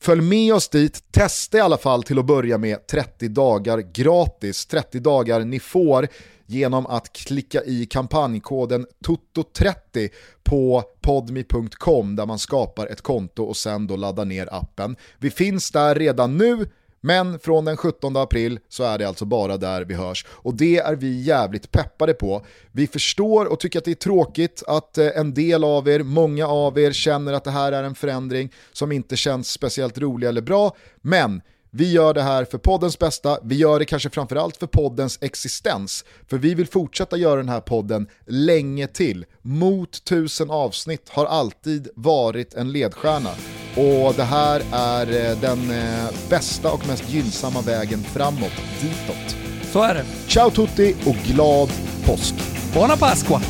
Följ 0.00 0.22
med 0.22 0.54
oss 0.54 0.68
dit, 0.68 1.04
testa 1.12 1.58
i 1.58 1.60
alla 1.60 1.76
fall 1.76 2.02
till 2.02 2.18
att 2.18 2.26
börja 2.26 2.58
med 2.58 2.86
30 2.86 3.28
dagar 3.28 3.78
gratis. 3.78 4.66
30 4.66 5.00
dagar 5.00 5.40
ni 5.40 5.60
får 5.60 6.08
genom 6.46 6.86
att 6.86 7.12
klicka 7.12 7.64
i 7.64 7.86
kampanjkoden 7.86 8.86
TOTO30 9.06 10.10
på 10.42 10.82
podmi.com 11.00 12.16
där 12.16 12.26
man 12.26 12.38
skapar 12.38 12.86
ett 12.86 13.00
konto 13.00 13.44
och 13.44 13.56
sen 13.56 13.86
då 13.86 13.96
laddar 13.96 14.24
ner 14.24 14.54
appen. 14.54 14.96
Vi 15.18 15.30
finns 15.30 15.70
där 15.70 15.94
redan 15.94 16.38
nu, 16.38 16.66
men 17.00 17.38
från 17.38 17.64
den 17.64 17.76
17 17.76 18.16
april 18.16 18.58
så 18.68 18.84
är 18.84 18.98
det 18.98 19.08
alltså 19.08 19.24
bara 19.24 19.56
där 19.56 19.84
vi 19.84 19.94
hörs. 19.94 20.26
Och 20.28 20.54
det 20.54 20.78
är 20.78 20.96
vi 20.96 21.20
jävligt 21.20 21.70
peppade 21.70 22.14
på. 22.14 22.44
Vi 22.72 22.86
förstår 22.86 23.46
och 23.46 23.60
tycker 23.60 23.78
att 23.78 23.84
det 23.84 23.90
är 23.90 23.94
tråkigt 23.94 24.62
att 24.66 24.98
eh, 24.98 25.06
en 25.14 25.34
del 25.34 25.64
av 25.64 25.88
er, 25.88 26.02
många 26.02 26.46
av 26.46 26.78
er 26.78 26.92
känner 26.92 27.32
att 27.32 27.44
det 27.44 27.50
här 27.50 27.72
är 27.72 27.82
en 27.82 27.94
förändring 27.94 28.52
som 28.72 28.92
inte 28.92 29.16
känns 29.16 29.50
speciellt 29.50 29.98
rolig 29.98 30.28
eller 30.28 30.42
bra. 30.42 30.76
Men 30.96 31.42
vi 31.70 31.92
gör 31.92 32.14
det 32.14 32.22
här 32.22 32.44
för 32.44 32.58
poddens 32.58 32.98
bästa, 32.98 33.38
vi 33.42 33.54
gör 33.54 33.78
det 33.78 33.84
kanske 33.84 34.10
framförallt 34.10 34.56
för 34.56 34.66
poddens 34.66 35.18
existens. 35.20 36.04
För 36.30 36.38
vi 36.38 36.54
vill 36.54 36.66
fortsätta 36.66 37.16
göra 37.16 37.36
den 37.36 37.48
här 37.48 37.60
podden 37.60 38.08
länge 38.26 38.86
till. 38.86 39.24
Mot 39.42 40.04
tusen 40.04 40.50
avsnitt 40.50 41.08
har 41.08 41.26
alltid 41.26 41.88
varit 41.94 42.54
en 42.54 42.72
ledstjärna. 42.72 43.30
Och 43.76 44.14
det 44.14 44.24
här 44.24 44.62
är 44.72 45.30
eh, 45.30 45.40
den 45.40 45.70
eh, 45.70 46.10
bästa 46.28 46.72
och 46.72 46.88
mest 46.88 47.10
gynnsamma 47.10 47.60
vägen 47.60 48.02
framåt, 48.02 48.52
ditåt. 48.80 49.36
Så 49.72 49.82
är 49.82 49.94
det. 49.94 50.04
Ciao 50.26 50.50
tutti 50.50 50.94
och 51.06 51.16
glad 51.16 51.68
påsk! 52.06 52.34
Buona 52.74 52.96
Pasqua! 52.96 53.40